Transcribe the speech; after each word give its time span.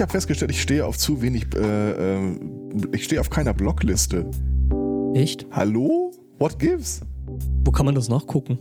ich 0.00 0.02
habe 0.02 0.12
festgestellt, 0.12 0.50
ich 0.50 0.62
stehe 0.62 0.86
auf 0.86 0.96
zu 0.96 1.20
wenig, 1.20 1.48
äh, 1.54 2.20
äh, 2.20 2.38
ich 2.92 3.04
stehe 3.04 3.20
auf 3.20 3.28
keiner 3.28 3.52
Blockliste. 3.52 4.30
Echt? 5.14 5.46
Hallo? 5.50 6.10
What 6.38 6.58
gives? 6.58 7.02
Wo 7.66 7.70
kann 7.70 7.84
man 7.84 7.94
das 7.94 8.08
nachgucken? 8.08 8.58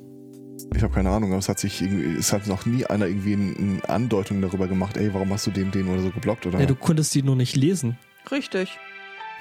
Ich 0.75 0.83
habe 0.83 0.93
keine 0.93 1.09
Ahnung, 1.09 1.29
aber 1.29 1.39
es 1.39 1.47
hat 1.47 1.57
sich 1.57 1.81
irgendwie, 1.81 2.17
es 2.19 2.33
hat 2.33 2.45
noch 2.47 2.65
nie 2.65 2.85
einer 2.85 3.07
irgendwie 3.07 3.35
eine 3.35 3.79
Andeutung 3.87 4.41
darüber 4.41 4.67
gemacht, 4.67 4.97
ey, 4.97 5.13
warum 5.13 5.31
hast 5.31 5.47
du 5.47 5.51
den, 5.51 5.71
den 5.71 5.87
oder 5.87 6.01
so 6.01 6.09
geblockt 6.09 6.45
oder? 6.45 6.59
Ja, 6.59 6.65
du 6.65 6.75
konntest 6.75 7.15
die 7.15 7.23
nur 7.23 7.37
nicht 7.37 7.55
lesen. 7.55 7.97
Richtig. 8.29 8.77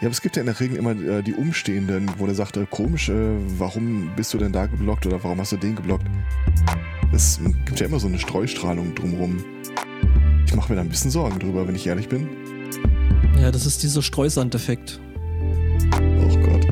Ja, 0.01 0.07
aber 0.07 0.13
es 0.13 0.23
gibt 0.23 0.37
ja 0.37 0.43
in 0.43 0.47
der 0.47 0.61
Regel 0.61 0.77
immer 0.77 0.93
äh, 0.93 1.25
die 1.25 1.35
Umstehenden, 1.35 2.09
wo 2.19 2.27
der 2.27 2.37
sagt, 2.37 2.59
äh, 2.59 2.67
komisch, 2.71 3.09
äh, 3.09 3.35
warum 3.59 4.13
bist 4.15 4.33
du 4.35 4.39
denn 4.39 4.53
da 4.53 4.67
geblockt 4.67 5.05
oder 5.05 5.25
warum 5.25 5.41
hast 5.41 5.51
du 5.51 5.57
den 5.57 5.75
geblockt? 5.75 6.07
Es 7.13 7.41
gibt 7.67 7.81
ja 7.81 7.87
immer 7.87 7.99
so 7.99 8.07
eine 8.07 8.21
Streustrahlung 8.21 8.95
drumrum. 8.95 9.43
Ich 10.49 10.55
mache 10.57 10.73
mir 10.73 10.77
da 10.77 10.81
ein 10.81 10.89
bisschen 10.89 11.11
Sorgen 11.11 11.39
drüber, 11.39 11.69
wenn 11.69 11.75
ich 11.75 11.87
ehrlich 11.87 12.09
bin. 12.09 12.27
Ja, 13.39 13.51
das 13.51 13.67
ist 13.67 13.83
dieser 13.83 14.01
Streusandeffekt. 14.01 14.99
Oh 15.95 16.39
Gott. 16.39 16.67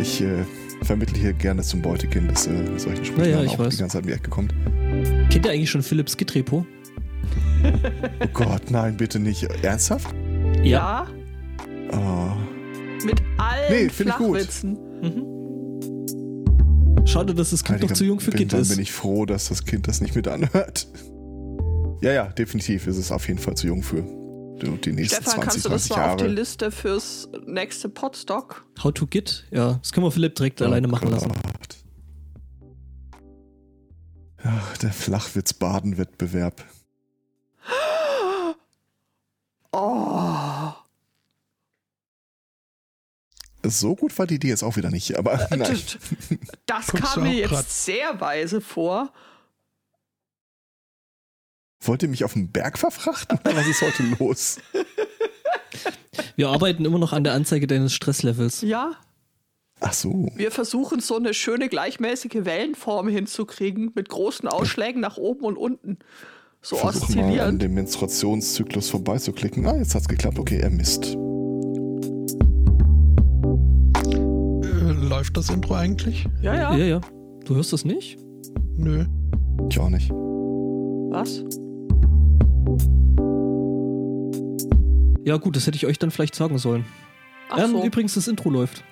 Ich 0.00 0.22
äh, 0.22 0.44
vermittle 0.82 1.18
hier 1.18 1.32
gerne 1.32 1.62
zum 1.62 1.82
Beutekind, 1.82 2.30
dass 2.30 2.46
äh, 2.46 2.52
solchen 2.78 3.04
Sprüchen 3.04 3.24
Ja, 3.24 3.30
ja, 3.30 3.36
dann 3.42 3.48
auch 3.48 3.58
weiß. 3.58 3.70
die 3.74 3.80
ganze 3.80 3.94
Zeit 3.94 4.02
in 4.02 4.06
die 4.06 4.14
Ecke 4.14 4.30
kommt. 4.30 4.54
Kennt 5.28 5.44
ihr 5.44 5.50
eigentlich 5.50 5.70
schon 5.70 5.82
Philips 5.82 6.16
Gitrepo? 6.16 6.64
Oh 7.62 8.26
Gott, 8.32 8.70
nein, 8.70 8.96
bitte 8.96 9.18
nicht. 9.18 9.42
Ernsthaft? 9.62 10.14
Ja. 10.62 11.06
Oh. 11.92 12.30
Mit 13.04 13.20
allen 13.38 13.70
Nee, 13.70 13.88
find 13.90 14.08
ich 14.10 14.16
gut. 14.16 14.36
Flachwitzen. 14.38 14.78
Schade, 17.06 17.34
dass 17.34 17.50
das 17.50 17.62
Kind 17.64 17.78
Heiliger 17.78 17.88
noch 17.90 17.96
zu 17.98 18.04
jung 18.04 18.20
für 18.20 18.30
bin, 18.30 18.38
Git 18.38 18.52
Dann 18.54 18.60
ist. 18.62 18.70
bin 18.70 18.78
ich 18.80 18.92
froh, 18.92 19.26
dass 19.26 19.48
das 19.48 19.64
Kind 19.66 19.88
das 19.88 20.00
nicht 20.00 20.14
mit 20.16 20.26
anhört. 20.28 20.86
Ja, 22.02 22.12
ja, 22.12 22.26
definitiv 22.28 22.86
ist 22.86 22.96
es 22.96 23.12
auf 23.12 23.26
jeden 23.28 23.38
Fall 23.38 23.56
zu 23.56 23.66
jung 23.66 23.82
für 23.82 24.02
die 24.02 24.92
nächsten 24.92 25.22
Stefan, 25.22 25.42
20, 25.42 25.42
kannst 25.50 25.64
du 25.64 25.68
das 25.68 25.88
30 25.88 25.96
mal 25.96 26.10
auf 26.10 26.16
die. 26.16 26.26
Liste 26.28 26.70
fürs 26.70 27.28
nächste 27.46 27.88
Podstock? 27.88 28.64
How 28.82 28.92
to 28.92 29.06
Git? 29.06 29.46
Ja, 29.50 29.74
das 29.74 29.92
können 29.92 30.04
wir 30.06 30.10
Philipp 30.10 30.34
direkt 30.34 30.60
alleine 30.62 30.86
Oh 30.86 30.90
machen 30.90 31.10
lassen. 31.10 31.28
Gott. 31.32 31.76
Ach, 34.42 34.76
der 34.78 34.92
Flachwitz-Baden-Wettbewerb. 34.92 36.64
Oh. 39.72 40.72
So 43.62 43.94
gut 43.94 44.18
war 44.18 44.26
die 44.26 44.34
Idee 44.34 44.48
jetzt 44.48 44.64
auch 44.64 44.76
wieder 44.76 44.90
nicht, 44.90 45.16
aber 45.16 45.34
Äh, 45.52 45.56
nein. 45.56 45.78
Das, 46.66 46.88
das 46.90 46.92
kam 47.00 47.22
mir 47.22 47.34
jetzt 47.34 47.50
grad? 47.50 47.70
sehr 47.70 48.20
weise 48.20 48.60
vor. 48.60 49.12
Wollt 51.82 52.02
ihr 52.02 52.08
mich 52.08 52.24
auf 52.24 52.34
den 52.34 52.50
Berg 52.50 52.78
verfrachten? 52.78 53.38
Was 53.44 53.66
ist 53.66 53.80
heute 53.80 54.02
los? 54.18 54.58
Wir 56.36 56.48
arbeiten 56.48 56.84
immer 56.84 56.98
noch 56.98 57.12
an 57.12 57.24
der 57.24 57.32
Anzeige 57.32 57.66
deines 57.66 57.94
Stresslevels. 57.94 58.60
Ja, 58.60 58.92
Ach 59.80 59.94
so. 59.94 60.28
wir 60.36 60.50
versuchen 60.50 61.00
so 61.00 61.16
eine 61.16 61.32
schöne 61.32 61.70
gleichmäßige 61.70 62.44
Wellenform 62.44 63.08
hinzukriegen 63.08 63.92
mit 63.94 64.10
großen 64.10 64.46
Ausschlägen 64.46 65.00
nach 65.00 65.16
oben 65.16 65.44
und 65.46 65.56
unten. 65.56 65.98
So 66.60 66.76
Versuch 66.76 67.08
mal 67.14 67.40
an 67.40 67.58
dem 67.58 67.72
Menstruationszyklus 67.72 68.90
vorbeizuklicken. 68.90 69.66
Ah, 69.66 69.76
jetzt 69.76 69.94
hat's 69.94 70.06
geklappt. 70.08 70.38
Okay, 70.38 70.58
er 70.58 70.68
misst. 70.68 71.16
Äh, 74.62 74.92
läuft 75.08 75.38
das 75.38 75.48
Intro 75.48 75.74
eigentlich? 75.74 76.26
Ja, 76.42 76.54
ja. 76.54 76.76
Ja, 76.76 76.84
ja. 76.84 77.00
Du 77.46 77.54
hörst 77.54 77.72
das 77.72 77.86
nicht? 77.86 78.18
Nö. 78.76 79.06
Ich 79.70 79.78
auch 79.78 79.88
nicht. 79.88 80.10
Was? 80.10 81.42
Ja, 85.24 85.36
gut, 85.36 85.56
das 85.56 85.66
hätte 85.66 85.76
ich 85.76 85.86
euch 85.86 85.98
dann 85.98 86.10
vielleicht 86.10 86.34
sagen 86.34 86.58
sollen. 86.58 86.84
Ach 87.50 87.58
ähm, 87.58 87.70
so. 87.72 87.84
Übrigens, 87.84 88.14
das 88.14 88.26
Intro 88.28 88.50
läuft. 88.50 88.82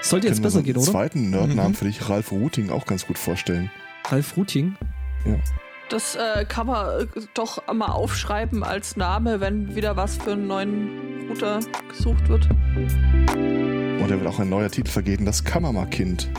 Sollte 0.00 0.28
jetzt 0.28 0.42
besser 0.42 0.58
so 0.58 0.62
gehen, 0.64 0.76
oder? 0.76 0.86
zweiten 0.86 1.30
Nerdnamen 1.30 1.72
Mhm. 1.72 1.74
für 1.74 1.84
dich, 1.84 2.08
Ralf 2.08 2.30
Routing, 2.32 2.70
auch 2.70 2.86
ganz 2.86 3.06
gut 3.06 3.18
vorstellen. 3.18 3.70
Ralf 4.08 4.36
Ruting. 4.36 4.76
Das 5.88 6.16
äh, 6.16 6.44
kann 6.44 6.68
man 6.68 7.00
äh, 7.02 7.06
doch 7.34 7.66
mal 7.72 7.88
aufschreiben 7.88 8.62
als 8.62 8.96
Name, 8.96 9.40
wenn 9.40 9.74
wieder 9.74 9.96
was 9.96 10.16
für 10.16 10.32
einen 10.32 10.46
neuen 10.46 11.28
Router 11.28 11.60
gesucht 11.88 12.28
wird. 12.28 12.48
Und 12.50 14.10
er 14.10 14.18
wird 14.20 14.26
auch 14.26 14.38
ein 14.38 14.48
neuer 14.48 14.70
Titel 14.70 14.90
vergeben, 14.90 15.24
das 15.24 15.42
Kammermarkind. 15.44 16.30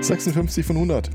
56 0.00 0.64
von 0.64 0.76
100. 0.76 1.10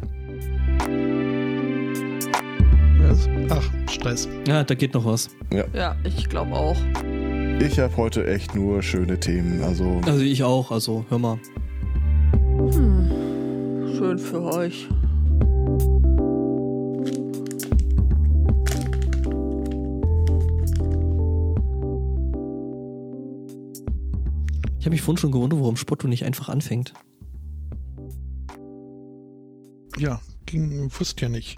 Was? 3.02 3.28
Ach, 3.50 3.70
Stress. 3.90 4.28
Ja, 4.48 4.64
da 4.64 4.76
geht 4.76 4.94
noch 4.94 5.06
was. 5.06 5.30
Ja, 5.74 5.96
ich 6.04 6.30
glaube 6.30 6.54
auch. 6.54 6.78
Ich 7.60 7.80
habe 7.80 7.96
heute 7.98 8.28
echt 8.28 8.54
nur 8.54 8.82
schöne 8.84 9.20
Themen. 9.20 9.62
Also, 9.64 10.02
Also 10.06 10.22
ich 10.22 10.44
auch, 10.44 10.72
also 10.72 11.06
hör 11.10 11.20
mal. 11.20 11.40
Hm. 12.58 13.10
Schön 13.98 14.20
für 14.20 14.42
euch. 14.42 14.88
Ich 24.80 24.86
habe 24.86 24.94
mich 24.94 25.02
vorhin 25.02 25.18
schon 25.18 25.32
gewundert, 25.32 25.60
warum 25.60 25.78
Spotto 25.78 26.08
nicht 26.08 26.26
einfach 26.26 26.50
anfängt. 26.50 26.94
Ja, 29.98 30.20
ging, 30.46 30.92
wusste 31.00 31.24
ja 31.24 31.30
nicht. 31.30 31.58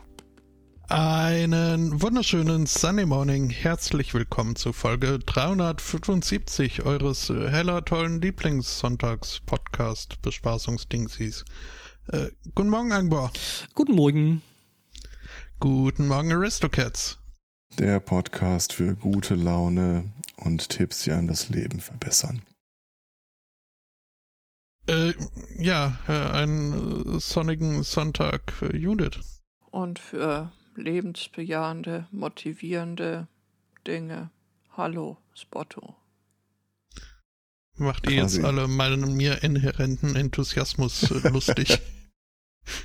Einen 0.89 2.03
wunderschönen 2.03 2.67
Sunday 2.67 3.07
Morning. 3.07 3.49
Herzlich 3.49 4.13
willkommen 4.13 4.55
zu 4.55 4.73
Folge 4.73 5.17
375 5.17 6.83
eures 6.83 7.29
heller 7.29 7.83
tollen 7.83 8.21
Lieblingssonntags-Podcast 8.21 10.21
Bespaßungsdingsies. 10.21 11.45
Äh, 12.09 12.27
guten 12.53 12.69
Morgen, 12.69 12.91
Angbor. 12.91 13.31
Guten 13.73 13.95
Morgen. 13.95 14.43
Guten 15.59 16.07
Morgen, 16.07 16.31
Aristocats. 16.31 17.17
der 17.79 17.99
Podcast 17.99 18.73
für 18.73 18.95
gute 18.95 19.33
Laune 19.33 20.13
und 20.35 20.69
Tipps, 20.69 21.03
die 21.03 21.11
einem 21.11 21.27
das 21.27 21.49
Leben 21.49 21.79
verbessern. 21.79 22.43
Äh, 24.87 25.13
ja, 25.57 25.99
äh, 26.07 26.13
einen 26.13 27.17
äh, 27.17 27.19
sonnigen 27.19 27.83
Sonntag 27.83 28.53
für 28.53 28.73
Judith. 28.75 29.19
Und 29.69 29.99
für 29.99 30.51
lebensbejahende, 30.75 32.07
motivierende 32.11 33.27
Dinge. 33.85 34.31
Hallo, 34.71 35.17
Spotto. 35.33 35.97
Macht 37.75 38.09
ihr 38.09 38.21
Quasi. 38.21 38.37
jetzt 38.37 38.45
alle 38.45 38.69
meinen 38.69 39.15
mir 39.15 39.43
inhärenten 39.43 40.15
Enthusiasmus 40.15 41.11
äh, 41.11 41.27
lustig? 41.29 41.81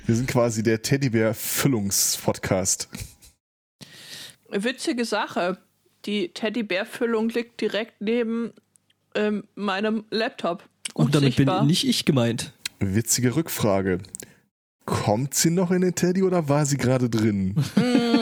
Wir 0.05 0.15
sind 0.15 0.27
quasi 0.27 0.61
der 0.61 0.81
Teddybär-Füllungs-Podcast. 0.81 2.89
Witzige 4.49 5.05
Sache. 5.05 5.57
Die 6.05 6.33
Teddybär-Füllung 6.33 7.29
liegt 7.29 7.61
direkt 7.61 8.01
neben 8.01 8.51
ähm, 9.15 9.47
meinem 9.55 10.03
Laptop. 10.09 10.67
Gut 10.93 11.05
Und 11.07 11.15
damit 11.15 11.35
sichtbar. 11.35 11.59
bin 11.59 11.67
nicht 11.67 11.85
ich 11.87 12.05
gemeint. 12.05 12.53
Witzige 12.79 13.35
Rückfrage. 13.35 13.99
Kommt 14.85 15.33
sie 15.33 15.49
noch 15.49 15.71
in 15.71 15.81
den 15.81 15.95
Teddy 15.95 16.23
oder 16.23 16.47
war 16.49 16.65
sie 16.65 16.77
gerade 16.77 17.09
drin? 17.09 17.55
Mm, 17.75 18.19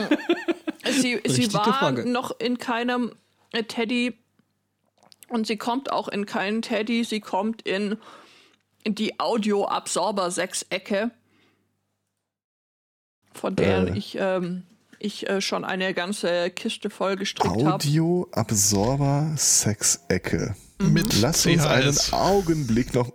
sie, 1.00 1.20
sie 1.26 1.52
war 1.54 1.64
Frage. 1.64 2.08
noch 2.10 2.38
in 2.38 2.58
keinem 2.58 3.12
äh, 3.52 3.62
Teddy 3.64 4.14
und 5.28 5.46
sie 5.46 5.56
kommt 5.56 5.90
auch 5.92 6.08
in 6.08 6.26
keinen 6.26 6.60
Teddy. 6.62 7.04
Sie 7.04 7.20
kommt 7.20 7.62
in, 7.62 7.96
in 8.84 8.94
die 8.94 9.18
Audio-Absorber-Sechsecke, 9.18 11.10
von 13.32 13.56
der 13.56 13.88
Äh. 13.88 13.96
ich, 13.98 14.16
ähm, 14.20 14.62
ich 14.98 15.28
äh, 15.28 15.40
schon 15.40 15.64
eine 15.64 15.94
ganze 15.94 16.50
Kiste 16.50 16.90
voll 16.90 17.16
gestrickt 17.16 17.64
habe. 17.64 17.74
Audio-Absorber-Sexecke. 17.74 20.54
Mit 20.90 21.20
Lass 21.20 21.46
uns 21.46 21.64
einen. 21.66 21.96
Augenblick 22.12 22.94
noch. 22.94 23.12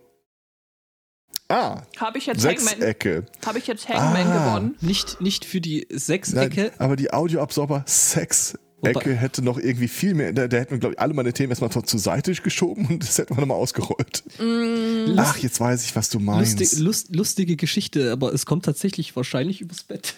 Ah, 1.50 1.82
Habe 1.98 2.18
ich 2.18 2.26
jetzt 2.26 2.46
Hangman, 2.46 2.66
Sechsecke. 2.66 3.26
habe 3.46 3.58
ich 3.60 3.68
jetzt 3.68 3.88
Hangman 3.88 4.28
Ah. 4.28 4.50
gewonnen? 4.56 4.76
Nicht, 4.82 5.22
nicht 5.22 5.46
für 5.46 5.62
die 5.62 5.86
Nein, 5.90 6.00
Sechsecke. 6.00 6.74
aber 6.78 6.98
die 6.98 7.14
Audio-Absorber-Sexecke 7.14 8.60
Wobei- 8.82 9.16
hätte 9.16 9.42
noch 9.42 9.58
irgendwie 9.58 9.88
viel 9.88 10.14
mehr. 10.14 10.34
Da, 10.34 10.48
da 10.50 10.58
hätten 10.58 10.72
wir, 10.72 10.80
glaube 10.80 10.96
ich, 10.96 11.00
alle 11.00 11.14
meine 11.14 11.32
Themen 11.32 11.50
erstmal 11.52 11.72
zur 11.72 12.00
Seite 12.00 12.34
geschoben 12.34 12.86
und 12.88 13.02
das 13.08 13.18
hätten 13.18 13.36
wir 13.38 13.40
nochmal 13.42 13.58
ausgerollt. 13.58 14.24
Mm, 14.40 15.18
Ach, 15.18 15.38
jetzt 15.38 15.60
weiß 15.62 15.86
ich, 15.86 15.96
was 15.96 16.10
du 16.10 16.20
meinst. 16.20 16.60
Lustig, 16.60 16.80
lust, 16.80 17.16
lustige 17.16 17.56
Geschichte, 17.56 18.12
aber 18.12 18.34
es 18.34 18.46
kommt 18.46 18.66
tatsächlich 18.66 19.16
wahrscheinlich 19.16 19.62
übers 19.62 19.84
Bett. 19.84 20.16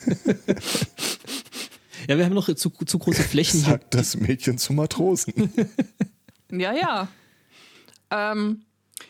ja, 2.08 2.18
wir 2.18 2.24
haben 2.24 2.34
noch 2.34 2.52
zu, 2.54 2.70
zu 2.70 2.98
große 2.98 3.22
Flächen 3.22 3.60
hier. 3.60 3.70
Sagt 3.74 3.94
das 3.94 4.16
Mädchen 4.16 4.58
zu 4.58 4.72
Matrosen. 4.72 5.52
Ja, 6.50 6.72
ja. 6.72 7.08
Ähm, 8.10 8.64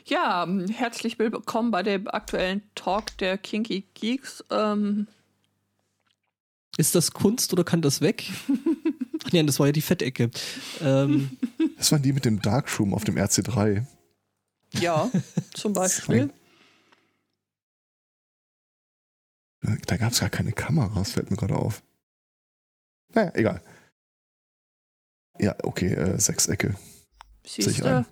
Ja, 0.07 0.47
herzlich 0.73 1.19
willkommen 1.19 1.71
bei 1.71 1.83
dem 1.83 2.07
aktuellen 2.09 2.63
Talk 2.75 3.17
der 3.19 3.39
Kinky 3.39 3.85
Geeks. 3.95 4.45
Ähm, 4.51 5.07
Ist 6.77 6.95
das 6.95 7.13
Kunst 7.13 7.53
oder 7.53 7.65
kann 7.65 7.83
das 7.83 8.01
weg? 8.01 8.31
Ach 9.25 9.33
nee, 9.33 9.43
das 9.43 9.59
war 9.59 9.67
ja 9.67 9.73
die 9.73 9.81
Fettecke. 9.83 10.31
Ähm, 10.81 11.37
Das 11.77 11.91
waren 11.93 12.03
die 12.03 12.13
mit 12.13 12.25
dem 12.25 12.41
Darkroom 12.41 12.95
auf 12.95 13.05
dem 13.05 13.17
RC3. 13.17 13.85
ja, 14.75 15.11
zum 15.55 15.73
Beispiel. 15.73 16.31
Da 19.87 19.97
gab 19.97 20.13
es 20.13 20.21
gar 20.21 20.31
keine 20.31 20.53
Kameras, 20.53 21.13
fällt 21.13 21.31
mir 21.31 21.37
gerade 21.37 21.57
auf. 21.57 21.83
Naja, 23.15 23.33
egal. 23.35 23.63
Ja, 25.39 25.55
okay, 25.65 25.93
äh, 25.93 26.19
Sechsecke. 26.19 26.77
Siehst 27.51 27.69
Sicher 27.69 27.97
ein. 27.99 28.03
du? 28.05 28.09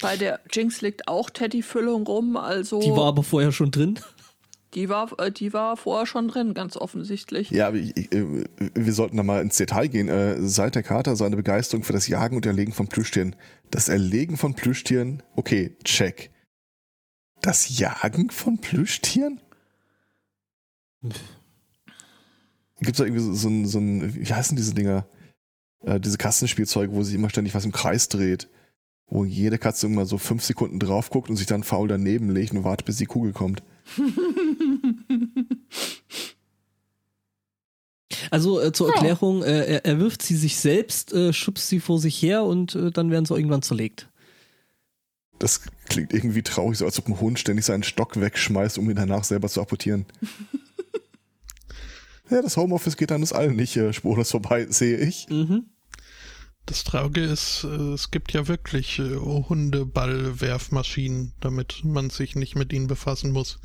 Bei 0.00 0.16
der 0.16 0.40
Jinx 0.52 0.80
liegt 0.80 1.08
auch 1.08 1.30
Teddy-Füllung 1.30 2.06
rum, 2.06 2.36
also 2.36 2.80
die 2.80 2.90
war 2.90 3.06
aber 3.06 3.22
vorher 3.22 3.52
schon 3.52 3.70
drin. 3.70 3.98
die 4.74 4.88
war, 4.88 5.18
äh, 5.18 5.30
die 5.30 5.52
war 5.52 5.76
vorher 5.76 6.06
schon 6.06 6.28
drin, 6.28 6.52
ganz 6.54 6.76
offensichtlich. 6.76 7.50
Ja, 7.50 7.68
aber 7.68 7.76
ich, 7.76 7.96
ich, 7.96 8.12
äh, 8.12 8.44
wir 8.74 8.92
sollten 8.92 9.16
da 9.16 9.22
mal 9.22 9.40
ins 9.42 9.56
Detail 9.56 9.88
gehen. 9.88 10.08
Äh, 10.08 10.36
Seit 10.40 10.74
der 10.74 10.82
Kater 10.82 11.16
seine 11.16 11.36
Begeisterung 11.36 11.84
für 11.84 11.92
das 11.92 12.08
Jagen 12.08 12.36
und 12.36 12.46
Erlegen 12.46 12.72
von 12.72 12.88
Plüschtieren. 12.88 13.36
Das 13.70 13.88
Erlegen 13.88 14.36
von 14.36 14.54
Plüschtieren, 14.54 15.22
okay, 15.36 15.76
check. 15.84 16.30
Das 17.40 17.78
Jagen 17.78 18.30
von 18.30 18.58
Plüschtieren? 18.58 19.40
Gibt 22.78 22.92
es 22.92 22.96
da 22.96 23.04
irgendwie 23.04 23.22
so, 23.22 23.34
so, 23.34 23.48
ein, 23.48 23.66
so 23.66 23.78
ein, 23.78 24.14
wie 24.14 24.32
heißen 24.32 24.56
diese 24.56 24.74
Dinger? 24.74 25.06
Äh, 25.84 26.00
diese 26.00 26.18
Kassenspielzeuge, 26.18 26.92
wo 26.92 27.02
sich 27.02 27.14
immer 27.14 27.30
ständig 27.30 27.54
was 27.54 27.64
im 27.64 27.72
Kreis 27.72 28.08
dreht. 28.08 28.48
Wo 29.06 29.24
jede 29.24 29.58
Katze 29.58 29.86
immer 29.86 30.06
so 30.06 30.18
fünf 30.18 30.42
Sekunden 30.42 30.78
drauf 30.78 31.10
guckt 31.10 31.28
und 31.28 31.36
sich 31.36 31.46
dann 31.46 31.62
faul 31.62 31.88
daneben 31.88 32.30
legt 32.30 32.52
und 32.52 32.64
wartet, 32.64 32.86
bis 32.86 32.96
die 32.96 33.06
Kugel 33.06 33.32
kommt. 33.32 33.62
Also 38.30 38.60
äh, 38.60 38.72
zur 38.72 38.88
Ja. 38.88 38.94
Erklärung, 38.94 39.42
äh, 39.42 39.64
er, 39.64 39.84
er 39.84 40.00
wirft 40.00 40.22
sie 40.22 40.36
sich 40.36 40.56
selbst, 40.56 41.12
äh, 41.12 41.32
schubst 41.32 41.68
sie 41.68 41.80
vor 41.80 42.00
sich 42.00 42.20
her 42.20 42.42
und 42.42 42.74
äh, 42.74 42.90
dann 42.90 43.10
werden 43.10 43.26
sie 43.26 43.34
irgendwann 43.34 43.62
zerlegt. 43.62 44.08
Das 45.38 45.62
klingt 45.88 46.12
irgendwie 46.12 46.42
traurig, 46.42 46.78
so 46.78 46.84
als 46.84 46.98
ob 46.98 47.08
ein 47.08 47.20
Hund 47.20 47.38
ständig 47.38 47.64
seinen 47.64 47.82
Stock 47.82 48.20
wegschmeißt, 48.20 48.78
um 48.78 48.88
ihn 48.88 48.96
danach 48.96 49.24
selber 49.24 49.48
zu 49.48 49.60
apportieren. 49.60 50.06
ja, 52.30 52.40
das 52.40 52.56
Homeoffice 52.56 52.96
geht 52.96 53.12
an 53.12 53.20
uns 53.20 53.32
allen 53.32 53.56
nicht 53.56 53.76
äh, 53.76 53.92
spurlos 53.92 54.30
vorbei, 54.30 54.66
sehe 54.68 54.98
ich. 54.98 55.28
Mhm. 55.28 55.66
Das 56.66 56.82
Traurige 56.84 57.20
ist, 57.22 57.64
äh, 57.64 57.92
es 57.92 58.10
gibt 58.10 58.32
ja 58.32 58.48
wirklich 58.48 58.98
äh, 58.98 59.16
Hundeballwerfmaschinen, 59.16 61.32
damit 61.40 61.84
man 61.84 62.08
sich 62.10 62.36
nicht 62.36 62.54
mit 62.56 62.72
ihnen 62.72 62.86
befassen 62.86 63.32
muss. 63.32 63.58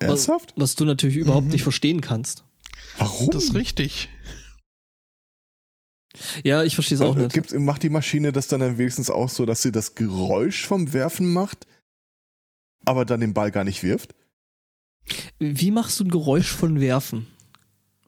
Ernsthaft? 0.00 0.54
Was 0.56 0.74
du 0.74 0.84
natürlich 0.84 1.16
überhaupt 1.16 1.46
Mhm. 1.46 1.52
nicht 1.52 1.62
verstehen 1.62 2.00
kannst. 2.00 2.44
Warum? 2.98 3.30
Das 3.30 3.44
ist 3.44 3.54
richtig. 3.54 4.08
Ja, 6.42 6.64
ich 6.64 6.74
verstehe 6.74 6.96
es 6.96 7.02
auch 7.02 7.16
Äh, 7.16 7.20
nicht. 7.24 7.34
Gibt's, 7.34 7.52
macht 7.52 7.82
die 7.84 7.88
Maschine 7.90 8.32
das 8.32 8.48
dann, 8.48 8.58
dann 8.60 8.78
wenigstens 8.78 9.10
auch 9.10 9.28
so, 9.28 9.46
dass 9.46 9.62
sie 9.62 9.70
das 9.70 9.94
Geräusch 9.94 10.66
vom 10.66 10.92
Werfen 10.92 11.32
macht, 11.32 11.66
aber 12.84 13.04
dann 13.04 13.20
den 13.20 13.32
Ball 13.34 13.52
gar 13.52 13.62
nicht 13.64 13.82
wirft? 13.84 14.14
Wie 15.38 15.70
machst 15.70 16.00
du 16.00 16.04
ein 16.04 16.10
Geräusch 16.10 16.50
von 16.50 16.80
Werfen? 16.80 17.28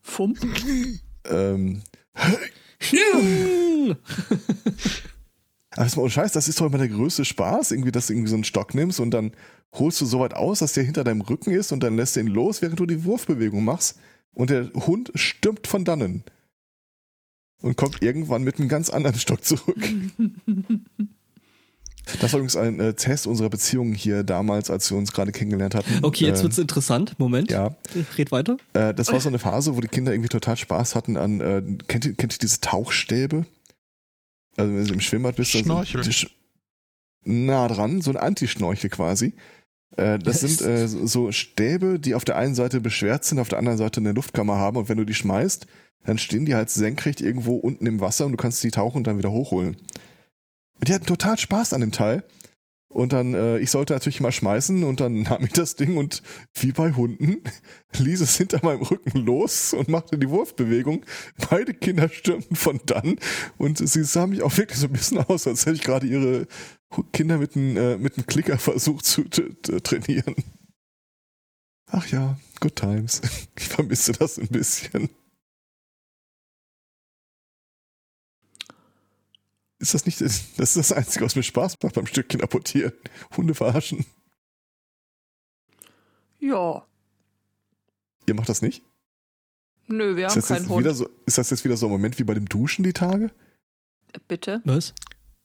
Fump. 0.03 0.39
Ähm, 1.27 1.83
aber 5.71 5.87
ist 5.87 5.97
mal 5.97 6.03
ohne 6.03 6.11
Scheiß, 6.11 6.33
das 6.33 6.49
ist 6.49 6.61
doch 6.61 6.67
immer 6.67 6.79
der 6.79 6.89
größte 6.89 7.25
Spaß, 7.25 7.73
irgendwie, 7.73 7.93
dass 7.93 8.07
du 8.09 8.13
irgendwie 8.13 8.31
so 8.31 8.37
einen 8.37 8.45
Stock 8.45 8.75
nimmst 8.75 9.01
und 9.01 9.11
dann 9.13 9.33
holst 9.75 10.01
du 10.01 10.07
so 10.07 10.21
weit 10.21 10.35
aus, 10.35 10.59
dass 10.61 10.75
der 10.75 10.85
hinter 10.85 11.05
deinem 11.05 11.23
Rücken 11.23 11.51
ist 11.51 11.73
und 11.73 11.83
dann 11.83 11.97
lässt 11.97 12.17
du 12.17 12.21
ihn 12.21 12.27
los, 12.27 12.63
während 12.63 12.79
du 12.79 12.87
die 12.87 13.05
Wurfbewegung 13.05 13.65
machst 13.65 13.99
und 14.35 14.51
der 14.51 14.71
Hund 14.75 15.13
stürmt 15.15 15.67
von 15.67 15.85
dannen 15.85 16.25
und 17.63 17.77
kommt 17.77 18.03
irgendwann 18.03 18.43
mit 18.43 18.59
einem 18.59 18.69
ganz 18.69 18.91
anderen 18.91 19.19
Stock 19.19 19.45
zurück. 19.45 19.79
Das 22.21 22.33
war 22.33 22.41
übrigens 22.41 22.57
ein 22.57 22.81
äh, 22.81 22.95
Test 22.95 23.27
unserer 23.27 23.49
Beziehung 23.49 23.95
hier 23.95 24.25
damals, 24.25 24.71
als 24.71 24.91
wir 24.91 24.99
uns 24.99 25.13
gerade 25.13 25.31
kennengelernt 25.33 25.75
hatten. 25.75 26.01
Okay, 26.05 26.27
jetzt 26.27 26.41
äh, 26.41 26.43
wird's 26.45 26.59
interessant. 26.59 27.15
Moment. 27.19 27.51
Ja, 27.51 27.77
Red 28.19 28.33
weiter. 28.33 28.57
äh, 28.75 28.93
das 28.93 29.13
war 29.13 29.21
so 29.21 29.29
eine 29.29 29.39
Phase, 29.39 29.77
wo 29.77 29.81
die 29.81 29.89
Kinder 29.89 30.13
irgendwie 30.13 30.29
total 30.29 30.57
Spaß 30.57 30.95
hatten 30.97 31.17
an, 31.17 31.41
äh, 31.41 31.63
kennt, 31.87 32.05
ihr, 32.05 32.15
kennt 32.15 32.35
ihr 32.35 32.39
diese 32.39 32.61
Tauchstäbe? 32.61 33.47
Also 34.57 34.73
wenn 34.75 34.87
du 34.87 34.95
im 34.95 35.01
Schwimmbad 35.01 35.37
bist. 35.37 35.55
dann 35.55 35.63
Schnorchel. 35.65 36.03
sind 36.05 36.31
nah 37.25 37.69
dran, 37.69 38.01
so 38.03 38.11
ein 38.11 38.17
Antischnorchel 38.17 38.91
quasi. 38.91 39.33
Äh, 39.97 40.19
das 40.19 40.41
sind 40.41 40.61
äh, 40.63 40.89
so- 40.89 41.07
so 41.07 41.33
Stäbe, 41.33 42.01
die 42.01 42.15
auf 42.15 42.25
der 42.25 42.37
einen 42.37 42.55
Seite 42.55 42.81
beschwert 42.81 43.25
sind, 43.25 43.39
auf 43.39 43.49
der 43.49 43.59
anderen 43.59 43.79
Seite 43.79 44.01
eine 44.01 44.13
Luftkammer 44.13 44.57
haben 44.57 44.77
und 44.77 44.89
wenn 44.89 44.99
du 44.99 45.05
die 45.05 45.15
schmeißt, 45.15 45.67
dann 46.05 46.19
stehen 46.19 46.47
die 46.47 46.55
halt 46.57 46.69
senkrecht 46.69 47.21
irgendwo 47.21 47.55
unten 47.57 47.87
im 47.87 48.01
Wasser 48.01 48.27
und 48.27 48.33
du 48.33 48.37
kannst 48.39 48.63
die 48.65 48.71
tauchen 48.73 48.99
und 48.99 49.07
dann 49.07 49.19
wieder 49.19 49.31
hochholen. 49.31 49.77
Die 50.87 50.95
hatten 50.95 51.07
total 51.07 51.39
Spaß 51.39 51.73
an 51.73 51.81
dem 51.81 51.93
Teil. 51.93 52.25
Und 52.93 53.15
dann, 53.15 53.33
äh, 53.33 53.59
ich 53.59 53.71
sollte 53.71 53.95
natürlich 53.95 54.21
mal 54.21 54.33
schmeißen 54.33 54.85
und 54.85 55.01
dann 55.01 55.23
nahm 55.23 55.45
ich 55.45 55.53
das 55.53 55.77
Ding 55.77 55.97
und 55.97 56.23
wie 56.55 56.73
bei 56.73 56.93
Hunden 56.93 57.43
ließ 57.99 58.21
es 58.21 58.37
hinter 58.37 58.61
meinem 58.63 58.83
Rücken 58.83 59.19
los 59.19 59.73
und 59.73 59.89
machte 59.89 60.19
die 60.19 60.29
Wurfbewegung. 60.29 61.05
Beide 61.51 61.73
Kinder 61.73 62.09
stürmten 62.11 62.55
von 62.55 62.81
dann 62.87 63.17
und 63.57 63.79
sie 63.79 64.05
sah 64.05 64.27
mich 64.27 64.43
auch 64.43 64.57
wirklich 64.59 64.79
so 64.79 64.87
ein 64.87 64.93
bisschen 64.93 65.19
aus, 65.19 65.47
als 65.47 65.65
hätte 65.65 65.77
ich 65.77 65.83
gerade 65.83 66.07
ihre 66.07 66.47
Kinder 67.15 67.39
mit 67.39 67.57
einem 67.57 67.77
äh, 67.79 67.97
mit 67.97 68.19
einem 68.19 68.27
Klicker 68.27 68.59
versucht 68.59 69.07
zu 69.07 69.25
trainieren. 69.25 70.35
Ach 71.91 72.07
ja, 72.09 72.39
good 72.61 72.77
times. 72.77 73.21
Ich 73.59 73.69
vermisse 73.69 74.13
das 74.13 74.39
ein 74.39 74.49
bisschen. 74.49 75.11
Ist 79.83 79.95
das 79.95 80.07
nicht, 80.07 80.21
das 80.21 80.55
ist 80.57 80.77
das 80.77 80.93
Einzige, 80.93 81.25
was 81.25 81.35
mir 81.35 81.43
Spaß 81.43 81.77
macht 81.83 81.97
beim 81.97 82.07
Stückchen 82.07 82.41
apportieren. 82.41 82.93
Hunde 83.37 83.53
verarschen. 83.55 84.07
Ja. 86.39 86.87
Ihr 88.27 88.35
macht 88.35 88.49
das 88.49 88.63
nicht? 88.63 88.83
Nö, 89.89 90.15
wir 90.17 90.27
Ist 90.29 90.33
haben 90.33 90.41
das, 90.41 90.49
keinen 90.49 90.59
jetzt 90.63 90.69
Hund. 90.71 90.85
wieder 90.85 90.95
so, 90.95 91.09
ist 91.27 91.37
das 91.37 91.51
jetzt 91.51 91.65
wieder 91.65 91.77
so 91.77 91.87
ein 91.87 91.93
Moment 91.93 92.19
wie 92.21 92.25
bei 92.25 92.35
dem 92.35 92.49
Duschen 92.49 92.85
die 92.85 92.93
Tage? 92.93 93.33
Bitte. 94.29 94.63
Was? 94.65 94.95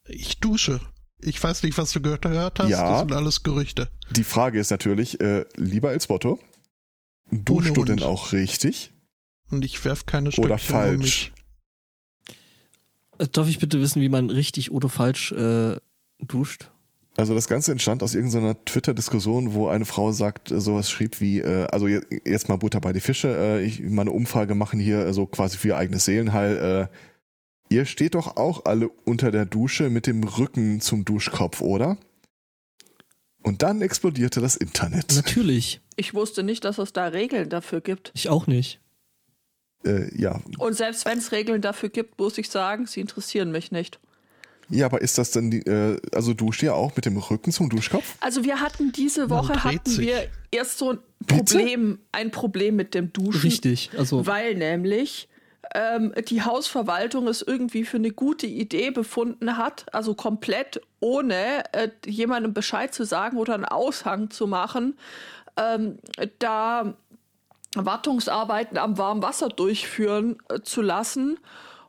Ich 0.06 0.38
dusche. 0.38 0.80
Ich 1.20 1.42
weiß 1.42 1.64
nicht, 1.64 1.76
was 1.76 1.90
du 1.90 2.00
gehört 2.00 2.24
hast. 2.24 2.68
Ja. 2.68 2.90
Das 2.90 3.00
sind 3.00 3.12
alles 3.12 3.42
Gerüchte. 3.42 3.90
Die 4.10 4.22
Frage 4.22 4.60
ist 4.60 4.70
natürlich, 4.70 5.20
äh, 5.20 5.46
lieber 5.56 5.88
als 5.88 6.06
Botto, 6.06 6.38
duschst 7.32 7.76
du 7.76 7.84
denn 7.84 8.04
auch 8.04 8.30
richtig? 8.30 8.92
Und 9.50 9.64
ich 9.64 9.84
werf 9.84 10.06
keine 10.06 10.30
Stöckchen 10.30 10.50
Oder 10.52 10.58
falsch? 10.58 11.32
Darf 13.32 13.48
ich 13.48 13.58
bitte 13.58 13.80
wissen, 13.80 14.00
wie 14.02 14.08
man 14.08 14.30
richtig 14.30 14.70
oder 14.70 14.88
falsch 14.88 15.32
äh, 15.32 15.76
duscht? 16.20 16.70
Also 17.16 17.34
das 17.34 17.48
Ganze 17.48 17.72
entstand 17.72 18.04
aus 18.04 18.14
irgendeiner 18.14 18.64
Twitter-Diskussion, 18.64 19.52
wo 19.52 19.66
eine 19.66 19.84
Frau 19.84 20.12
sagt, 20.12 20.52
äh, 20.52 20.60
sowas 20.60 20.88
schrieb 20.88 21.20
wie, 21.20 21.40
äh, 21.40 21.66
also 21.72 21.88
je- 21.88 22.00
jetzt 22.24 22.48
mal 22.48 22.56
Butter 22.58 22.80
bei 22.80 22.92
die 22.92 23.00
Fische, 23.00 23.28
äh, 23.36 23.64
ich 23.64 23.80
mal 23.80 24.02
eine 24.02 24.12
Umfrage 24.12 24.54
machen 24.54 24.78
hier, 24.78 25.04
äh, 25.04 25.12
so 25.12 25.26
quasi 25.26 25.56
für 25.58 25.68
ihr 25.68 25.76
eigenes 25.76 26.04
Seelenheil. 26.04 26.88
Äh, 27.70 27.74
ihr 27.74 27.86
steht 27.86 28.14
doch 28.14 28.36
auch 28.36 28.66
alle 28.66 28.88
unter 29.04 29.32
der 29.32 29.46
Dusche 29.46 29.90
mit 29.90 30.06
dem 30.06 30.22
Rücken 30.22 30.80
zum 30.80 31.04
Duschkopf, 31.04 31.60
oder? 31.60 31.98
Und 33.42 33.62
dann 33.62 33.82
explodierte 33.82 34.40
das 34.40 34.54
Internet. 34.54 35.14
Natürlich. 35.16 35.80
Ich 35.96 36.14
wusste 36.14 36.44
nicht, 36.44 36.64
dass 36.64 36.78
es 36.78 36.92
da 36.92 37.06
Regeln 37.08 37.48
dafür 37.48 37.80
gibt. 37.80 38.12
Ich 38.14 38.28
auch 38.28 38.46
nicht. 38.46 38.80
Äh, 39.84 40.14
ja. 40.20 40.40
Und 40.58 40.74
selbst 40.74 41.04
wenn 41.04 41.18
es 41.18 41.32
Regeln 41.32 41.62
dafür 41.62 41.88
gibt, 41.88 42.18
muss 42.18 42.38
ich 42.38 42.50
sagen, 42.50 42.86
sie 42.86 43.00
interessieren 43.00 43.52
mich 43.52 43.70
nicht. 43.70 43.98
ja, 44.68 44.86
aber 44.86 45.00
ist 45.00 45.18
das 45.18 45.30
denn, 45.30 45.50
die, 45.50 45.60
äh, 45.60 46.00
also 46.12 46.34
duscht 46.34 46.62
ihr 46.62 46.74
auch 46.74 46.94
mit 46.96 47.06
dem 47.06 47.16
Rücken 47.16 47.52
zum 47.52 47.68
Duschkopf? 47.70 48.16
Also 48.20 48.44
wir 48.44 48.60
hatten 48.60 48.92
diese 48.92 49.30
Woche 49.30 49.62
hatten 49.62 49.90
sich. 49.90 50.06
wir 50.06 50.28
erst 50.50 50.78
so 50.78 50.92
ein 50.92 50.98
Bitte? 51.20 51.58
Problem, 51.58 51.98
ein 52.12 52.30
Problem 52.30 52.76
mit 52.76 52.94
dem 52.94 53.12
Duschen. 53.12 53.40
Richtig. 53.42 53.90
Also 53.96 54.26
Weil 54.26 54.54
nämlich 54.54 55.28
ähm, 55.74 56.12
die 56.28 56.42
Hausverwaltung 56.42 57.28
es 57.28 57.42
irgendwie 57.42 57.84
für 57.84 57.98
eine 57.98 58.10
gute 58.10 58.46
Idee 58.46 58.90
befunden 58.90 59.56
hat, 59.56 59.86
also 59.92 60.14
komplett 60.14 60.80
ohne 61.00 61.62
äh, 61.72 61.90
jemandem 62.06 62.54
Bescheid 62.54 62.94
zu 62.94 63.04
sagen 63.04 63.36
oder 63.36 63.54
einen 63.54 63.64
Aushang 63.64 64.30
zu 64.30 64.46
machen, 64.46 64.96
ähm, 65.56 65.98
da 66.38 66.94
Wartungsarbeiten 67.74 68.78
am 68.78 68.98
warmen 68.98 69.22
Wasser 69.22 69.48
durchführen 69.48 70.38
äh, 70.48 70.60
zu 70.60 70.82
lassen. 70.82 71.38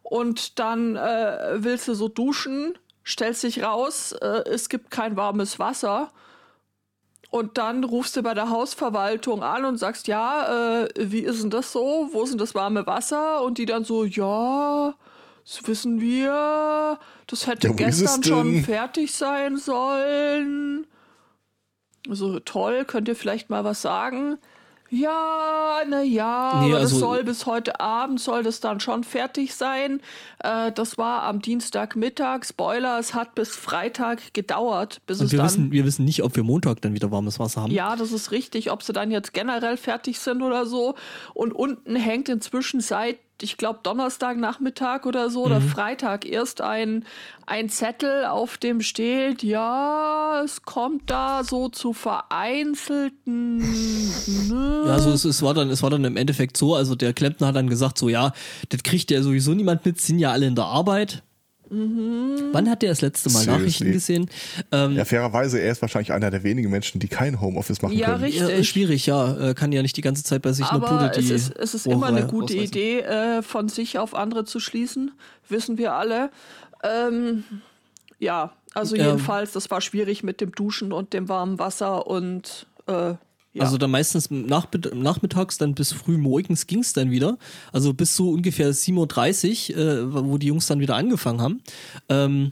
Und 0.03 0.59
dann 0.59 0.95
äh, 0.95 1.55
willst 1.57 1.87
du 1.87 1.93
so 1.93 2.07
duschen, 2.07 2.77
stellst 3.05 3.43
dich 3.43 3.63
raus, 3.63 4.11
äh, 4.13 4.43
es 4.49 4.69
gibt 4.69 4.91
kein 4.91 5.15
warmes 5.15 5.59
Wasser. 5.59 6.11
Und 7.31 7.59
dann 7.59 7.83
rufst 7.83 8.15
du 8.17 8.23
bei 8.23 8.33
der 8.33 8.49
Hausverwaltung 8.49 9.43
an 9.43 9.63
und 9.65 9.77
sagst, 9.77 10.07
ja, 10.07 10.81
äh, 10.81 10.89
wie 10.97 11.19
ist 11.19 11.43
denn 11.43 11.51
das 11.51 11.71
so? 11.71 12.09
Wo 12.11 12.23
ist 12.23 12.31
denn 12.31 12.39
das 12.39 12.55
warme 12.55 12.87
Wasser? 12.87 13.43
Und 13.43 13.59
die 13.59 13.67
dann 13.67 13.83
so, 13.83 14.03
ja, 14.03 14.95
das 15.45 15.67
wissen 15.67 16.01
wir. 16.01 16.97
Das 17.27 17.45
hätte 17.45 17.67
Ja, 17.67 17.73
gestern 17.73 18.23
schon 18.23 18.63
fertig 18.63 19.13
sein 19.13 19.57
sollen. 19.57 20.87
so 22.07 22.39
toll, 22.39 22.83
könnt 22.85 23.07
ihr 23.07 23.15
vielleicht 23.15 23.51
mal 23.51 23.63
was 23.63 23.81
sagen? 23.83 24.39
Ja, 24.91 25.81
na 25.87 26.01
ja, 26.01 26.61
Nee, 26.61 26.71
aber 26.71 26.81
das 26.81 26.93
also- 26.93 26.99
soll 26.99 27.23
bis 27.23 27.45
heute 27.45 27.79
Abend 27.79 28.19
soll 28.19 28.43
das 28.43 28.59
dann 28.59 28.79
schon 28.79 29.03
fertig 29.03 29.53
sein. 29.53 30.01
Äh, 30.43 30.71
das 30.71 30.97
war 30.97 31.23
am 31.23 31.41
Dienstagmittag. 31.41 32.45
Spoiler, 32.45 32.97
es 32.99 33.13
hat 33.13 33.35
bis 33.35 33.55
Freitag 33.55 34.33
gedauert, 34.33 35.01
bis 35.05 35.21
es 35.21 35.31
wir 35.31 35.37
dann. 35.37 35.45
wissen, 35.45 35.71
wir 35.71 35.85
wissen 35.85 36.05
nicht, 36.05 36.23
ob 36.23 36.35
wir 36.35 36.43
Montag 36.43 36.81
dann 36.81 36.93
wieder 36.93 37.11
warmes 37.11 37.39
Wasser 37.39 37.61
haben. 37.61 37.71
ja, 37.71 37.95
das 37.95 38.11
ist 38.11 38.31
richtig, 38.31 38.71
ob 38.71 38.81
sie 38.83 38.93
dann 38.93 39.11
jetzt 39.11 39.33
generell 39.33 39.77
fertig 39.77 40.19
sind 40.19 40.41
oder 40.41 40.65
so. 40.65 40.95
Und 41.33 41.53
unten 41.53 41.95
hängt 41.95 42.27
inzwischen 42.29 42.81
seit, 42.81 43.17
ich 43.41 43.57
glaube, 43.57 43.79
Donnerstagnachmittag 43.83 45.05
oder 45.05 45.29
so 45.29 45.45
oder 45.45 45.61
Freitag 45.61 46.25
erst 46.25 46.61
ein, 46.61 47.05
ein 47.45 47.69
Zettel, 47.69 48.25
auf 48.25 48.57
dem 48.57 48.81
steht, 48.81 49.43
ja, 49.43 50.41
es 50.43 50.63
kommt 50.63 51.09
da 51.09 51.43
so 51.43 51.69
zu 51.69 51.93
vereinzelten. 51.93 53.57
Ne? 53.57 54.83
Ja, 54.85 54.93
also 54.93 55.11
es, 55.11 55.25
es, 55.25 55.41
war 55.41 55.53
dann, 55.53 55.69
es 55.69 55.81
war 55.83 55.89
dann 55.89 56.03
im 56.03 56.17
Endeffekt 56.17 56.57
so, 56.57 56.75
also 56.75 56.95
der 56.95 57.13
Klempner 57.13 57.47
hat 57.47 57.55
dann 57.55 57.69
gesagt, 57.69 57.97
so 57.97 58.09
ja, 58.09 58.33
das 58.69 58.83
kriegt 58.83 59.11
ja 59.11 59.21
sowieso 59.21 59.53
niemand 59.53 59.85
mit, 59.85 59.99
sind 60.01 60.19
ja 60.19 60.31
alle 60.31 60.47
in 60.47 60.55
der 60.55 60.65
Arbeit. 60.65 61.23
Wann 61.71 62.69
hat 62.69 62.81
der 62.81 62.89
das 62.89 63.01
letzte 63.01 63.29
Mal 63.29 63.39
Seriously? 63.39 63.59
Nachrichten 63.59 63.91
gesehen? 63.91 64.29
Ähm, 64.71 64.95
Ja, 64.95 65.05
fairerweise, 65.05 65.59
er 65.59 65.71
ist 65.71 65.81
wahrscheinlich 65.81 66.11
einer 66.11 66.31
der 66.31 66.43
wenigen 66.43 66.69
Menschen, 66.71 66.99
die 66.99 67.07
kein 67.07 67.39
Homeoffice 67.39 67.81
machen 67.81 67.97
Ja, 67.97 68.11
können. 68.13 68.23
richtig. 68.23 68.49
ja, 68.49 68.63
schwierig, 68.63 69.05
ja. 69.05 69.49
Äh, 69.49 69.53
Kann 69.53 69.71
ja 69.71 69.81
nicht 69.81 69.95
die 69.97 70.01
ganze 70.01 70.23
Zeit 70.23 70.41
bei 70.41 70.51
sich 70.51 70.65
eine 70.67 70.83
Aber 70.83 70.97
Bude 70.97 71.11
die 71.11 71.19
es 71.19 71.29
ist, 71.29 71.55
es 71.55 71.73
ist 71.75 71.85
immer 71.87 72.07
eine 72.07 72.25
gute. 72.27 72.53
Idee, 72.55 72.99
äh, 73.01 73.41
von 73.41 73.69
sich 73.69 73.97
auf 73.99 74.15
andere 74.15 74.45
zu 74.45 74.59
schließen. 74.59 75.11
Wissen 75.47 75.77
wir 75.77 75.93
alle. 75.93 76.31
Ähm, 76.83 77.43
ja, 78.19 78.53
also 78.73 78.95
Ähm. 78.95 79.05
jedenfalls, 79.05 79.51
das 79.51 79.69
war 79.71 79.81
schwierig 79.81 80.23
mit 80.23 80.41
dem 80.41 80.51
Duschen 80.51 80.91
und 80.91 81.13
dem 81.13 81.29
warmen 81.29 81.59
Wasser 81.59 82.07
und 82.07 82.65
äh, 82.87 83.13
ja. 83.53 83.63
Also 83.63 83.77
dann 83.77 83.91
meistens 83.91 84.29
nach, 84.29 84.67
nachmittags, 84.93 85.57
dann 85.57 85.73
bis 85.73 85.91
früh 85.91 86.17
morgens 86.17 86.67
ging 86.67 86.79
es 86.79 86.93
dann 86.93 87.09
wieder. 87.09 87.37
Also 87.71 87.93
bis 87.93 88.15
so 88.15 88.29
ungefähr 88.29 88.73
7.30 88.73 89.71
Uhr, 89.71 89.77
äh, 89.77 90.13
wo 90.13 90.37
die 90.37 90.47
Jungs 90.47 90.67
dann 90.67 90.79
wieder 90.79 90.95
angefangen 90.95 91.41
haben. 91.41 91.63
Ähm, 92.09 92.51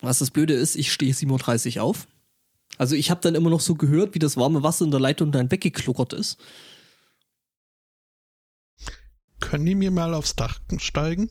was 0.00 0.18
das 0.18 0.30
Blöde 0.30 0.54
ist, 0.54 0.76
ich 0.76 0.92
stehe 0.92 1.12
7.30 1.12 1.76
Uhr 1.76 1.84
auf. 1.84 2.08
Also 2.78 2.94
ich 2.94 3.10
habe 3.10 3.20
dann 3.20 3.34
immer 3.34 3.50
noch 3.50 3.60
so 3.60 3.74
gehört, 3.74 4.14
wie 4.14 4.18
das 4.18 4.36
warme 4.36 4.62
Wasser 4.62 4.84
in 4.84 4.90
der 4.90 5.00
Leitung 5.00 5.32
dann 5.32 5.50
weggekluckert 5.50 6.12
ist. 6.12 6.38
Können 9.40 9.66
die 9.66 9.74
mir 9.74 9.90
mal 9.90 10.14
aufs 10.14 10.34
Dach 10.34 10.60
steigen? 10.78 11.30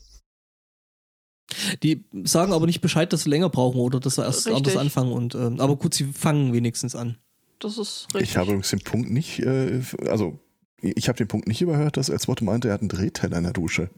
Die 1.82 2.04
sagen 2.24 2.52
aber 2.52 2.66
nicht 2.66 2.80
Bescheid, 2.80 3.12
dass 3.12 3.22
sie 3.24 3.30
länger 3.30 3.48
brauchen 3.48 3.80
oder 3.80 4.00
dass 4.00 4.16
sie 4.16 4.22
erst 4.22 4.46
Richtig. 4.46 4.56
anders 4.56 4.76
anfangen. 4.76 5.12
Und, 5.12 5.34
ähm, 5.34 5.60
aber 5.60 5.76
gut, 5.76 5.94
sie 5.94 6.04
fangen 6.04 6.52
wenigstens 6.52 6.94
an. 6.94 7.18
Das 7.60 7.78
ist 7.78 8.08
richtig. 8.14 8.30
Ich 8.30 8.36
habe 8.36 8.48
übrigens 8.48 8.70
den 8.70 8.80
Punkt 8.80 9.10
nicht, 9.10 9.40
äh, 9.40 9.80
also 10.06 10.38
ich 10.80 11.08
habe 11.08 11.18
den 11.18 11.28
Punkt 11.28 11.48
nicht 11.48 11.60
überhört, 11.60 11.96
dass 11.96 12.08
Elsworth 12.08 12.42
meinte, 12.42 12.68
er 12.68 12.74
hat 12.74 12.80
einen 12.80 12.88
Drehteller 12.88 13.38
in 13.38 13.44
der 13.44 13.52
Dusche. 13.52 13.90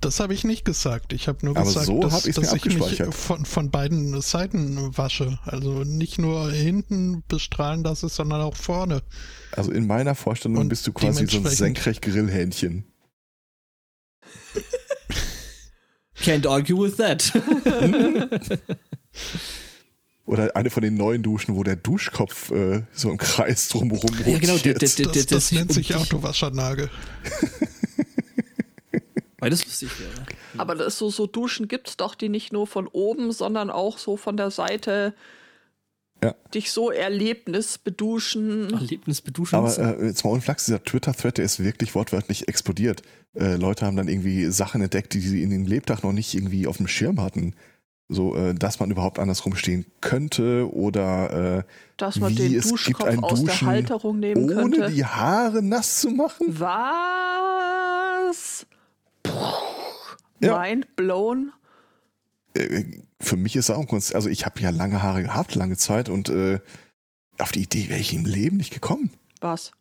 Das 0.00 0.20
habe 0.20 0.34
ich 0.34 0.44
nicht 0.44 0.64
gesagt. 0.64 1.12
Ich 1.12 1.26
habe 1.26 1.44
nur 1.44 1.56
Aber 1.56 1.66
gesagt, 1.66 1.86
so 1.86 2.00
dass, 2.00 2.22
dass 2.22 2.52
ich 2.52 2.64
mich 2.66 3.02
von, 3.10 3.46
von 3.46 3.70
beiden 3.70 4.20
Seiten 4.20 4.96
wasche. 4.96 5.38
Also 5.44 5.84
nicht 5.84 6.18
nur 6.18 6.50
hinten 6.50 7.24
bestrahlen 7.28 7.82
das 7.82 8.02
ist, 8.02 8.16
sondern 8.16 8.42
auch 8.42 8.56
vorne. 8.56 9.02
Also 9.52 9.72
in 9.72 9.86
meiner 9.86 10.14
Vorstellung 10.14 10.58
Und 10.58 10.68
bist 10.68 10.86
du 10.86 10.92
quasi 10.92 11.26
so 11.26 11.38
ein 11.38 11.46
senkrecht 11.46 12.02
Grillhähnchen. 12.02 12.84
Can't 16.20 16.46
argue 16.46 16.78
with 16.78 16.96
that. 16.96 17.32
Oder 20.26 20.56
eine 20.56 20.70
von 20.70 20.82
den 20.82 20.96
neuen 20.96 21.22
Duschen, 21.22 21.54
wo 21.54 21.62
der 21.62 21.76
Duschkopf 21.76 22.50
äh, 22.50 22.82
so 22.92 23.10
im 23.10 23.16
Kreis 23.16 23.68
drumherum 23.68 24.10
Ja, 24.26 24.38
genau, 24.38 24.54
rotiert. 24.54 24.82
der- 24.82 24.88
der- 24.88 25.12
Das, 25.12 25.26
das 25.26 25.52
nennt 25.52 25.70
um 25.70 25.74
sich 25.74 25.86
dich- 25.86 25.96
Autowaschernagel. 25.96 26.90
Weil 29.38 29.50
das 29.50 29.64
lustig 29.64 29.90
wäre. 30.00 30.26
Aber 30.56 30.74
das 30.74 30.88
ist 30.94 30.98
so, 30.98 31.10
so 31.10 31.26
Duschen 31.26 31.68
gibt 31.68 31.88
es 31.88 31.96
doch, 31.96 32.14
die 32.14 32.28
nicht 32.28 32.52
nur 32.52 32.66
von 32.66 32.88
oben, 32.88 33.32
sondern 33.32 33.70
auch 33.70 33.98
so 33.98 34.16
von 34.16 34.36
der 34.36 34.50
Seite 34.50 35.14
Ja. 36.24 36.34
dich 36.54 36.72
so 36.72 36.90
Erlebnis 36.90 37.76
beduschen. 37.78 38.72
Erlebnis 38.72 39.20
beduschen. 39.20 39.56
Aber 39.56 39.78
äh, 40.00 40.06
jetzt 40.06 40.24
mal 40.24 40.30
ohne 40.30 40.40
Flachs, 40.40 40.64
dieser 40.64 40.82
Twitter-Thread, 40.82 41.36
der 41.38 41.44
ist 41.44 41.62
wirklich 41.62 41.94
wortwörtlich 41.94 42.48
explodiert. 42.48 43.02
Äh, 43.34 43.56
Leute 43.56 43.84
haben 43.84 43.96
dann 43.96 44.08
irgendwie 44.08 44.46
Sachen 44.46 44.80
entdeckt, 44.80 45.12
die 45.12 45.20
sie 45.20 45.42
in 45.42 45.50
den 45.50 45.66
Lebtag 45.66 46.02
noch 46.02 46.12
nicht 46.12 46.34
irgendwie 46.34 46.66
auf 46.66 46.78
dem 46.78 46.88
Schirm 46.88 47.20
hatten. 47.20 47.54
So, 48.08 48.36
äh, 48.36 48.54
dass 48.54 48.78
man 48.78 48.90
überhaupt 48.90 49.18
andersrum 49.18 49.56
stehen 49.56 49.84
könnte 50.00 50.72
oder 50.72 51.58
äh, 51.58 51.62
dass 51.96 52.20
man 52.20 52.30
wie 52.32 52.50
den 52.50 52.58
es 52.58 52.84
gibt 52.84 53.02
ein 53.02 53.18
aus 53.18 53.42
der 53.42 53.60
Halterung 53.62 54.20
nehmen 54.20 54.44
ohne 54.44 54.76
könnte. 54.76 54.92
die 54.92 55.04
Haare 55.04 55.60
nass 55.60 56.02
zu 56.02 56.10
machen. 56.10 56.46
Was? 56.48 58.64
Ja. 60.38 60.60
Mind 60.60 60.94
blown. 60.94 61.52
Äh, 62.54 62.84
für 63.20 63.36
mich 63.36 63.56
ist 63.56 63.66
Saugenkunst, 63.66 64.14
also 64.14 64.28
ich 64.28 64.46
habe 64.46 64.60
ja 64.60 64.70
lange 64.70 65.02
Haare 65.02 65.22
gehabt, 65.22 65.56
lange 65.56 65.76
Zeit 65.76 66.08
und 66.08 66.28
äh, 66.28 66.60
auf 67.38 67.50
die 67.50 67.62
Idee 67.62 67.88
wäre 67.88 67.98
ich 67.98 68.14
im 68.14 68.24
Leben 68.24 68.56
nicht 68.56 68.72
gekommen. 68.72 69.10
Was? 69.40 69.72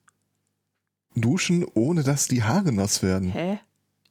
Duschen, 1.15 1.63
ohne 1.75 2.03
dass 2.03 2.27
die 2.27 2.43
Haare 2.43 2.71
nass 2.71 3.03
werden. 3.03 3.31
Hä? 3.31 3.59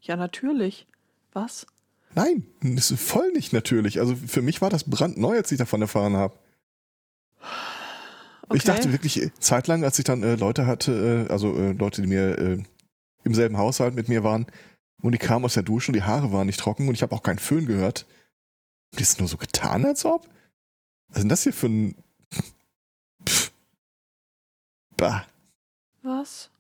Ja, 0.01 0.17
natürlich. 0.17 0.87
Was? 1.33 1.67
Nein, 2.15 2.47
das 2.63 2.91
ist 2.91 3.03
voll 3.03 3.33
nicht 3.33 3.53
natürlich. 3.53 4.01
Also 4.01 4.15
für 4.15 4.43
mich 4.43 4.61
war 4.61 4.71
das 4.71 4.85
brandneu, 4.85 5.37
als 5.37 5.51
ich 5.53 5.59
davon 5.59 5.83
erfahren 5.83 6.17
habe. 6.17 6.39
Okay. 8.43 8.57
Ich 8.59 8.65
dachte 8.65 8.93
wirklich 8.93 9.21
äh, 9.21 9.31
zeitlang, 9.41 9.85
als 9.85 9.99
ich 9.99 10.05
dann 10.05 10.23
äh, 10.23 10.37
Leute 10.37 10.67
hatte, 10.67 11.27
äh, 11.29 11.33
also 11.33 11.57
äh, 11.57 11.73
Leute, 11.73 12.03
die 12.03 12.09
mir 12.09 12.39
äh, 12.39 12.63
im 13.25 13.35
selben 13.35 13.57
Haushalt 13.57 13.95
mit 13.95 14.09
mir 14.09 14.23
waren, 14.23 14.47
und 15.03 15.13
die 15.13 15.19
kamen 15.19 15.45
aus 15.45 15.55
der 15.55 15.63
Dusche 15.63 15.91
und 15.91 15.97
die 15.97 16.03
Haare 16.03 16.33
waren 16.33 16.47
nicht 16.47 16.61
trocken 16.61 16.89
und 16.89 16.95
ich 16.95 17.03
habe 17.03 17.15
auch 17.15 17.23
keinen 17.23 17.39
Föhn 17.39 17.67
gehört. 17.67 18.07
Die 18.97 19.03
ist 19.03 19.19
nur 19.19 19.29
so 19.29 19.37
getan, 19.37 19.85
als 19.85 20.05
ob. 20.05 20.27
Was 21.09 21.19
ist 21.19 21.23
denn 21.23 21.29
das 21.29 21.43
hier 21.43 21.53
für 21.53 21.67
ein. 21.67 21.97
Pff. 23.29 23.53
Bah. 24.97 25.27
Was? 26.03 26.51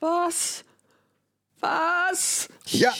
Was? 0.00 0.64
Was? 1.60 2.48
Ja. 2.66 2.92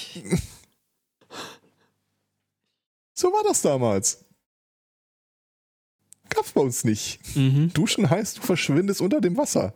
So 3.18 3.32
war 3.32 3.42
das 3.44 3.62
damals. 3.62 4.25
Gab's 6.28 6.52
bei 6.52 6.61
uns 6.61 6.85
nicht. 6.85 7.18
mhm. 7.35 7.73
Duschen 7.73 8.11
heißt, 8.11 8.38
du 8.38 8.42
verschwindest 8.42 9.00
unter 9.00 9.20
dem 9.20 9.37
Wasser. 9.37 9.75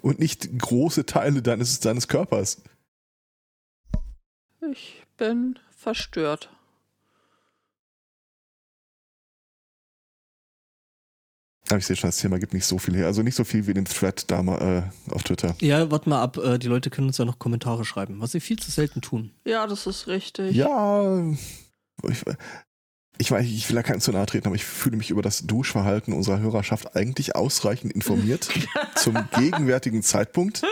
Und 0.00 0.18
nicht 0.18 0.56
große 0.56 1.04
Teile 1.04 1.42
deines, 1.42 1.80
deines 1.80 2.06
Körpers. 2.06 2.62
Ich 4.70 5.04
bin 5.16 5.58
verstört. 5.76 6.50
Aber 11.68 11.78
ich 11.78 11.86
sehe 11.86 11.96
schon, 11.96 12.08
das 12.08 12.18
Thema 12.18 12.38
gibt 12.38 12.52
nicht 12.52 12.66
so 12.66 12.78
viel 12.78 12.96
her. 12.96 13.06
Also 13.06 13.22
nicht 13.22 13.36
so 13.36 13.44
viel 13.44 13.66
wie 13.66 13.74
den 13.74 13.84
Thread 13.84 14.30
da 14.30 14.42
mal, 14.42 14.90
äh, 15.08 15.12
auf 15.12 15.22
Twitter. 15.22 15.54
Ja, 15.60 15.90
warte 15.90 16.08
mal 16.08 16.22
ab. 16.22 16.36
Äh, 16.36 16.58
die 16.58 16.66
Leute 16.66 16.90
können 16.90 17.08
uns 17.08 17.18
ja 17.18 17.24
noch 17.24 17.38
Kommentare 17.38 17.84
schreiben, 17.84 18.20
was 18.20 18.32
sie 18.32 18.40
viel 18.40 18.58
zu 18.58 18.70
selten 18.70 19.00
tun. 19.00 19.32
Ja, 19.44 19.66
das 19.66 19.86
ist 19.86 20.06
richtig. 20.06 20.56
Ja, 20.56 21.22
ich, 22.08 22.24
ich, 23.18 23.30
weiß, 23.30 23.44
ich 23.46 23.68
will 23.68 23.76
da 23.76 23.82
keinen 23.82 24.00
zu 24.00 24.12
nahe 24.12 24.26
treten, 24.26 24.46
aber 24.46 24.56
ich 24.56 24.64
fühle 24.64 24.96
mich 24.96 25.10
über 25.10 25.22
das 25.22 25.46
Duschverhalten 25.46 26.12
unserer 26.14 26.40
Hörerschaft 26.40 26.96
eigentlich 26.96 27.36
ausreichend 27.36 27.92
informiert 27.92 28.48
zum 28.96 29.16
gegenwärtigen 29.36 30.02
Zeitpunkt. 30.02 30.62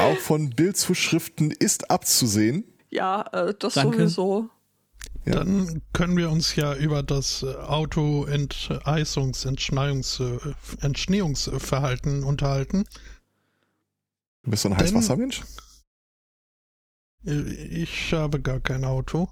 Auch 0.00 0.16
von 0.18 0.50
Bildzuschriften 0.50 1.50
ist 1.50 1.90
abzusehen. 1.90 2.64
Ja, 2.90 3.22
äh, 3.32 3.54
das 3.58 3.74
Danke. 3.74 3.98
sowieso. 3.98 4.50
Ja. 5.24 5.36
Dann 5.36 5.80
können 5.92 6.16
wir 6.16 6.30
uns 6.30 6.54
ja 6.54 6.74
über 6.74 7.02
das 7.02 7.42
äh, 7.42 7.54
Auto-Enteisungs-, 7.54 9.46
Entschneiungs-, 9.46 10.20
äh, 10.20 10.54
Entschneungsverhalten 10.84 12.24
unterhalten. 12.24 12.84
Du 14.42 14.50
bist 14.50 14.62
so 14.64 14.68
ein 14.68 14.76
Heißwassermensch? 14.76 15.42
Ich 17.22 18.12
habe 18.12 18.40
gar 18.40 18.60
kein 18.60 18.84
Auto. 18.84 19.30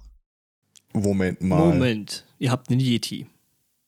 Moment 0.93 1.41
mal. 1.41 1.57
Moment, 1.73 2.25
ihr 2.39 2.51
habt 2.51 2.69
einen 2.69 2.79
Yeti. 2.79 3.27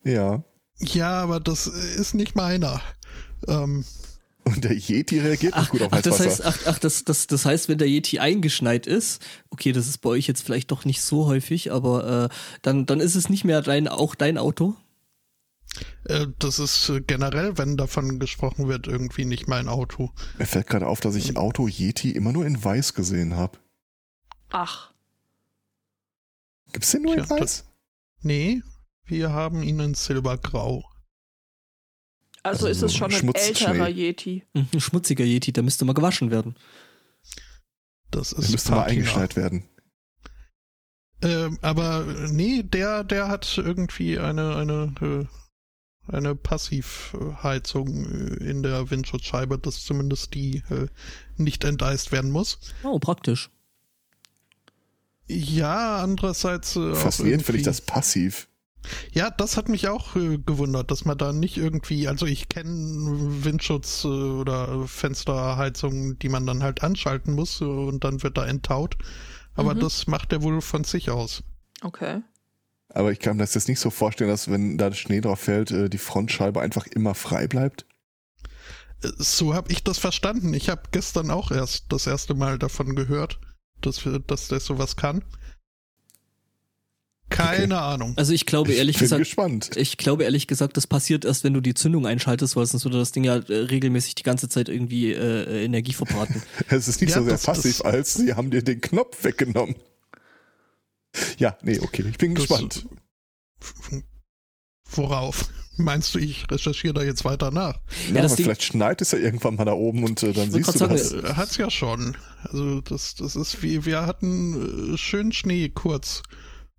Ja. 0.04 0.44
Ja, 0.80 1.22
aber 1.22 1.40
das 1.40 1.68
ist 1.68 2.14
nicht 2.16 2.36
meiner. 2.36 2.82
Ähm, 3.48 3.86
Und 4.44 4.64
der 4.64 4.74
Yeti 4.74 5.20
reagiert 5.20 5.56
nicht 5.56 5.66
Ach, 5.68 5.70
gut 5.70 5.82
auf 5.84 5.94
ach, 5.94 6.02
das 6.02 6.20
Heißwasser. 6.20 6.46
heißt, 6.46 6.66
ach, 6.68 6.74
ach 6.74 6.80
das, 6.80 7.04
das, 7.06 7.28
das 7.28 7.46
heißt, 7.46 7.70
wenn 7.70 7.78
der 7.78 7.88
Yeti 7.88 8.20
eingeschneit 8.20 8.86
ist, 8.88 9.22
okay, 9.50 9.72
das 9.72 9.88
ist 9.88 10.00
bei 10.00 10.10
euch 10.10 10.28
jetzt 10.28 10.44
vielleicht 10.44 10.72
doch 10.72 10.84
nicht 10.86 11.02
so 11.02 11.28
häufig, 11.28 11.72
aber 11.72 12.30
äh, 12.30 12.36
dann, 12.62 12.86
dann 12.86 13.00
ist 13.00 13.16
es 13.16 13.30
nicht 13.30 13.44
mehr 13.46 13.62
dein, 13.62 13.88
auch 13.88 14.16
dein 14.16 14.38
Auto. 14.38 14.76
äh, 16.06 16.28
das 16.40 16.60
ist 16.60 16.90
äh, 16.90 17.02
generell, 17.02 17.58
wenn 17.58 17.78
davon 17.78 18.20
gesprochen 18.20 18.68
wird, 18.68 18.88
irgendwie 18.88 19.26
nicht 19.26 19.48
mein 19.48 19.68
Auto. 19.70 20.12
Mir 20.38 20.46
fällt 20.46 20.68
gerade 20.68 20.88
auf, 20.88 21.00
dass 21.00 21.16
ich 21.16 21.36
Auto 21.38 21.68
Yeti 21.68 22.12
immer 22.12 22.32
nur 22.34 22.46
in 22.46 22.62
weiß 22.64 22.94
gesehen 22.96 23.36
habe. 23.36 23.58
Ach, 24.50 24.92
Gibt's 26.76 26.92
den 26.92 27.04
nur 27.04 27.16
in 27.16 27.30
weiß? 27.30 27.64
Nee, 28.22 28.62
wir 29.06 29.32
haben 29.32 29.64
ihn 29.64 29.80
in 29.80 29.94
Silbergrau. 29.94 30.84
Also, 32.44 32.66
Also 32.66 32.68
ist 32.68 32.82
es 32.82 32.92
so 32.92 32.98
schon 32.98 33.14
ein 33.14 33.34
älterer 33.34 33.88
Yeti. 33.88 34.44
Mhm, 34.54 34.68
Ein 34.74 34.82
schmutziger 34.82 35.24
Yeti, 35.24 35.54
der 35.54 35.64
müsste 35.64 35.86
mal 35.86 35.94
gewaschen 35.94 36.32
werden. 36.32 36.58
Das 38.12 38.32
Der 38.32 38.40
ist 38.40 38.52
müsste 38.52 38.72
mal 38.72 38.84
eingeschneit 38.84 39.38
werden. 39.38 39.70
Ähm, 41.22 41.58
aber 41.62 42.04
nee, 42.30 42.62
der, 42.62 43.06
der 43.06 43.30
hat 43.30 43.58
irgendwie 43.58 44.20
eine, 44.20 44.58
eine, 44.58 44.94
äh, 45.02 46.14
eine 46.14 46.36
Passivheizung 46.36 48.06
äh, 48.06 48.44
in 48.44 48.64
der 48.64 48.90
Windschutzscheibe, 48.92 49.58
dass 49.58 49.86
zumindest 49.86 50.34
die 50.34 50.58
äh, 50.70 50.88
nicht 51.38 51.64
enteist 51.64 52.12
werden 52.12 52.32
muss. 52.32 52.60
Oh, 52.84 53.00
praktisch. 53.00 53.50
Ja, 55.28 55.98
andererseits. 56.04 56.76
Äh, 56.76 56.94
Faszinierend 56.96 57.44
finde 57.44 57.60
ich 57.60 57.66
das 57.66 57.82
passiv. 57.82 58.48
Ja, 59.12 59.32
das 59.32 59.58
hat 59.58 59.68
mich 59.68 59.88
auch 59.88 60.16
äh, 60.16 60.38
gewundert, 60.38 60.92
dass 60.92 61.06
man 61.06 61.18
da 61.18 61.34
nicht 61.34 61.58
irgendwie, 61.58 62.08
also 62.08 62.28
ich 62.28 62.50
kenne 62.50 63.44
Windschutz 63.44 64.04
äh, 64.04 64.08
oder 64.08 64.88
Fensterheizungen, 64.88 66.20
die 66.20 66.30
man 66.30 66.46
dann 66.46 66.62
halt 66.62 66.84
anschalten 66.84 67.34
muss 67.34 67.62
äh, 67.62 67.66
und 67.66 68.04
dann 68.04 68.22
wird 68.22 68.38
da 68.38 68.46
enttaut. 68.46 68.96
Aber 69.56 69.74
Mhm. 69.74 69.80
das 69.80 70.06
macht 70.06 70.32
er 70.34 70.44
wohl 70.44 70.62
von 70.62 70.84
sich 70.84 71.10
aus. 71.10 71.42
Okay. 71.82 72.22
Aber 72.90 73.12
ich 73.12 73.20
kann 73.20 73.38
mir 73.38 73.44
das 73.44 73.56
jetzt 73.56 73.68
nicht 73.68 73.80
so 73.80 73.90
vorstellen, 73.90 74.30
dass 74.30 74.52
wenn 74.52 74.78
da 74.78 74.94
Schnee 74.94 75.22
drauf 75.22 75.40
fällt, 75.40 75.72
äh, 75.72 75.90
die 75.90 75.98
Frontscheibe 75.98 76.62
einfach 76.62 76.86
immer 76.86 77.16
frei 77.16 77.48
bleibt. 77.48 77.88
Äh, 79.02 79.10
So 79.18 79.56
habe 79.56 79.72
ich 79.72 79.84
das 79.84 79.98
verstanden. 79.98 80.54
Ich 80.54 80.70
habe 80.70 80.84
gestern 80.92 81.32
auch 81.32 81.50
erst 81.50 81.86
das 81.92 82.06
erste 82.06 82.36
Mal 82.36 82.60
davon 82.60 82.96
gehört, 82.96 83.40
dass, 83.82 84.04
wir, 84.06 84.20
dass 84.20 84.48
der 84.48 84.60
sowas 84.60 84.96
kann. 84.96 85.24
Keine 87.30 87.82
Ahnung. 87.82 88.14
Also 88.18 88.34
ich 88.34 88.46
glaube 88.46 88.72
ehrlich 88.74 88.96
ich 88.96 89.00
bin 89.00 89.06
gesagt, 89.06 89.20
gespannt. 89.20 89.72
ich 89.78 89.98
glaube 89.98 90.24
ehrlich 90.24 90.46
gesagt, 90.48 90.78
das 90.78 90.86
passiert 90.86 91.26
erst, 91.26 91.44
wenn 91.44 91.54
du 91.54 91.60
die 91.62 91.74
Zündung 91.74 92.06
einschaltest, 92.06 92.56
weil 92.56 92.66
sonst 92.68 92.86
würde 92.86 93.00
das 93.00 93.12
Ding 93.14 93.24
ja 93.24 93.38
äh, 93.38 93.54
regelmäßig 93.54 94.14
die 94.16 94.24
ganze 94.24 94.48
Zeit 94.48 94.70
irgendwie 94.70 95.12
äh, 95.12 95.66
Energie 95.66 95.94
verbraten. 95.94 96.42
Es 96.70 96.88
ist 96.88 97.02
nicht 97.02 97.10
Ja, 97.12 97.18
so 97.18 97.24
sehr 97.24 97.34
das- 97.34 97.44
passiv, 97.44 97.78
das- 97.80 97.82
als 97.82 98.14
sie 98.14 98.36
haben 98.36 98.52
dir 98.52 98.62
den 98.64 98.80
Knopf 98.80 99.24
weggenommen. 99.24 99.76
Ja, 101.40 101.58
nee, 101.64 101.80
okay, 101.80 102.06
ich 102.08 102.18
bin 102.18 102.36
Das- 102.36 102.48
gespannt. 102.48 102.86
Worauf? 104.92 105.50
Meinst 105.78 106.16
du, 106.16 106.20
ich 106.20 106.46
recherchiere 106.50 106.94
da 106.94 107.04
jetzt 107.04 107.26
weiter 107.26 107.52
nach? 107.52 107.80
Ja, 108.14 108.22
das 108.22 108.32
aber 108.32 108.36
Ding- 108.38 108.46
vielleicht 108.46 108.64
schneit 108.64 109.02
es 109.02 109.12
ja 109.12 109.18
irgendwann 109.20 109.56
mal 109.56 109.66
da 109.66 109.74
oben 109.74 110.04
und 110.04 110.24
äh, 110.24 110.34
dann 110.34 110.52
siehst 110.52 110.76
du 110.76 110.80
grad 110.80 110.92
das. 110.92 111.10
sagen, 111.10 111.26
Äh, 111.26 111.34
Hat's 111.34 111.58
ja 111.58 111.70
schon. 111.70 112.16
Also 112.44 112.82
das, 112.82 113.16
das 113.16 113.36
ist 113.36 113.62
wie, 113.64 113.86
wir 113.86 114.06
hatten 114.06 114.94
äh, 114.94 114.98
schön 114.98 115.32
Schnee 115.32 115.70
kurz. 115.70 116.24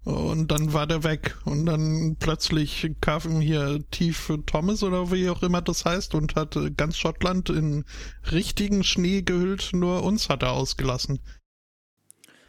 Und 0.04 0.52
dann 0.52 0.72
war 0.72 0.86
der 0.86 1.02
weg. 1.02 1.36
Und 1.44 1.66
dann 1.66 2.14
plötzlich 2.20 2.92
kam 3.00 3.40
hier 3.40 3.80
Tief 3.90 4.32
Thomas 4.46 4.84
oder 4.84 5.10
wie 5.10 5.28
auch 5.28 5.42
immer 5.42 5.62
das 5.62 5.84
heißt 5.84 6.14
und 6.14 6.36
hat 6.36 6.54
äh, 6.54 6.70
ganz 6.70 6.96
Schottland 6.96 7.50
in 7.50 7.84
richtigen 8.30 8.84
Schnee 8.84 9.22
gehüllt, 9.22 9.70
nur 9.72 10.04
uns 10.04 10.28
hat 10.28 10.44
er 10.44 10.52
ausgelassen. 10.52 11.18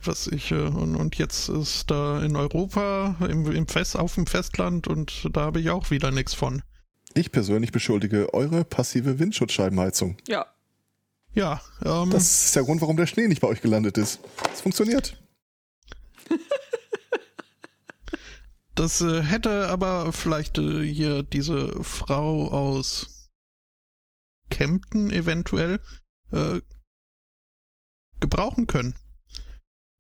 Was 0.04 0.27
ich, 0.27 0.51
äh, 0.51 0.56
und, 0.56 0.96
und 0.96 1.16
jetzt 1.16 1.50
ist 1.50 1.89
da 1.92 2.22
in 2.24 2.36
Europa, 2.36 3.16
im, 3.27 3.51
im 3.51 3.68
Fest, 3.68 3.98
auf 3.98 4.16
dem 4.16 4.27
Festland 4.27 4.88
und 4.88 5.30
da 5.34 5.42
habe 5.42 5.60
ich 5.60 5.70
auch 5.70 5.92
wieder 5.92 6.12
nichts 6.12 6.34
von. 6.34 6.62
Ich 7.13 7.32
persönlich 7.32 7.72
beschuldige 7.72 8.34
eure 8.34 8.63
passive 8.63 9.20
Windschutzscheibenheizung. 9.20 10.18
Ja. 10.27 10.46
Ja, 11.34 11.62
ähm, 11.84 12.10
Das 12.12 12.46
ist 12.46 12.56
der 12.56 12.63
Grund, 12.63 12.82
warum 12.82 12.98
der 12.98 13.08
Schnee 13.08 13.27
nicht 13.27 13.42
bei 13.42 13.48
euch 13.48 13.62
gelandet 13.62 13.98
ist. 13.98 14.20
Es 14.54 14.62
funktioniert. 14.62 15.18
Das 18.77 19.01
äh, 19.01 19.24
hätte 19.24 19.70
aber 19.70 20.13
vielleicht 20.13 20.60
äh, 20.60 20.84
hier 20.84 21.24
diese 21.24 21.84
Frau 21.84 22.52
aus 22.52 23.28
Kempten 24.52 25.10
eventuell 25.10 25.80
äh, 26.32 26.62
gebrauchen 28.19 28.67
können. 28.67 28.93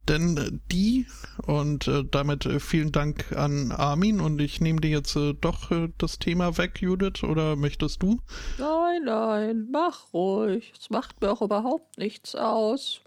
Denn 0.07 0.37
äh, 0.37 0.51
die, 0.71 1.05
und 1.45 1.87
äh, 1.87 2.03
damit 2.09 2.45
äh, 2.45 2.59
vielen 2.59 2.91
Dank 2.91 3.31
an 3.33 3.71
Armin, 3.71 4.21
und 4.21 4.39
ich 4.39 4.61
nehme 4.61 4.81
dir 4.81 4.89
jetzt 4.89 5.15
äh, 5.15 5.33
doch 5.33 5.71
äh, 5.71 5.89
das 5.97 6.19
Thema 6.19 6.57
weg, 6.57 6.81
Judith, 6.81 7.23
oder 7.23 7.55
möchtest 7.55 8.01
du? 8.01 8.21
Nein, 8.57 9.03
nein, 9.05 9.67
mach 9.71 10.13
ruhig. 10.13 10.73
Es 10.79 10.89
macht 10.89 11.21
mir 11.21 11.31
auch 11.31 11.41
überhaupt 11.41 11.97
nichts 11.97 12.35
aus. 12.35 13.01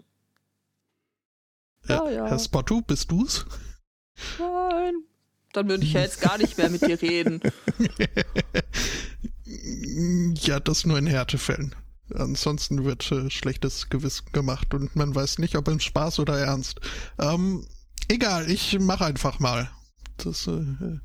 Ja, 1.87 2.09
ja. 2.09 2.27
Herr 2.27 2.39
Spotto, 2.39 2.81
bist 2.81 3.09
du's? 3.11 3.45
Nein. 4.39 4.93
Dann 5.53 5.67
würde 5.67 5.83
ich 5.83 5.93
ja 5.93 6.01
jetzt 6.01 6.21
gar 6.21 6.37
nicht 6.37 6.57
mehr 6.57 6.69
mit 6.69 6.81
dir 6.81 7.01
reden. 7.01 7.41
ja, 10.35 10.59
das 10.59 10.85
nur 10.85 10.97
in 10.97 11.07
Härtefällen. 11.07 11.75
Ansonsten 12.15 12.83
wird 12.83 13.11
äh, 13.11 13.29
schlechtes 13.29 13.89
Gewissen 13.89 14.31
gemacht 14.31 14.73
und 14.73 14.95
man 14.95 15.13
weiß 15.13 15.39
nicht, 15.39 15.55
ob 15.55 15.67
in 15.67 15.79
Spaß 15.79 16.19
oder 16.19 16.37
ernst. 16.37 16.79
Ähm, 17.19 17.65
egal, 18.07 18.49
ich 18.49 18.77
mach 18.79 19.01
einfach 19.01 19.39
mal. 19.39 19.69
Das, 20.17 20.47
äh, 20.47 20.99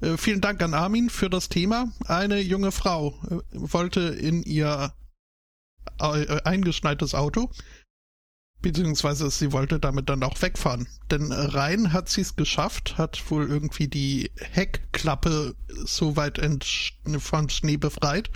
äh, 0.00 0.16
vielen 0.16 0.40
Dank 0.40 0.62
an 0.62 0.74
Armin 0.74 1.08
für 1.10 1.30
das 1.30 1.48
Thema. 1.48 1.92
Eine 2.06 2.40
junge 2.40 2.72
Frau 2.72 3.18
äh, 3.30 3.38
wollte 3.52 4.00
in 4.00 4.42
ihr 4.42 4.92
äh, 6.00 6.40
eingeschneites 6.44 7.14
Auto, 7.14 7.50
beziehungsweise 8.60 9.30
sie 9.30 9.52
wollte 9.52 9.78
damit 9.78 10.08
dann 10.08 10.22
auch 10.22 10.40
wegfahren. 10.42 10.88
Denn 11.10 11.32
rein 11.32 11.92
hat 11.92 12.08
sie 12.08 12.22
es 12.22 12.36
geschafft, 12.36 12.98
hat 12.98 13.30
wohl 13.30 13.48
irgendwie 13.48 13.88
die 13.88 14.30
Heckklappe 14.38 15.54
so 15.68 16.16
weit 16.16 16.40
vom 17.18 17.48
Schnee 17.48 17.76
befreit, 17.76 18.30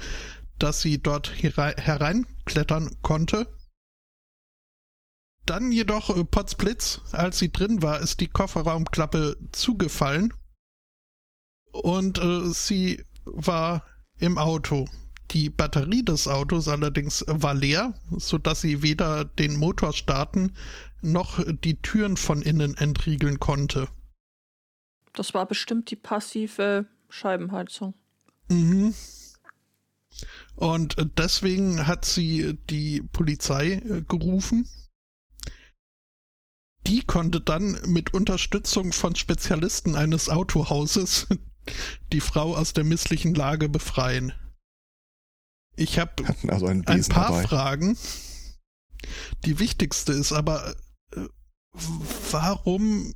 dass 0.58 0.80
sie 0.80 1.00
dort 1.02 1.30
herei- 1.30 1.76
hereinklettern 1.80 2.96
konnte. 3.02 3.46
Dann 5.46 5.72
jedoch 5.72 6.14
äh, 6.14 6.24
Potzblitz, 6.24 7.00
als 7.12 7.38
sie 7.38 7.50
drin 7.50 7.82
war, 7.82 8.00
ist 8.00 8.20
die 8.20 8.28
Kofferraumklappe 8.28 9.36
zugefallen 9.52 10.34
und 11.72 12.18
äh, 12.18 12.48
sie 12.52 13.04
war 13.24 13.84
im 14.18 14.36
Auto. 14.38 14.86
Die 15.30 15.50
Batterie 15.50 16.02
des 16.02 16.26
Autos 16.26 16.68
allerdings 16.68 17.24
war 17.28 17.54
leer, 17.54 17.94
sodass 18.16 18.62
sie 18.62 18.82
weder 18.82 19.26
den 19.26 19.56
Motor 19.56 19.92
starten 19.92 20.54
noch 21.02 21.44
die 21.62 21.80
Türen 21.80 22.16
von 22.16 22.42
innen 22.42 22.76
entriegeln 22.76 23.38
konnte. 23.38 23.88
Das 25.12 25.34
war 25.34 25.46
bestimmt 25.46 25.90
die 25.90 25.96
passive 25.96 26.86
Scheibenheizung. 27.08 27.94
Mhm. 28.48 28.94
Und 30.56 30.96
deswegen 31.16 31.86
hat 31.86 32.04
sie 32.04 32.58
die 32.68 33.02
Polizei 33.02 33.74
äh, 33.74 34.02
gerufen. 34.02 34.68
Die 36.86 37.02
konnte 37.02 37.40
dann 37.40 37.78
mit 37.86 38.14
Unterstützung 38.14 38.92
von 38.92 39.14
Spezialisten 39.14 39.94
eines 39.94 40.28
Autohauses 40.28 41.26
die 42.12 42.20
Frau 42.20 42.56
aus 42.56 42.72
der 42.72 42.84
misslichen 42.84 43.34
Lage 43.34 43.68
befreien. 43.68 44.32
Ich 45.76 45.98
habe 45.98 46.12
also 46.48 46.66
ein 46.66 46.82
paar 46.82 47.28
dabei. 47.28 47.46
Fragen. 47.46 47.96
Die 49.44 49.60
wichtigste 49.60 50.12
ist 50.12 50.32
aber, 50.32 50.74
äh, 51.14 51.28
warum 52.32 53.14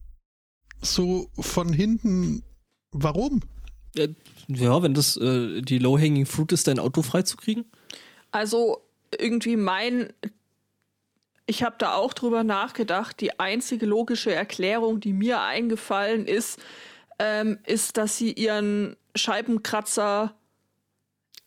so 0.80 1.30
von 1.38 1.72
hinten, 1.72 2.44
warum? 2.92 3.40
Ja, 3.94 4.82
wenn 4.82 4.94
das 4.94 5.16
äh, 5.16 5.62
die 5.62 5.78
Low-Hanging 5.78 6.26
Fruit 6.26 6.52
ist, 6.52 6.66
dein 6.66 6.78
Auto 6.78 7.02
freizukriegen. 7.02 7.64
Also 8.30 8.80
irgendwie 9.18 9.56
mein, 9.56 10.12
ich 11.46 11.62
habe 11.62 11.76
da 11.78 11.94
auch 11.94 12.14
drüber 12.14 12.44
nachgedacht. 12.44 13.20
Die 13.20 13.38
einzige 13.38 13.86
logische 13.86 14.34
Erklärung, 14.34 15.00
die 15.00 15.12
mir 15.12 15.42
eingefallen 15.42 16.26
ist, 16.26 16.58
ähm, 17.18 17.58
ist, 17.66 17.96
dass 17.96 18.16
sie 18.16 18.32
ihren 18.32 18.96
Scheibenkratzer 19.14 20.34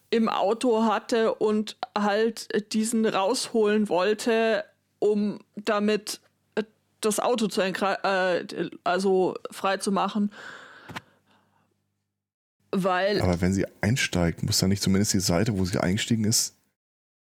im 0.10 0.30
Auto 0.30 0.86
hatte 0.86 1.36
und 1.36 1.78
halt 1.98 2.74
diesen 2.74 3.06
rausholen 3.06 3.90
wollte, 3.90 4.64
um 5.00 5.40
damit 5.56 6.22
äh, 6.56 6.64
das 7.02 7.20
Auto 7.20 7.48
zu 7.48 7.62
äh, 7.62 8.46
also 8.84 9.36
frei 9.52 9.78
zu 9.78 9.92
machen. 9.92 10.32
Weil 12.84 13.22
Aber 13.22 13.40
wenn 13.42 13.54
sie 13.54 13.66
einsteigt, 13.82 14.44
muss 14.44 14.60
dann 14.60 14.70
nicht 14.70 14.82
zumindest 14.84 15.14
die 15.14 15.20
Seite, 15.20 15.58
wo 15.58 15.66
sie 15.66 15.80
eingestiegen 15.80 16.26
ist, 16.26 16.56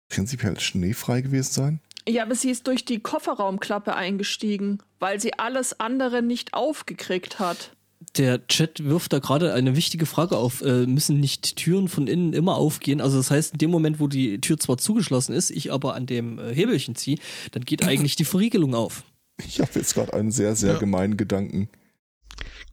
prinzipiell 0.09 0.59
schneefrei 0.59 1.21
gewesen 1.21 1.51
sein? 1.51 1.79
Ja, 2.07 2.23
aber 2.23 2.35
sie 2.35 2.49
ist 2.49 2.67
durch 2.67 2.83
die 2.85 2.99
Kofferraumklappe 2.99 3.95
eingestiegen, 3.95 4.79
weil 4.99 5.19
sie 5.21 5.37
alles 5.37 5.79
andere 5.79 6.21
nicht 6.21 6.53
aufgekriegt 6.53 7.39
hat. 7.39 7.75
Der 8.17 8.45
Chat 8.47 8.83
wirft 8.83 9.13
da 9.13 9.19
gerade 9.19 9.53
eine 9.53 9.75
wichtige 9.75 10.07
Frage 10.07 10.35
auf. 10.35 10.63
Äh, 10.63 10.87
müssen 10.87 11.19
nicht 11.19 11.55
Türen 11.57 11.87
von 11.87 12.07
innen 12.07 12.33
immer 12.33 12.55
aufgehen? 12.55 12.99
Also 12.99 13.17
das 13.17 13.29
heißt, 13.29 13.53
in 13.53 13.57
dem 13.59 13.69
Moment, 13.69 13.99
wo 13.99 14.07
die 14.07 14.41
Tür 14.41 14.57
zwar 14.57 14.79
zugeschlossen 14.79 15.33
ist, 15.33 15.51
ich 15.51 15.71
aber 15.71 15.93
an 15.93 16.07
dem 16.07 16.39
äh, 16.39 16.53
Hebelchen 16.53 16.95
ziehe, 16.95 17.19
dann 17.51 17.63
geht 17.63 17.85
eigentlich 17.87 18.15
die 18.15 18.25
Verriegelung 18.25 18.73
auf. 18.73 19.03
Ich 19.45 19.59
habe 19.61 19.69
jetzt 19.75 19.93
gerade 19.93 20.13
einen 20.13 20.31
sehr, 20.31 20.55
sehr 20.55 20.73
Ja. 20.73 20.79
gemeinen 20.79 21.15
Gedanken. 21.17 21.69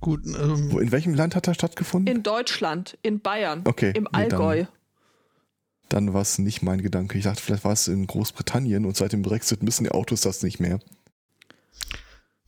Gut, 0.01 0.25
ähm, 0.27 0.71
Wo, 0.73 0.79
in 0.79 0.93
welchem 0.93 1.15
Land 1.15 1.35
hat 1.35 1.49
er 1.49 1.55
stattgefunden? 1.55 2.15
In 2.15 2.23
Deutschland, 2.23 2.97
in 3.03 3.21
Bayern, 3.21 3.63
Okay, 3.65 3.93
im 3.97 4.05
nee, 4.05 4.29
dann- 4.29 4.41
Allgäu. 4.41 4.65
dann 5.89 6.13
war 6.15 6.23
es 6.23 6.39
nicht 6.39 6.63
mein 6.63 6.81
Gedanke. 6.83 7.19
Ich 7.19 7.25
dachte, 7.25 7.43
vielleicht 7.43 7.65
war 7.65 7.73
es 7.73 7.89
in 7.89 8.07
Großbritannien 8.07 8.85
und 8.85 8.97
seit 8.97 9.13
dem 9.13 9.23
Brexit 9.23 9.63
müssen 9.63 9.85
die 9.85 9.91
Autos 9.91 10.21
das 10.21 10.43
nicht 10.43 10.61
mehr. 10.61 10.79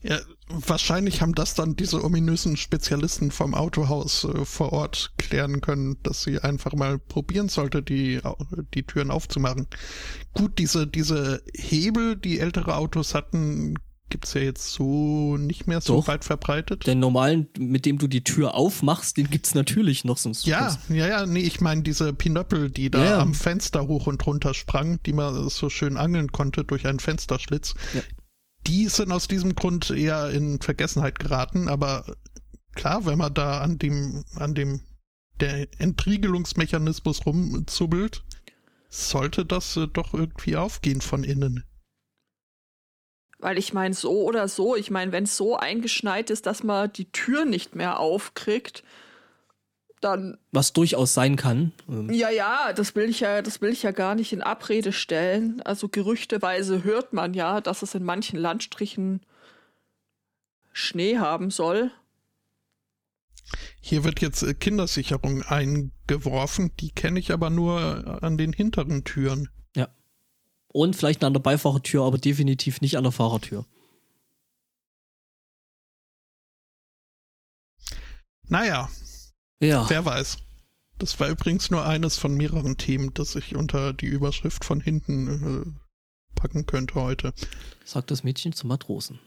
Ja, 0.03 0.19
wahrscheinlich 0.49 1.21
haben 1.21 1.35
das 1.35 1.55
dann 1.55 1.77
diese 1.77 2.03
ominösen 2.03 2.57
Spezialisten 2.57 3.31
vom 3.31 3.55
Autohaus 3.55 4.25
äh, 4.25 4.47
vor 4.47 4.73
Ort 4.73 5.13
klären 5.19 5.61
können, 5.61 5.99
dass 6.03 6.23
sie 6.23 6.39
einfach 6.39 6.73
mal 6.73 6.99
probieren 6.99 7.51
sollte, 7.51 7.83
die, 7.83 8.19
die 8.73 8.83
Türen 8.85 9.11
aufzumachen. 9.11 9.67
Gut, 10.33 10.59
diese, 10.59 10.87
diese 10.87 11.43
Hebel, 11.55 12.17
die 12.17 12.39
ältere 12.41 12.77
Autos 12.77 13.15
hatten, 13.15 13.75
gibt's 14.11 14.35
ja 14.35 14.41
jetzt 14.43 14.73
so 14.73 15.37
nicht 15.37 15.67
mehr 15.67 15.81
so 15.81 15.97
Doch. 15.97 16.09
weit 16.09 16.25
verbreitet. 16.25 16.87
Den 16.87 16.99
normalen, 16.99 17.49
mit 17.59 17.87
dem 17.87 17.99
du 17.99 18.07
die 18.07 18.25
Tür 18.25 18.55
aufmachst, 18.55 19.17
den 19.17 19.31
gibt's 19.31 19.55
natürlich 19.55 20.05
noch. 20.05 20.19
Sonst 20.19 20.47
Ja, 20.47 20.77
ja, 20.89 21.07
ja, 21.07 21.27
nee, 21.27 21.41
ich 21.41 21.61
meine 21.61 21.83
diese 21.83 22.13
Pinöppel, 22.13 22.71
die 22.71 22.91
da 22.91 22.99
Ja, 22.99 23.11
ja. 23.11 23.19
am 23.21 23.35
Fenster 23.35 23.87
hoch 23.87 24.07
und 24.07 24.27
runter 24.27 24.55
sprangen, 24.55 25.01
die 25.07 25.13
man 25.13 25.49
so 25.49 25.71
schön 25.71 25.97
angeln 25.97 26.33
konnte 26.33 26.65
durch 26.65 26.87
einen 26.87 27.01
Fensterschlitz. 27.01 27.75
Ja. 27.95 28.03
Die 28.67 28.89
sind 28.89 29.11
aus 29.13 29.27
diesem 29.27 29.55
Grund 29.55 29.91
eher 29.91 30.31
in 30.31 30.61
Vergessenheit 30.61 31.19
geraten, 31.19 31.69
aber 31.69 32.05
klar, 32.75 33.07
wenn 33.07 33.19
man 33.19 33.33
da 33.33 33.61
an 33.61 33.79
dem, 33.79 34.25
an 34.35 34.55
dem, 34.55 34.81
der 35.41 35.67
Entriegelungsmechanismus 35.79 37.25
rumzubbelt, 37.25 38.23
sollte 38.91 39.47
das 39.47 39.77
äh, 39.77 39.87
doch 39.87 40.13
irgendwie 40.13 40.57
aufgehen 40.57 41.01
von 41.01 41.25
innen. 41.25 41.65
Weil 43.41 43.59
ich 43.59 43.73
meine, 43.73 43.95
so 43.95 44.23
oder 44.23 44.49
so, 44.49 44.77
ich 44.77 44.91
meine, 44.91 45.13
wenn 45.13 45.25
es 45.25 45.37
so 45.37 45.57
eingeschneit 45.57 46.31
ist, 46.31 46.47
dass 46.47 46.63
man 46.63 46.93
die 46.93 47.11
Tür 47.11 47.45
nicht 47.45 47.75
mehr 47.75 47.99
aufkriegt, 47.99 48.85
dann, 50.01 50.39
Was 50.51 50.73
durchaus 50.73 51.13
sein 51.15 51.37
kann. 51.37 51.73
Ähm, 51.89 52.11
ja, 52.11 52.31
ja, 52.31 52.73
das 52.73 52.95
will 52.95 53.09
ich 53.09 53.21
ja, 53.21 53.43
das 53.43 53.61
will 53.61 53.71
ich 53.71 53.83
ja 53.83 53.91
gar 53.91 54.15
nicht 54.15 54.33
in 54.33 54.43
Abrede 54.43 54.93
stellen. 54.93 55.61
Also 55.63 55.89
gerüchteweise 55.89 56.85
hört 56.85 57.13
man 57.13 57.35
ja, 57.35 57.61
dass 57.61 57.83
es 57.83 57.95
in 57.95 58.05
manchen 58.05 58.39
Landstrichen 58.39 59.21
Schnee 60.73 61.19
haben 61.19 61.51
soll. 61.51 61.91
Hier 63.81 64.05
wird 64.05 64.21
jetzt 64.21 64.43
äh, 64.43 64.55
Kindersicherung 64.55 65.43
eingeworfen, 65.43 66.73
die 66.79 66.91
kenne 66.91 67.19
ich 67.19 67.33
aber 67.33 67.51
nur 67.51 68.23
an 68.23 68.39
den 68.39 68.53
hinteren 68.53 69.05
Türen. 69.05 69.49
Und 70.73 70.95
vielleicht 70.95 71.25
an 71.25 71.33
der 71.33 71.41
Beifahrertür, 71.41 72.05
aber 72.05 72.19
definitiv 72.19 72.81
nicht 72.81 72.97
an 72.97 73.03
der 73.05 73.13
Fahrertür. 73.13 73.65
Naja, 78.49 78.89
Ja. 79.61 79.89
Wer 79.89 80.05
weiß. 80.05 80.39
Das 80.99 81.19
war 81.19 81.29
übrigens 81.29 81.71
nur 81.71 81.87
eines 81.87 82.19
von 82.19 82.35
mehreren 82.37 82.77
Themen, 82.77 83.13
das 83.15 83.35
ich 83.35 83.57
unter 83.57 83.93
die 83.93 84.07
Überschrift 84.07 84.65
von 84.65 84.81
hinten 84.81 85.77
äh, 85.77 85.81
packen 86.35 86.67
könnte 86.67 86.95
heute. 86.95 87.33
sagt 87.85 88.11
das 88.11 88.23
Mädchen 88.23 88.53
zum 88.53 88.69
Matrosen. 88.69 89.19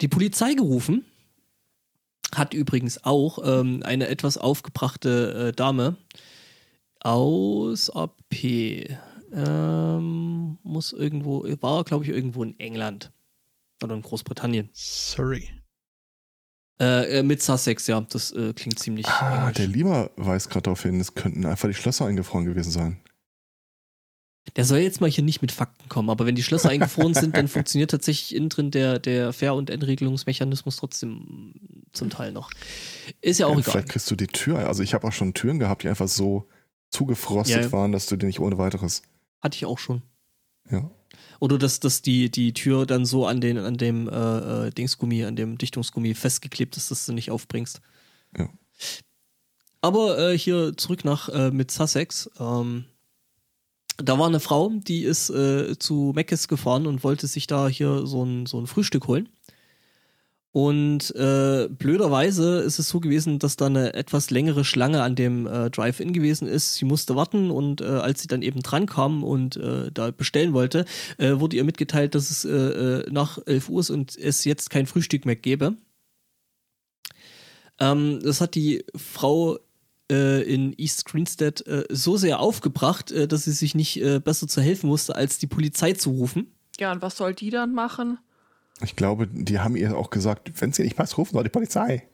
Die 0.00 0.08
Polizei 0.08 0.54
gerufen 0.54 1.04
hat 2.34 2.54
übrigens 2.54 3.04
auch 3.04 3.38
ähm, 3.44 3.82
eine 3.84 4.08
etwas 4.08 4.36
aufgebrachte 4.36 5.48
äh, 5.48 5.52
Dame 5.52 5.96
aus 7.00 7.90
AP. 7.90 8.34
Ähm, 9.36 10.58
muss 10.62 10.92
irgendwo, 10.92 11.44
war 11.60 11.84
glaube 11.84 12.04
ich 12.04 12.10
irgendwo 12.10 12.42
in 12.42 12.58
England 12.58 13.12
oder 13.82 13.94
in 13.94 14.02
Großbritannien. 14.02 14.70
Sorry. 14.72 15.48
Äh, 16.80 17.18
äh, 17.18 17.22
mit 17.22 17.42
Sussex, 17.42 17.86
ja, 17.86 18.00
das 18.00 18.32
äh, 18.32 18.52
klingt 18.54 18.78
ziemlich. 18.78 19.06
Ah, 19.06 19.40
englisch. 19.40 19.56
der 19.56 19.66
Lieber 19.66 20.10
weist 20.16 20.50
gerade 20.50 20.62
darauf 20.64 20.82
hin, 20.82 21.00
es 21.00 21.14
könnten 21.14 21.44
einfach 21.46 21.68
die 21.68 21.74
Schlösser 21.74 22.06
eingefroren 22.06 22.44
gewesen 22.46 22.70
sein. 22.70 23.00
Der 24.54 24.64
soll 24.64 24.78
jetzt 24.78 25.00
mal 25.00 25.10
hier 25.10 25.24
nicht 25.24 25.42
mit 25.42 25.52
Fakten 25.52 25.88
kommen, 25.88 26.08
aber 26.08 26.24
wenn 26.24 26.34
die 26.36 26.42
Schlösser 26.42 26.70
eingefroren 26.70 27.14
sind, 27.14 27.36
dann 27.36 27.48
funktioniert 27.48 27.90
tatsächlich 27.90 28.34
innen 28.34 28.48
drin 28.48 28.70
der, 28.70 28.98
der 29.00 29.32
Fair- 29.32 29.54
und 29.54 29.70
Endregelungsmechanismus 29.70 30.76
trotzdem 30.76 31.54
zum 31.92 32.10
Teil 32.10 32.30
noch. 32.32 32.50
Ist 33.20 33.38
ja 33.40 33.46
auch 33.46 33.54
Ja, 33.54 33.58
egal. 33.60 33.72
vielleicht 33.72 33.88
kriegst 33.88 34.10
du 34.10 34.14
die 34.14 34.28
Tür. 34.28 34.66
Also 34.68 34.82
ich 34.82 34.94
habe 34.94 35.06
auch 35.08 35.12
schon 35.12 35.34
Türen 35.34 35.58
gehabt, 35.58 35.82
die 35.82 35.88
einfach 35.88 36.08
so 36.08 36.46
zugefrostet 36.90 37.56
Ja, 37.56 37.62
ja. 37.62 37.72
waren, 37.72 37.90
dass 37.92 38.06
du 38.06 38.16
die 38.16 38.26
nicht 38.26 38.38
ohne 38.40 38.56
weiteres. 38.56 39.02
Hatte 39.40 39.56
ich 39.56 39.66
auch 39.66 39.78
schon. 39.78 40.02
Ja. 40.70 40.90
Oder 41.40 41.58
dass, 41.58 41.80
dass 41.80 42.02
die, 42.02 42.30
die 42.30 42.52
Tür 42.52 42.86
dann 42.86 43.04
so 43.04 43.26
an, 43.26 43.40
den, 43.40 43.58
an 43.58 43.76
dem 43.76 44.08
äh, 44.08 44.66
äh, 44.66 44.70
Dingsgummi, 44.70 45.24
an 45.24 45.36
dem 45.36 45.58
Dichtungsgummi 45.58 46.14
festgeklebt 46.14 46.76
ist, 46.76 46.90
dass 46.90 47.06
du 47.06 47.12
nicht 47.12 47.30
aufbringst. 47.30 47.80
Ja. 48.36 48.48
Aber 49.80 50.18
äh, 50.18 50.38
hier 50.38 50.76
zurück 50.76 51.04
nach 51.04 51.28
äh, 51.28 51.50
mit 51.50 51.70
Sussex. 51.70 52.30
Ähm, 52.38 52.86
da 53.98 54.18
war 54.18 54.26
eine 54.26 54.40
Frau, 54.40 54.70
die 54.70 55.04
ist 55.04 55.30
äh, 55.30 55.78
zu 55.78 56.12
Meckes 56.14 56.48
gefahren 56.48 56.86
und 56.86 57.04
wollte 57.04 57.26
sich 57.26 57.46
da 57.46 57.68
hier 57.68 58.06
so 58.06 58.24
ein, 58.24 58.46
so 58.46 58.60
ein 58.60 58.66
Frühstück 58.66 59.06
holen. 59.06 59.28
Und 60.56 61.14
äh, 61.14 61.68
blöderweise 61.68 62.60
ist 62.60 62.78
es 62.78 62.88
so 62.88 62.98
gewesen, 62.98 63.38
dass 63.38 63.56
da 63.56 63.66
eine 63.66 63.92
etwas 63.92 64.30
längere 64.30 64.64
Schlange 64.64 65.02
an 65.02 65.14
dem 65.14 65.46
äh, 65.46 65.68
Drive-In 65.68 66.14
gewesen 66.14 66.48
ist. 66.48 66.76
Sie 66.76 66.86
musste 66.86 67.14
warten 67.14 67.50
und 67.50 67.82
äh, 67.82 67.84
als 67.84 68.22
sie 68.22 68.26
dann 68.26 68.40
eben 68.40 68.62
dran 68.62 68.86
kam 68.86 69.22
und 69.22 69.58
äh, 69.58 69.90
da 69.92 70.12
bestellen 70.12 70.54
wollte, 70.54 70.86
äh, 71.18 71.32
wurde 71.40 71.56
ihr 71.58 71.64
mitgeteilt, 71.64 72.14
dass 72.14 72.30
es 72.30 72.46
äh, 72.46 73.04
nach 73.10 73.38
11 73.44 73.68
Uhr 73.68 73.80
ist 73.80 73.90
und 73.90 74.16
es 74.16 74.46
jetzt 74.46 74.70
kein 74.70 74.86
Frühstück 74.86 75.26
mehr 75.26 75.36
gäbe. 75.36 75.76
Ähm, 77.78 78.20
das 78.22 78.40
hat 78.40 78.54
die 78.54 78.82
Frau 78.96 79.58
in 80.08 80.72
East 80.78 81.04
Greenstead 81.04 81.64
so 81.90 82.16
sehr 82.16 82.38
aufgebracht, 82.38 83.12
dass 83.28 83.42
sie 83.42 83.50
sich 83.50 83.74
nicht 83.74 84.00
besser 84.22 84.46
zu 84.46 84.60
helfen 84.60 84.88
wusste, 84.88 85.16
als 85.16 85.38
die 85.38 85.48
Polizei 85.48 85.94
zu 85.94 86.10
rufen. 86.10 86.54
Ja, 86.78 86.92
und 86.92 87.02
was 87.02 87.16
soll 87.16 87.34
die 87.34 87.50
dann 87.50 87.74
machen? 87.74 88.16
Ich 88.82 88.96
glaube, 88.96 89.26
die 89.26 89.60
haben 89.60 89.76
ihr 89.76 89.96
auch 89.96 90.10
gesagt, 90.10 90.60
wenn 90.60 90.70
es 90.70 90.78
ihr 90.78 90.84
nicht 90.84 90.96
passt, 90.96 91.16
rufen 91.16 91.34
wir 91.34 91.42
die 91.42 91.50
Polizei. 91.50 92.06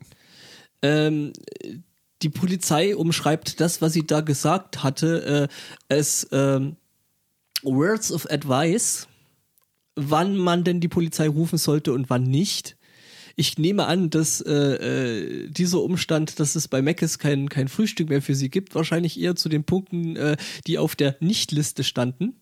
Ähm, 0.80 1.32
die 2.22 2.28
Polizei 2.28 2.96
umschreibt 2.96 3.60
das, 3.60 3.82
was 3.82 3.92
sie 3.92 4.06
da 4.06 4.20
gesagt 4.20 4.82
hatte, 4.82 5.48
äh, 5.50 5.94
als 5.94 6.28
ähm, 6.30 6.76
Words 7.62 8.12
of 8.12 8.30
Advice, 8.30 9.08
wann 9.96 10.36
man 10.36 10.64
denn 10.64 10.80
die 10.80 10.88
Polizei 10.88 11.28
rufen 11.28 11.58
sollte 11.58 11.92
und 11.92 12.10
wann 12.10 12.22
nicht. 12.22 12.76
Ich 13.34 13.58
nehme 13.58 13.86
an, 13.86 14.10
dass 14.10 14.40
äh, 14.40 14.52
äh, 14.52 15.48
dieser 15.48 15.80
Umstand, 15.80 16.38
dass 16.38 16.54
es 16.54 16.68
bei 16.68 16.82
Meckes 16.82 17.18
kein, 17.18 17.48
kein 17.48 17.68
Frühstück 17.68 18.08
mehr 18.08 18.22
für 18.22 18.34
sie 18.34 18.50
gibt, 18.50 18.74
wahrscheinlich 18.74 19.18
eher 19.18 19.36
zu 19.36 19.48
den 19.48 19.64
Punkten, 19.64 20.16
äh, 20.16 20.36
die 20.66 20.78
auf 20.78 20.96
der 20.96 21.16
Nicht-Liste 21.20 21.82
standen. 21.82 22.41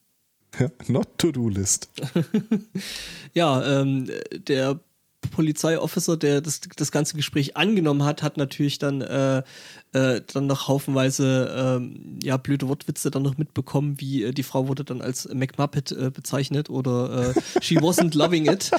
Ja, 0.59 0.69
Not 0.89 1.19
To-Do-List. 1.19 1.91
Ja, 3.33 3.81
ähm, 3.81 4.11
der 4.49 4.81
Polizeiofficer, 5.31 6.17
der 6.17 6.41
das, 6.41 6.61
das 6.77 6.91
ganze 6.91 7.15
Gespräch 7.17 7.57
angenommen 7.57 8.03
hat, 8.05 8.23
hat 8.23 8.37
natürlich 8.37 8.79
dann, 8.79 9.03
äh, 9.03 9.43
äh, 9.93 10.21
dann 10.33 10.47
noch 10.47 10.67
haufenweise 10.67 11.79
ähm, 11.79 12.19
ja, 12.23 12.37
blöde 12.37 12.69
Wortwitze 12.69 13.11
dann 13.11 13.23
noch 13.23 13.39
mitbekommen, 13.39 14.01
wie 14.01 14.25
äh, 14.25 14.33
die 14.33 14.43
Frau 14.43 14.67
wurde 14.67 14.85
dann 14.85 15.01
als 15.01 15.29
McMuppet 15.33 15.93
äh, 15.93 16.11
bezeichnet 16.11 16.71
oder 16.71 17.35
äh, 17.37 17.41
she 17.63 17.79
wasn't 17.79 18.17
loving 18.17 18.51
it. 18.51 18.71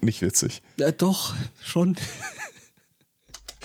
Nicht 0.00 0.22
witzig. 0.22 0.62
Äh, 0.78 0.92
doch, 0.92 1.34
schon. 1.62 1.96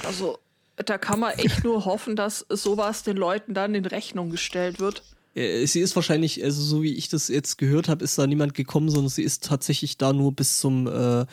Also, 0.06 0.38
da 0.78 0.98
kann 0.98 1.20
man 1.20 1.34
echt 1.34 1.64
nur 1.64 1.86
hoffen, 1.86 2.16
dass 2.16 2.46
sowas 2.50 3.04
den 3.04 3.18
Leuten 3.18 3.54
dann 3.54 3.76
in 3.76 3.86
Rechnung 3.86 4.30
gestellt 4.30 4.80
wird. 4.80 5.04
Äh, 5.36 5.66
Sie 5.66 5.80
ist 5.80 5.96
wahrscheinlich, 5.96 6.44
also 6.44 6.62
so 6.62 6.84
wie 6.84 6.94
ich 6.94 7.10
das 7.10 7.28
jetzt 7.28 7.58
gehört 7.58 7.90
habe, 7.90 8.04
ist 8.04 8.18
da 8.18 8.28
niemand 8.28 8.54
gekommen, 8.54 8.90
sondern 8.90 9.10
sie 9.10 9.24
ist 9.24 9.44
tatsächlich 9.44 9.98
da 9.98 10.14
nur 10.14 10.34
bis 10.34 10.60
zum 10.60 10.88
äh, 10.88 11.26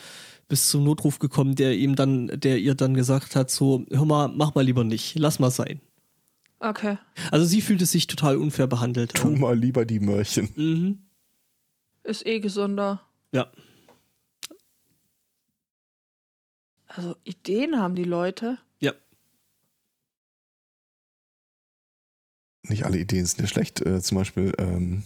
bis 0.47 0.69
zum 0.69 0.83
Notruf 0.83 1.19
gekommen, 1.19 1.55
der 1.55 1.75
ihm 1.75 1.95
dann, 1.95 2.27
der 2.27 2.59
ihr 2.59 2.75
dann 2.75 2.93
gesagt 2.93 3.35
hat, 3.35 3.49
so, 3.49 3.85
hör 3.89 4.05
mal, 4.05 4.27
mach 4.27 4.53
mal 4.55 4.63
lieber 4.63 4.83
nicht, 4.83 5.17
lass 5.17 5.39
mal 5.39 5.51
sein. 5.51 5.81
Okay. 6.59 6.97
Also 7.31 7.45
sie 7.45 7.61
fühlte 7.61 7.85
sich 7.85 8.07
total 8.07 8.37
unfair 8.37 8.67
behandelt. 8.67 9.13
Tu 9.13 9.31
mal 9.31 9.57
lieber 9.57 9.85
die 9.85 9.99
Mörchen. 9.99 10.49
Mhm. 10.55 10.99
Ist 12.03 12.25
eh 12.25 12.39
gesünder. 12.39 13.01
Ja. 13.31 13.47
Also, 16.87 17.15
Ideen 17.23 17.79
haben 17.79 17.95
die 17.95 18.03
Leute. 18.03 18.59
Nicht 22.67 22.85
alle 22.85 22.97
Ideen 22.97 23.25
sind 23.25 23.41
ja 23.41 23.47
schlecht. 23.47 23.81
Äh, 23.81 24.01
zum 24.01 24.17
Beispiel, 24.17 24.53
ähm, 24.57 25.03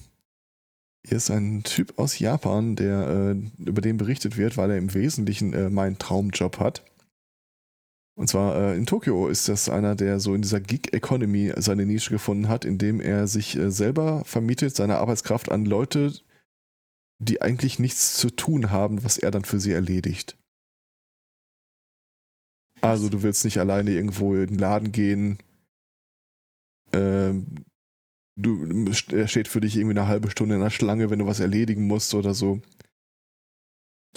hier 1.05 1.17
ist 1.17 1.31
ein 1.31 1.63
Typ 1.63 1.97
aus 1.97 2.19
Japan, 2.19 2.75
der 2.75 3.07
äh, 3.07 3.63
über 3.63 3.81
den 3.81 3.97
berichtet 3.97 4.37
wird, 4.37 4.57
weil 4.57 4.71
er 4.71 4.77
im 4.77 4.93
Wesentlichen 4.93 5.53
äh, 5.53 5.69
meinen 5.69 5.97
Traumjob 5.97 6.59
hat. 6.59 6.83
Und 8.17 8.27
zwar 8.27 8.55
äh, 8.55 8.77
in 8.77 8.85
Tokio 8.85 9.27
ist 9.27 9.47
das 9.47 9.69
einer, 9.69 9.95
der 9.95 10.19
so 10.19 10.33
in 10.33 10.41
dieser 10.41 10.59
Gig-Economy 10.59 11.53
seine 11.57 11.85
Nische 11.85 12.09
gefunden 12.09 12.49
hat, 12.49 12.65
indem 12.65 12.99
er 12.99 13.27
sich 13.27 13.55
äh, 13.55 13.71
selber 13.71 14.25
vermietet, 14.25 14.75
seine 14.75 14.97
Arbeitskraft 14.97 15.51
an 15.51 15.65
Leute, 15.65 16.13
die 17.19 17.41
eigentlich 17.41 17.79
nichts 17.79 18.17
zu 18.17 18.29
tun 18.29 18.71
haben, 18.71 19.03
was 19.03 19.17
er 19.17 19.31
dann 19.31 19.45
für 19.45 19.59
sie 19.59 19.71
erledigt. 19.71 20.35
Also 22.81 23.09
du 23.09 23.23
willst 23.23 23.45
nicht 23.45 23.59
alleine 23.59 23.91
irgendwo 23.91 24.35
in 24.35 24.47
den 24.47 24.59
Laden 24.59 24.91
gehen, 24.91 25.37
ähm, 26.93 27.45
du 28.35 28.85
er 29.11 29.27
steht 29.27 29.47
für 29.47 29.61
dich 29.61 29.75
irgendwie 29.75 29.97
eine 29.97 30.07
halbe 30.07 30.29
Stunde 30.29 30.55
in 30.55 30.61
der 30.61 30.69
Schlange, 30.69 31.09
wenn 31.09 31.19
du 31.19 31.25
was 31.25 31.39
erledigen 31.39 31.87
musst 31.87 32.13
oder 32.13 32.33
so. 32.33 32.61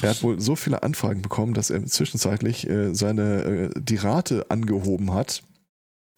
Er 0.03 0.11
hat 0.11 0.23
wohl 0.23 0.41
so 0.41 0.57
viele 0.57 0.83
Anfragen 0.83 1.23
bekommen, 1.23 1.55
dass 1.55 1.71
er 1.71 1.85
zwischenzeitlich 1.85 2.69
äh, 2.69 2.95
seine 2.95 3.43
äh, 3.43 3.71
die 3.77 3.97
Rate 3.97 4.51
angehoben 4.51 5.13
hat, 5.13 5.43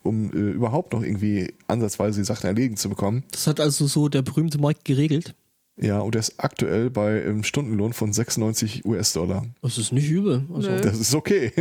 um 0.02 0.32
äh, 0.32 0.36
überhaupt 0.36 0.92
noch 0.92 1.02
irgendwie 1.02 1.54
ansatzweise 1.66 2.20
die 2.20 2.24
Sachen 2.24 2.46
erledigen 2.46 2.76
zu 2.76 2.88
bekommen. 2.88 3.24
Das 3.32 3.46
hat 3.46 3.60
also 3.60 3.86
so 3.86 4.08
der 4.08 4.22
berühmte 4.22 4.58
Markt 4.58 4.84
geregelt. 4.84 5.34
Ja, 5.76 6.00
und 6.00 6.14
er 6.14 6.20
ist 6.20 6.34
aktuell 6.38 6.90
bei 6.90 7.24
einem 7.24 7.44
Stundenlohn 7.44 7.92
von 7.92 8.12
96 8.12 8.84
US-Dollar. 8.84 9.46
Das 9.62 9.78
ist 9.78 9.92
nicht 9.92 10.08
übel. 10.08 10.46
Also, 10.54 10.70
Nö. 10.70 10.80
Das 10.80 10.98
ist 10.98 11.14
okay. 11.14 11.52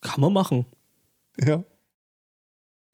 Kann 0.00 0.20
man 0.20 0.32
machen. 0.32 0.64
Ja. 1.38 1.62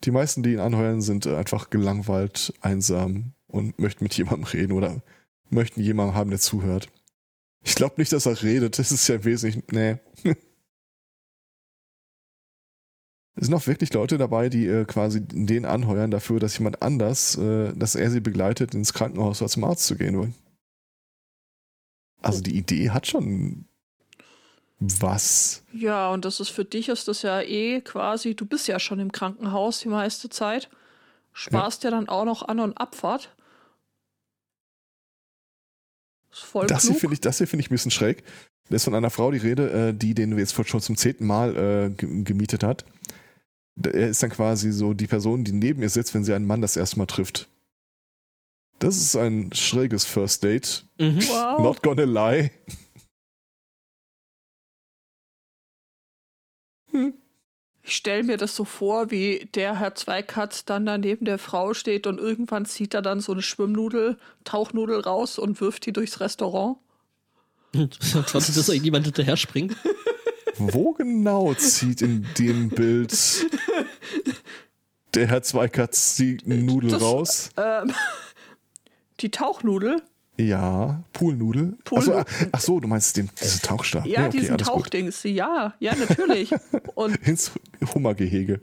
Die 0.04 0.10
meisten, 0.10 0.42
die 0.42 0.52
ihn 0.52 0.60
anheuern, 0.60 1.02
sind 1.02 1.26
äh, 1.26 1.36
einfach 1.36 1.70
gelangweilt, 1.70 2.54
einsam 2.60 3.34
und 3.46 3.78
möchten 3.78 4.04
mit 4.04 4.16
jemandem 4.16 4.44
reden 4.44 4.72
oder 4.72 5.02
möchten 5.50 5.80
jemanden 5.82 6.14
haben, 6.14 6.30
der 6.30 6.38
zuhört. 6.38 6.88
Ich 7.62 7.74
glaube 7.74 7.96
nicht, 7.98 8.12
dass 8.12 8.26
er 8.26 8.42
redet. 8.42 8.78
Das 8.78 8.92
ist 8.92 9.08
ja 9.08 9.22
wesentlich. 9.24 9.62
Nee. 9.70 9.98
Es 13.36 13.46
sind 13.46 13.54
auch 13.54 13.66
wirklich 13.66 13.90
Leute 13.94 14.18
dabei, 14.18 14.50
die 14.50 14.66
äh, 14.66 14.84
quasi 14.84 15.22
den 15.22 15.64
anheuern 15.64 16.10
dafür, 16.10 16.40
dass 16.40 16.58
jemand 16.58 16.82
anders, 16.82 17.38
äh, 17.38 17.72
dass 17.74 17.94
er 17.94 18.10
sie 18.10 18.20
begleitet, 18.20 18.74
ins 18.74 18.92
Krankenhaus 18.92 19.40
oder 19.40 19.48
zum 19.48 19.64
Arzt 19.64 19.86
zu 19.86 19.96
gehen 19.96 20.20
will. 20.20 20.34
Also 22.20 22.42
die 22.42 22.58
Idee 22.58 22.90
hat 22.90 23.06
schon 23.06 23.64
was. 24.80 25.62
Ja, 25.72 26.08
und 26.10 26.24
das 26.24 26.40
ist 26.40 26.48
für 26.48 26.64
dich 26.64 26.88
ist 26.88 27.06
das 27.06 27.22
ja 27.22 27.40
eh 27.42 27.80
quasi, 27.82 28.34
du 28.34 28.46
bist 28.46 28.66
ja 28.66 28.80
schon 28.80 28.98
im 28.98 29.12
Krankenhaus 29.12 29.80
die 29.80 29.88
meiste 29.88 30.28
Zeit. 30.30 30.68
Sparst 31.32 31.84
ja, 31.84 31.90
dann 31.90 32.08
auch 32.08 32.24
noch 32.24 32.48
An- 32.48 32.60
und 32.60 32.76
Abfahrt. 32.78 33.34
Ist 36.32 36.42
voll 36.44 36.66
Das 36.66 36.84
hier 36.84 36.94
finde 36.94 37.14
ich, 37.14 37.20
das 37.20 37.38
hier 37.38 37.46
finde 37.46 37.62
ich 37.64 37.70
ein 37.70 37.74
bisschen 37.74 37.90
schräg. 37.90 38.22
Da 38.68 38.76
ist 38.76 38.84
von 38.84 38.94
einer 38.94 39.10
Frau 39.10 39.30
die 39.30 39.38
Rede, 39.38 39.88
äh, 39.88 39.94
die 39.94 40.14
den 40.14 40.36
jetzt 40.38 40.54
schon 40.68 40.80
zum 40.80 40.96
zehnten 40.96 41.26
Mal 41.26 41.56
äh, 41.56 41.90
ge- 41.90 42.22
gemietet 42.22 42.62
hat. 42.62 42.84
Er 43.82 44.08
ist 44.08 44.22
dann 44.22 44.30
quasi 44.30 44.72
so 44.72 44.92
die 44.94 45.06
Person, 45.06 45.42
die 45.44 45.52
neben 45.52 45.82
ihr 45.82 45.88
sitzt, 45.88 46.14
wenn 46.14 46.24
sie 46.24 46.34
einen 46.34 46.46
Mann 46.46 46.60
das 46.62 46.76
erste 46.76 46.98
Mal 46.98 47.06
trifft. 47.06 47.48
Das 48.78 48.96
ist 48.96 49.16
ein 49.16 49.52
schräges 49.52 50.04
First 50.04 50.44
Date. 50.44 50.84
Mhm. 50.98 51.18
wow. 51.28 51.58
Not 51.60 51.82
gonna 51.82 52.04
lie. 52.04 52.50
Ich 57.82 57.96
stelle 57.96 58.22
mir 58.22 58.36
das 58.36 58.54
so 58.54 58.64
vor, 58.64 59.10
wie 59.10 59.48
der 59.54 59.78
Herr 59.78 59.94
Zweikatz 59.94 60.64
dann 60.64 60.84
da 60.86 60.98
neben 60.98 61.24
der 61.24 61.38
Frau 61.38 61.72
steht 61.74 62.06
und 62.06 62.18
irgendwann 62.18 62.66
zieht 62.66 62.94
er 62.94 63.02
dann 63.02 63.20
so 63.20 63.32
eine 63.32 63.42
Schwimmnudel, 63.42 64.18
Tauchnudel 64.44 65.00
raus 65.00 65.38
und 65.38 65.60
wirft 65.60 65.86
die 65.86 65.92
durchs 65.92 66.20
Restaurant. 66.20 66.78
Wartet, 67.72 68.34
dass 68.34 68.68
irgendjemand 68.68 69.06
hinterher 69.06 69.36
springt. 69.36 69.76
Wo 70.58 70.92
genau 70.92 71.54
zieht 71.54 72.02
in 72.02 72.26
dem 72.38 72.68
Bild 72.68 73.16
der 75.14 75.26
Herr 75.26 75.42
Zweikatz 75.42 76.16
die 76.16 76.38
Nudel 76.44 76.90
Das- 76.90 77.02
raus? 77.02 77.48
Ähm, 77.56 77.94
die 79.20 79.30
Tauchnudel? 79.30 80.02
Ja, 80.48 81.02
Poolnudel. 81.12 81.76
Pool- 81.84 81.98
Ach 81.98 82.02
so, 82.02 82.24
ach 82.52 82.60
so, 82.60 82.80
du 82.80 82.88
meinst 82.88 83.16
den, 83.16 83.28
diese 83.40 83.60
Tauchstab. 83.60 84.06
Ja, 84.06 84.22
Nee, 84.22 84.26
okay, 84.28 84.38
diesen 84.38 84.54
alles 84.54 84.66
gut. 84.68 84.76
Tauchdings. 84.84 85.22
Ja, 85.24 85.74
ja, 85.80 85.94
natürlich. 85.94 86.52
Und 86.94 87.16
Ins 87.26 87.52
Hummergehege. 87.94 88.60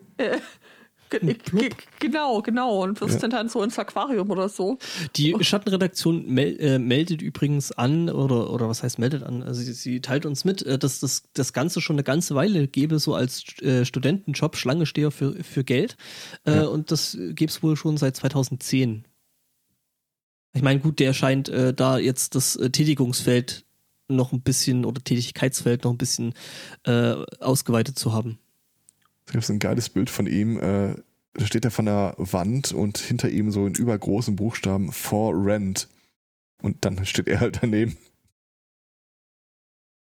ge 1.09 1.35
ge 1.53 1.69
genau, 1.99 2.41
genau. 2.41 2.83
Und 2.83 2.99
wirst 2.99 3.23
dann, 3.23 3.29
dann 3.29 3.47
so 3.47 3.63
ins 3.63 3.79
Aquarium 3.79 4.29
oder 4.29 4.49
so. 4.49 4.77
Die 5.15 5.33
Schattenredaktion 5.39 6.25
mel 6.27 6.59
äh, 6.59 6.79
meldet 6.79 7.21
übrigens 7.21 7.71
an, 7.71 8.09
oder, 8.09 8.49
oder 8.51 8.67
was 8.67 8.83
heißt 8.83 8.99
meldet 8.99 9.23
an? 9.23 9.41
Also 9.43 9.61
sie, 9.61 9.71
sie 9.71 10.01
teilt 10.01 10.25
uns 10.25 10.43
mit, 10.43 10.63
äh, 10.63 10.77
dass 10.77 10.99
das, 10.99 11.23
das 11.33 11.53
Ganze 11.53 11.79
schon 11.79 11.95
eine 11.95 12.03
ganze 12.03 12.35
Weile 12.35 12.67
gäbe, 12.67 12.99
so 12.99 13.15
als 13.15 13.43
äh, 13.61 13.85
Studentenjob, 13.85 14.57
Schlangensteher 14.57 15.11
für, 15.11 15.33
für 15.43 15.63
Geld. 15.63 15.95
Äh, 16.43 16.61
Und 16.61 16.91
das 16.91 17.17
gäbe 17.31 17.49
es 17.49 17.63
wohl 17.63 17.77
schon 17.77 17.95
seit 17.97 18.17
2010. 18.17 19.05
Ich 20.57 20.63
meine, 20.63 20.79
gut, 20.79 20.97
der 20.99 21.13
scheint 21.13 21.49
äh, 21.49 21.71
da 21.71 21.99
jetzt 21.99 22.33
das 22.33 22.55
äh, 22.55 22.71
Tätigungsfeld 22.71 23.63
noch 24.07 24.31
ein 24.31 24.41
bisschen 24.41 24.85
oder 24.85 25.03
Tätigkeitsfeld 25.03 25.83
noch 25.83 25.91
ein 25.91 25.99
bisschen 25.99 26.33
äh, 26.83 27.13
ausgeweitet 27.39 27.99
zu 27.99 28.11
haben. 28.11 28.39
Es 29.27 29.33
gibt 29.33 29.49
ein 29.51 29.59
geiles 29.59 29.89
Bild 29.89 30.09
von 30.09 30.25
ihm. 30.25 30.59
Äh, 30.59 30.95
da 31.33 31.45
steht 31.45 31.63
er 31.63 31.69
von 31.69 31.85
der 31.85 32.15
Wand 32.17 32.71
und 32.71 32.97
hinter 32.97 33.29
ihm 33.29 33.51
so 33.51 33.67
in 33.67 33.75
übergroßen 33.75 34.35
Buchstaben 34.35 34.91
For 34.91 35.31
Rent. 35.35 35.89
Und 36.63 36.83
dann 36.85 37.05
steht 37.05 37.27
er 37.27 37.39
halt 37.39 37.59
daneben. 37.61 37.95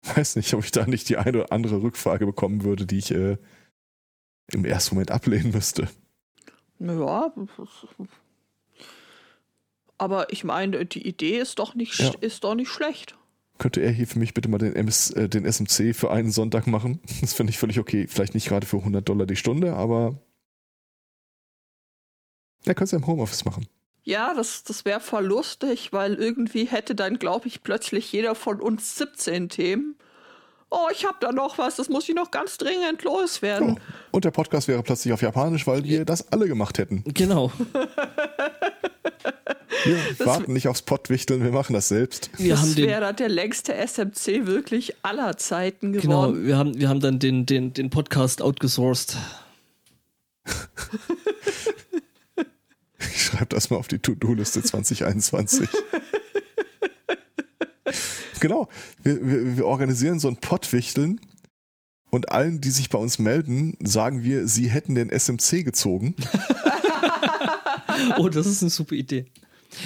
Weiß 0.02 0.36
nicht, 0.36 0.52
ob 0.56 0.64
ich 0.64 0.72
da 0.72 0.88
nicht 0.88 1.10
die 1.10 1.18
eine 1.18 1.44
oder 1.44 1.52
andere 1.52 1.84
Rückfrage 1.84 2.26
bekommen 2.26 2.64
würde, 2.64 2.88
die 2.88 2.98
ich 2.98 3.12
äh, 3.12 3.38
im 4.52 4.66
ersten 4.66 4.96
Moment 4.96 5.12
ablehnen 5.12 5.52
müsste. 5.52 5.90
Ja. 6.80 8.24
Aber 10.00 10.32
ich 10.34 10.44
meine, 10.44 10.86
die 10.86 11.08
Idee 11.08 11.38
ist 11.40 11.60
doch 11.60 11.76
nicht, 11.76 12.00
Ja. 12.00 12.12
ist 12.22 12.44
doch 12.44 12.56
nicht 12.56 12.70
schlecht. 12.70 13.16
Könnte 13.60 13.82
er 13.82 13.92
hier 13.92 14.08
für 14.08 14.18
mich 14.18 14.34
bitte 14.34 14.48
mal 14.50 14.58
den, 14.58 14.74
MS, 14.76 15.12
äh, 15.12 15.28
den 15.30 15.46
SMC 15.46 15.94
für 15.94 16.10
einen 16.10 16.32
Sonntag 16.32 16.66
machen? 16.66 17.00
Das 17.22 17.34
finde 17.34 17.52
ich 17.52 17.60
völlig 17.60 17.78
okay. 17.80 18.08
Vielleicht 18.08 18.34
nicht 18.34 18.48
gerade 18.48 18.66
für 18.66 18.78
100 18.78 19.08
Dollar 19.08 19.26
die 19.28 19.36
Stunde, 19.36 19.74
aber 19.76 20.18
er 22.66 22.74
könnte 22.76 22.86
es 22.86 22.92
ja 22.92 22.98
im 22.98 23.08
Homeoffice 23.08 23.46
machen. 23.46 23.68
Ja, 24.04 24.34
das, 24.34 24.64
das 24.64 24.86
wäre 24.86 25.00
voll 25.02 25.26
lustig, 25.26 25.92
weil 25.94 26.16
irgendwie 26.16 26.66
hätte 26.66 26.96
dann, 26.96 27.20
glaube 27.20 27.48
ich, 27.48 27.62
plötzlich 27.62 28.12
jeder 28.12 28.34
von 28.36 28.62
uns 28.62 28.98
17 28.98 29.50
Themen. 29.50 29.96
Oh, 30.72 30.88
ich 30.92 31.06
habe 31.06 31.18
da 31.20 31.32
noch 31.32 31.58
was, 31.58 31.76
das 31.78 31.90
muss 31.90 32.08
ich 32.08 32.16
noch 32.16 32.32
ganz 32.32 32.58
dringend 32.58 33.06
Oh. 33.06 33.20
loswerden. 33.22 33.80
Und 34.12 34.24
der 34.26 34.32
Podcast 34.32 34.68
wäre 34.68 34.82
plötzlich 34.84 35.14
auf 35.14 35.22
Japanisch, 35.22 35.66
weil 35.68 35.84
wir 35.84 36.06
das 36.06 36.32
alle 36.32 36.48
gemacht 36.48 36.78
hätten. 36.78 37.04
Genau. 37.14 37.52
Wir 39.86 40.26
warten 40.26 40.54
nicht 40.54 40.68
aufs 40.68 40.82
Pottwichteln, 40.82 41.44
wir 41.44 41.52
machen 41.52 41.74
das 41.74 41.88
selbst. 41.88 42.30
Wir 42.38 42.56
das 42.56 42.76
wäre 42.76 43.02
dann 43.02 43.16
der 43.16 43.30
längste 43.30 43.74
SMC 43.76 44.46
wirklich 44.46 44.96
aller 45.04 45.38
Zeiten 45.38 45.94
Genau, 45.94 46.28
geworden. 46.28 46.46
wir 46.46 46.58
haben, 46.58 46.80
wir 46.80 46.90
haben 46.90 47.00
dann 47.00 47.20
den, 47.20 47.46
den, 47.46 47.74
den 47.74 47.90
Podcast 47.90 48.42
outgesourced. 48.42 49.16
Ich 53.00 53.24
schreibe 53.24 53.48
das 53.48 53.70
mal 53.70 53.78
auf 53.78 53.88
die 53.88 54.00
To-Do-Liste 54.00 54.64
2021. 54.64 55.70
genau, 58.40 58.68
wir, 59.04 59.26
wir, 59.26 59.58
wir 59.58 59.66
organisieren 59.66 60.20
so 60.20 60.28
ein 60.28 60.38
Pottwichteln 60.38 61.22
und 62.10 62.32
allen, 62.32 62.60
die 62.62 62.72
sich 62.72 62.90
bei 62.90 62.98
uns 62.98 63.20
melden, 63.20 63.78
sagen 63.84 64.24
wir, 64.24 64.48
sie 64.48 64.70
hätten 64.70 64.96
den 64.96 65.10
SMC 65.10 65.64
gezogen. 65.64 66.16
Oh, 68.18 68.30
das 68.30 68.46
ist 68.46 68.62
eine 68.62 68.70
super 68.70 68.96
Idee. 68.96 69.26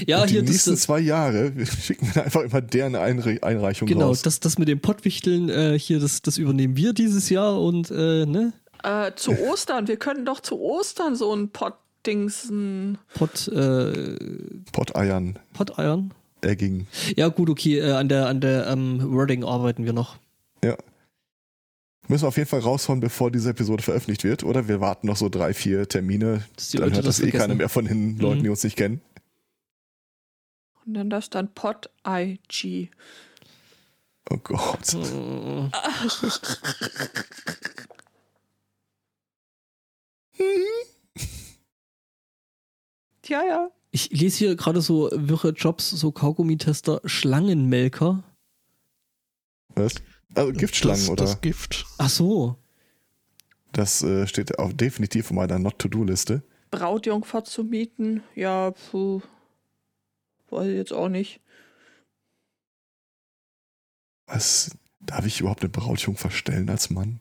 Ja, 0.05 0.21
und 0.21 0.29
die 0.29 0.35
hier 0.35 0.43
nächsten 0.43 0.71
das, 0.71 0.81
zwei 0.81 0.99
Jahre 0.99 1.55
wir 1.55 1.65
schicken 1.65 2.09
wir 2.13 2.23
einfach 2.23 2.41
immer 2.41 2.61
deren 2.61 2.95
Einre 2.95 3.37
Einreichung 3.41 3.87
genau, 3.87 4.07
raus. 4.07 4.21
das, 4.21 4.39
das 4.39 4.57
mit 4.57 4.67
dem 4.67 4.79
Pottwichteln, 4.79 5.49
äh, 5.49 5.77
hier, 5.77 5.99
das, 5.99 6.21
das 6.21 6.37
übernehmen 6.37 6.77
wir 6.77 6.93
dieses 6.93 7.29
Jahr 7.29 7.59
und 7.61 7.91
äh, 7.91 8.25
ne? 8.25 8.53
Äh, 8.83 9.11
zu 9.15 9.31
Ostern, 9.49 9.87
wir 9.87 9.97
könnten 9.97 10.25
doch 10.25 10.39
zu 10.39 10.59
Ostern 10.59 11.15
so 11.15 11.35
ein 11.35 11.49
Pottdingsen. 11.49 12.97
Pott, 13.13 13.47
äh, 13.49 14.15
Potteiern, 14.71 15.39
Potteiern. 15.53 16.13
Egging. 16.41 16.87
Ja, 17.15 17.29
gut, 17.29 17.49
okay, 17.49 17.79
äh, 17.79 17.91
an 17.91 18.09
der, 18.09 18.27
an 18.27 18.41
der 18.41 18.67
ähm, 18.67 18.99
Wording 19.11 19.43
arbeiten 19.43 19.85
wir 19.85 19.93
noch. 19.93 20.17
Ja. 20.63 20.75
Müssen 22.09 22.23
wir 22.23 22.27
auf 22.27 22.37
jeden 22.37 22.49
Fall 22.49 22.59
raushauen, 22.59 22.99
bevor 22.99 23.31
diese 23.31 23.49
Episode 23.51 23.81
veröffentlicht 23.81 24.23
wird. 24.23 24.43
Oder 24.43 24.67
wir 24.67 24.81
warten 24.81 25.07
noch 25.07 25.15
so 25.15 25.29
drei, 25.29 25.53
vier 25.53 25.87
Termine. 25.87 26.43
Dann 26.73 26.81
Leute 26.81 26.95
hört 26.97 27.07
das, 27.07 27.17
das 27.17 27.25
eh 27.25 27.31
keiner 27.31 27.55
mehr 27.55 27.69
von 27.69 27.85
den 27.85 28.17
Leuten, 28.19 28.39
Mhm. 28.39 28.43
die 28.43 28.49
uns 28.49 28.63
nicht 28.63 28.75
kennen. 28.75 29.01
Und 30.85 30.95
dann 30.95 31.09
das 31.09 31.29
dann 31.29 31.53
Pot-IG. 31.53 32.89
Oh 34.29 34.37
Gott. 34.37 34.93
Äh, 34.93 35.69
Ja, 43.25 43.43
ja. 43.45 43.71
Ich 43.91 44.09
lese 44.11 44.37
hier 44.39 44.55
gerade 44.55 44.81
so 44.81 45.09
wirre 45.13 45.49
Jobs, 45.49 45.89
so 45.91 46.11
Kaugummitester, 46.11 46.99
Schlangenmelker. 47.05 48.23
Was? 49.75 49.93
Also 50.35 50.51
Giftschlangen, 50.53 51.01
das, 51.01 51.09
oder? 51.09 51.23
Das 51.25 51.41
Gift. 51.41 51.85
Ach 51.97 52.09
so. 52.09 52.57
Das 53.71 54.01
äh, 54.03 54.27
steht 54.27 54.59
auch 54.59 54.71
definitiv 54.73 55.25
auf 55.27 55.31
meiner 55.31 55.59
Not-to-Do-Liste. 55.59 56.43
Brautjungfer 56.71 57.43
zu 57.43 57.63
mieten, 57.63 58.23
ja, 58.35 58.71
puh. 58.71 59.21
Weiß 60.49 60.67
ich 60.67 60.75
jetzt 60.75 60.93
auch 60.93 61.09
nicht. 61.09 61.39
Was? 64.27 64.77
Darf 64.99 65.25
ich 65.25 65.41
überhaupt 65.41 65.61
eine 65.61 65.69
Brautjungfer 65.69 66.31
stellen 66.31 66.69
als 66.69 66.89
Mann? 66.89 67.19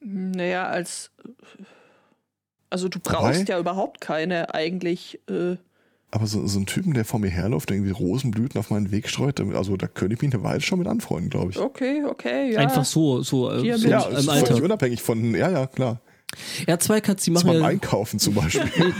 Naja, 0.00 0.66
als. 0.66 1.10
Also 2.68 2.88
du 2.88 2.98
brauchst 2.98 3.40
Wobei- 3.40 3.50
ja 3.50 3.58
überhaupt 3.58 4.00
keine 4.00 4.52
eigentlich. 4.52 5.20
Äh, 5.28 5.56
Aber 6.14 6.28
so, 6.28 6.46
so 6.46 6.60
ein 6.60 6.66
Typen, 6.66 6.94
der 6.94 7.04
vor 7.04 7.18
mir 7.18 7.28
herläuft, 7.28 7.70
der 7.70 7.76
irgendwie 7.76 7.90
Rosenblüten 7.90 8.56
auf 8.60 8.70
meinen 8.70 8.92
Weg 8.92 9.08
streut, 9.08 9.40
also 9.40 9.76
da 9.76 9.88
könnte 9.88 10.14
ich 10.14 10.22
mich 10.22 10.32
eine 10.32 10.44
Weile 10.44 10.60
schon 10.60 10.78
mit 10.78 10.86
anfreunden, 10.86 11.28
glaube 11.28 11.50
ich. 11.50 11.58
okay, 11.58 12.04
okay, 12.08 12.52
ja. 12.52 12.60
Einfach 12.60 12.84
so, 12.84 13.20
so, 13.22 13.50
äh, 13.50 13.60
Hier 13.60 13.76
so 13.78 13.88
Ja, 13.88 14.04
im 14.04 14.16
ist 14.18 14.28
Alter. 14.28 14.46
völlig 14.46 14.62
unabhängig 14.62 15.02
von, 15.02 15.34
ja, 15.34 15.50
ja, 15.50 15.66
klar. 15.66 16.00
Ja, 16.68 16.78
zwei 16.78 17.00
Katz, 17.00 17.24
die 17.24 17.32
Das 17.32 17.42
machen 17.42 17.54
beim 17.54 17.62
ja, 17.62 17.68
Einkaufen 17.68 18.20
zum 18.20 18.34
Beispiel. 18.34 18.62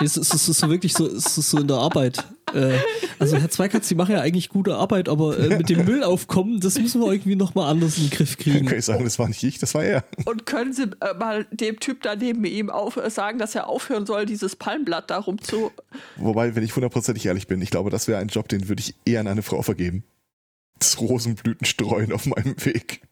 es 0.00 0.16
ist, 0.16 0.32
es 0.32 0.48
ist 0.48 0.58
so 0.58 0.70
wirklich 0.70 0.94
so, 0.94 1.06
es 1.06 1.36
ist 1.36 1.50
so 1.50 1.58
in 1.58 1.68
der 1.68 1.76
Arbeit. 1.76 2.24
Äh, 2.54 2.78
also 3.18 3.36
Herr 3.36 3.50
Zweikatz, 3.50 3.88
die 3.88 3.94
machen 3.94 4.12
ja 4.12 4.20
eigentlich 4.20 4.48
gute 4.48 4.76
Arbeit, 4.76 5.08
aber 5.08 5.38
äh, 5.38 5.56
mit 5.58 5.68
dem 5.68 5.84
Müllaufkommen, 5.84 6.60
das 6.60 6.78
müssen 6.78 7.00
wir 7.00 7.12
irgendwie 7.12 7.36
nochmal 7.36 7.70
anders 7.70 7.98
in 7.98 8.04
den 8.04 8.10
Griff 8.10 8.36
kriegen. 8.38 8.66
kann 8.66 8.78
ich 8.78 8.84
sagen, 8.84 9.04
das 9.04 9.18
war 9.18 9.28
nicht 9.28 9.42
ich, 9.42 9.58
das 9.58 9.74
war 9.74 9.84
er. 9.84 10.04
Und 10.24 10.46
können 10.46 10.72
Sie 10.72 10.84
äh, 11.00 11.14
mal 11.18 11.46
dem 11.50 11.80
Typ 11.80 12.02
da 12.02 12.14
neben 12.16 12.44
ihm 12.44 12.70
auf, 12.70 12.96
äh, 12.96 13.10
sagen, 13.10 13.38
dass 13.38 13.54
er 13.54 13.66
aufhören 13.68 14.06
soll, 14.06 14.24
dieses 14.26 14.56
Palmblatt 14.56 15.10
darum 15.10 15.40
zu. 15.42 15.70
Wobei, 16.16 16.54
wenn 16.54 16.62
ich 16.64 16.74
hundertprozentig 16.76 17.26
ehrlich 17.26 17.46
bin, 17.46 17.60
ich 17.60 17.70
glaube, 17.70 17.90
das 17.90 18.08
wäre 18.08 18.20
ein 18.20 18.28
Job, 18.28 18.48
den 18.48 18.68
würde 18.68 18.80
ich 18.80 18.94
eher 19.04 19.20
an 19.20 19.26
eine 19.28 19.42
Frau 19.42 19.62
vergeben. 19.62 20.04
Das 20.78 21.00
Rosenblüten 21.00 21.66
streuen 21.66 22.12
auf 22.12 22.26
meinem 22.26 22.54
Weg. 22.64 23.02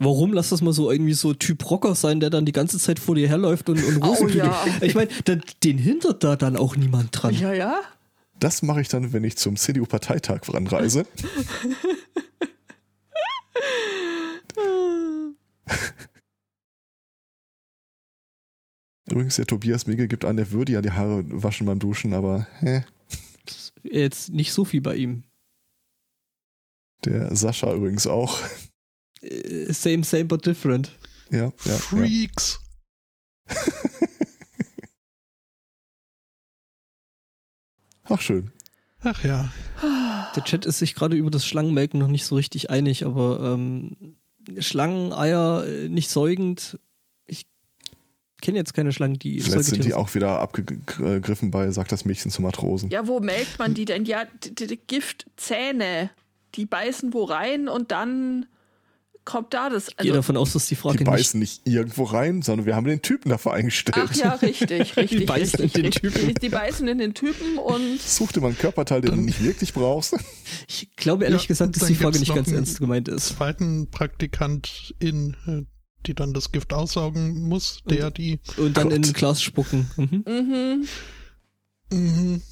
Warum? 0.00 0.32
Lass 0.32 0.48
das 0.48 0.62
mal 0.62 0.72
so 0.72 0.90
irgendwie 0.90 1.12
so 1.14 1.32
Typ 1.34 1.70
Rocker 1.70 1.94
sein, 1.94 2.18
der 2.18 2.28
dann 2.30 2.44
die 2.44 2.52
ganze 2.52 2.78
Zeit 2.78 2.98
vor 2.98 3.14
dir 3.14 3.28
herläuft 3.28 3.68
und, 3.68 3.82
und 3.84 3.98
Oh, 4.02 4.06
Rosenblüten. 4.08 4.48
ja. 4.50 4.64
Ich 4.82 4.94
meine, 4.96 5.08
da- 5.24 5.36
den 5.62 5.78
hindert 5.78 6.24
da 6.24 6.34
dann 6.34 6.56
auch 6.56 6.74
niemand 6.76 7.10
dran. 7.12 7.34
Ja, 7.34 7.52
ja. 7.52 7.80
Das 8.38 8.62
mache 8.62 8.80
ich 8.80 8.88
dann, 8.88 9.12
wenn 9.12 9.24
ich 9.24 9.36
zum 9.36 9.56
CDU-Parteitag 9.56 10.40
ranreise. 10.52 11.06
Übrigens, 19.08 19.36
der 19.36 19.46
Tobias 19.46 19.86
Mege 19.86 20.08
gibt 20.08 20.24
an, 20.24 20.36
der 20.36 20.50
würde 20.50 20.72
ja 20.72 20.82
die 20.82 20.90
Haare 20.90 21.22
waschen 21.26 21.66
beim 21.66 21.78
Duschen, 21.78 22.12
aber 22.12 22.46
hä, 22.60 22.84
Jetzt 23.84 24.30
nicht 24.30 24.52
so 24.52 24.64
viel 24.64 24.80
bei 24.80 24.96
ihm. 24.96 25.22
der 27.04 27.34
Sascha 27.36 27.72
übrigens 27.72 28.08
auch. 28.08 28.40
Äh, 29.22 29.72
Same, 29.72 30.02
same, 30.02 30.24
but 30.24 30.44
different. 30.44 30.90
Ja, 31.30 31.52
ja, 31.64 31.78
ja. 31.92 32.06
Ach, 38.08 38.20
schön. 38.20 38.50
Ach 39.02 39.22
ja. 39.24 39.50
Der 40.34 40.44
Chat 40.44 40.66
ist 40.66 40.78
sich 40.78 40.94
gerade 40.94 41.16
über 41.16 41.30
das 41.30 41.46
Schlangenmelken 41.46 42.00
noch 42.00 42.08
nicht 42.08 42.24
so 42.24 42.34
richtig 42.34 42.70
einig, 42.70 43.04
aber 43.04 43.40
ähm, 43.54 44.16
Schlangeneier 44.58 45.64
äh, 45.66 45.88
nicht 45.88 46.10
säugend. 46.10 46.78
Ich 47.26 47.46
kenne 48.40 48.58
jetzt 48.58 48.74
keine 48.74 48.92
Schlangen, 48.92 49.18
die 49.18 49.40
Vielleicht 49.40 49.64
sind 49.64 49.84
die 49.84 49.94
auch 49.94 50.14
wieder 50.14 50.40
abgegriffen 50.40 51.50
bei, 51.50 51.70
sagt 51.70 51.92
das 51.92 52.04
Mädchen 52.04 52.30
zu 52.30 52.42
Matrosen. 52.42 52.90
Ja, 52.90 53.06
wo 53.06 53.20
melkt 53.20 53.58
man 53.58 53.74
die 53.74 53.84
denn? 53.84 54.04
Ja, 54.04 54.24
d- 54.44 54.66
d- 54.66 54.78
Giftzähne. 54.86 56.10
Die 56.54 56.66
beißen 56.66 57.12
wo 57.12 57.24
rein 57.24 57.68
und 57.68 57.92
dann 57.92 58.46
kommt 59.26 59.52
da 59.52 59.68
das. 59.68 59.88
Ich 59.88 59.96
gehe 59.98 60.12
Also, 60.12 60.14
davon 60.20 60.36
aus, 60.38 60.54
dass 60.54 60.64
die 60.66 60.74
Frage 60.76 60.96
Die 60.96 61.04
beißen 61.04 61.38
nicht 61.38 61.66
irgendwo 61.66 62.04
rein, 62.04 62.40
sondern 62.40 62.64
wir 62.64 62.74
haben 62.74 62.86
den 62.86 63.02
Typen 63.02 63.28
dafür 63.28 63.52
eingestellt. 63.52 64.08
ach 64.10 64.16
ja, 64.16 64.30
richtig, 64.36 64.70
richtig. 64.96 65.18
Die 65.20 65.24
beißen 65.26 65.60
richtig, 65.60 65.74
in 65.76 65.82
den 65.82 65.92
richtig. 65.92 66.12
Typen. 66.14 66.28
Die, 66.28 66.34
die 66.34 66.48
beißen 66.48 66.88
in 66.88 66.96
den 66.98 67.12
Typen 67.12 67.58
und 67.58 68.00
Such 68.00 68.32
dir 68.32 68.40
mal 68.40 68.46
einen 68.48 68.56
Körperteil, 68.58 69.02
den 69.02 69.10
du 69.16 69.20
nicht 69.20 69.42
wirklich 69.44 69.74
brauchst. 69.74 70.14
nicht. 70.14 70.24
Ich 70.68 70.96
glaube 70.96 71.24
ehrlich 71.24 71.42
Ja, 71.42 71.48
gesagt, 71.48 71.76
dass 71.76 71.86
die 71.86 71.94
Frage 71.94 72.18
nicht 72.18 72.34
ganz 72.34 72.50
ernst 72.50 72.78
gemeint 72.78 73.08
ist. 73.08 73.26
Zweiten 73.36 73.90
Praktikant 73.90 74.94
in, 74.98 75.36
äh, 75.46 75.62
die 76.06 76.14
dann 76.14 76.32
das 76.32 76.52
Gift 76.52 76.72
aussaugen 76.72 77.42
muss, 77.42 77.82
der 77.90 78.10
die. 78.10 78.40
Und 78.56 78.76
dann 78.76 78.84
Gott. 78.88 78.92
in 78.96 79.04
ein 79.04 79.12
Glas 79.12 79.42
spucken. 79.42 79.90
Mhm. 79.96 80.24
mhm. 80.26 80.86
Mhm. 81.92 82.42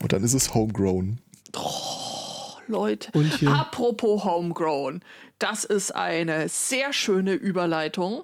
Und 0.00 0.12
dann 0.12 0.24
ist 0.24 0.34
es 0.34 0.54
homegrown. 0.54 1.20
Leute. 2.68 3.10
Apropos 3.48 4.24
Homegrown, 4.24 5.02
das 5.38 5.64
ist 5.64 5.94
eine 5.94 6.48
sehr 6.48 6.92
schöne 6.92 7.34
Überleitung. 7.34 8.22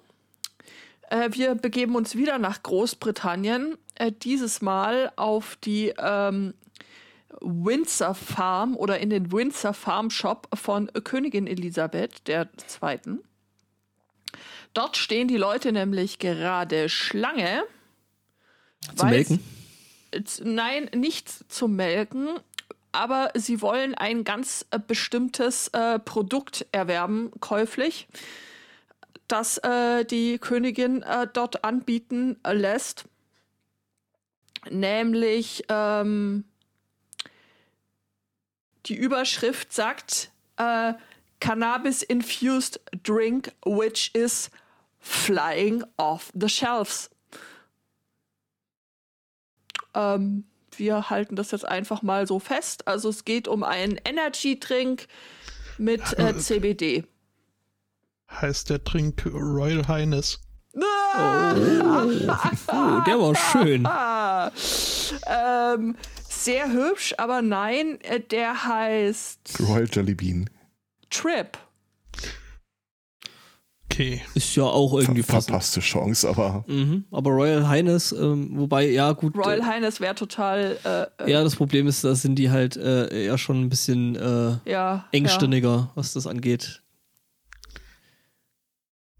Äh, 1.11 1.31
wir 1.33 1.55
begeben 1.55 1.95
uns 1.97 2.15
wieder 2.17 2.39
nach 2.39 2.63
Großbritannien, 2.63 3.77
äh, 3.95 4.13
dieses 4.13 4.61
Mal 4.63 5.13
auf 5.17 5.57
die 5.57 5.93
ähm, 5.99 6.55
Windsor 7.41 8.15
Farm 8.15 8.77
oder 8.77 8.99
in 8.99 9.11
den 9.11 9.33
Windsor 9.33 9.75
Farm 9.75 10.11
Shop 10.11 10.49
von 10.55 10.91
Königin 11.05 11.47
Elisabeth 11.47 12.29
II. 12.29 13.19
Dort 14.75 14.97
stehen 14.97 15.29
die 15.29 15.37
Leute 15.37 15.73
nämlich 15.73 16.19
gerade 16.19 16.89
Schlange. 16.89 17.63
Zum 18.95 18.99
weil 19.09 19.11
Melken? 19.11 19.41
Z- 20.25 20.45
Nein, 20.45 20.91
nicht 20.95 21.29
zum 21.53 21.75
Melken, 21.77 22.29
aber 22.99 23.31
sie 23.35 23.63
wollen 23.63 23.95
ein 23.95 24.25
ganz 24.25 24.67
äh, 24.73 24.81
bestimmtes 24.85 25.69
äh, 25.69 26.01
Produkt 26.01 26.67
erwerben, 26.73 27.31
käuflich, 27.39 28.09
das 29.29 29.59
äh, 29.59 30.05
die 30.05 30.39
Königin 30.39 31.03
äh, 31.03 31.29
dort 31.33 31.63
anbieten 31.63 32.41
äh, 32.43 32.53
lässt. 32.53 33.05
Nämlich 34.69 35.63
ähm, 35.69 36.45
die 38.87 38.97
Überschrift 38.97 39.73
sagt 39.73 40.33
äh, 40.57 40.95
Cannabis-infused 41.39 42.81
drink, 43.05 43.53
which 43.65 44.11
is 44.13 44.51
flying 44.99 45.85
off 45.99 46.33
the 46.35 46.49
shelves. 46.49 47.11
Ähm, 49.95 50.49
wir 50.79 51.11
halten 51.11 51.37
das 51.37 51.51
jetzt 51.51 51.67
einfach 51.67 52.03
mal 52.03 52.27
so 52.27 52.39
fest. 52.39 52.87
Also 52.87 53.09
es 53.09 53.25
geht 53.25 53.49
um 53.49 53.63
einen 53.63 53.99
Energy-Drink 54.05 55.07
mit 55.79 56.19
äh, 56.19 56.37
CBD. 56.37 57.05
Heißt 58.31 58.71
der 58.71 58.85
Trink 58.85 59.25
Royal 59.27 59.87
Highness. 59.89 60.41
Oh, 60.75 60.81
der 63.07 63.19
war 63.19 63.35
schön. 63.35 63.89
Ähm, 65.27 65.97
sehr 66.29 66.71
hübsch, 66.71 67.15
aber 67.17 67.41
nein, 67.43 67.99
äh, 68.03 68.21
der 68.21 68.65
heißt 68.65 69.59
Royal 69.61 69.89
Jelly 69.91 70.15
Bean. 70.15 70.51
Trip. 71.11 71.57
Okay. 73.99 74.23
Ist 74.35 74.55
ja 74.55 74.63
auch 74.63 74.95
irgendwie 74.95 75.25
Ver 75.25 75.35
passend. 75.35 75.51
verpasste 75.51 75.81
Chance, 75.81 76.29
aber 76.29 76.65
Mhm. 76.69 77.05
Aber 77.11 77.31
Royal 77.33 77.69
Highness, 77.69 78.13
ähm, 78.13 78.51
wobei, 78.53 78.89
ja, 78.91 79.11
gut. 79.11 79.37
Royal 79.37 79.59
äh, 79.59 79.65
Highness 79.65 80.01
wäre 80.01 80.15
total 80.15 80.79
äh, 80.85 81.25
äh, 81.25 81.31
Ja, 81.33 81.43
das 81.43 81.57
Problem 81.57 81.89
ist, 81.89 82.05
da 82.05 82.15
sind 82.15 82.37
die 82.37 82.51
halt 82.51 82.77
äh, 82.77 83.27
ja 83.27 83.37
schon 83.37 83.61
ein 83.61 83.69
bisschen 83.69 84.15
äh, 84.15 84.71
ja, 84.71 85.09
engstirniger, 85.11 85.91
was 85.97 86.13
das 86.13 86.29
angeht. 86.29 86.83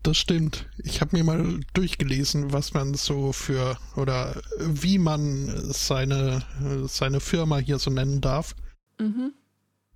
Das 0.05 0.17
stimmt. 0.17 0.67
Ich 0.85 1.01
habe 1.01 1.17
mir 1.17 1.25
mal 1.25 1.59
durchgelesen, 1.75 2.53
was 2.53 2.73
man 2.73 2.95
so 2.95 3.33
für 3.33 3.77
oder 3.97 4.41
wie 4.61 4.99
man 4.99 5.73
seine, 5.73 6.43
seine 6.87 7.19
Firma 7.19 7.59
hier 7.59 7.81
so 7.81 7.91
nennen 7.91 8.21
darf. 8.21 8.55
Ja. 9.01 9.07
Mhm. 9.07 9.33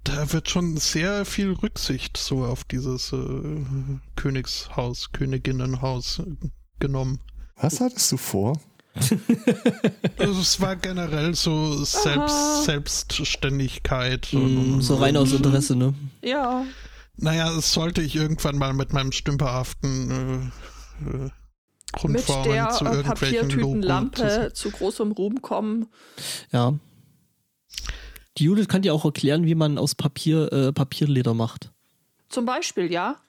Da 0.04 0.32
wird 0.32 0.50
schon 0.50 0.76
sehr 0.78 1.24
viel 1.24 1.52
Rücksicht 1.52 2.16
so 2.16 2.44
auf 2.44 2.64
dieses 2.64 3.12
äh, 3.12 3.64
Königshaus, 4.16 5.12
Königinnenhaus 5.12 6.20
äh, 6.20 6.48
genommen. 6.80 7.20
was 7.56 7.80
hattest 7.80 8.10
du 8.10 8.16
vor? 8.16 8.60
Also 10.18 10.40
es 10.40 10.60
war 10.60 10.76
generell 10.76 11.34
so 11.34 11.82
Selbst, 11.84 12.64
Selbstständigkeit. 12.64 14.28
Mm, 14.32 14.74
und, 14.74 14.82
so 14.82 14.96
rein 14.96 15.16
aus 15.16 15.32
Interesse, 15.32 15.76
ne? 15.76 15.94
ja. 16.22 16.64
Naja, 17.16 17.54
das 17.54 17.72
sollte 17.72 18.02
ich 18.02 18.16
irgendwann 18.16 18.58
mal 18.58 18.72
mit 18.72 18.92
meinem 18.92 19.12
stümperhaften 19.12 20.10
äh, 20.10 21.04
äh, 21.04 21.18
Mit 21.24 21.32
Grundformen 21.92 22.52
der 22.52 22.70
zu 22.70 22.84
äh, 22.84 22.88
irgendwelchen 22.88 23.48
Papiertütenlampe 23.48 24.22
Logo 24.22 24.50
zu 24.50 24.70
großem 24.70 25.12
Ruhm 25.12 25.42
kommen. 25.42 25.86
Ja. 26.52 26.74
Die 28.38 28.44
Judith 28.44 28.68
kann 28.68 28.82
dir 28.82 28.94
auch 28.94 29.04
erklären, 29.04 29.44
wie 29.46 29.54
man 29.54 29.78
aus 29.78 29.94
Papier 29.94 30.50
äh, 30.52 30.72
Papierleder 30.72 31.34
macht. 31.34 31.70
Zum 32.28 32.46
Beispiel, 32.46 32.90
ja. 32.90 33.20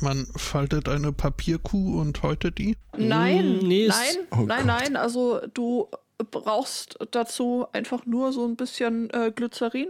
Man 0.00 0.26
faltet 0.36 0.88
eine 0.88 1.12
Papierkuh 1.12 2.00
und 2.00 2.22
häutet 2.22 2.56
die. 2.58 2.76
Nein, 2.96 3.58
Mm, 3.58 3.66
nee, 3.68 3.88
nein, 3.88 4.16
Oh 4.30 4.36
nein, 4.46 4.58
Gott. 4.58 4.66
nein. 4.66 4.96
Also 4.96 5.40
du 5.52 5.88
brauchst 6.30 6.98
dazu 7.10 7.66
einfach 7.72 8.06
nur 8.06 8.32
so 8.32 8.46
ein 8.46 8.56
bisschen 8.56 9.10
äh, 9.10 9.30
Glycerin. 9.34 9.88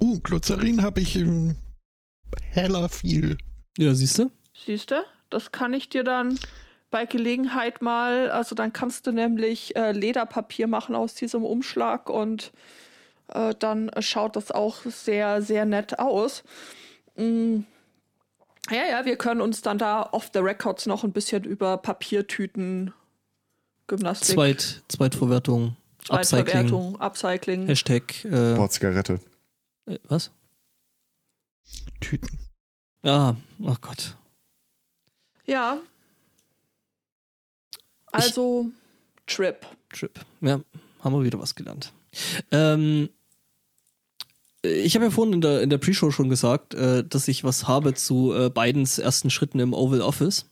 Uh, 0.00 0.18
Glycerin 0.20 0.82
habe 0.82 1.00
ich 1.00 1.16
im 1.16 1.56
heller 2.42 2.88
viel. 2.88 3.36
Ja, 3.76 3.92
siehst 3.94 4.18
du? 4.18 4.30
Siehst 4.64 4.90
du? 4.92 5.02
Das 5.28 5.52
kann 5.52 5.74
ich 5.74 5.90
dir 5.90 6.04
dann 6.04 6.38
bei 6.90 7.06
Gelegenheit 7.06 7.82
mal, 7.82 8.30
also 8.30 8.54
dann 8.54 8.72
kannst 8.72 9.06
du 9.06 9.12
nämlich 9.12 9.76
äh, 9.76 9.92
Lederpapier 9.92 10.66
machen 10.66 10.94
aus 10.94 11.14
diesem 11.14 11.44
Umschlag 11.44 12.10
und 12.10 12.52
äh, 13.28 13.54
dann 13.58 13.90
schaut 14.00 14.36
das 14.36 14.50
auch 14.50 14.82
sehr, 14.84 15.42
sehr 15.42 15.64
nett 15.64 15.98
aus. 15.98 16.42
Mm. 17.16 17.60
Ja, 18.70 18.86
ja, 18.88 19.04
wir 19.04 19.16
können 19.16 19.40
uns 19.40 19.62
dann 19.62 19.78
da 19.78 20.08
off 20.12 20.30
the 20.32 20.38
records 20.38 20.86
noch 20.86 21.02
ein 21.02 21.12
bisschen 21.12 21.42
über 21.44 21.76
Papiertüten, 21.78 22.92
Gymnastik, 23.88 24.34
Zweit, 24.34 24.82
Zweitverwertung, 24.86 25.76
Upcycling, 26.08 26.46
Zweitverwertung, 26.46 27.00
Upcycling. 27.00 27.66
Hashtag, 27.66 28.24
äh, 28.26 28.54
Boah, 28.54 28.70
Zigarette. 28.70 29.18
äh, 29.86 29.98
was? 30.08 30.30
Tüten. 32.00 32.28
Ja, 33.02 33.36
ach 33.66 33.80
Gott. 33.80 34.16
Ja. 35.46 35.78
Also, 38.12 38.66
Trip. 39.26 39.66
Trip. 39.92 40.18
Ja, 40.40 40.60
haben 41.00 41.12
wir 41.14 41.24
wieder 41.24 41.38
was 41.40 41.54
gelernt. 41.54 41.92
Ähm, 42.50 43.08
ich 44.62 44.94
habe 44.94 45.06
ja 45.06 45.10
vorhin 45.10 45.34
in 45.34 45.40
der, 45.40 45.62
in 45.62 45.70
der 45.70 45.78
Pre-Show 45.78 46.10
schon 46.10 46.28
gesagt, 46.28 46.74
äh, 46.74 47.04
dass 47.04 47.28
ich 47.28 47.44
was 47.44 47.66
habe 47.66 47.94
zu 47.94 48.34
äh, 48.34 48.50
Bidens 48.50 48.98
ersten 48.98 49.30
Schritten 49.30 49.58
im 49.60 49.72
Oval 49.72 50.02
Office. 50.02 50.46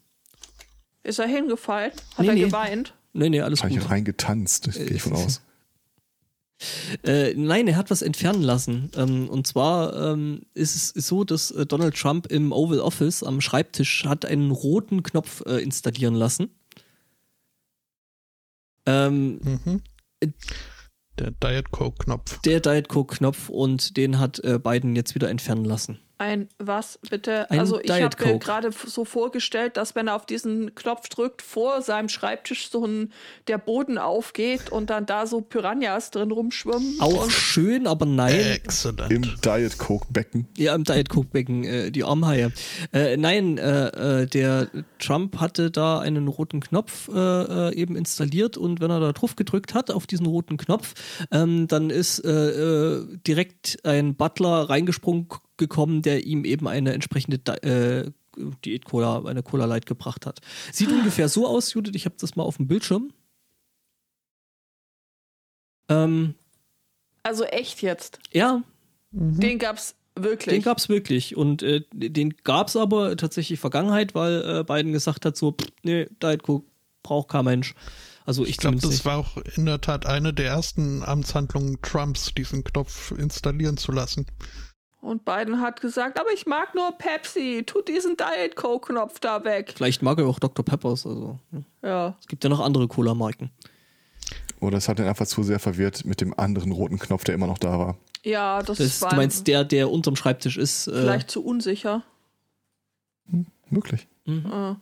Ist 1.03 1.19
er 1.19 1.27
hingefallen? 1.27 1.93
Hat 2.17 2.21
Nee, 2.21 2.29
er 2.29 2.35
nee. 2.35 2.41
geweint? 2.45 2.95
Nee, 3.13 3.29
nee, 3.31 3.41
alles 3.41 3.63
Habe 3.63 3.75
gut. 3.75 3.83
ich 3.83 3.91
reingetanzt, 3.91 4.73
gehe 4.73 4.85
ich 4.91 5.03
von 5.03 5.15
aus. 5.15 5.41
Äh, 7.05 7.35
nein, 7.37 7.69
er 7.69 7.77
hat 7.77 7.89
was 7.89 8.03
entfernen 8.03 8.43
lassen. 8.43 8.91
Ähm, 8.97 9.29
und 9.29 9.47
zwar 9.47 9.95
ähm, 10.13 10.43
ist 10.55 10.75
es 10.75 10.91
ist 10.91 11.07
so, 11.07 11.23
dass 11.23 11.53
äh, 11.53 11.65
Donald 11.67 11.95
Trump 11.95 12.27
im 12.33 12.51
Oval 12.51 12.81
Office 12.81 13.23
am 13.23 13.41
Schreibtisch 13.41 14.05
hat 14.07 14.25
einen 14.27 14.51
roten 14.51 15.05
Knopf 15.05 15.43
äh, 15.47 15.63
installieren 15.63 16.17
lassen. 16.17 16.51
Ähm, 18.89 19.39
Mhm. 19.43 19.83
Der 21.19 21.33
Diet 21.33 21.71
Coke-Knopf. 21.73 22.41
der 22.43 22.61
Diet 22.61 22.89
Coke 22.89 23.17
Knopf 23.17 23.49
und 23.49 23.97
den 23.97 24.19
hat 24.21 24.39
äh, 24.45 24.59
Biden 24.63 24.95
jetzt 24.97 25.15
wieder 25.17 25.29
entfernen 25.29 25.65
lassen. 25.65 25.99
Ein 26.19 26.49
was 26.59 26.99
bitte? 27.09 27.49
Ein 27.51 27.61
also 27.61 27.81
ich 27.81 27.91
habe 27.91 28.25
mir 28.25 28.39
gerade 28.39 28.71
so 28.73 29.05
vorgestellt, 29.05 29.77
dass 29.77 29.95
wenn 29.95 30.09
er 30.09 30.17
auf 30.17 30.27
diesen 30.27 30.75
Knopf 30.75 31.09
drückt, 31.09 31.43
vor 31.43 31.81
seinem 31.81 32.09
Schreibtisch 32.09 32.71
so 32.71 32.85
ein 32.85 33.13
der 33.47 33.59
Boden 33.59 33.99
aufgeht 33.99 34.71
und 34.71 34.91
dann 34.91 35.07
da 35.07 35.27
so 35.27 35.41
Piranhas 35.41 36.11
drin 36.11 36.33
rumschwimmen. 36.33 36.97
Auch 37.01 37.31
schön, 37.31 37.87
aber 37.87 38.05
nein. 38.05 38.35
Excellent. 38.35 39.13
Im 39.13 39.23
Diet 39.23 39.79
Coke 39.79 40.07
Becken. 40.11 40.49
Ja, 40.57 40.75
im 40.75 40.83
Diet 40.83 41.09
Coke 41.09 41.29
Becken, 41.29 41.63
äh, 41.63 41.91
die 41.93 42.03
Armhaie. 42.03 42.53
Äh, 42.93 43.17
nein, 43.17 43.57
äh, 43.59 44.23
äh, 44.23 44.27
der 44.27 44.69
Trump 44.99 45.39
hatte 45.39 45.71
da 45.71 46.01
einen 46.01 46.27
roten 46.27 46.61
Knopf 46.61 47.09
äh, 47.09 47.19
äh, 47.19 47.75
eben 47.75 47.95
installiert 47.95 48.57
und 48.57 48.81
wenn 48.81 48.91
er 48.91 48.99
da 48.99 49.13
drauf 49.13 49.37
gedrückt 49.37 49.75
hat 49.75 49.93
auf 49.93 50.09
diesen 50.09 50.27
roten 50.27 50.57
Knopf, 50.57 50.95
ähm, 51.31 51.69
dann 51.69 51.91
ist 51.91 52.23
direkt 52.25 53.79
ein 53.85 54.15
Butler 54.15 54.69
reingesprungen 54.69 55.29
gekommen, 55.59 56.03
der 56.03 56.25
ihm 56.25 56.45
eben 56.45 56.67
eine 56.67 56.93
entsprechende 56.95 57.39
äh, 57.63 58.11
Diät 58.65 58.85
Cola, 58.85 59.25
eine 59.25 59.43
Cola 59.43 59.65
Light 59.67 59.87
gebracht 59.87 60.25
hat. 60.25 60.41
Sieht 60.73 60.91
ungefähr 60.91 61.29
so 61.29 61.47
aus, 61.47 61.75
Judith, 61.75 61.95
ich 61.95 62.07
habe 62.07 62.17
das 62.19 62.37
mal 62.37 62.45
auf 62.45 62.57
dem 62.57 62.69
Bildschirm. 62.69 63.13
Ähm, 65.89 66.35
also 67.23 67.45
echt 67.45 67.83
jetzt. 67.83 68.19
ja, 68.33 68.63
Den 69.11 69.59
gab's 69.59 69.95
wirklich. 70.15 70.55
Den 70.55 70.63
gab's 70.63 70.89
wirklich 70.89 71.37
und 71.37 71.63
äh, 71.63 71.83
den 71.93 72.35
gab's 72.45 72.77
aber 72.77 73.17
tatsächlich 73.17 73.59
Vergangenheit, 73.61 74.15
weil 74.15 74.43
äh, 74.61 74.65
Biden 74.65 74.93
gesagt 74.93 75.25
hat 75.25 75.37
so, 75.37 75.53
pff, 75.53 75.69
nee, 75.83 76.07
Diet 76.23 76.43
Coke 76.43 76.67
braucht 77.03 77.29
kein 77.29 77.45
Mensch. 77.45 77.75
Also 78.27 78.45
ich, 78.45 78.51
Ich 78.51 78.57
glaube, 78.59 78.77
das 78.77 78.91
nicht. 78.91 79.05
war 79.07 79.17
auch 79.19 79.39
in 79.57 79.65
der 79.65 79.81
Tat 79.81 80.05
eine 80.05 80.35
der 80.35 80.47
ersten 80.49 81.03
Amtshandlungen 81.03 81.81
Trumps, 81.81 82.35
diesen 82.35 82.63
Knopf 82.65 83.13
installieren 83.13 83.79
zu 83.79 83.91
lassen. 83.93 84.27
Und 85.09 85.25
Biden 85.25 85.61
hat 85.61 85.81
gesagt, 85.81 86.21
aber 86.21 86.31
ich 86.33 86.47
mag 86.47 86.75
nur 86.75 86.93
Pepsi. 86.93 87.65
Tut 87.67 87.89
diesen 87.89 88.17
Diet 88.17 88.57
Coke 88.57 88.93
Knopf 88.93 89.19
da 89.21 89.45
weg. 89.45 89.73
Vielleicht 89.77 90.03
mag 90.03 90.19
er 90.19 90.27
auch 90.27 90.39
Dr. 90.39 90.65
Peppers. 90.65 91.07
Also 91.07 91.39
hm. 91.51 91.65
Ja. 91.83 92.17
es 92.21 92.27
gibt 92.27 92.45
ja 92.45 92.51
noch 92.51 92.61
andere 92.61 92.87
Cola-Marken. 92.87 93.51
Oder 94.61 94.79
es 94.79 94.89
hat 94.89 94.99
ihn 94.99 95.07
einfach 95.07 95.27
zu 95.27 95.43
sehr 95.43 95.59
verwirrt 95.59 96.05
mit 96.05 96.21
dem 96.21 96.39
anderen 96.39 96.73
roten 96.73 96.99
Knopf, 96.99 97.25
der 97.25 97.35
immer 97.35 97.47
noch 97.47 97.59
da 97.59 97.79
war. 97.79 97.97
Ja, 98.25 98.63
das, 98.63 98.79
Das, 98.79 99.01
war 99.03 99.11
du 99.11 99.17
meinst 99.17 99.47
der, 99.47 99.65
der 99.65 99.91
unterm 99.91 100.17
Schreibtisch 100.17 100.57
ist? 100.57 100.89
Äh, 100.89 100.93
vielleicht 100.93 101.31
zu 101.31 101.45
unsicher. 101.45 102.03
Möglich. 103.71 104.09
mhm. 104.25 104.47
Äh. 104.53 104.75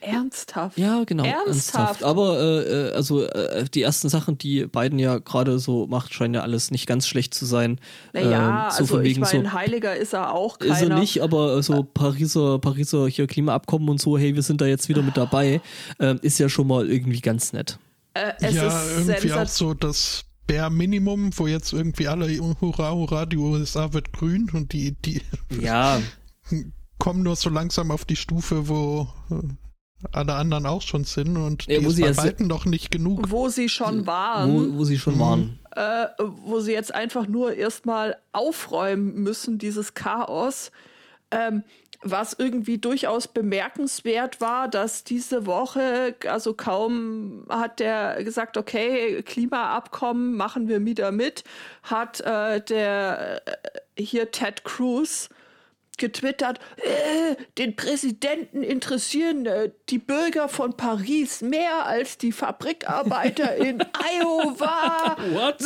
Ernsthaft. 0.00 0.76
Ja, 0.78 1.04
genau. 1.04 1.24
Ernsthaft? 1.24 2.02
Aber 2.02 2.38
äh, 2.40 2.88
äh, 2.88 2.92
also 2.92 3.24
äh, 3.24 3.64
die 3.72 3.82
ersten 3.82 4.08
Sachen, 4.08 4.36
die 4.36 4.66
Biden 4.66 4.98
ja 4.98 5.18
gerade 5.18 5.58
so 5.58 5.86
macht, 5.86 6.12
scheinen 6.12 6.34
ja 6.34 6.40
alles 6.42 6.70
nicht 6.70 6.86
ganz 6.86 7.06
schlecht 7.06 7.34
zu 7.34 7.46
sein. 7.46 7.80
Naja, 8.12 8.66
Ähm, 8.66 8.70
so 8.72 8.78
also 8.96 9.00
ich 9.00 9.18
meine, 9.18 9.44
so- 9.44 9.52
Heiliger 9.52 9.94
ist 9.96 10.12
er 10.12 10.32
auch 10.34 10.58
keiner. 10.58 10.72
Ist 10.74 10.82
er 10.82 10.98
nicht, 10.98 11.22
aber 11.22 11.62
so 11.62 11.84
Pariser, 11.84 12.58
Pariser 12.58 13.06
hier 13.08 13.26
Klimaabkommen 13.26 13.88
und 13.88 14.00
so, 14.00 14.18
hey, 14.18 14.34
wir 14.34 14.42
sind 14.42 14.60
da 14.60 14.66
jetzt 14.66 14.88
wieder 14.88 15.02
mit 15.02 15.16
dabei, 15.16 15.60
ähm, 16.00 16.18
ist 16.22 16.38
ja 16.38 16.48
schon 16.48 16.66
mal 16.66 16.88
irgendwie 16.90 17.20
ganz 17.20 17.52
nett. 17.52 17.78
Äh, 18.14 18.32
es 18.40 18.54
ja, 18.56 18.66
ist 18.66 19.08
irgendwie 19.08 19.32
auch 19.32 19.36
sensat- 19.42 19.48
so 19.56 19.74
das 19.74 20.24
Bare 20.48 20.70
Minimum, 20.70 21.30
wo 21.38 21.46
jetzt 21.46 21.72
irgendwie 21.72 22.08
alle 22.08 22.26
hurra, 22.60 22.92
hurra, 22.92 23.24
die 23.26 23.36
USA 23.36 23.92
wird 23.92 24.12
grün 24.12 24.50
und 24.52 24.72
die, 24.72 24.90
die 25.00 25.22
Ja, 25.60 26.00
kommen 27.02 27.24
nur 27.24 27.34
so 27.34 27.50
langsam 27.50 27.90
auf 27.90 28.04
die 28.04 28.14
Stufe, 28.14 28.68
wo 28.68 29.08
äh, 29.28 29.34
alle 30.12 30.34
anderen 30.34 30.66
auch 30.66 30.82
schon 30.82 31.02
sind 31.02 31.36
und 31.36 31.66
Ja, 31.66 31.80
die 31.80 31.84
wo 31.84 31.88
ist 31.88 31.96
sie 31.96 32.02
bei 32.02 32.16
weitem 32.16 32.46
noch 32.46 32.64
nicht 32.64 32.92
genug. 32.92 33.28
wo 33.28 33.48
sie 33.48 33.68
schon 33.68 34.06
waren, 34.06 34.52
wo, 34.52 34.78
wo 34.78 34.84
sie 34.84 34.98
schon 35.00 35.18
waren. 35.18 35.58
äh, 35.74 36.06
wo 36.44 36.60
sie 36.60 36.70
jetzt 36.70 36.94
einfach 36.94 37.26
nur 37.26 37.54
erstmal 37.54 38.16
aufräumen 38.30 39.14
müssen, 39.14 39.58
dieses 39.58 39.94
Chaos. 39.94 40.70
Ähm, 41.32 41.64
was 42.04 42.34
irgendwie 42.38 42.78
durchaus 42.78 43.26
bemerkenswert 43.28 44.40
war, 44.40 44.68
dass 44.68 45.02
diese 45.04 45.46
Woche, 45.46 46.14
also 46.28 46.52
kaum 46.54 47.46
hat 47.48 47.78
der 47.80 48.22
gesagt, 48.22 48.56
okay, 48.56 49.22
Klimaabkommen 49.22 50.36
machen 50.36 50.68
wir 50.68 50.84
wieder 50.84 51.10
mit, 51.12 51.42
hat 51.84 52.20
äh, 52.20 52.60
der 52.60 53.42
äh, 53.46 54.02
hier 54.02 54.30
Ted 54.30 54.64
Cruz 54.64 55.28
getwittert, 55.98 56.58
äh, 56.76 57.36
den 57.58 57.76
Präsidenten 57.76 58.62
interessieren 58.62 59.46
äh, 59.46 59.70
die 59.90 59.98
Bürger 59.98 60.48
von 60.48 60.76
Paris 60.76 61.42
mehr 61.42 61.86
als 61.86 62.18
die 62.18 62.32
Fabrikarbeiter 62.32 63.56
in 63.64 63.80
Iowa. 63.80 65.16
What? 65.32 65.60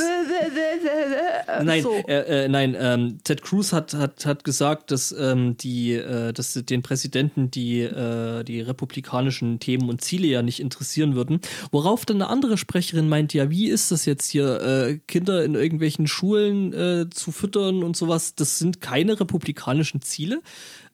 Nein, 1.65 1.83
so. 1.83 1.95
äh, 2.09 2.45
äh, 2.45 2.49
nein, 2.49 2.77
ähm, 2.79 3.19
Ted 3.23 3.43
Cruz 3.43 3.73
hat, 3.73 3.95
hat, 3.95 4.27
hat 4.27 4.45
gesagt, 4.45 4.91
dass 4.91 5.13
ähm, 5.13 5.57
die, 5.57 5.93
äh, 5.93 6.33
dass 6.33 6.55
den 6.55 6.83
Präsidenten 6.83 7.51
die, 7.51 7.83
äh, 7.83 8.43
die 8.43 8.61
republikanischen 8.61 9.61
Themen 9.61 9.89
und 9.89 10.01
Ziele 10.01 10.27
ja 10.27 10.43
nicht 10.43 10.61
interessieren 10.61 11.15
würden. 11.15 11.41
Worauf 11.71 12.05
dann 12.05 12.17
eine 12.17 12.29
andere 12.29 12.59
Sprecherin 12.59 13.09
meint, 13.09 13.33
ja, 13.33 13.51
wie 13.51 13.69
ist 13.69 13.93
das 13.93 14.05
jetzt 14.07 14.31
hier, 14.31 15.01
Kinder 15.07 15.45
in 15.45 15.55
irgendwelchen 15.55 16.07
Schulen 16.07 17.11
zu 17.11 17.33
füttern 17.33 17.83
und 17.83 17.97
sowas? 17.97 18.35
Das 18.35 18.59
sind 18.59 18.81
keine 18.81 19.19
republikanischen 19.19 20.03
Ziele. 20.03 20.16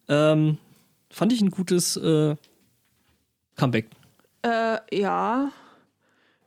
Ähm, 0.08 0.58
fand 1.10 1.32
ich 1.32 1.40
ein 1.40 1.50
gutes 1.50 1.96
äh, 1.96 2.36
Comeback. 3.56 3.88
Äh, 4.42 4.78
ja. 4.92 5.52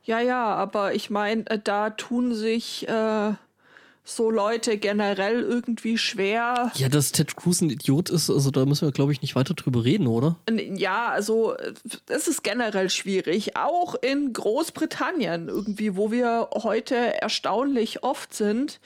Ja, 0.04 0.20
ja, 0.20 0.54
aber 0.54 0.94
ich 0.94 1.10
meine, 1.10 1.48
äh, 1.50 1.58
da 1.62 1.90
tun 1.90 2.34
sich 2.34 2.86
äh, 2.88 3.32
so 4.04 4.30
Leute 4.30 4.78
generell 4.78 5.42
irgendwie 5.42 5.98
schwer. 5.98 6.70
Ja, 6.76 6.88
dass 6.88 7.10
Ted 7.10 7.36
Cruz 7.36 7.60
ein 7.60 7.70
Idiot 7.70 8.08
ist, 8.08 8.30
also 8.30 8.52
da 8.52 8.64
müssen 8.64 8.86
wir, 8.86 8.92
glaube 8.92 9.10
ich, 9.10 9.20
nicht 9.20 9.34
weiter 9.34 9.54
drüber 9.54 9.84
reden, 9.84 10.06
oder? 10.06 10.36
Ja, 10.48 11.08
also 11.08 11.56
äh, 11.56 11.72
es 12.06 12.28
ist 12.28 12.44
generell 12.44 12.88
schwierig. 12.88 13.56
Auch 13.56 13.96
in 13.96 14.32
Großbritannien 14.32 15.48
irgendwie, 15.48 15.96
wo 15.96 16.12
wir 16.12 16.50
heute 16.54 16.94
erstaunlich 17.20 18.04
oft 18.04 18.32
sind, 18.32 18.78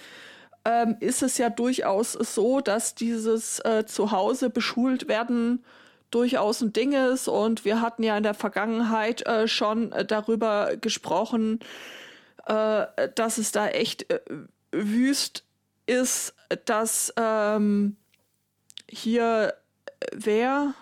ähm, 0.64 0.96
ist 1.00 1.22
es 1.22 1.38
ja 1.38 1.50
durchaus 1.50 2.12
so, 2.12 2.60
dass 2.60 2.94
dieses 2.94 3.60
äh, 3.60 3.84
Zuhause 3.86 4.50
beschult 4.50 5.08
werden 5.08 5.64
durchaus 6.10 6.60
ein 6.60 6.72
Ding 6.72 6.92
ist. 6.92 7.28
Und 7.28 7.64
wir 7.64 7.80
hatten 7.80 8.02
ja 8.02 8.16
in 8.16 8.22
der 8.22 8.34
Vergangenheit 8.34 9.26
äh, 9.26 9.48
schon 9.48 9.92
äh, 9.92 10.04
darüber 10.04 10.76
gesprochen, 10.76 11.60
äh, 12.46 12.86
dass 13.14 13.38
es 13.38 13.52
da 13.52 13.68
echt 13.68 14.10
äh, 14.10 14.20
wüst 14.72 15.44
ist, 15.86 16.34
dass 16.64 17.12
ähm, 17.16 17.96
hier 18.88 19.54
äh, 20.00 20.06
wer 20.12 20.74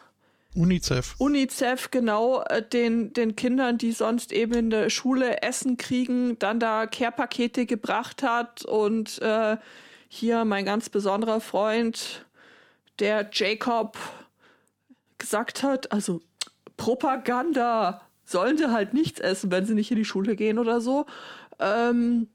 UNICEF. 0.55 1.15
UNICEF 1.19 1.91
genau 1.91 2.43
äh, 2.43 2.63
den, 2.63 3.13
den 3.13 3.37
Kindern, 3.37 3.79
die 3.79 3.93
sonst 3.93 4.33
eben 4.33 4.55
in 4.55 4.71
der 4.71 4.91
Schule 4.91 5.43
Essen 5.43 5.77
kriegen, 5.77 6.39
dann 6.39 6.59
da 6.59 6.87
Care-Pakete 6.87 7.67
gebracht 7.67 8.23
hat 8.23 8.65
und 8.65 9.21
äh, 9.21 9.57
hier 10.09 10.45
mein 10.45 10.65
ganz 10.65 10.89
besonderer 10.89 11.41
Freund, 11.41 12.27
der 12.99 13.29
Jacob, 13.33 13.97
gesagt 15.19 15.63
hat, 15.63 15.93
also 15.93 16.23
Propaganda, 16.77 18.01
sollen 18.25 18.57
sie 18.57 18.71
halt 18.71 18.95
nichts 18.95 19.21
essen, 19.21 19.51
wenn 19.51 19.67
sie 19.67 19.75
nicht 19.75 19.91
in 19.91 19.97
die 19.97 20.05
Schule 20.05 20.37
gehen 20.37 20.59
oder 20.59 20.81
so. 20.81 21.07
Ähm, 21.59 22.29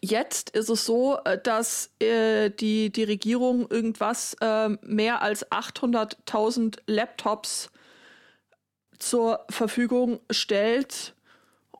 Jetzt 0.00 0.50
ist 0.50 0.68
es 0.68 0.86
so, 0.86 1.18
äh, 1.24 1.38
dass 1.42 1.90
äh, 2.00 2.50
die, 2.50 2.90
die 2.90 3.04
Regierung 3.04 3.68
irgendwas 3.70 4.36
äh, 4.40 4.68
mehr 4.82 5.22
als 5.22 5.50
800.000 5.50 6.78
Laptops 6.86 7.70
zur 8.98 9.44
Verfügung 9.48 10.20
stellt 10.30 11.14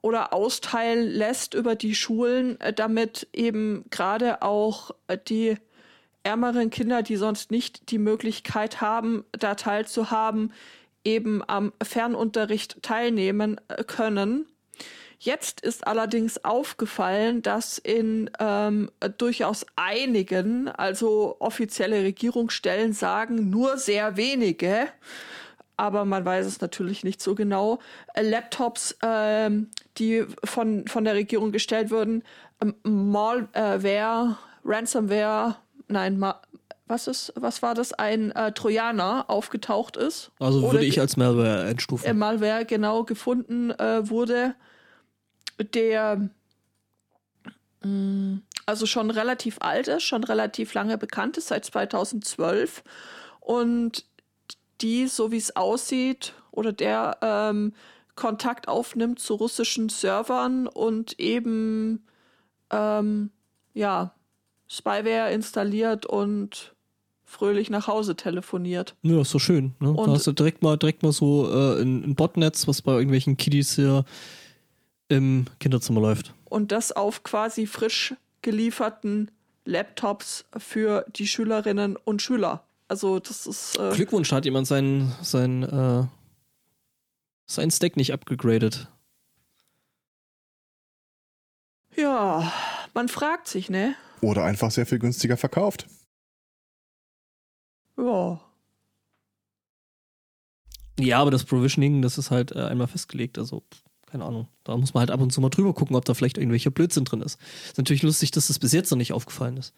oder 0.03 0.33
austeilen 0.33 1.09
lässt 1.09 1.55
über 1.55 1.77
die 1.77 1.95
Schulen, 1.95 2.61
äh, 2.61 2.73
damit 2.73 3.29
eben 3.33 3.85
gerade 3.91 4.43
auch 4.43 4.91
äh, 5.07 5.19
die 5.19 5.57
ärmeren 6.23 6.71
Kinder, 6.71 7.03
die 7.03 7.17
sonst 7.17 7.51
nicht 7.51 7.91
die 7.91 7.99
Möglichkeit 7.99 8.81
haben, 8.81 9.25
da 9.33 9.55
teilzuhaben, 9.55 10.53
eben 11.05 11.43
am 11.47 11.73
Fernunterricht 11.83 12.83
teilnehmen 12.83 13.59
können. 13.87 14.47
Jetzt 15.23 15.61
ist 15.61 15.87
allerdings 15.87 16.47
aufgefallen, 16.47 17.43
dass 17.43 17.77
in 17.77 18.31
ähm, 18.39 18.91
durchaus 19.19 19.67
einigen, 19.77 20.69
also 20.69 21.37
offizielle 21.41 22.03
Regierungsstellen 22.03 22.95
sagen, 22.95 23.51
nur 23.51 23.77
sehr 23.77 24.17
wenige, 24.17 24.87
aber 25.77 26.07
man 26.07 26.25
weiß 26.25 26.47
es 26.47 26.63
natürlich 26.63 27.05
nicht 27.05 27.21
so 27.21 27.35
genau, 27.35 27.81
äh, 28.15 28.23
Laptops, 28.23 28.93
äh, 29.03 29.51
die 29.99 30.25
von, 30.43 30.87
von 30.89 31.05
der 31.05 31.13
Regierung 31.13 31.53
gestellt 31.53 31.91
wurden, 31.91 32.23
ähm, 32.63 32.75
Malware, 32.83 34.39
Ransomware, 34.65 35.57
nein, 35.89 36.19
Ma 36.19 36.41
was 36.87 37.07
ist, 37.07 37.33
was 37.37 37.63
war 37.63 37.75
das, 37.75 37.93
ein 37.93 38.33
äh, 38.33 38.53
Trojaner 38.53 39.27
aufgetaucht 39.29 39.97
ist. 39.97 40.33
Also 40.41 40.73
würde 40.73 40.85
ich 40.87 40.99
als 40.99 41.17
Malware 41.17 41.65
einstufen. 41.65 42.09
Äh, 42.09 42.15
Malware 42.15 42.65
genau 42.65 43.05
gefunden 43.05 43.71
äh, 43.71 44.09
wurde 44.09 44.55
der 45.65 46.31
mh, 47.83 47.89
mm, 47.89 48.43
also 48.67 48.87
schon 48.87 49.11
relativ 49.11 49.59
alt 49.61 49.89
ist, 49.89 50.05
schon 50.05 50.25
relativ 50.25 50.75
lange 50.75 50.97
bekannt 50.97 51.37
ist, 51.37 51.49
seit 51.49 51.65
2012. 51.65 52.85
Und 53.41 54.05
die, 54.81 55.09
so 55.09 55.33
wie 55.33 55.37
es 55.39 55.57
aussieht, 55.57 56.35
oder 56.53 56.73
der 56.73 57.19
ähm, 57.23 57.73
Kontakt 58.17 58.69
aufnimmt 58.69 59.19
zu 59.19 59.35
russischen 59.35 59.89
Servern 59.89 60.67
und 60.67 61.19
eben 61.19 62.05
ähm, 62.71 63.31
ja, 63.75 64.15
Spyware 64.69 65.33
installiert 65.33 66.07
und 66.07 66.75
fröhlich 67.25 67.71
nach 67.71 67.87
Hause 67.87 68.17
telefoniert. 68.17 68.95
Ja, 69.03 69.21
ist 69.21 69.31
so 69.31 69.39
schön. 69.39 69.75
Ne? 69.79 69.95
da 69.97 70.07
hast 70.09 70.27
du 70.27 70.33
direkt 70.33 70.63
mal, 70.63 70.77
direkt 70.77 71.03
mal 71.03 71.13
so 71.13 71.49
äh, 71.51 71.81
ein, 71.81 72.05
ein 72.05 72.15
Botnetz, 72.15 72.67
was 72.67 72.83
bei 72.83 72.93
irgendwelchen 72.93 73.37
Kiddies 73.37 73.77
hier 73.77 74.05
im 75.11 75.47
Kinderzimmer 75.59 76.01
läuft. 76.01 76.33
Und 76.45 76.73
das 76.73 76.93
auf 76.93 77.23
quasi 77.23 77.67
frisch 77.67 78.15
gelieferten 78.43 79.31
Laptops 79.67 80.47
für 80.57 81.05
die 81.15 81.27
Schülerinnen 81.27 81.97
und 81.97 82.23
Schüler. 82.23 82.65
Also 82.89 83.19
das 83.19 83.47
ist. 83.47 83.79
Äh 83.79 83.93
Glückwunsch, 83.95 84.33
hat 84.33 84.45
jemand 84.45 84.67
sein, 84.67 85.13
sein, 85.21 85.63
äh, 85.63 86.07
sein 87.47 87.71
Stack 87.71 87.97
nicht 87.97 88.13
abgegradet. 88.13 88.89
Ja, 91.97 92.51
man 92.95 93.09
fragt 93.09 93.49
sich, 93.49 93.69
ne? 93.69 93.95
Oder 94.23 94.45
einfach 94.45 94.71
sehr 94.71 94.87
viel 94.87 94.99
günstiger 94.99 95.37
verkauft. 95.37 95.87
Ja. 97.97 98.41
Ja, 100.99 101.19
aber 101.19 101.31
das 101.31 101.45
Provisioning, 101.45 102.03
das 102.03 102.19
ist 102.19 102.31
halt 102.31 102.53
äh, 102.53 102.61
einmal 102.61 102.87
festgelegt. 102.87 103.39
Also 103.39 103.63
keine 104.11 104.25
Ahnung. 104.25 104.49
Da 104.65 104.77
muss 104.77 104.95
man 104.95 105.01
halt 105.01 105.11
ab 105.11 105.21
und 105.21 105.33
zu 105.33 105.41
mal 105.41 105.51
drüber 105.51 105.75
gucken, 105.75 105.97
ob 105.97 106.05
da 106.05 106.15
vielleicht 106.15 106.39
irgendwelcher 106.39 106.71
Blödsinn 106.71 107.05
drin 107.05 107.23
ist. 107.23 107.39
Ist 107.67 107.79
natürlich 107.79 108.03
lustig, 108.03 108.31
dass 108.33 108.49
das 108.49 108.59
bis 108.59 108.73
jetzt 108.73 108.91
noch 108.91 108.99
nicht 108.99 109.13
aufgefallen 109.13 109.57
ist. 109.57 109.75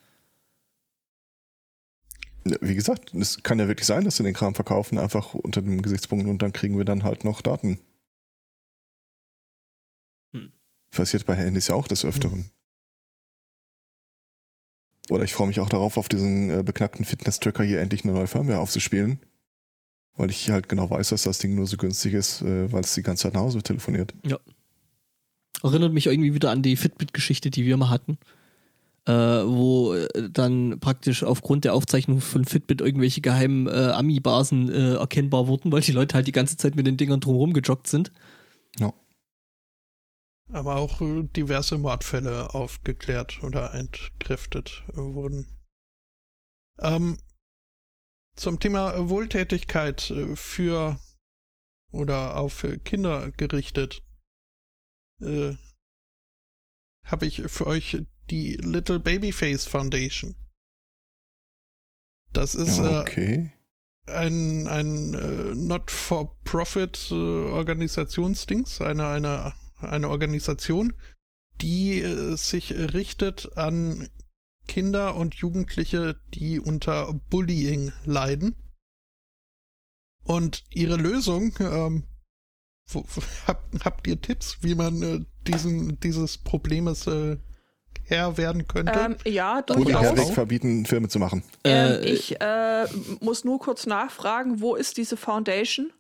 Wie 2.44 2.74
gesagt, 2.74 3.14
es 3.14 3.42
kann 3.42 3.60
ja 3.60 3.68
wirklich 3.68 3.86
sein, 3.86 4.04
dass 4.04 4.16
sie 4.16 4.24
den 4.24 4.34
Kram 4.34 4.54
verkaufen, 4.54 4.98
einfach 4.98 5.34
unter 5.34 5.62
dem 5.62 5.80
Gesichtspunkt 5.80 6.26
und 6.26 6.42
dann 6.42 6.52
kriegen 6.52 6.76
wir 6.76 6.84
dann 6.84 7.04
halt 7.04 7.24
noch 7.24 7.40
Daten. 7.40 7.78
Hm. 10.32 10.52
Passiert 10.90 11.24
bei 11.24 11.36
Handys 11.36 11.68
ja 11.68 11.76
auch 11.76 11.86
des 11.86 12.04
Öfteren. 12.04 12.38
Hm. 12.40 12.50
Oder 15.10 15.24
ich 15.24 15.34
freue 15.34 15.48
mich 15.48 15.60
auch 15.60 15.68
darauf, 15.68 15.96
auf 15.96 16.08
diesen 16.08 16.50
äh, 16.50 16.62
beknackten 16.64 17.04
Fitness-Tracker 17.04 17.64
hier 17.64 17.80
endlich 17.80 18.04
eine 18.04 18.12
neue 18.12 18.26
Firmware 18.26 18.60
aufzuspielen. 18.60 19.20
Weil 20.16 20.30
ich 20.30 20.50
halt 20.50 20.68
genau 20.68 20.90
weiß, 20.90 21.10
dass 21.10 21.22
das 21.22 21.38
Ding 21.38 21.54
nur 21.54 21.66
so 21.66 21.76
günstig 21.76 22.14
ist, 22.14 22.42
äh, 22.42 22.70
weil 22.70 22.82
es 22.82 22.94
die 22.94 23.02
ganze 23.02 23.24
Zeit 23.24 23.34
nach 23.34 23.40
Hause 23.40 23.62
telefoniert. 23.62 24.14
Ja. 24.24 24.38
Erinnert 25.62 25.92
mich 25.92 26.06
irgendwie 26.06 26.34
wieder 26.34 26.50
an 26.50 26.62
die 26.62 26.76
Fitbit-Geschichte, 26.76 27.50
die 27.50 27.64
wir 27.64 27.76
mal 27.76 27.90
hatten. 27.90 28.18
Äh, 29.04 29.12
wo 29.12 29.94
äh, 29.94 30.30
dann 30.30 30.78
praktisch 30.78 31.24
aufgrund 31.24 31.64
der 31.64 31.74
Aufzeichnung 31.74 32.20
von 32.20 32.44
Fitbit 32.44 32.80
irgendwelche 32.80 33.20
geheimen 33.20 33.66
äh, 33.66 33.90
Ami-Basen 33.90 34.70
äh, 34.70 34.94
erkennbar 34.94 35.48
wurden, 35.48 35.72
weil 35.72 35.80
die 35.80 35.90
Leute 35.90 36.14
halt 36.14 36.28
die 36.28 36.32
ganze 36.32 36.56
Zeit 36.56 36.76
mit 36.76 36.86
den 36.86 36.96
Dingern 36.96 37.18
drumherum 37.18 37.52
gejoggt 37.52 37.88
sind. 37.88 38.12
Ja. 38.78 38.92
Aber 40.52 40.76
auch 40.76 41.00
äh, 41.00 41.24
diverse 41.36 41.78
Mordfälle 41.78 42.54
aufgeklärt 42.54 43.42
oder 43.42 43.74
entkräftet 43.74 44.84
wurden. 44.92 45.48
Ähm, 46.78 47.18
zum 48.36 48.60
Thema 48.60 49.08
Wohltätigkeit 49.08 50.10
äh, 50.10 50.36
für 50.36 50.98
oder 51.90 52.36
auf 52.36 52.66
Kinder 52.84 53.30
gerichtet 53.32 54.02
äh, 55.20 55.54
habe 57.04 57.26
ich 57.26 57.42
für 57.46 57.66
euch 57.66 58.02
die 58.30 58.54
Little 58.54 59.00
Babyface 59.00 59.66
Foundation. 59.66 60.34
Das 62.32 62.54
ist 62.54 62.78
äh, 62.78 63.00
okay. 63.00 63.52
äh, 64.06 64.12
ein, 64.12 64.66
ein 64.68 65.14
äh, 65.14 65.54
Not-for-Profit 65.54 67.08
äh, 67.10 67.14
Organisationsdings, 67.14 68.80
eine, 68.80 69.06
eine, 69.06 69.54
eine 69.80 70.08
Organisation, 70.08 70.94
die 71.60 72.00
äh, 72.00 72.36
sich 72.36 72.72
richtet 72.72 73.56
an 73.56 74.08
Kinder 74.72 75.16
und 75.16 75.34
Jugendliche, 75.34 76.16
die 76.32 76.58
unter 76.58 77.12
Bullying 77.28 77.92
leiden. 78.06 78.56
Und 80.24 80.64
ihre 80.70 80.96
Lösung, 80.96 81.52
ähm, 81.60 82.04
wo, 82.86 83.04
habt, 83.46 83.84
habt 83.84 84.06
ihr 84.06 84.18
Tipps, 84.18 84.56
wie 84.62 84.74
man 84.74 85.02
äh, 85.02 85.20
diesen, 85.46 86.00
dieses 86.00 86.38
Problems 86.38 87.06
äh, 87.06 87.36
Herr 88.04 88.38
werden 88.38 88.66
könnte? 88.66 88.98
Ähm, 88.98 89.16
ja, 89.30 89.60
durchaus. 89.60 89.84
Oder 89.84 90.00
Herweg 90.00 90.32
verbieten, 90.32 90.86
Filme 90.86 91.08
zu 91.08 91.18
machen. 91.18 91.42
Ähm, 91.64 92.00
ich 92.02 92.40
äh, 92.40 92.86
muss 93.20 93.44
nur 93.44 93.58
kurz 93.58 93.84
nachfragen, 93.84 94.62
wo 94.62 94.74
ist 94.74 94.96
diese 94.96 95.18
Foundation? 95.18 95.92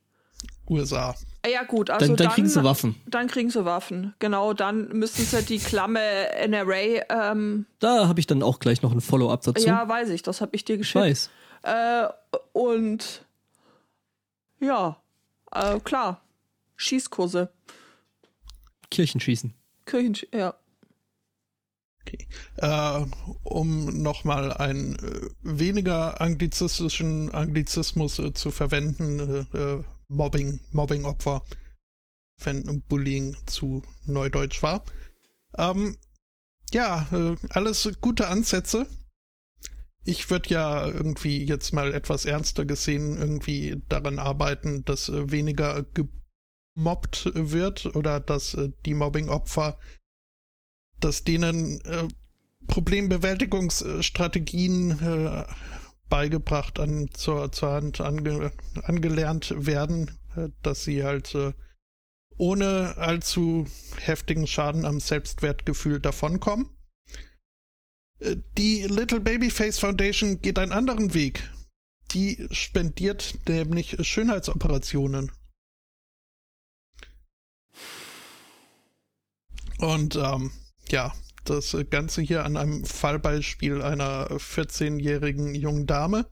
USA. 0.68 1.14
Ja, 1.44 1.64
gut, 1.64 1.90
also 1.90 2.06
dann, 2.06 2.16
dann, 2.16 2.26
dann 2.26 2.34
kriegen 2.34 2.48
sie 2.48 2.62
Waffen. 2.62 2.94
Dann 3.06 3.26
kriegen 3.26 3.50
sie 3.50 3.64
Waffen, 3.64 4.14
genau. 4.20 4.52
Dann 4.52 4.88
müssen 4.88 5.24
sie 5.24 5.42
die 5.42 5.58
Klamme 5.58 6.00
NRA. 6.46 7.30
Ähm, 7.32 7.66
da 7.80 8.06
habe 8.06 8.20
ich 8.20 8.26
dann 8.26 8.42
auch 8.42 8.60
gleich 8.60 8.82
noch 8.82 8.92
ein 8.92 9.00
Follow-up 9.00 9.42
dazu. 9.42 9.66
Ja, 9.66 9.88
weiß 9.88 10.10
ich, 10.10 10.22
das 10.22 10.40
habe 10.40 10.54
ich 10.54 10.64
dir 10.64 10.78
geschickt. 10.78 11.04
Ich 11.04 11.10
weiß. 11.10 11.30
Äh, 11.62 12.08
und 12.52 13.24
ja, 14.60 14.96
äh, 15.52 15.80
klar, 15.80 16.20
Schießkurse. 16.76 17.50
Kirchenschießen. 18.90 19.54
Kirchensch 19.86 20.26
ja. 20.32 20.54
Okay. 22.02 22.26
Äh, 22.56 23.04
um 23.42 24.02
nochmal 24.02 24.52
einen 24.52 24.96
äh, 24.96 25.30
weniger 25.42 26.20
anglizistischen 26.20 27.32
Anglizismus 27.32 28.18
äh, 28.18 28.32
zu 28.32 28.50
verwenden, 28.50 29.46
äh, 29.52 29.56
äh, 29.56 29.84
Mobbing, 30.12 30.60
Mobbing-Opfer, 30.70 31.42
wenn 32.44 32.82
Bullying 32.82 33.36
zu 33.46 33.82
Neudeutsch 34.04 34.62
war. 34.62 34.84
Ähm, 35.56 35.96
ja, 36.72 37.08
äh, 37.12 37.36
alles 37.50 37.90
gute 38.00 38.28
Ansätze. 38.28 38.86
Ich 40.04 40.30
würde 40.30 40.50
ja 40.50 40.86
irgendwie 40.86 41.44
jetzt 41.44 41.72
mal 41.72 41.94
etwas 41.94 42.24
ernster 42.24 42.64
gesehen 42.64 43.16
irgendwie 43.18 43.80
daran 43.88 44.18
arbeiten, 44.18 44.84
dass 44.84 45.08
äh, 45.08 45.30
weniger 45.30 45.86
gemobbt 46.74 47.30
wird 47.34 47.94
oder 47.94 48.18
dass 48.20 48.54
äh, 48.54 48.70
die 48.84 48.94
Mobbing-Opfer, 48.94 49.78
dass 51.00 51.24
denen 51.24 51.80
Problembewältigungsstrategien 52.68 55.44
beigebracht, 56.12 56.78
an, 56.78 57.08
zur, 57.14 57.52
zur 57.52 57.72
Hand 57.72 58.02
ange, 58.02 58.52
angelernt 58.82 59.54
werden, 59.56 60.10
äh, 60.36 60.50
dass 60.60 60.84
sie 60.84 61.04
halt 61.04 61.34
äh, 61.34 61.54
ohne 62.36 62.98
allzu 62.98 63.66
heftigen 63.96 64.46
Schaden 64.46 64.84
am 64.84 65.00
Selbstwertgefühl 65.00 66.00
davonkommen. 66.00 66.68
Äh, 68.18 68.36
die 68.58 68.82
Little 68.82 69.20
Babyface 69.20 69.78
Foundation 69.78 70.42
geht 70.42 70.58
einen 70.58 70.72
anderen 70.72 71.14
Weg. 71.14 71.50
Die 72.10 72.46
spendiert 72.50 73.38
nämlich 73.48 73.96
Schönheitsoperationen. 74.06 75.32
Und 79.78 80.16
ähm, 80.16 80.52
ja, 80.90 81.14
das 81.44 81.76
Ganze 81.90 82.22
hier 82.22 82.44
an 82.44 82.56
einem 82.56 82.84
Fallbeispiel 82.84 83.82
einer 83.82 84.28
14-jährigen 84.30 85.54
jungen 85.54 85.86
Dame, 85.86 86.26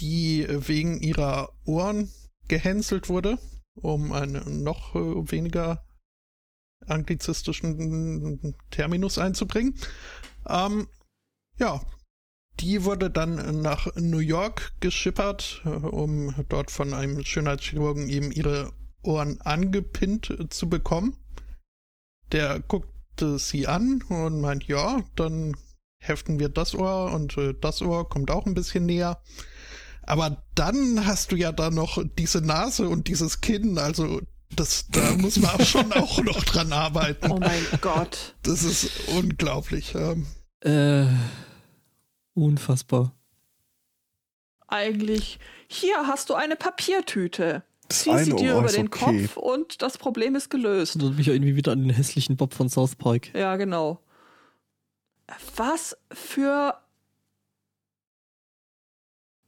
die 0.00 0.46
wegen 0.48 1.00
ihrer 1.00 1.50
Ohren 1.64 2.10
gehänselt 2.48 3.08
wurde, 3.08 3.38
um 3.74 4.12
einen 4.12 4.62
noch 4.62 4.94
weniger 4.94 5.84
anglizistischen 6.86 8.54
Terminus 8.70 9.18
einzubringen. 9.18 9.74
Ähm, 10.46 10.88
ja, 11.58 11.80
die 12.60 12.84
wurde 12.84 13.10
dann 13.10 13.62
nach 13.62 13.94
New 13.96 14.18
York 14.18 14.72
geschippert, 14.80 15.62
um 15.64 16.34
dort 16.48 16.70
von 16.70 16.94
einem 16.94 17.24
Schönheitschirurgen 17.24 18.08
eben 18.08 18.30
ihre 18.30 18.72
Ohren 19.02 19.40
angepinnt 19.40 20.32
zu 20.50 20.68
bekommen. 20.68 21.16
Der 22.32 22.60
guckte 22.60 22.93
sie 23.20 23.66
an 23.66 24.02
und 24.08 24.40
meint, 24.40 24.64
ja, 24.64 25.02
dann 25.16 25.56
heften 25.98 26.38
wir 26.38 26.48
das 26.48 26.74
Ohr 26.74 27.12
und 27.12 27.36
äh, 27.38 27.54
das 27.60 27.82
Ohr 27.82 28.08
kommt 28.08 28.30
auch 28.30 28.46
ein 28.46 28.54
bisschen 28.54 28.86
näher. 28.86 29.20
Aber 30.02 30.44
dann 30.54 31.06
hast 31.06 31.32
du 31.32 31.36
ja 31.36 31.52
da 31.52 31.70
noch 31.70 32.02
diese 32.18 32.40
Nase 32.40 32.88
und 32.88 33.08
dieses 33.08 33.40
Kinn, 33.40 33.78
also 33.78 34.20
das, 34.54 34.86
da 34.90 35.12
muss 35.16 35.38
man 35.38 35.50
auch 35.52 35.64
schon 35.64 35.92
auch 35.92 36.22
noch 36.22 36.44
dran 36.44 36.72
arbeiten. 36.72 37.30
Oh 37.30 37.38
mein 37.38 37.66
Gott. 37.80 38.34
Das 38.42 38.62
ist 38.62 39.08
unglaublich. 39.08 39.94
Ähm. 39.94 40.26
Äh, 40.60 41.06
unfassbar. 42.34 43.12
Eigentlich, 44.66 45.38
hier 45.68 46.06
hast 46.06 46.30
du 46.30 46.34
eine 46.34 46.56
Papiertüte. 46.56 47.62
Das 47.88 48.00
Zieh 48.00 48.10
sie 48.18 48.32
eine 48.32 48.36
dir 48.36 48.54
Ohr 48.54 48.60
über 48.62 48.72
den 48.72 48.86
okay. 48.86 49.26
Kopf 49.26 49.36
und 49.36 49.82
das 49.82 49.98
Problem 49.98 50.34
ist 50.34 50.48
gelöst. 50.50 50.96
Das 51.00 51.10
mich 51.12 51.26
ja 51.26 51.32
irgendwie 51.32 51.56
wieder 51.56 51.72
an 51.72 51.82
den 51.82 51.90
hässlichen 51.90 52.36
Bob 52.36 52.54
von 52.54 52.68
South 52.68 52.96
Park. 52.96 53.34
Ja, 53.34 53.56
genau. 53.56 54.00
Was 55.56 55.96
für. 56.12 56.76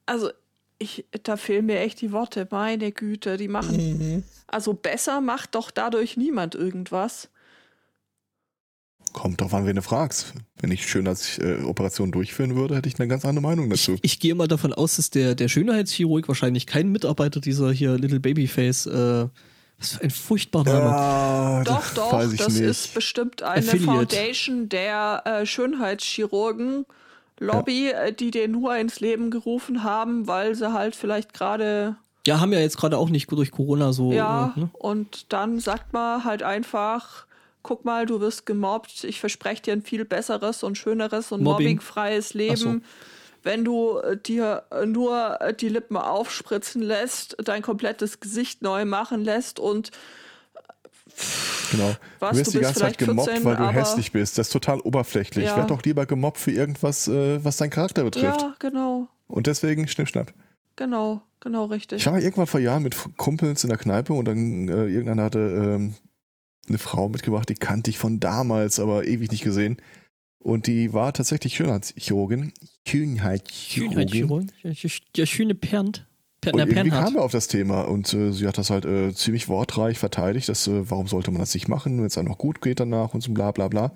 Also, 0.05 0.31
ich, 0.79 1.05
da 1.23 1.37
fehlen 1.37 1.67
mir 1.67 1.81
echt 1.81 2.01
die 2.01 2.13
Worte. 2.13 2.47
Meine 2.51 2.93
Güte, 2.93 3.37
die 3.37 3.49
machen. 3.49 3.77
Mhm. 3.77 4.25
Also, 4.47 4.75
besser 4.75 5.21
macht 5.21 5.55
doch 5.55 5.71
dadurch 5.71 6.17
niemand 6.17 6.55
irgendwas. 6.55 7.31
Kommt 9.17 9.41
drauf 9.41 9.55
an, 9.55 9.65
wen 9.65 9.77
du 9.77 9.81
fragst. 9.81 10.35
Wenn 10.61 10.71
ich 10.71 10.87
schön 10.87 11.09
als 11.09 11.39
äh, 11.39 11.57
durchführen 12.11 12.55
würde, 12.55 12.77
hätte 12.77 12.87
ich 12.91 13.01
eine 13.01 13.09
ganz 13.09 13.25
andere 13.25 13.43
Meinung 13.43 13.73
Ich, 13.73 13.87
dazu. 13.87 13.99
ich 14.03 14.21
gehe 14.21 14.35
mal 14.35 14.47
davon 14.47 14.75
aus, 14.75 14.97
dass 14.97 15.09
der, 15.09 15.35
der 15.35 15.49
Schönheitschirurg 15.49 16.29
wahrscheinlich 16.29 16.67
kein 16.67 16.93
Mitarbeiter 16.93 17.41
dieser 17.41 17.73
hier 17.73 17.97
Little 17.97 18.21
Babyface, 18.21 18.85
äh, 18.85 19.27
was 19.79 19.93
für 19.95 20.03
ein 20.05 20.11
furchtbarer 20.11 20.65
Name. 20.71 20.91
Ja, 20.91 21.65
Doch, 21.65 21.95
doch, 21.95 22.13
weiß 22.13 22.31
ich 22.35 22.41
das 22.41 22.53
nicht. 22.53 22.61
ist 22.61 22.93
bestimmt 22.95 23.43
eine 23.43 23.67
Affiliate. 23.67 24.15
Foundation 24.17 24.69
der 24.69 25.23
äh, 25.25 25.47
Schönheitschirurgen. 25.47 26.85
Lobby, 27.39 27.89
äh, 27.89 28.13
die 28.13 28.31
den 28.31 28.51
nur 28.53 28.77
ins 28.77 29.01
Leben 29.01 29.31
gerufen 29.31 29.83
haben, 29.83 30.27
weil 30.27 30.55
sie 30.55 30.75
halt 30.75 30.95
vielleicht 30.95 31.33
gerade 31.33 31.97
Ja, 32.27 32.39
haben 32.41 32.53
ja 32.53 32.61
jetzt 32.61 32.77
gerade 32.77 32.99
auch 32.99 33.09
nicht 33.09 33.31
durch 33.31 33.51
Corona 33.51 33.95
so. 33.95 34.13
Ja, 34.13 34.53
Äh, 34.57 34.61
ne? 34.61 34.71
und 34.75 35.33
dann 35.33 35.59
sagt 35.59 35.95
man 35.95 36.25
halt 36.25 36.43
einfach, 36.43 37.25
guck 37.67 37.85
mal, 37.85 38.07
du 38.07 38.21
wirst 38.21 38.47
gemobbt, 38.47 39.05
ich 39.05 39.21
verspreche 39.21 39.63
dir 39.63 39.73
ein 39.73 39.83
viel 39.83 40.05
besseres 40.05 40.63
und 40.63 40.79
schöneres 40.79 41.33
und 41.33 41.43
Mobbing. 41.43 41.67
mobbingfreies 41.67 42.31
so. 42.31 42.39
Leben. 42.39 42.85
Wenn 43.43 43.65
du 43.65 43.99
äh, 43.99 44.17
dir 44.17 44.65
äh, 44.71 44.87
nur 44.87 45.41
äh, 45.41 45.55
die 45.55 45.69
Lippen 45.69 45.97
aufspritzen 45.97 46.83
lässt, 46.83 47.37
dein 47.45 47.63
komplettes 47.63 48.21
Gesicht 48.21 48.63
neu 48.63 48.85
machen 48.85 49.25
lässt 49.25 49.61
und 49.61 49.91
Genau. 51.71 51.95
Was, 52.19 52.33
du 52.33 52.39
wirst 52.39 52.55
du 52.55 52.59
die 52.59 52.65
ganze 52.65 52.81
Zeit 52.81 52.99
gemobbt, 52.99 53.31
14, 53.31 53.45
weil 53.45 53.57
du 53.57 53.69
hässlich 53.71 54.13
bist. 54.13 54.39
Das 54.39 54.49
ist 54.49 54.53
total 54.53 54.81
oberflächlich. 54.81 55.47
Ja. 55.47 55.57
Werd 55.57 55.71
doch 55.71 55.83
lieber 55.83 56.05
gemobbt 56.05 56.39
für 56.39 56.51
irgendwas, 56.51 57.09
was 57.09 57.57
deinen 57.57 57.71
Charakter 57.71 58.05
betrifft. 58.05 58.43
ja, 58.43 58.55
genau, 58.59 59.09
Und 59.27 59.47
deswegen 59.47 59.89
schnipp, 59.89 60.09
schnapp. 60.09 60.35
genau, 60.77 61.23
genau 61.41 61.65
richtig. 61.67 62.01
Ich 62.03 62.07
war 62.07 62.19
irgendwann 62.19 62.47
vor 62.47 62.61
Jahren 62.61 62.83
mit 62.83 62.95
Kumpels 63.17 63.65
in 63.65 63.71
der 63.71 63.79
Kneipe 63.79 64.13
und 64.13 64.27
dann 64.27 64.69
äh, 64.69 64.87
irgendeiner 64.87 65.25
hatte 65.25 65.39
ähm, 65.39 65.95
eine 66.69 66.79
Frau 66.79 67.09
mitgebracht, 67.09 67.49
die 67.49 67.55
kannte 67.55 67.91
ich 67.91 67.99
von 67.99 68.21
damals, 68.21 68.79
aber 68.81 69.07
ewig 69.07 69.31
nicht 69.31 69.45
gesehen. 69.45 69.77
Und 70.39 70.67
die 70.67 70.93
war 70.93 71.13
tatsächlich 71.13 71.57
Schönheitschirurgin. 71.57 72.53
Schönheitschirurgin. 72.87 74.53
Schönheitschirurg. 74.61 75.13
Der 75.17 75.27
schöne 75.27 75.55
Pernt. 75.55 76.07
Per, 76.41 76.55
Und 76.55 76.61
irgendwie 76.61 76.91
kam 76.91 77.17
er 77.17 77.23
auf 77.23 77.33
das 77.33 77.49
Thema 77.49 77.83
und 77.83 78.13
äh, 78.13 78.31
sie 78.31 78.47
hat 78.47 78.59
das 78.59 78.71
halt 78.71 78.85
äh, 78.85 79.13
ziemlich 79.15 79.49
wortreich 79.49 79.99
verteidigt, 79.99 80.49
dass 80.49 80.69
äh, 80.69 80.89
warum 80.91 81.09
sollte 81.09 81.31
man 81.31 81.41
das 81.41 81.55
nicht 81.55 81.67
machen, 81.67 81.99
wenn 81.99 82.07
es 82.07 82.19
einem 82.19 82.29
noch 82.29 82.39
gut 82.39 82.61
geht 82.61 82.79
danach 82.79 83.15
und 83.15 83.23
so 83.23 83.33
bla 83.33 83.51
bla 83.53 83.69
bla. 83.69 83.93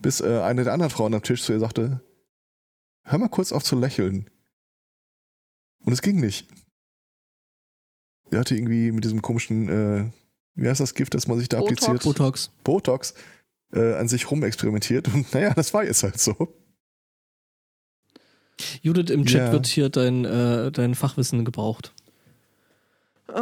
Bis 0.00 0.20
äh, 0.20 0.40
eine 0.40 0.64
der 0.64 0.72
anderen 0.72 0.90
Frauen 0.90 1.14
am 1.14 1.22
Tisch 1.22 1.42
zu 1.42 1.52
ihr 1.52 1.60
sagte, 1.60 2.00
hör 3.04 3.18
mal 3.18 3.28
kurz 3.28 3.52
auf 3.52 3.62
zu 3.62 3.78
lächeln. 3.78 4.28
Und 5.84 5.92
es 5.92 6.02
ging 6.02 6.18
nicht. 6.18 6.48
Sie 8.30 8.38
hatte 8.38 8.56
irgendwie 8.56 8.90
mit 8.90 9.04
diesem 9.04 9.22
komischen, 9.22 9.68
äh, 9.68 10.10
wie 10.54 10.68
heißt 10.68 10.80
das 10.80 10.94
Gift, 10.94 11.14
das 11.14 11.26
man 11.26 11.38
sich 11.38 11.48
da 11.48 11.58
Botox. 11.60 11.82
appliziert? 11.88 12.02
Botox. 12.04 12.50
Botox, 12.64 13.14
äh, 13.72 13.94
an 13.94 14.08
sich 14.08 14.30
rumexperimentiert 14.30 15.08
und 15.08 15.32
naja, 15.34 15.52
das 15.54 15.74
war 15.74 15.84
jetzt 15.84 16.02
halt 16.02 16.18
so. 16.20 16.54
Judith, 18.82 19.10
im 19.10 19.26
Chat 19.26 19.46
Ja. 19.48 19.52
wird 19.52 19.66
hier 19.66 19.88
dein, 19.88 20.24
äh, 20.24 20.70
dein 20.70 20.94
Fachwissen 20.94 21.44
gebraucht. 21.44 21.92
Äh, 23.28 23.40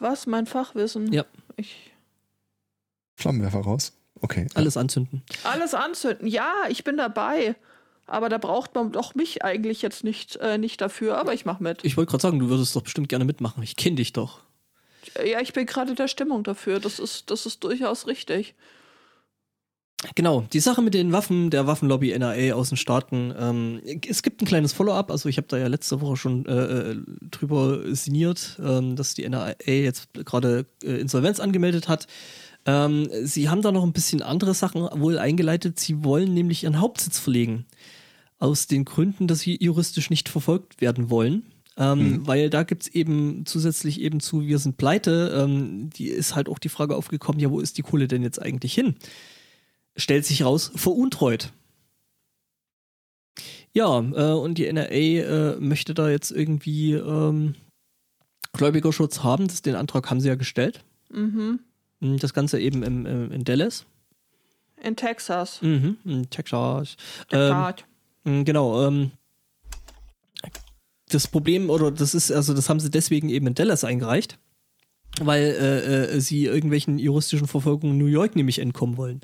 was, 0.00 0.26
mein 0.26 0.46
Fachwissen? 0.46 1.12
Ja. 1.12 1.24
Ich, 1.56 1.92
Flammenwerfer 3.16 3.60
raus. 3.60 3.92
Okay. 4.20 4.46
Alles 4.54 4.76
anzünden. 4.76 5.22
alles 5.44 5.74
anzünden, 5.74 6.26
ja, 6.26 6.50
ich 6.70 6.82
bin 6.84 6.96
dabei. 6.96 7.56
Aber 8.06 8.28
da 8.28 8.36
braucht 8.38 8.74
man 8.74 8.92
doch 8.92 9.14
mich 9.14 9.44
eigentlich 9.44 9.80
jetzt 9.82 10.04
nicht, 10.04 10.36
äh, 10.36 10.58
nicht 10.58 10.80
dafür, 10.80 11.16
aber 11.18 11.32
ich 11.32 11.44
mach 11.46 11.58
mit. 11.60 11.84
Ich 11.84 11.96
wollte 11.96 12.10
gerade 12.10 12.22
sagen, 12.22 12.38
du 12.38 12.48
würdest 12.50 12.76
doch 12.76 12.82
bestimmt 12.82 13.08
gerne 13.08 13.24
mitmachen. 13.24 13.62
Ich 13.62 13.76
kenne 13.76 13.96
dich 13.96 14.12
doch. 14.12 14.40
Ja, 15.24 15.40
ich 15.40 15.52
bin 15.52 15.66
gerade 15.66 15.94
der 15.94 16.08
Stimmung 16.08 16.44
dafür. 16.44 16.80
Das 16.80 16.98
ist, 16.98 17.30
das 17.30 17.46
ist 17.46 17.62
durchaus 17.64 18.06
richtig. 18.06 18.54
Genau, 20.14 20.42
die 20.52 20.60
Sache 20.60 20.82
mit 20.82 20.94
den 20.94 21.12
Waffen 21.12 21.50
der 21.50 21.66
Waffenlobby 21.66 22.16
NRA 22.18 22.54
aus 22.54 22.68
den 22.68 22.76
Staaten. 22.76 23.32
Ähm, 23.38 23.80
es 24.06 24.22
gibt 24.22 24.42
ein 24.42 24.46
kleines 24.46 24.72
Follow-up, 24.72 25.10
also 25.10 25.28
ich 25.28 25.38
habe 25.38 25.48
da 25.48 25.56
ja 25.56 25.66
letzte 25.66 26.00
Woche 26.00 26.16
schon 26.16 26.46
äh, 26.46 26.52
äh, 26.52 26.96
drüber 27.30 27.80
sinniert, 27.94 28.60
ähm, 28.62 28.96
dass 28.96 29.14
die 29.14 29.28
NRA 29.28 29.54
jetzt 29.66 30.08
gerade 30.12 30.66
äh, 30.82 31.00
Insolvenz 31.00 31.40
angemeldet 31.40 31.88
hat. 31.88 32.06
Ähm, 32.66 33.08
sie 33.22 33.48
haben 33.48 33.62
da 33.62 33.72
noch 33.72 33.82
ein 33.82 33.92
bisschen 33.92 34.22
andere 34.22 34.54
Sachen 34.54 34.82
wohl 35.00 35.18
eingeleitet. 35.18 35.78
Sie 35.78 36.04
wollen 36.04 36.34
nämlich 36.34 36.64
ihren 36.64 36.80
Hauptsitz 36.80 37.18
verlegen. 37.18 37.66
Aus 38.38 38.66
den 38.66 38.84
Gründen, 38.84 39.26
dass 39.26 39.40
sie 39.40 39.58
juristisch 39.60 40.10
nicht 40.10 40.28
verfolgt 40.28 40.80
werden 40.80 41.08
wollen. 41.08 41.53
Ähm, 41.76 42.24
Weil 42.26 42.50
da 42.50 42.62
gibt's 42.62 42.86
eben 42.88 43.46
zusätzlich 43.46 44.00
eben 44.00 44.20
zu, 44.20 44.42
wir 44.42 44.58
sind 44.58 44.76
pleite, 44.76 45.32
ähm, 45.44 45.90
die 45.90 46.06
ist 46.06 46.36
halt 46.36 46.48
auch 46.48 46.60
die 46.60 46.68
Frage 46.68 46.94
aufgekommen, 46.94 47.40
ja, 47.40 47.50
wo 47.50 47.58
ist 47.58 47.78
die 47.78 47.82
Kohle 47.82 48.06
denn 48.08 48.22
jetzt 48.22 48.40
eigentlich 48.40 48.74
hin? 48.74 48.94
stellt 49.96 50.24
sich 50.24 50.44
raus, 50.44 50.72
veruntreut. 50.74 51.52
Ja, 53.72 53.98
äh, 53.98 54.32
und 54.32 54.58
die 54.58 54.66
NRA 54.72 54.88
äh, 54.88 55.56
möchte 55.60 55.94
da 55.94 56.08
jetzt 56.08 56.30
irgendwie 56.30 56.92
ähm, 56.94 57.54
Gläubigerschutz 58.52 59.22
haben. 59.22 59.48
Das, 59.48 59.62
den 59.62 59.74
Antrag 59.74 60.10
haben 60.10 60.20
sie 60.20 60.28
ja 60.28 60.36
gestellt. 60.36 60.84
Mhm. 61.10 61.60
Mm, 62.00 62.16
Das 62.16 62.34
Ganze 62.34 62.60
eben 62.60 62.82
im, 62.82 63.06
im, 63.06 63.32
in 63.32 63.44
Dallas. 63.44 63.84
In 64.80 64.96
Texas. 64.96 65.62
Mhm, 65.62 65.96
in 66.04 66.30
Texas. 66.30 66.96
Der 67.30 67.74
Ähm, 68.24 68.44
Genau. 68.44 68.86
Ähm, 68.86 69.10
das 71.14 71.28
Problem, 71.28 71.70
oder 71.70 71.90
das 71.90 72.14
ist, 72.14 72.30
also 72.32 72.52
das 72.54 72.68
haben 72.68 72.80
sie 72.80 72.90
deswegen 72.90 73.28
eben 73.28 73.46
in 73.46 73.54
Dallas 73.54 73.84
eingereicht, 73.84 74.38
weil 75.20 75.42
äh, 75.42 76.04
äh, 76.16 76.20
sie 76.20 76.44
irgendwelchen 76.46 76.98
juristischen 76.98 77.46
Verfolgungen 77.46 77.94
in 77.94 77.98
New 77.98 78.06
York 78.06 78.36
nämlich 78.36 78.58
entkommen 78.58 78.96
wollen. 78.96 79.20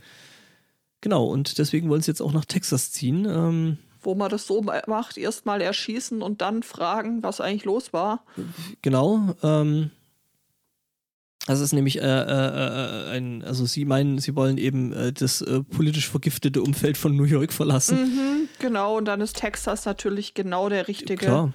Genau, 1.00 1.24
und 1.26 1.58
deswegen 1.58 1.88
wollen 1.88 2.02
sie 2.02 2.10
jetzt 2.10 2.20
auch 2.20 2.32
nach 2.32 2.44
Texas 2.44 2.92
ziehen. 2.92 3.24
Ähm, 3.28 3.78
Wo 4.02 4.14
man 4.14 4.30
das 4.30 4.46
so 4.46 4.62
ma- 4.62 4.82
macht, 4.86 5.16
erst 5.18 5.46
mal 5.46 5.60
erschießen 5.62 6.22
und 6.22 6.40
dann 6.42 6.62
fragen, 6.62 7.22
was 7.22 7.40
eigentlich 7.40 7.64
los 7.64 7.92
war. 7.92 8.24
genau. 8.82 9.34
Ähm, 9.42 9.90
das 11.46 11.60
ist 11.60 11.72
nämlich 11.72 11.96
äh, 11.98 12.02
äh, 12.02 12.04
äh, 12.04 13.16
ein, 13.16 13.42
also 13.42 13.64
sie 13.64 13.86
meinen, 13.86 14.18
sie 14.18 14.36
wollen 14.36 14.58
eben 14.58 14.92
äh, 14.92 15.10
das 15.12 15.40
äh, 15.40 15.62
politisch 15.62 16.08
vergiftete 16.08 16.60
Umfeld 16.62 16.98
von 16.98 17.16
New 17.16 17.24
York 17.24 17.52
verlassen. 17.52 17.98
Mhm, 17.98 18.48
genau, 18.58 18.98
und 18.98 19.06
dann 19.06 19.22
ist 19.22 19.38
Texas 19.38 19.86
natürlich 19.86 20.34
genau 20.34 20.68
der 20.68 20.86
richtige. 20.86 21.16
Klar. 21.16 21.52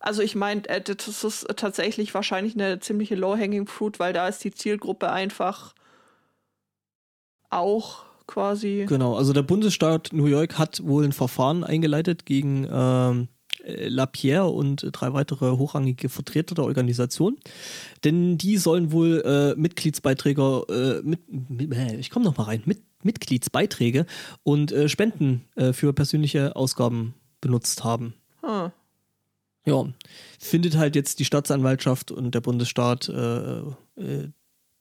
Also 0.00 0.22
ich 0.22 0.34
meine, 0.34 0.68
äh, 0.68 0.80
das 0.80 1.24
ist 1.24 1.46
tatsächlich 1.56 2.14
wahrscheinlich 2.14 2.54
eine 2.54 2.80
ziemliche 2.80 3.14
Low-Hanging 3.14 3.66
Fruit, 3.66 3.98
weil 3.98 4.12
da 4.12 4.28
ist 4.28 4.44
die 4.44 4.52
Zielgruppe 4.52 5.10
einfach 5.10 5.74
auch 7.50 8.04
quasi. 8.26 8.86
Genau, 8.88 9.16
also 9.16 9.32
der 9.32 9.42
Bundesstaat 9.42 10.10
New 10.12 10.26
York 10.26 10.58
hat 10.58 10.82
wohl 10.84 11.04
ein 11.04 11.12
Verfahren 11.12 11.64
eingeleitet 11.64 12.26
gegen 12.26 12.68
ähm, 12.70 13.28
äh, 13.64 13.88
Lapierre 13.88 14.48
und 14.48 14.86
drei 14.92 15.12
weitere 15.12 15.56
hochrangige 15.56 16.08
Vertreter 16.08 16.54
der 16.54 16.64
Organisation. 16.64 17.38
Denn 18.04 18.38
die 18.38 18.56
sollen 18.56 18.92
wohl 18.92 19.22
äh, 19.24 19.60
Mitgliedsbeiträge, 19.60 21.02
äh, 21.02 21.06
mit, 21.06 21.20
äh, 21.74 21.96
ich 21.96 22.10
komme 22.10 22.24
noch 22.24 22.36
mal 22.36 22.44
rein, 22.44 22.62
mit, 22.66 22.82
Mitgliedsbeiträge 23.02 24.06
und 24.42 24.72
äh, 24.72 24.88
Spenden 24.88 25.44
für 25.72 25.92
persönliche 25.92 26.56
Ausgaben 26.56 27.14
benutzt 27.40 27.84
haben. 27.84 28.14
Hm. 28.42 28.72
Ja, 29.68 29.86
findet 30.38 30.78
halt 30.78 30.96
jetzt 30.96 31.18
die 31.18 31.26
Staatsanwaltschaft 31.26 32.10
und 32.10 32.34
der 32.34 32.40
Bundesstaat 32.40 33.08
äh, 33.10 33.58
äh, 33.96 34.30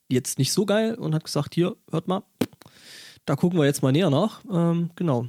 jetzt 0.09 0.39
nicht 0.39 0.53
so 0.53 0.65
geil 0.65 0.95
und 0.95 1.13
hat 1.13 1.25
gesagt, 1.25 1.55
hier, 1.55 1.75
hört 1.91 2.07
mal, 2.07 2.23
da 3.25 3.35
gucken 3.35 3.59
wir 3.59 3.65
jetzt 3.65 3.83
mal 3.83 3.91
näher 3.91 4.09
nach. 4.09 4.45
Ähm, 4.49 4.91
genau. 4.95 5.27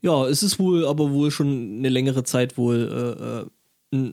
Ja, 0.00 0.26
es 0.28 0.44
ist 0.44 0.60
wohl 0.60 0.86
aber 0.86 1.10
wohl 1.10 1.32
schon 1.32 1.78
eine 1.78 1.88
längere 1.88 2.22
Zeit 2.22 2.56
wohl 2.56 3.48
äh, 3.92 3.96
ein 3.96 4.12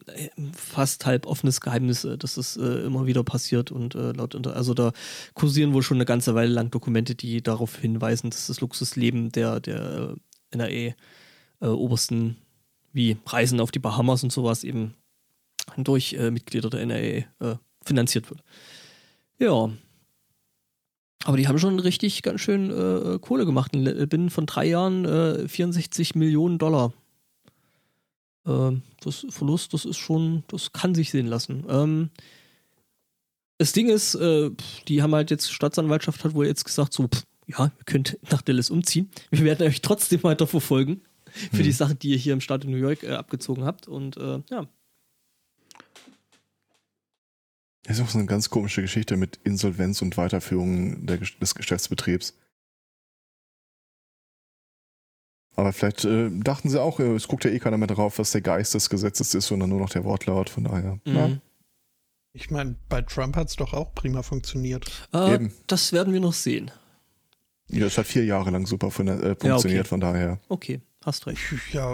fast 0.54 1.06
halb 1.06 1.28
offenes 1.28 1.62
Geheimnis, 1.62 2.08
dass 2.18 2.38
es 2.38 2.58
äh, 2.58 2.86
immer 2.86 3.06
wieder 3.06 3.24
passiert 3.24 3.72
und 3.72 3.94
äh, 3.94 4.12
laut 4.14 4.36
also 4.48 4.74
da 4.74 4.94
kursieren 5.36 5.74
wohl 5.74 5.84
schon 5.84 5.98
eine 5.98 6.06
ganze 6.06 6.36
Weile 6.36 6.52
lang 6.52 6.72
Dokumente, 6.72 7.14
die 7.16 7.42
darauf 7.42 7.78
hinweisen, 7.78 8.32
dass 8.32 8.48
das 8.48 8.62
Luxusleben 8.62 9.32
der, 9.32 9.60
der 9.60 10.16
NRE 10.52 10.96
äh, 11.62 11.68
Obersten 11.68 12.38
wie 12.92 13.18
Reisen 13.26 13.60
auf 13.60 13.72
die 13.72 13.80
Bahamas 13.80 14.24
und 14.24 14.32
sowas 14.32 14.64
eben 14.64 14.96
durch 15.78 16.14
äh, 16.14 16.32
Mitglieder 16.32 16.70
der 16.70 16.86
NRA 16.86 17.52
äh, 17.52 17.58
finanziert 17.84 18.30
wird. 18.30 18.44
Ja. 19.38 19.70
Aber 21.26 21.38
die 21.38 21.48
haben 21.48 21.60
schon 21.60 21.80
richtig 21.80 22.24
ganz 22.24 22.42
schön 22.42 22.72
äh, 22.72 23.20
Kohle 23.20 23.46
gemacht. 23.46 23.72
Binnen 23.74 24.30
von 24.30 24.46
drei 24.46 24.66
Jahren 24.66 25.48
64 25.48 26.16
äh, 26.16 26.18
Millionen 26.18 26.58
Dollar. 26.58 26.94
Ähm, 28.46 28.84
das 29.02 29.26
Verlust, 29.30 29.74
das 29.74 29.86
ist 29.86 29.98
schon, 29.98 30.44
das 30.48 30.72
kann 30.72 30.96
sich 30.96 31.12
sehen 31.12 31.28
lassen. 31.28 31.66
Ähm, 31.70 32.10
das 33.58 33.74
Ding 33.74 33.90
ist, 33.90 34.16
äh, 34.16 34.50
die 34.88 35.02
haben 35.02 35.14
halt 35.14 35.32
jetzt, 35.32 35.52
Staatsanwaltschaft 35.52 36.24
hat 36.24 36.34
wohl 36.34 36.48
jetzt 36.48 36.64
gesagt, 36.64 36.94
so, 36.94 37.08
pff, 37.08 37.24
ja, 37.50 37.66
ihr 37.66 37.84
könnt 37.86 38.18
nach 38.32 38.42
Dallas 38.42 38.70
umziehen. 38.70 39.10
Wir 39.32 39.44
werden 39.44 39.68
euch 39.68 39.82
trotzdem 39.82 40.24
weiter 40.24 40.48
verfolgen 40.48 41.02
für 41.52 41.58
hm. 41.58 41.64
die 41.64 41.72
Sachen, 41.72 42.00
die 42.00 42.12
ihr 42.12 42.18
hier 42.18 42.34
im 42.34 42.42
Staat 42.42 42.64
New 42.64 42.78
York 42.78 43.04
äh, 43.04 43.12
abgezogen 43.12 43.64
habt. 43.66 43.88
Und 43.88 44.18
äh, 44.18 44.42
ja. 44.50 44.68
Das 47.84 47.98
ist 47.98 48.04
auch 48.04 48.10
so 48.10 48.20
eine 48.20 48.28
ganz 48.28 48.50
komische 48.50 48.82
Geschichte 48.82 49.18
mit 49.18 49.40
Insolvenz 49.44 50.02
und 50.02 50.16
Weiterführung 50.18 51.06
der, 51.06 51.18
des 51.18 51.56
Geschäftsbetriebs. 51.56 52.36
Aber 55.56 55.74
vielleicht 55.74 56.06
äh, 56.06 56.30
dachten 56.32 56.70
sie 56.70 56.82
auch, 56.82 57.00
äh, 57.00 57.16
es 57.16 57.28
guckt 57.28 57.46
ja 57.46 57.52
eh 57.52 57.60
keiner 57.60 57.78
mehr 57.78 57.88
drauf, 57.88 58.20
was 58.20 58.32
der 58.32 58.42
Geist 58.42 58.76
des 58.76 58.90
Gesetzes 58.90 59.34
ist, 59.34 59.48
sondern 59.48 59.70
nur 59.70 59.80
noch 59.80 59.90
der 59.90 60.04
Wortlaut. 60.04 60.50
Von 60.50 60.66
daher. 60.66 61.00
Mhm. 61.06 61.16
Ja. 61.16 61.30
Ich 62.34 62.52
meine, 62.52 62.76
bei 62.90 63.02
Trump 63.02 63.36
hat 63.36 63.50
es 63.50 63.56
doch 63.56 63.74
auch 63.74 63.94
prima 63.96 64.22
funktioniert. 64.22 64.86
Äh, 65.14 65.34
Eben. 65.34 65.54
Das 65.66 65.92
werden 65.92 66.14
wir 66.14 66.20
noch 66.22 66.34
sehen. 66.34 66.72
Ja, 67.70 67.86
es 67.86 67.98
hat 67.98 68.08
vier 68.08 68.26
Jahre 68.26 68.50
lang 68.50 68.66
super 68.66 68.88
äh, 68.88 68.92
funktioniert, 68.92 69.42
ja, 69.42 69.60
okay. 69.62 69.84
von 69.84 70.00
daher. 70.00 70.40
Okay. 70.50 70.82
Hast 71.06 71.28
recht. 71.28 71.40
Ja, 71.72 71.86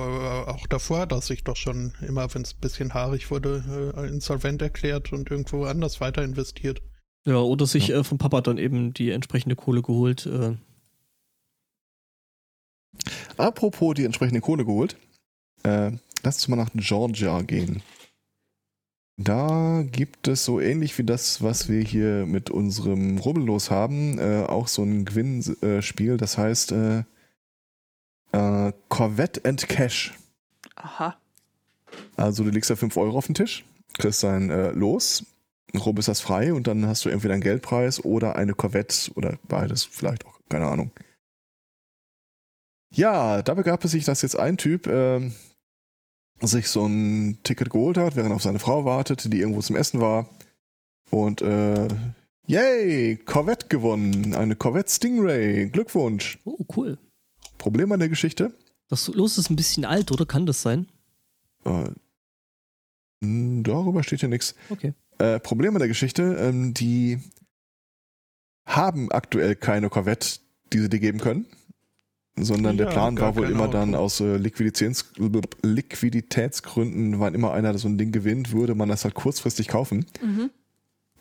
auch 0.48 0.66
davor 0.68 1.00
hat 1.00 1.12
er 1.12 1.22
sich 1.22 1.44
doch 1.44 1.56
schon 1.56 1.94
immer, 2.08 2.34
wenn 2.34 2.42
es 2.42 2.54
ein 2.54 2.60
bisschen 2.60 2.94
haarig 2.94 3.30
wurde, 3.30 3.94
äh, 3.96 4.08
insolvent 4.08 4.62
erklärt 4.64 5.14
und 5.14 5.30
irgendwo 5.30 5.66
anders 5.66 6.02
weiter 6.02 6.24
investiert. 6.24 6.82
Ja, 7.26 7.38
oder 7.38 7.68
sich 7.68 7.90
ja. 7.90 8.00
äh, 8.00 8.04
vom 8.04 8.18
Papa 8.18 8.42
dann 8.42 8.58
eben 8.58 8.94
die 8.94 9.12
entsprechende 9.12 9.56
Kohle 9.56 9.84
geholt. 9.84 10.26
Äh. 10.26 10.56
Apropos 13.38 13.94
die 13.94 14.06
entsprechende 14.06 14.42
Kohle 14.42 14.66
geholt, 14.66 14.98
äh, 15.64 15.92
lass 16.24 16.38
uns 16.38 16.48
mal 16.48 16.56
nach 16.56 16.72
Georgia 16.74 17.42
gehen. 17.42 17.84
Da 19.18 19.84
gibt 19.90 20.28
es 20.28 20.44
so 20.44 20.60
ähnlich 20.60 20.98
wie 20.98 21.04
das, 21.04 21.42
was 21.42 21.70
wir 21.70 21.82
hier 21.82 22.26
mit 22.26 22.50
unserem 22.50 23.18
Rubbellos 23.18 23.72
haben, 23.72 24.20
äh, 24.20 24.44
auch 24.44 24.68
so 24.68 24.84
ein 24.84 25.06
Gewinnspiel. 25.06 26.18
das 26.18 26.38
heißt, 26.38 26.74
äh, 26.74 27.04
äh, 28.34 28.74
Corvette 28.90 29.46
and 29.46 29.70
Cash. 29.70 30.14
Aha. 30.76 31.18
Also 32.18 32.44
du 32.44 32.50
legst 32.50 32.70
da 32.70 32.76
5 32.76 32.98
Euro 32.98 33.18
auf 33.18 33.28
den 33.28 33.36
Tisch, 33.36 33.66
kriegst 33.94 34.24
dein 34.24 34.50
äh, 34.50 34.72
Los, 34.72 35.26
grob 35.72 36.00
ist 36.00 36.10
das 36.10 36.20
frei 36.20 36.54
und 36.54 36.68
dann 36.68 36.86
hast 36.86 37.06
du 37.06 37.10
entweder 37.10 37.34
einen 37.34 37.44
Geldpreis 37.44 38.04
oder 38.04 38.36
eine 38.36 38.54
Corvette 38.54 39.12
oder 39.16 39.38
beides 39.48 39.86
vielleicht 39.86 40.26
auch, 40.26 40.40
keine 40.50 40.68
Ahnung. 40.68 40.92
Ja, 42.92 43.42
da 43.42 43.54
begab 43.54 43.84
es 43.86 43.92
sich, 43.92 44.06
dass 44.06 44.22
jetzt 44.22 44.38
ein 44.38 44.58
Typ 44.58 44.88
äh, 44.88 45.32
sich 46.42 46.68
so 46.68 46.86
ein 46.86 47.40
Ticket 47.44 47.70
geholt 47.70 47.98
hat, 47.98 48.16
während 48.16 48.32
er 48.32 48.36
auf 48.36 48.44
seine 48.44 48.60
Frau 48.60 48.86
wartet, 48.86 49.32
die 49.32 49.40
irgendwo 49.40 49.62
zum 49.62 49.76
Essen 49.76 50.02
war. 50.02 50.30
Und 51.10 51.42
äh, 51.42 51.88
yay, 52.48 53.18
Corvette 53.18 53.68
gewonnen. 53.68 54.34
Eine 54.34 54.56
Corvette 54.56 54.92
Stingray. 54.92 55.70
Glückwunsch. 55.70 56.40
Oh, 56.46 56.66
cool. 56.76 56.98
Problem 57.58 57.92
an 57.92 58.00
der 58.00 58.10
Geschichte? 58.10 58.54
Das 58.90 59.08
Los 59.08 59.38
ist 59.38 59.50
ein 59.50 59.56
bisschen 59.56 59.86
alt, 59.86 60.12
oder? 60.12 60.26
Kann 60.26 60.46
das 60.46 60.62
sein? 60.62 60.88
Äh, 61.64 61.90
darüber 63.22 64.04
steht 64.04 64.22
ja 64.22 64.28
nichts. 64.28 64.56
Okay. 64.70 64.94
Äh, 65.18 65.40
Problem 65.40 65.76
an 65.76 65.80
der 65.80 65.88
Geschichte, 65.88 66.36
ähm, 66.40 66.74
die 66.74 67.20
haben 68.66 69.12
aktuell 69.12 69.56
keine 69.56 69.90
Corvette, 69.90 70.40
die 70.74 70.80
sie 70.80 70.90
dir 70.90 71.00
geben 71.00 71.20
können. 71.20 71.46
Sondern 72.38 72.78
ja, 72.78 72.86
der 72.86 72.92
Plan 72.92 73.18
war 73.18 73.36
wohl 73.38 73.50
immer 73.50 73.64
Auto. 73.64 73.74
dann 73.74 73.96
aus 73.96 74.20
äh, 74.20 74.36
Liquiditäts 74.36 75.14
Liquiditätsgründen, 75.62 77.20
wann 77.20 77.34
immer 77.34 77.54
einer 77.54 77.78
so 77.78 77.88
ein 77.88 77.98
Ding 77.98 78.12
gewinnt, 78.12 78.52
würde 78.52 78.76
man 78.76 78.90
das 78.90 79.06
halt 79.06 79.14
kurzfristig 79.14 79.70
kaufen. 79.70 80.06
Mhm. 80.22 80.50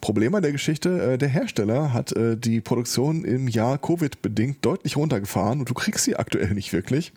Problem 0.00 0.34
an 0.34 0.42
der 0.42 0.52
Geschichte, 0.52 1.12
äh, 1.12 1.18
der 1.18 1.28
Hersteller 1.28 1.92
hat 1.92 2.12
äh, 2.12 2.36
die 2.36 2.60
Produktion 2.60 3.24
im 3.24 3.46
Jahr 3.46 3.78
Covid-bedingt 3.78 4.64
deutlich 4.64 4.96
runtergefahren 4.96 5.60
und 5.60 5.70
du 5.70 5.74
kriegst 5.74 6.04
sie 6.04 6.16
aktuell 6.16 6.52
nicht 6.52 6.72
wirklich. 6.72 7.12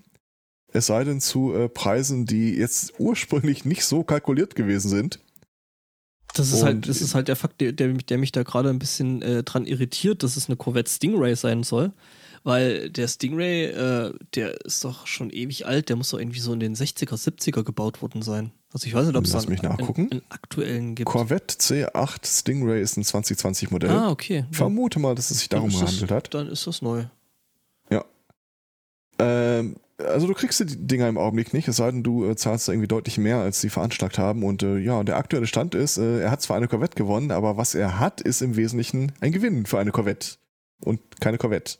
Es 0.74 0.86
sei 0.88 1.04
denn 1.04 1.22
zu 1.22 1.54
Preisen, 1.74 2.26
die 2.26 2.54
jetzt 2.54 3.00
ursprünglich 3.00 3.64
nicht 3.64 3.86
so 3.86 4.04
kalkuliert 4.04 4.54
gewesen 4.54 4.89
sind. 4.89 5.20
Das 6.38 6.52
ist 6.52 6.64
halt, 6.64 6.88
das 6.88 7.02
ist 7.02 7.16
halt 7.16 7.28
der 7.28 7.36
Fakt, 7.36 7.62
der, 7.62 7.72
der 7.72 8.18
mich 8.18 8.32
da 8.32 8.43
gerade 8.43 8.70
ein 8.70 8.80
bisschen 8.80 9.22
äh, 9.22 9.43
dran 9.43 9.66
irritiert, 9.66 10.24
dass 10.24 10.38
es 10.38 10.48
eine 10.48 10.56
Corvette 10.56 10.91
Stingray 10.91 11.36
sein 11.36 11.64
soll. 11.64 11.93
Weil 12.48 12.89
der 12.89 13.10
Stingray, 13.10 13.66
äh, 13.66 14.14
der 14.34 14.62
ist 14.64 14.86
doch 14.86 15.06
schon 15.06 15.32
ewig 15.32 15.66
alt, 15.66 15.89
der 15.89 15.98
muss 15.98 16.12
doch 16.12 16.18
irgendwie 16.18 16.39
so 16.39 16.54
in 16.54 16.62
den 16.62 16.78
60er, 16.78 17.16
70er 17.16 17.66
gebaut 17.66 18.02
worden 18.02 18.22
sein. 18.22 18.52
Also 18.72 18.88
ich 18.88 18.93
weiß 18.93 19.06
nicht, 19.06 19.18
ob 19.18 19.26
es 19.26 19.36
einen, 19.36 19.50
mich 19.50 19.64
nachgucken. 19.64 20.04
Einen, 20.04 20.12
einen, 20.12 20.22
aktuellen 20.30 20.95
gibt. 20.95 21.10
Corvette 21.10 21.58
C8 21.58 22.26
Stingray 22.26 22.82
ist 22.82 22.95
ein 22.95 23.04
2020 23.04 23.70
Modell. 23.70 23.89
Ah, 23.89 24.10
okay. 24.10 24.45
Ich 24.50 24.56
vermute 24.56 24.98
mal, 24.98 25.14
dass 25.14 25.30
es 25.30 25.39
sich 25.39 25.50
darum 25.50 25.72
gehandelt 25.72 26.10
hat. 26.10 26.34
Dann 26.34 26.48
ist 26.48 26.66
das 26.66 26.82
neu. 26.82 27.08
Ja. 27.89 28.06
Ähm, 29.20 29.76
also 29.98 30.28
du 30.28 30.34
kriegst 30.34 30.58
die 30.62 30.88
Dinger 30.88 31.10
im 31.10 31.18
Augenblick 31.18 31.54
nicht, 31.54 31.68
es 31.68 31.76
sei 31.76 31.91
denn, 31.91 32.02
du 32.02 32.30
äh, 32.30 32.38
zahlst 32.38 32.70
irgendwie 32.70 32.88
deutlich 32.88 33.18
mehr, 33.18 33.39
als 33.39 33.60
sie 33.60 33.70
veranschlagt 33.70 34.18
haben. 34.18 34.43
Und 34.43 34.64
äh, 34.64 34.78
ja, 34.78 35.04
der 35.04 35.18
aktuelle 35.18 35.48
Stand 35.48 35.76
ist, 35.76 35.98
äh, 35.98 36.22
er 36.22 36.32
hat 36.32 36.41
zwar 36.41 36.56
eine 36.56 36.70
Corvette 36.70 36.95
gewonnen, 36.95 37.32
aber 37.32 37.58
was 37.58 37.76
er 37.76 38.00
hat, 38.00 38.22
ist 38.22 38.41
im 38.41 38.56
Wesentlichen 38.56 39.12
ein 39.20 39.34
Gewinn 39.34 39.66
für 39.66 39.80
eine 39.80 39.91
Corvette. 39.91 40.38
Und 40.80 41.02
keine 41.20 41.38
Corvette 41.38 41.80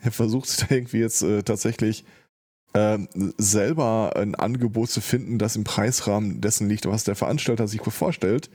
er 0.00 0.12
versucht 0.12 0.62
da 0.62 0.74
irgendwie 0.74 0.98
jetzt 0.98 1.22
äh, 1.22 1.42
tatsächlich 1.42 2.04
äh, 2.72 2.98
selber 3.38 4.14
ein 4.16 4.34
Angebot 4.34 4.90
zu 4.90 5.00
finden, 5.00 5.38
das 5.38 5.56
im 5.56 5.64
Preisrahmen 5.64 6.40
dessen 6.40 6.68
liegt, 6.68 6.86
was 6.86 7.04
der 7.04 7.16
Veranstalter 7.16 7.68
sich 7.68 7.80
vorstellt. 7.82 8.50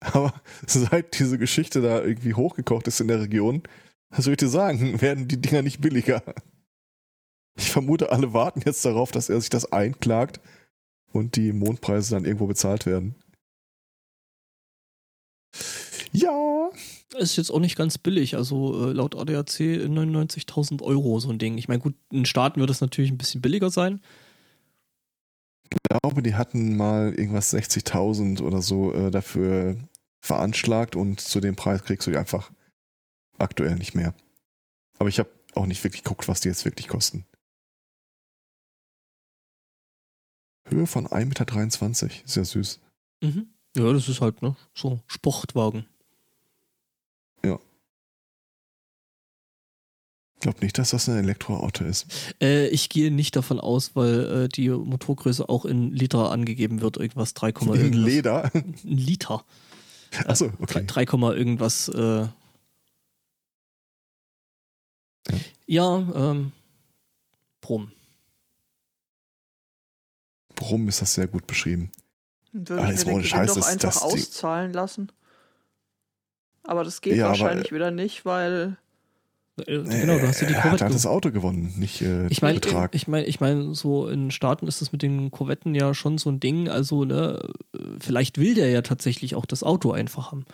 Aber 0.00 0.32
seit 0.66 1.18
diese 1.18 1.38
Geschichte 1.38 1.80
da 1.80 2.02
irgendwie 2.02 2.34
hochgekocht 2.34 2.86
ist 2.86 3.00
in 3.00 3.08
der 3.08 3.20
Region, 3.20 3.62
was 4.10 4.24
soll 4.24 4.32
ich 4.32 4.38
dir 4.38 4.48
sagen, 4.48 5.00
werden 5.00 5.28
die 5.28 5.40
Dinger 5.40 5.62
nicht 5.62 5.80
billiger. 5.80 6.22
Ich 7.56 7.70
vermute, 7.70 8.12
alle 8.12 8.32
warten 8.32 8.62
jetzt 8.64 8.84
darauf, 8.84 9.10
dass 9.10 9.28
er 9.28 9.40
sich 9.40 9.50
das 9.50 9.72
einklagt 9.72 10.40
und 11.12 11.36
die 11.36 11.52
Mondpreise 11.52 12.14
dann 12.14 12.24
irgendwo 12.24 12.46
bezahlt 12.46 12.86
werden. 12.86 13.16
Ja. 16.12 16.70
Ist 17.16 17.36
jetzt 17.36 17.50
auch 17.50 17.60
nicht 17.60 17.76
ganz 17.76 17.98
billig. 17.98 18.36
Also 18.36 18.88
äh, 18.88 18.92
laut 18.92 19.16
ADAC 19.16 19.60
99.000 19.60 20.82
Euro 20.82 21.20
so 21.20 21.30
ein 21.30 21.38
Ding. 21.38 21.58
Ich 21.58 21.68
meine, 21.68 21.80
gut, 21.80 21.94
in 22.10 22.26
Staaten 22.26 22.60
wird 22.60 22.70
es 22.70 22.80
natürlich 22.80 23.10
ein 23.10 23.18
bisschen 23.18 23.40
billiger 23.40 23.70
sein. 23.70 24.00
Ich 25.70 25.78
glaube, 25.88 26.22
die 26.22 26.34
hatten 26.34 26.76
mal 26.76 27.12
irgendwas 27.14 27.52
60.000 27.52 28.42
oder 28.42 28.62
so 28.62 28.92
äh, 28.92 29.10
dafür 29.10 29.76
veranschlagt 30.20 30.96
und 30.96 31.20
zu 31.20 31.40
dem 31.40 31.56
Preis 31.56 31.84
kriegst 31.84 32.06
du 32.06 32.10
die 32.10 32.16
einfach 32.16 32.50
aktuell 33.38 33.76
nicht 33.76 33.94
mehr. 33.94 34.14
Aber 34.98 35.08
ich 35.08 35.18
habe 35.18 35.30
auch 35.54 35.66
nicht 35.66 35.82
wirklich 35.84 36.02
geguckt, 36.02 36.28
was 36.28 36.40
die 36.40 36.48
jetzt 36.48 36.64
wirklich 36.64 36.88
kosten. 36.88 37.26
Höhe 40.66 40.86
von 40.86 41.06
1,23 41.06 42.04
Meter. 42.04 42.14
Sehr 42.24 42.44
süß. 42.44 42.80
Mhm. 43.22 43.48
Ja, 43.76 43.92
das 43.92 44.08
ist 44.08 44.20
halt, 44.20 44.42
ne? 44.42 44.56
So 44.74 45.00
Sportwagen. 45.06 45.86
Ich 50.38 50.42
glaube 50.42 50.60
nicht, 50.60 50.78
dass 50.78 50.90
das 50.90 51.08
ein 51.08 51.18
Elektroauto 51.18 51.82
ist. 51.84 52.06
Äh, 52.40 52.68
ich 52.68 52.88
gehe 52.88 53.10
nicht 53.10 53.34
davon 53.34 53.58
aus, 53.58 53.96
weil 53.96 54.44
äh, 54.44 54.48
die 54.48 54.68
Motorgröße 54.68 55.48
auch 55.48 55.64
in 55.64 55.90
Liter 55.92 56.30
angegeben 56.30 56.80
wird. 56.80 56.96
Irgendwas 56.96 57.34
3, 57.34 57.48
in 57.50 57.92
Leder? 57.92 58.48
Ein 58.54 58.74
Liter. 58.84 59.44
Achso, 60.26 60.52
okay. 60.60 60.84
3, 60.86 61.02
irgendwas. 61.34 61.88
Äh, 61.88 62.28
ja, 65.66 65.96
ähm, 66.14 66.52
Brumm. 67.60 67.90
Brumm 70.54 70.88
ist 70.88 71.02
das 71.02 71.14
sehr 71.14 71.26
gut 71.26 71.48
beschrieben. 71.48 71.90
Würde 72.52 72.80
Aber 72.82 72.92
ich 72.92 73.04
mir 73.04 73.12
ohne 73.12 73.22
den 73.22 73.28
Scheiß, 73.28 73.48
doch 73.48 73.56
das- 73.56 73.66
einfach 73.66 74.02
auszahlen 74.02 74.72
lassen. 74.72 75.10
Aber 76.62 76.84
das 76.84 77.00
geht 77.00 77.16
Ja, 77.16 77.26
aber- 77.26 77.38
wahrscheinlich 77.40 77.72
wieder 77.72 77.90
nicht, 77.90 78.24
weil 78.24 78.76
Äh, 78.80 78.87
genau, 79.66 80.18
du 80.18 80.26
hast 80.28 80.40
ja 80.40 80.46
die 80.48 80.54
er 80.54 80.64
hat 80.64 80.70
Corvette. 80.78 80.92
das 80.92 81.06
Auto 81.06 81.30
gewonnen, 81.30 81.74
nicht 81.78 82.02
äh, 82.02 82.26
Ich 82.28 82.42
meine, 82.42 82.60
Betrag. 82.60 82.94
ich 82.94 83.08
meine, 83.08 83.26
ich 83.26 83.40
meine, 83.40 83.74
so 83.74 84.08
in 84.08 84.30
Staaten 84.30 84.66
ist 84.66 84.80
das 84.80 84.92
mit 84.92 85.02
den 85.02 85.30
Korvetten 85.30 85.74
ja 85.74 85.94
schon 85.94 86.18
so 86.18 86.30
ein 86.30 86.40
Ding. 86.40 86.68
Also, 86.68 87.04
ne, 87.04 87.40
äh, 87.74 87.78
vielleicht 88.00 88.38
will 88.38 88.54
der 88.54 88.70
ja 88.70 88.82
tatsächlich 88.82 89.34
auch 89.34 89.46
das 89.46 89.62
Auto 89.62 89.92
einfach 89.92 90.32
haben. 90.32 90.44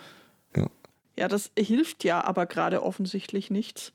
ja, 1.17 1.27
das 1.29 1.51
hilft 1.57 2.03
ja 2.03 2.23
aber 2.25 2.45
gerade 2.45 2.83
offensichtlich 2.83 3.49
nichts. 3.49 3.93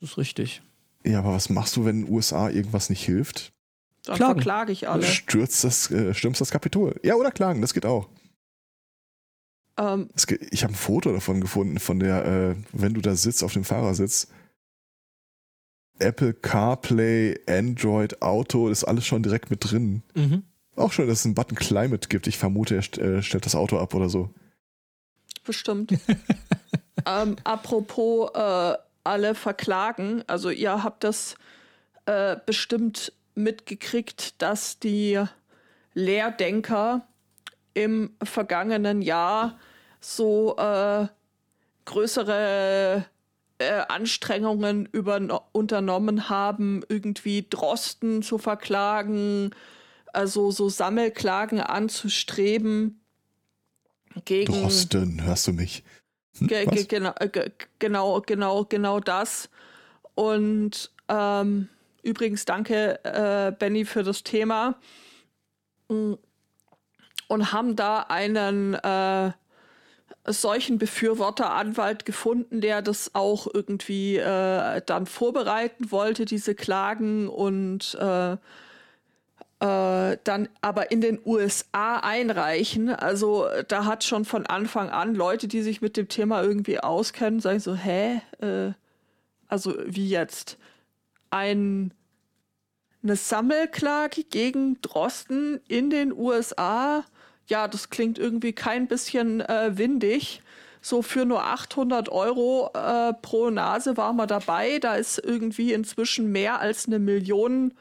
Das 0.00 0.10
ist 0.10 0.18
richtig. 0.18 0.62
ja, 1.04 1.18
aber 1.20 1.32
was 1.32 1.48
machst 1.48 1.76
du, 1.76 1.84
wenn 1.86 2.04
den 2.04 2.12
USA 2.12 2.50
irgendwas 2.50 2.90
nicht 2.90 3.02
hilft? 3.04 3.52
Dann 4.04 4.16
Klagen. 4.16 4.34
verklage 4.34 4.72
ich 4.72 4.88
alle. 4.88 5.02
Stürzt 5.02 5.64
das, 5.64 5.90
äh, 5.90 6.12
stürmst 6.14 6.40
das 6.40 6.50
Kapitol. 6.50 6.98
Ja, 7.02 7.14
oder 7.14 7.30
klagen, 7.30 7.60
das 7.62 7.74
geht 7.74 7.84
auch. 7.86 8.08
Ähm, 9.78 10.08
Es 10.14 10.26
geht, 10.26 10.40
ich 10.52 10.62
habe 10.62 10.72
ein 10.72 10.76
Foto 10.76 11.12
davon 11.12 11.40
gefunden, 11.40 11.78
von 11.78 11.98
der, 12.00 12.24
äh, 12.24 12.54
wenn 12.72 12.94
du 12.94 13.00
da 13.00 13.14
sitzt 13.14 13.42
auf 13.44 13.52
dem 13.52 13.64
Fahrersitz. 13.64 14.28
Apple 15.98 16.34
CarPlay, 16.34 17.40
Android 17.48 18.22
Auto, 18.22 18.68
ist 18.68 18.84
alles 18.84 19.06
schon 19.06 19.22
direkt 19.22 19.50
mit 19.50 19.70
drin. 19.70 20.02
Mhm. 20.14 20.42
Auch 20.76 20.92
schon, 20.92 21.08
dass 21.08 21.20
es 21.20 21.24
einen 21.24 21.34
Button 21.34 21.56
Climate 21.56 22.08
gibt. 22.08 22.26
Ich 22.26 22.38
vermute, 22.38 22.76
er 22.76 22.82
st 22.82 22.98
äh, 22.98 23.22
stellt 23.22 23.46
das 23.46 23.54
Auto 23.54 23.78
ab 23.78 23.94
oder 23.94 24.08
so. 24.08 24.30
bestimmt. 25.44 25.92
ähm, 27.06 27.36
apropos 27.44 28.30
äh, 28.34 28.74
alle 29.04 29.34
verklagen, 29.34 30.22
also 30.26 30.50
ihr 30.50 30.84
habt 30.84 31.04
das 31.04 31.36
äh, 32.06 32.36
bestimmt 32.46 33.12
mitgekriegt, 33.34 34.40
dass 34.40 34.78
die 34.78 35.22
Lehrdenker 35.94 37.06
im 37.74 38.10
vergangenen 38.22 39.02
Jahr 39.02 39.58
so 40.00 40.56
äh, 40.56 41.06
größere 41.84 43.04
äh, 43.58 43.82
Anstrengungen 43.88 44.88
überno- 44.88 45.42
unternommen 45.52 46.28
haben, 46.28 46.82
irgendwie 46.88 47.46
Drosten 47.48 48.22
zu 48.22 48.38
verklagen, 48.38 49.50
also 50.12 50.50
so 50.50 50.68
Sammelklagen 50.68 51.60
anzustreben 51.60 53.00
gegen 54.24 54.52
Drosten, 54.52 55.22
hörst 55.24 55.46
du 55.46 55.52
mich? 55.52 55.84
Hm, 56.38 56.46
Ge 56.46 56.66
ge 56.66 56.84
genau, 56.84 57.12
ge 57.32 57.50
genau, 57.78 58.20
genau, 58.20 58.64
genau 58.64 59.00
das. 59.00 59.50
Und 60.14 60.90
ähm, 61.08 61.68
übrigens 62.02 62.44
danke, 62.44 63.04
äh, 63.04 63.52
Benny, 63.52 63.84
für 63.84 64.02
das 64.02 64.22
Thema. 64.22 64.76
Und 65.88 66.18
haben 67.52 67.76
da 67.76 68.00
einen 68.00 68.74
äh, 68.74 69.32
solchen 70.32 70.78
Befürworteranwalt 70.78 72.04
gefunden, 72.04 72.60
der 72.60 72.82
das 72.82 73.14
auch 73.14 73.46
irgendwie 73.52 74.16
äh, 74.16 74.82
dann 74.84 75.06
vorbereiten 75.06 75.90
wollte, 75.90 76.24
diese 76.24 76.54
Klagen 76.54 77.28
und 77.28 77.96
äh, 78.00 78.36
äh, 79.60 80.18
dann 80.22 80.48
aber 80.60 80.92
in 80.92 81.00
den 81.00 81.18
USA 81.24 81.96
einreichen. 81.96 82.90
Also 82.90 83.46
da 83.66 83.84
hat 83.84 84.04
schon 84.04 84.24
von 84.24 84.46
Anfang 84.46 84.90
an 84.90 85.14
Leute, 85.14 85.48
die 85.48 85.62
sich 85.62 85.80
mit 85.80 85.96
dem 85.96 86.08
Thema 86.08 86.42
irgendwie 86.42 86.78
auskennen, 86.78 87.40
sagen 87.40 87.58
so, 87.58 87.74
hä? 87.74 88.20
Äh, 88.40 88.72
also 89.48 89.74
wie 89.84 90.08
jetzt? 90.08 90.58
Ein, 91.30 91.92
eine 93.02 93.16
Sammelklage 93.16 94.24
gegen 94.24 94.80
Drosten 94.80 95.60
in 95.66 95.90
den 95.90 96.12
USA? 96.12 97.04
Ja, 97.48 97.66
das 97.68 97.90
klingt 97.90 98.18
irgendwie 98.18 98.52
kein 98.52 98.86
bisschen 98.88 99.40
äh, 99.40 99.76
windig. 99.76 100.42
So 100.80 101.02
für 101.02 101.24
nur 101.24 101.42
800 101.44 102.08
Euro 102.08 102.70
äh, 102.74 103.12
pro 103.20 103.50
Nase 103.50 103.96
waren 103.96 104.16
wir 104.16 104.26
dabei. 104.26 104.78
Da 104.78 104.94
ist 104.94 105.18
irgendwie 105.18 105.72
inzwischen 105.72 106.30
mehr 106.30 106.60
als 106.60 106.86
eine 106.86 106.98
Million 106.98 107.74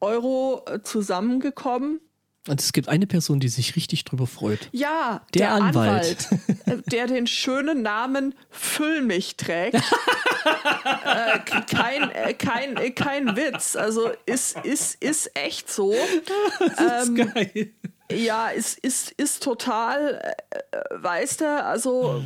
Euro 0.00 0.62
äh, 0.66 0.80
zusammengekommen. 0.82 2.00
Und 2.46 2.60
es 2.60 2.72
gibt 2.74 2.88
eine 2.88 3.06
Person, 3.06 3.40
die 3.40 3.48
sich 3.48 3.74
richtig 3.76 4.04
drüber 4.04 4.26
freut. 4.26 4.68
Ja, 4.72 5.22
Der 5.32 5.46
der, 5.46 5.52
Anwalt. 5.54 6.28
Anwalt, 6.30 6.66
äh, 6.66 6.90
der 6.90 7.06
den 7.06 7.26
schönen 7.26 7.80
Namen 7.82 8.34
Füllmich 8.50 9.36
trägt. 9.36 9.76
äh, 9.76 11.38
kein, 11.70 12.10
äh, 12.10 12.34
kein, 12.34 12.76
äh, 12.76 12.90
kein 12.90 13.36
Witz. 13.36 13.76
Also 13.76 14.10
ist, 14.26 14.58
ist, 14.64 15.02
ist 15.02 15.30
echt 15.34 15.70
so. 15.70 15.94
Das 16.58 17.06
Ähm, 17.08 17.16
ist 17.16 17.34
geil. 17.34 17.70
Ja, 18.10 18.48
ist, 18.48 18.78
ist, 18.78 19.12
ist 19.12 19.42
total, 19.42 20.34
äh, 20.50 20.78
weißt 20.90 21.40
du, 21.40 21.64
also, 21.64 22.22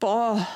boah, 0.00 0.46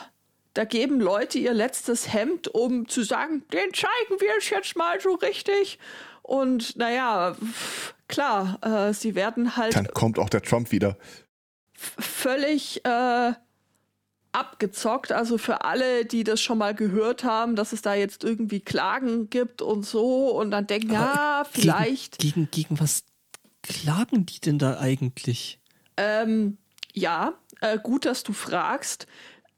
da 0.55 0.65
geben 0.65 1.01
Leute 1.01 1.39
ihr 1.39 1.55
letztes 1.55 2.13
Hemd, 2.13 2.49
um 2.49 2.89
zu 2.89 3.03
sagen, 3.03 3.45
den 3.53 3.73
zeigen 3.75 4.21
wir 4.21 4.37
es 4.39 4.51
jetzt 4.51 4.77
mal 4.77 5.01
so 5.01 5.15
richtig. 5.15 5.79
Und 6.23 6.77
naja, 6.77 7.37
klar, 8.09 8.59
äh, 8.63 8.93
sie 8.93 9.15
werden 9.15 9.57
halt 9.57 9.77
Dann 9.77 9.87
kommt 9.89 10.19
auch 10.19 10.29
der 10.29 10.43
Trump 10.43 10.73
wieder. 10.73 10.97
völlig 11.75 12.85
äh, 12.85 13.33
abgezockt. 14.33 15.13
Also 15.13 15.39
für 15.39 15.65
alle, 15.65 16.05
die 16.05 16.25
das 16.25 16.41
schon 16.41 16.59
mal 16.59 16.75
gehört 16.75 17.23
haben, 17.23 17.55
dass 17.55 17.73
es 17.73 17.83
da 17.83 17.95
jetzt 17.95 18.25
irgendwie 18.25 18.61
Klagen 18.61 19.31
gibt 19.31 19.63
und 19.63 19.85
so 19.85 20.31
und 20.31 20.51
dann 20.51 20.67
denken, 20.67 20.93
ja, 20.93 21.45
vielleicht. 21.51 22.19
Gegen, 22.19 22.49
gegen, 22.51 22.51
gegen 22.51 22.81
was 22.81 23.05
klagen 23.67 24.27
die 24.27 24.41
denn 24.41 24.59
da 24.59 24.79
eigentlich? 24.79 25.59
Ähm, 25.97 26.59
ja, 26.93 27.35
äh, 27.61 27.79
gut, 27.79 28.05
dass 28.05 28.23
du 28.23 28.33
fragst. 28.33 29.07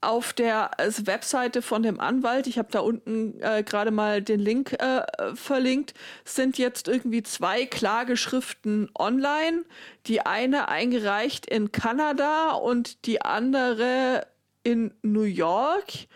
Auf 0.01 0.31
der 0.31 0.71
äh, 0.77 0.89
Webseite 1.05 1.61
von 1.61 1.83
dem 1.83 1.99
Anwalt, 1.99 2.47
ich 2.47 2.57
habe 2.57 2.69
da 2.71 2.79
unten 2.79 3.37
äh, 3.41 3.63
gerade 3.63 3.91
mal 3.91 4.21
den 4.21 4.39
Link 4.39 4.73
äh, 4.81 5.01
verlinkt, 5.35 5.93
sind 6.23 6.57
jetzt 6.57 6.87
irgendwie 6.87 7.21
zwei 7.21 7.65
Klageschriften 7.65 8.89
online. 8.97 9.65
Die 10.05 10.21
eine 10.21 10.69
eingereicht 10.69 11.45
in 11.45 11.73
Kanada 11.73 12.51
und 12.51 13.05
die 13.05 13.21
andere 13.21 14.25
in 14.63 14.93
New 15.01 15.23
York. 15.23 16.07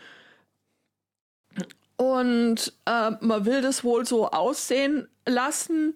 Und 1.98 2.74
äh, 2.86 3.12
man 3.20 3.46
will 3.46 3.62
das 3.62 3.84
wohl 3.84 4.06
so 4.06 4.30
aussehen 4.30 5.08
lassen, 5.26 5.96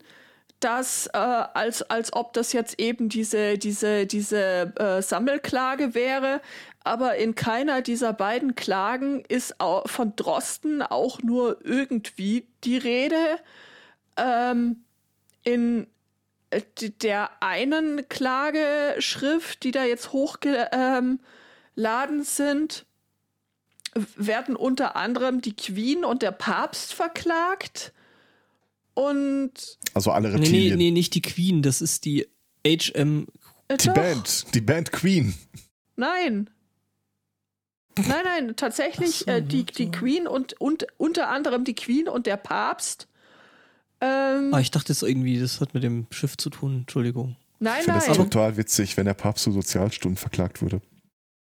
dass 0.59 1.07
äh, 1.07 1.17
als, 1.17 1.83
als 1.83 2.13
ob 2.13 2.33
das 2.33 2.51
jetzt 2.53 2.79
eben 2.79 3.09
diese, 3.09 3.57
diese, 3.57 4.07
diese 4.07 4.73
äh, 4.77 5.01
Sammelklage 5.01 5.93
wäre. 5.93 6.41
Aber 6.83 7.15
in 7.17 7.35
keiner 7.35 7.81
dieser 7.81 8.13
beiden 8.13 8.55
Klagen 8.55 9.23
ist 9.27 9.59
au- 9.59 9.83
von 9.85 10.15
Drosten 10.15 10.81
auch 10.81 11.21
nur 11.21 11.59
irgendwie 11.63 12.47
die 12.63 12.77
Rede. 12.77 13.37
Ähm, 14.15 14.83
in 15.43 15.85
äh, 16.49 16.61
der 17.01 17.29
einen 17.43 18.09
Klageschrift, 18.09 19.63
die 19.63 19.71
da 19.71 19.83
jetzt 19.83 20.11
hochgeladen 20.11 21.19
sind, 22.23 22.85
werden 24.15 24.55
unter 24.55 24.95
anderem 24.95 25.41
die 25.41 25.55
Queen 25.55 26.03
und 26.05 26.21
der 26.21 26.31
Papst 26.31 26.93
verklagt. 26.93 27.93
Und 28.97 29.51
Also 29.93 30.09
alle 30.11 30.29
Nee, 30.29 30.35
nee, 30.37 30.43
Reptilien. 30.45 30.77
nee, 30.79 30.89
nicht 30.91 31.13
die 31.13 31.21
Queen, 31.21 31.61
das 31.61 31.81
ist 31.81 32.03
die 32.05 32.27
HM. 32.65 33.27
äh, 33.67 33.77
Die 33.77 33.87
doch, 33.87 33.93
Band, 33.93 34.45
die 34.55 34.61
Band 34.61 34.91
Queen. 34.91 35.35
Nein. 35.95 36.49
Nein, 37.95 38.21
nein, 38.23 38.55
tatsächlich 38.55 39.19
so, 39.19 39.25
äh, 39.31 39.41
die, 39.43 39.65
die 39.65 39.91
Queen 39.91 40.27
und, 40.27 40.59
und 40.59 40.87
unter 40.97 41.29
anderem 41.29 41.63
die 41.63 41.75
Queen 41.75 42.07
und 42.09 42.25
der 42.25 42.37
Papst. 42.37 43.07
Ähm, 44.01 44.51
Ah, 44.53 44.59
ich 44.61 44.71
dachte 44.71 44.91
jetzt 44.93 45.03
irgendwie, 45.03 45.39
das 45.39 45.61
hat 45.61 45.75
mit 45.75 45.83
dem 45.83 46.07
Schiff 46.11 46.35
zu 46.37 46.49
tun. 46.49 46.77
Entschuldigung. 46.81 47.35
nein, 47.59 47.75
Ich 47.79 47.83
finde 47.85 47.99
das 47.99 48.07
nein. 48.07 48.17
total 48.17 48.57
witzig, 48.57 48.97
wenn 48.97 49.05
der 49.05 49.13
Papst 49.13 49.43
zu 49.43 49.51
Sozialstunden 49.51 50.17
verklagt 50.17 50.61
würde. 50.63 50.81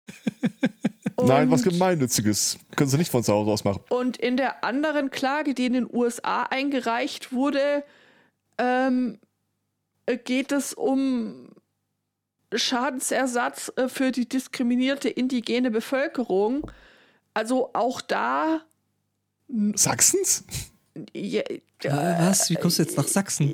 Nein, 1.22 1.50
was 1.50 1.62
Gemeinnütziges. 1.62 2.59
Können 2.76 2.90
Sie 2.90 2.96
nicht 2.98 3.11
von 3.11 3.22
zu 3.22 3.32
Hause 3.32 3.50
aus 3.50 3.64
machen. 3.64 3.82
Und 3.90 4.16
in 4.16 4.36
der 4.36 4.64
anderen 4.64 5.11
Klage, 5.11 5.55
die 5.55 5.66
in 5.66 5.72
den 5.74 5.88
USA 5.92 6.42
eingereicht 6.44 7.32
wurde, 7.32 7.84
ähm, 8.59 9.18
äh, 10.07 10.16
geht 10.16 10.50
es 10.53 10.74
um 10.74 11.50
Schadensersatz 12.55 13.72
äh, 13.76 13.88
für 13.88 14.11
die 14.12 14.28
diskriminierte 14.28 15.09
indigene 15.09 15.70
Bevölkerung. 15.70 16.70
Also 17.34 17.70
auch 17.72 18.00
da. 18.00 18.62
Sachsens? 19.74 20.44
Ja, 21.14 21.42
Äh, 21.84 22.16
was? 22.20 22.50
Wie 22.50 22.55
kommst 22.57 22.78
du 22.78 22.82
jetzt 22.82 22.96
nach 22.96 23.07
Sachsen? 23.09 23.53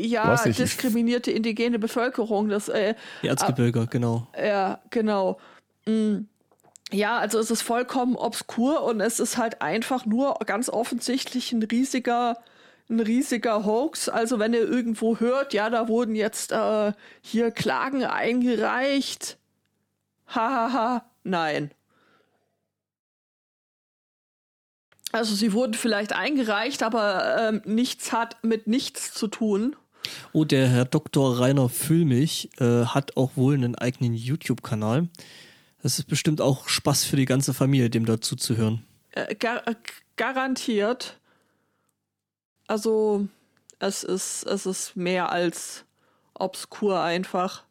ja, 0.00 0.32
nicht, 0.32 0.46
ich- 0.46 0.56
diskriminierte 0.56 1.30
indigene 1.30 1.78
Bevölkerung. 1.78 2.48
Das, 2.48 2.68
äh, 2.68 2.94
Erzgebirge, 3.22 3.86
genau. 3.88 4.26
Ja, 4.36 4.80
genau. 4.90 5.38
Mm. 5.90 6.26
Ja, 6.92 7.18
also 7.18 7.38
es 7.38 7.50
ist 7.50 7.62
vollkommen 7.62 8.16
obskur 8.16 8.82
und 8.82 9.00
es 9.00 9.20
ist 9.20 9.36
halt 9.36 9.62
einfach 9.62 10.06
nur 10.06 10.34
ganz 10.44 10.68
offensichtlich 10.68 11.52
ein 11.52 11.62
riesiger, 11.62 12.38
ein 12.88 12.98
riesiger 12.98 13.64
Hoax. 13.64 14.08
Also 14.08 14.40
wenn 14.40 14.54
ihr 14.54 14.68
irgendwo 14.68 15.20
hört, 15.20 15.54
ja, 15.54 15.70
da 15.70 15.86
wurden 15.86 16.16
jetzt 16.16 16.50
äh, 16.50 16.92
hier 17.20 17.52
Klagen 17.52 18.04
eingereicht. 18.04 19.38
Hahaha, 20.26 21.04
nein. 21.22 21.70
Also 25.12 25.34
sie 25.34 25.52
wurden 25.52 25.74
vielleicht 25.74 26.12
eingereicht, 26.12 26.82
aber 26.82 27.36
ähm, 27.38 27.62
nichts 27.64 28.12
hat 28.12 28.42
mit 28.42 28.66
nichts 28.66 29.12
zu 29.12 29.28
tun. 29.28 29.76
Oh, 30.32 30.44
der 30.44 30.68
Herr 30.68 30.84
Dr. 30.84 31.38
Rainer 31.40 31.68
Füllmich 31.68 32.50
äh, 32.58 32.84
hat 32.86 33.16
auch 33.16 33.32
wohl 33.36 33.54
einen 33.54 33.74
eigenen 33.74 34.14
YouTube-Kanal. 34.14 35.08
Das 35.82 35.98
ist 35.98 36.06
bestimmt 36.06 36.40
auch 36.40 36.68
Spaß 36.68 37.04
für 37.04 37.16
die 37.16 37.24
ganze 37.24 37.54
Familie, 37.54 37.90
dem 37.90 38.04
dazu 38.04 38.36
zu 38.36 38.56
hören. 38.56 38.84
Äh, 39.12 39.34
gar, 39.34 39.66
äh, 39.66 39.74
garantiert. 40.16 41.18
Also, 42.66 43.28
es 43.78 44.04
ist, 44.04 44.44
es 44.44 44.66
ist 44.66 44.96
mehr 44.96 45.32
als 45.32 45.84
obskur 46.34 47.00
einfach. 47.00 47.64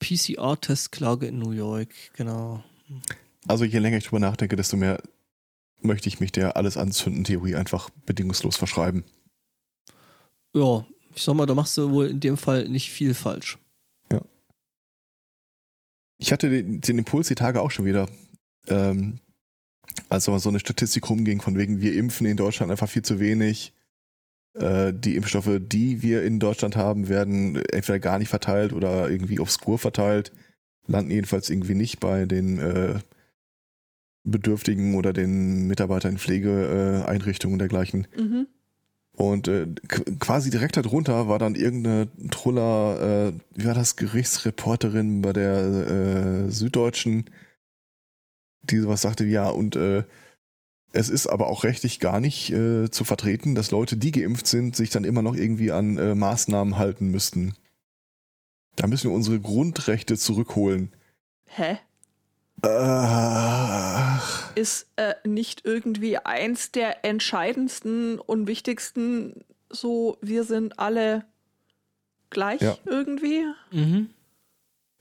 PCR-Testklage 0.00 1.26
in 1.26 1.38
New 1.38 1.52
York, 1.52 1.88
genau. 2.14 2.62
Also 3.48 3.64
je 3.64 3.78
länger 3.78 3.98
ich 3.98 4.04
drüber 4.04 4.20
nachdenke, 4.20 4.56
desto 4.56 4.76
mehr 4.76 5.00
möchte 5.80 6.08
ich 6.08 6.20
mich 6.20 6.32
der 6.32 6.56
alles 6.56 6.76
anzünden 6.76 7.24
Theorie 7.24 7.54
einfach 7.54 7.90
bedingungslos 8.04 8.56
verschreiben. 8.56 9.04
Ja, 10.52 10.86
ich 11.14 11.22
sag 11.22 11.34
mal, 11.34 11.46
da 11.46 11.54
machst 11.54 11.76
du 11.76 11.90
wohl 11.90 12.08
in 12.08 12.20
dem 12.20 12.36
Fall 12.36 12.68
nicht 12.68 12.90
viel 12.90 13.14
falsch. 13.14 13.58
Ich 16.18 16.32
hatte 16.32 16.48
den, 16.50 16.80
den 16.80 16.98
Impuls 16.98 17.28
die 17.28 17.34
Tage 17.34 17.60
auch 17.60 17.70
schon 17.70 17.84
wieder, 17.84 18.08
ähm, 18.68 19.18
als 20.08 20.28
aber 20.28 20.38
so 20.38 20.48
eine 20.48 20.60
Statistik 20.60 21.08
rumging, 21.08 21.40
von 21.40 21.56
wegen, 21.56 21.80
wir 21.80 21.94
impfen 21.94 22.26
in 22.26 22.36
Deutschland 22.36 22.70
einfach 22.70 22.88
viel 22.88 23.02
zu 23.02 23.20
wenig. 23.20 23.72
Äh, 24.54 24.92
die 24.94 25.16
Impfstoffe, 25.16 25.60
die 25.60 26.02
wir 26.02 26.22
in 26.22 26.38
Deutschland 26.38 26.76
haben, 26.76 27.08
werden 27.08 27.56
entweder 27.56 27.98
gar 27.98 28.18
nicht 28.18 28.28
verteilt 28.28 28.72
oder 28.72 29.10
irgendwie 29.10 29.38
obskur 29.38 29.78
verteilt, 29.78 30.32
landen 30.86 31.10
jedenfalls 31.10 31.50
irgendwie 31.50 31.74
nicht 31.74 32.00
bei 32.00 32.24
den 32.24 32.58
äh, 32.58 32.98
Bedürftigen 34.24 34.94
oder 34.94 35.12
den 35.12 35.66
Mitarbeitern 35.66 36.12
in 36.12 36.18
Pflegeeinrichtungen 36.18 37.04
Einrichtungen 37.06 37.52
und 37.54 37.58
dergleichen. 37.58 38.06
Mhm. 38.16 38.46
Und 39.16 39.48
äh, 39.48 39.66
qu- 39.88 40.18
quasi 40.18 40.50
direkt 40.50 40.76
darunter 40.76 41.26
war 41.26 41.38
dann 41.38 41.54
irgendeine 41.54 42.08
Truller, 42.30 43.28
äh, 43.28 43.32
wie 43.54 43.66
war 43.66 43.74
das, 43.74 43.96
Gerichtsreporterin 43.96 45.22
bei 45.22 45.32
der 45.32 45.56
äh, 46.46 46.50
Süddeutschen, 46.50 47.24
die 48.62 48.78
sowas 48.78 49.00
sagte, 49.00 49.24
ja, 49.24 49.48
und 49.48 49.74
äh, 49.74 50.04
es 50.92 51.08
ist 51.08 51.26
aber 51.26 51.46
auch 51.48 51.64
rechtlich 51.64 51.98
gar 51.98 52.20
nicht 52.20 52.52
äh, 52.52 52.90
zu 52.90 53.04
vertreten, 53.04 53.54
dass 53.54 53.70
Leute, 53.70 53.96
die 53.96 54.12
geimpft 54.12 54.46
sind, 54.46 54.76
sich 54.76 54.90
dann 54.90 55.04
immer 55.04 55.22
noch 55.22 55.34
irgendwie 55.34 55.72
an 55.72 55.96
äh, 55.96 56.14
Maßnahmen 56.14 56.76
halten 56.76 57.10
müssten. 57.10 57.54
Da 58.76 58.86
müssen 58.86 59.10
wir 59.10 59.16
unsere 59.16 59.40
Grundrechte 59.40 60.18
zurückholen. 60.18 60.92
Hä? 61.46 61.78
Ach, 62.62 64.54
Ist 64.54 64.88
äh, 64.96 65.14
nicht 65.24 65.62
irgendwie 65.64 66.16
eins 66.18 66.72
der 66.72 67.04
entscheidendsten 67.04 68.18
und 68.18 68.46
wichtigsten 68.46 69.44
so, 69.70 70.16
wir 70.22 70.44
sind 70.44 70.78
alle 70.78 71.24
gleich 72.30 72.60
Ja. 72.60 72.78
irgendwie? 72.84 73.44
Mhm. 73.72 74.10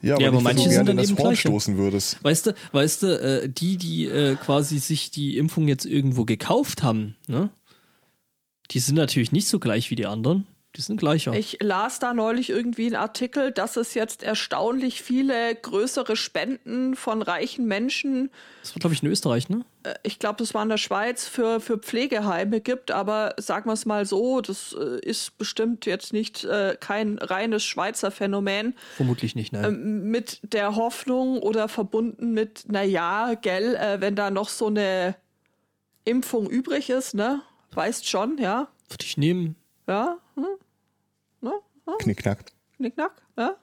ja, 0.01 0.15
aber, 0.15 0.23
Ja, 0.23 0.27
aber 0.29 0.41
manche 0.41 0.69
du 0.69 0.75
sind 0.75 0.89
dann 0.89 0.99
eben 0.99 1.35
stoßen 1.35 1.77
würdest. 1.77 2.23
Weißt 2.23 2.47
du, 2.47 2.55
weißt 2.71 3.03
du, 3.03 3.07
äh, 3.21 3.49
die, 3.49 3.77
die 3.77 4.05
äh, 4.05 4.35
quasi 4.35 4.79
sich 4.79 5.11
die 5.11 5.37
Impfung 5.37 5.67
jetzt 5.67 5.85
irgendwo 5.85 6.25
gekauft 6.25 6.83
haben, 6.83 7.15
ne? 7.27 7.49
Die 8.71 8.79
sind 8.79 8.95
natürlich 8.95 9.31
nicht 9.31 9.47
so 9.47 9.59
gleich 9.59 9.91
wie 9.91 9.95
die 9.95 10.07
anderen. 10.07 10.47
Die 10.75 10.81
sind 10.81 10.97
gleicher. 10.97 11.33
Ich 11.33 11.59
las 11.61 11.99
da 11.99 12.13
neulich 12.13 12.49
irgendwie 12.49 12.87
einen 12.87 12.95
Artikel, 12.95 13.51
dass 13.51 13.77
es 13.77 13.93
jetzt 13.93 14.23
erstaunlich 14.23 15.01
viele 15.01 15.55
größere 15.55 16.15
Spenden 16.17 16.95
von 16.95 17.21
reichen 17.21 17.65
Menschen 17.65 18.29
Das 18.61 18.75
war, 18.75 18.79
glaube 18.79 18.93
ich, 18.93 19.01
in 19.01 19.09
Österreich, 19.09 19.47
ne? 19.47 19.63
äh, 19.83 19.93
ich 20.03 20.19
glaube, 20.19 20.37
das 20.39 20.53
war 20.53 20.63
in 20.63 20.69
der 20.69 20.77
Schweiz, 20.77 21.27
für, 21.27 21.61
für 21.61 21.77
Pflegeheime 21.77 22.59
gibt, 22.59 22.91
aber 22.91 23.35
sagen 23.37 23.69
wir 23.69 23.73
es 23.73 23.85
mal 23.85 24.05
so, 24.05 24.41
das 24.41 24.75
äh, 24.77 24.99
ist 24.99 25.37
bestimmt 25.37 25.85
jetzt 25.85 26.11
nicht 26.11 26.43
äh, 26.43 26.75
kein 26.79 27.19
reines 27.19 27.63
Schweizer 27.63 28.11
Phänomen, 28.11 28.75
Vermutlich 28.97 29.35
nicht, 29.35 29.53
nein. 29.53 29.63
ähm, 29.65 30.11
mit 30.11 30.39
der 30.43 30.75
Hoffnung 30.75 31.39
oder 31.39 31.69
verbunden 31.69 32.33
mit, 32.33 32.65
naja, 32.67 33.35
gell, 33.35 33.75
äh, 33.75 34.01
wenn 34.01 34.15
da 34.15 34.29
noch 34.29 34.49
so 34.49 34.67
eine 34.67 35.15
Impfung 36.03 36.49
übrig 36.49 36.89
ist, 36.89 37.15
ne? 37.15 37.41
Weißt 37.71 38.07
schon, 38.07 38.37
ja? 38.37 38.67
Würde 38.89 39.05
ich 39.05 39.17
nehmen. 39.17 39.55
Ja? 39.87 40.17
Hm? 40.35 40.45
Knickknack. 41.99 42.45
Knickknack? 42.77 43.11
Ja? 43.37 43.55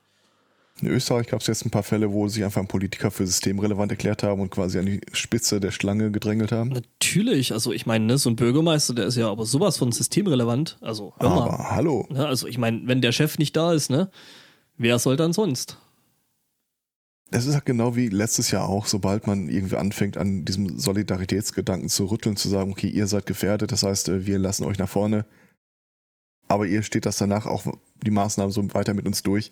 In 0.80 0.88
Österreich 0.88 1.28
gab 1.28 1.40
es 1.40 1.46
jetzt 1.46 1.64
ein 1.64 1.70
paar 1.70 1.82
Fälle, 1.82 2.12
wo 2.12 2.26
sich 2.28 2.44
einfach 2.44 2.60
ein 2.60 2.66
Politiker 2.66 3.10
für 3.10 3.26
systemrelevant 3.26 3.92
erklärt 3.92 4.22
haben 4.22 4.40
und 4.40 4.50
quasi 4.50 4.78
an 4.78 4.86
die 4.86 5.00
Spitze 5.12 5.60
der 5.60 5.70
Schlange 5.70 6.10
gedrängelt 6.10 6.50
haben. 6.50 6.70
Natürlich, 6.70 7.52
also 7.52 7.72
ich 7.72 7.86
meine, 7.86 8.06
ne, 8.06 8.18
so 8.18 8.30
ein 8.30 8.36
Bürgermeister, 8.36 8.94
der 8.94 9.06
ist 9.06 9.16
ja 9.16 9.30
aber 9.30 9.44
sowas 9.44 9.76
von 9.76 9.92
systemrelevant. 9.92 10.78
Also 10.80 11.12
hör 11.18 11.28
mal. 11.28 11.42
Aber 11.42 11.70
hallo, 11.70 12.06
Ne, 12.10 12.26
also 12.26 12.46
ich 12.48 12.58
meine, 12.58 12.80
wenn 12.86 13.00
der 13.00 13.12
Chef 13.12 13.38
nicht 13.38 13.56
da 13.56 13.72
ist, 13.72 13.90
ne? 13.90 14.10
Wer 14.76 14.98
soll 14.98 15.16
dann 15.16 15.32
sonst? 15.32 15.78
es 17.34 17.46
ist 17.46 17.54
halt 17.54 17.64
genau 17.64 17.96
wie 17.96 18.08
letztes 18.08 18.50
Jahr 18.50 18.68
auch, 18.68 18.86
sobald 18.86 19.26
man 19.26 19.48
irgendwie 19.48 19.76
anfängt, 19.76 20.16
an 20.16 20.44
diesem 20.44 20.78
Solidaritätsgedanken 20.78 21.88
zu 21.88 22.04
rütteln, 22.06 22.36
zu 22.36 22.48
sagen, 22.48 22.72
okay, 22.72 22.88
ihr 22.88 23.06
seid 23.06 23.26
gefährdet, 23.26 23.72
das 23.72 23.82
heißt, 23.82 24.08
äh, 24.10 24.26
wir 24.26 24.38
lassen 24.38 24.64
euch 24.64 24.78
nach 24.78 24.88
vorne, 24.88 25.24
aber 26.52 26.66
ihr 26.66 26.82
steht 26.82 27.06
das 27.06 27.16
danach 27.16 27.46
auch 27.46 27.66
die 28.02 28.10
Maßnahmen 28.10 28.52
so 28.52 28.74
weiter 28.74 28.94
mit 28.94 29.06
uns 29.06 29.22
durch. 29.22 29.50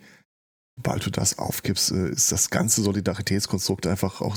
Sobald 0.77 1.05
du 1.05 1.11
das 1.11 1.39
aufgibst, 1.39 1.93
äh, 1.93 2.11
ist 2.11 2.33
das 2.33 2.51
ganze 2.51 2.83
Solidaritätskonstrukt 2.83 3.87
einfach 3.87 4.21
auch. 4.21 4.37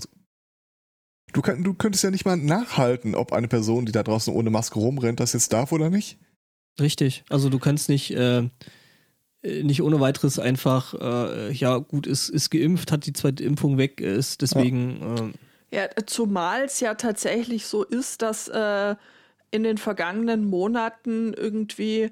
Du, 1.32 1.42
kann, 1.42 1.64
du 1.64 1.74
könntest 1.74 2.04
ja 2.04 2.12
nicht 2.12 2.26
mal 2.26 2.38
nachhalten, 2.38 3.16
ob 3.16 3.34
eine 3.34 3.48
Person, 3.48 3.86
die 3.86 3.92
da 3.92 4.04
draußen 4.04 4.34
ohne 4.34 4.50
Maske 4.50 4.80
rumrennt, 4.80 5.20
das 5.20 5.34
jetzt 5.34 5.54
darf 5.54 5.72
oder 5.72 5.90
nicht. 5.90 6.18
Richtig. 6.80 7.24
Also 7.30 7.50
du 7.50 7.60
kannst 7.60 7.90
nicht, 7.90 8.12
äh, 8.12 8.50
äh, 9.42 9.64
nicht 9.64 9.82
ohne 9.82 10.00
weiteres 10.00 10.40
einfach, 10.40 10.94
äh, 10.94 11.52
ja 11.52 11.78
gut, 11.78 12.08
ist, 12.08 12.30
ist 12.30 12.50
geimpft, 12.50 12.92
hat 12.92 13.06
die 13.06 13.14
zweite 13.14 13.44
Impfung 13.44 13.78
weg, 13.78 14.02
ist 14.02 14.42
deswegen, 14.42 15.34
äh, 15.72 15.76
Ja, 15.76 15.90
zumal 16.06 16.64
es 16.64 16.80
ja 16.80 16.96
tatsächlich 16.96 17.66
so 17.66 17.84
ist, 17.84 18.22
dass 18.22 18.48
äh, 18.48 18.96
in 19.52 19.64
den 19.64 19.78
vergangenen 19.78 20.46
Monaten 20.46 21.34
irgendwie 21.34 22.12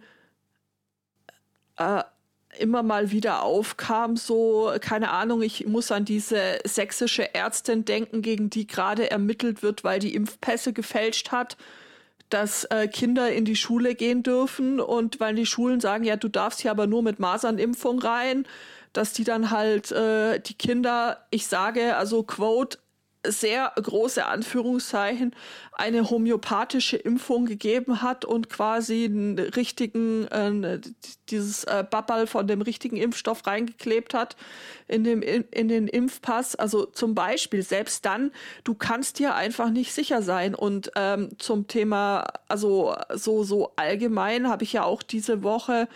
äh, 1.81 2.03
immer 2.59 2.83
mal 2.83 3.11
wieder 3.11 3.43
aufkam, 3.43 4.17
so, 4.17 4.73
keine 4.81 5.11
Ahnung, 5.11 5.41
ich 5.41 5.65
muss 5.67 5.91
an 5.91 6.05
diese 6.05 6.59
sächsische 6.65 7.33
Ärztin 7.33 7.85
denken, 7.85 8.21
gegen 8.21 8.49
die 8.49 8.67
gerade 8.67 9.09
ermittelt 9.09 9.63
wird, 9.63 9.83
weil 9.83 9.99
die 9.99 10.13
Impfpässe 10.13 10.73
gefälscht 10.73 11.31
hat, 11.31 11.57
dass 12.29 12.65
äh, 12.65 12.87
Kinder 12.87 13.31
in 13.31 13.45
die 13.45 13.55
Schule 13.55 13.95
gehen 13.95 14.23
dürfen. 14.23 14.79
Und 14.79 15.19
weil 15.19 15.35
die 15.35 15.45
Schulen 15.45 15.79
sagen, 15.79 16.03
ja, 16.03 16.15
du 16.15 16.27
darfst 16.27 16.61
hier 16.61 16.71
aber 16.71 16.87
nur 16.87 17.03
mit 17.03 17.19
Masernimpfung 17.19 17.99
rein, 17.99 18.45
dass 18.93 19.13
die 19.13 19.23
dann 19.23 19.51
halt 19.51 19.91
äh, 19.91 20.39
die 20.39 20.53
Kinder, 20.53 21.25
ich 21.29 21.47
sage, 21.47 21.95
also 21.95 22.23
Quote, 22.23 22.77
sehr 23.25 23.71
große 23.75 24.25
Anführungszeichen 24.25 25.35
eine 25.73 26.09
homöopathische 26.09 26.97
Impfung 26.97 27.45
gegeben 27.45 28.01
hat 28.01 28.25
und 28.25 28.49
quasi 28.49 29.05
einen 29.05 29.37
richtigen, 29.37 30.27
äh, 30.27 30.79
dieses 31.29 31.63
äh, 31.65 31.85
Babbel 31.89 32.27
von 32.27 32.47
dem 32.47 32.61
richtigen 32.61 32.97
Impfstoff 32.97 33.45
reingeklebt 33.45 34.13
hat 34.13 34.35
in, 34.87 35.03
dem, 35.03 35.21
in, 35.21 35.43
in 35.51 35.67
den 35.67 35.87
Impfpass. 35.87 36.55
Also 36.55 36.85
zum 36.85 37.13
Beispiel, 37.13 37.61
selbst 37.61 38.05
dann, 38.05 38.31
du 38.63 38.73
kannst 38.73 39.19
dir 39.19 39.35
einfach 39.35 39.69
nicht 39.69 39.93
sicher 39.93 40.21
sein. 40.21 40.55
Und 40.55 40.91
ähm, 40.95 41.29
zum 41.37 41.67
Thema, 41.67 42.25
also 42.47 42.95
so, 43.13 43.43
so 43.43 43.71
allgemein 43.75 44.47
habe 44.47 44.63
ich 44.63 44.73
ja 44.73 44.83
auch 44.83 45.03
diese 45.03 45.43
Woche 45.43 45.87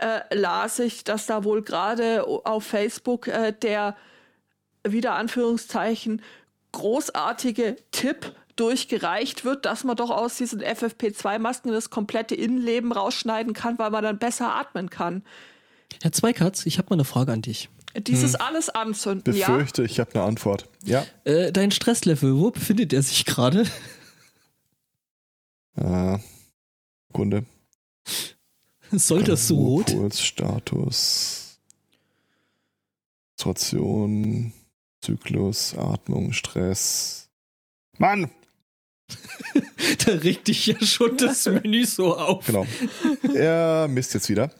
äh, 0.00 0.20
las 0.34 0.80
ich, 0.80 1.04
dass 1.04 1.26
da 1.26 1.44
wohl 1.44 1.62
gerade 1.62 2.26
auf 2.26 2.64
Facebook 2.64 3.28
äh, 3.28 3.52
der 3.52 3.96
wieder 4.86 5.14
Anführungszeichen 5.14 6.20
großartige 6.74 7.76
Tipp 7.92 8.34
durchgereicht 8.56 9.44
wird, 9.44 9.64
dass 9.64 9.84
man 9.84 9.96
doch 9.96 10.10
aus 10.10 10.36
diesen 10.36 10.60
FFP2-Masken 10.60 11.72
das 11.72 11.90
komplette 11.90 12.34
Innenleben 12.34 12.92
rausschneiden 12.92 13.52
kann, 13.52 13.78
weil 13.78 13.90
man 13.90 14.04
dann 14.04 14.18
besser 14.18 14.54
atmen 14.54 14.90
kann. 14.90 15.22
Herr 16.02 16.12
Zweikatz, 16.12 16.66
ich 16.66 16.78
habe 16.78 16.88
mal 16.90 16.96
eine 16.96 17.04
Frage 17.04 17.32
an 17.32 17.42
dich. 17.42 17.68
Dieses 17.96 18.34
alles 18.34 18.70
anzünden, 18.70 19.34
ja. 19.34 19.46
Befürchte, 19.46 19.84
ich 19.84 20.00
habe 20.00 20.14
eine 20.14 20.24
Antwort. 20.24 20.68
Ja. 20.84 21.06
Äh, 21.24 21.52
dein 21.52 21.70
Stresslevel, 21.70 22.36
wo 22.36 22.50
befindet 22.50 22.92
er 22.92 23.02
sich 23.02 23.24
gerade? 23.24 23.64
Äh, 25.76 26.18
Kunde. 27.12 27.44
Soll 28.92 29.24
das 29.24 29.48
so 29.48 29.56
rot? 29.56 29.86
Kurzstatus. 29.86 31.58
Situation, 33.36 34.52
Zyklus, 35.04 35.74
Atmung, 35.76 36.32
Stress. 36.32 37.28
Mann! 37.98 38.30
da 40.06 40.12
regt 40.12 40.48
dich 40.48 40.66
ja 40.66 40.80
schon 40.82 41.18
das 41.18 41.44
Menü 41.46 41.84
so 41.84 42.16
auf. 42.16 42.46
Genau. 42.46 42.66
Er 43.34 43.86
misst 43.88 44.14
jetzt 44.14 44.30
wieder. 44.30 44.50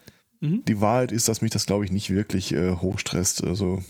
Mhm. 0.41 0.63
Die 0.67 0.83
Wahrheit 0.83 1.13
ist, 1.13 1.29
dass 1.29 1.41
mich 1.41 1.51
das, 1.51 1.65
glaube 1.65 1.87
ich, 1.87 1.91
nicht 1.93 2.11
wirklich 2.11 2.53
äh, 2.53 2.73
hochstresst. 2.77 3.43
Also, 3.43 3.83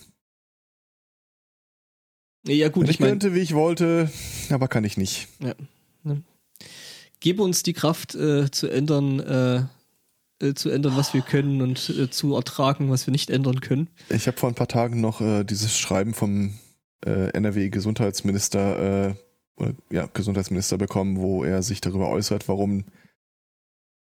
Ja, 2.46 2.68
gut, 2.68 2.84
wenn 2.84 2.90
ich 2.90 2.96
ich 2.96 3.00
meine, 3.00 3.12
könnte, 3.12 3.34
wie 3.34 3.40
ich 3.40 3.55
wollte, 3.55 4.11
aber 4.50 4.68
kann 4.68 4.84
ich 4.84 4.96
nicht. 4.96 5.26
gebe 7.18 7.42
uns 7.42 7.64
die 7.64 7.72
Kraft 7.72 8.14
äh, 8.14 8.48
zu 8.50 8.68
ändern, 8.68 9.18
äh, 9.18 9.64
äh, 10.45 10.55
zu 10.55 10.70
ändern, 10.70 10.97
was 10.97 11.14
wir 11.14 11.22
können 11.22 11.62
und 11.62 11.88
äh, 11.90 12.11
zu 12.11 12.34
ertragen, 12.34 12.90
was 12.90 13.07
wir 13.07 13.12
nicht 13.12 13.30
ändern 13.30 13.61
können. 13.61 13.88
Ich 14.11 14.26
habe 14.26 14.36
vor 14.36 14.49
ein 14.49 14.55
paar 14.55 14.68
Tagen 14.68 15.01
noch 15.01 15.20
äh, 15.20 15.45
dieses 15.45 15.76
Schreiben 15.76 16.14
vom 16.14 16.55
äh, 17.05 17.30
NRW-Gesundheitsminister, 17.30 19.09
äh, 19.09 19.14
oder, 19.57 19.74
ja, 19.90 20.09
Gesundheitsminister 20.12 20.78
bekommen, 20.78 21.18
wo 21.18 21.45
er 21.45 21.62
sich 21.62 21.80
darüber 21.80 22.09
äußert, 22.09 22.49
warum 22.49 22.84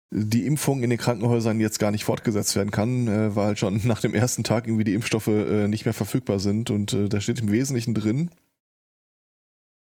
die 0.10 0.46
Impfung 0.46 0.84
in 0.84 0.90
den 0.90 1.00
Krankenhäusern 1.00 1.60
jetzt 1.60 1.80
gar 1.80 1.92
nicht 1.92 2.06
fortgesetzt 2.06 2.56
werden 2.56 2.72
kann, 2.72 3.08
äh, 3.08 3.36
weil 3.36 3.58
schon 3.58 3.82
nach 3.86 4.00
dem 4.00 4.14
ersten 4.14 4.44
Tag 4.44 4.68
irgendwie 4.68 4.86
die 4.86 4.94
Impfstoffe 4.94 5.28
äh, 5.28 5.68
nicht 5.68 5.86
mehr 5.86 5.94
verfügbar 5.94 6.40
sind. 6.40 6.70
Und 6.70 6.94
äh, 6.94 7.10
da 7.10 7.20
steht 7.20 7.40
im 7.40 7.52
Wesentlichen 7.52 7.94
drin, 7.94 8.32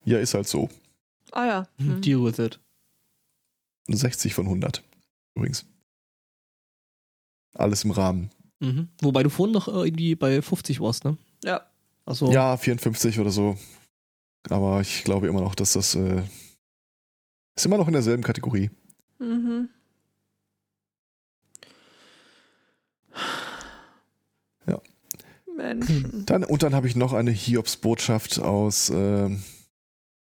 ja, 0.04 0.20
ist 0.20 0.34
halt 0.34 0.48
so. 0.48 0.70
Ah 1.32 1.46
ja. 1.46 1.68
Hm. 1.78 2.02
Deal 2.02 2.24
with 2.24 2.40
it. 2.40 2.60
60 3.88 4.34
von 4.34 4.46
100 4.46 4.84
übrigens. 5.36 5.66
Alles 7.54 7.84
im 7.84 7.92
Rahmen. 7.92 8.30
Mhm. 8.60 8.90
Wobei 9.02 9.24
du 9.24 9.30
vorhin 9.30 9.54
noch 9.54 9.68
irgendwie 9.68 10.16
bei 10.16 10.42
50 10.42 10.80
warst, 10.80 11.04
ne? 11.04 11.18
Ja. 11.44 11.62
Also, 12.06 12.32
Ja, 12.32 12.58
54 12.58 13.20
oder 13.20 13.32
so. 13.32 13.58
Aber 14.50 14.82
ich 14.82 15.04
glaube 15.04 15.28
immer 15.28 15.42
noch, 15.42 15.56
dass 15.56 15.74
das 15.74 15.96
äh, 15.96 16.24
ist 17.56 17.66
immer 17.66 17.78
noch 17.78 17.88
in 17.88 17.94
derselben 17.94 18.24
Kategorie. 18.24 18.70
Mhm. 19.20 19.70
Ja. 24.68 24.80
Menschen. 25.56 26.24
Dann, 26.26 26.44
und 26.44 26.64
dann 26.64 26.74
habe 26.74 26.88
ich 26.88 26.96
noch 26.96 27.14
eine 27.14 27.32
Hiobs-Botschaft 27.32 28.40
aus, 28.40 28.90
äh, 28.90 29.30
was 29.30 29.40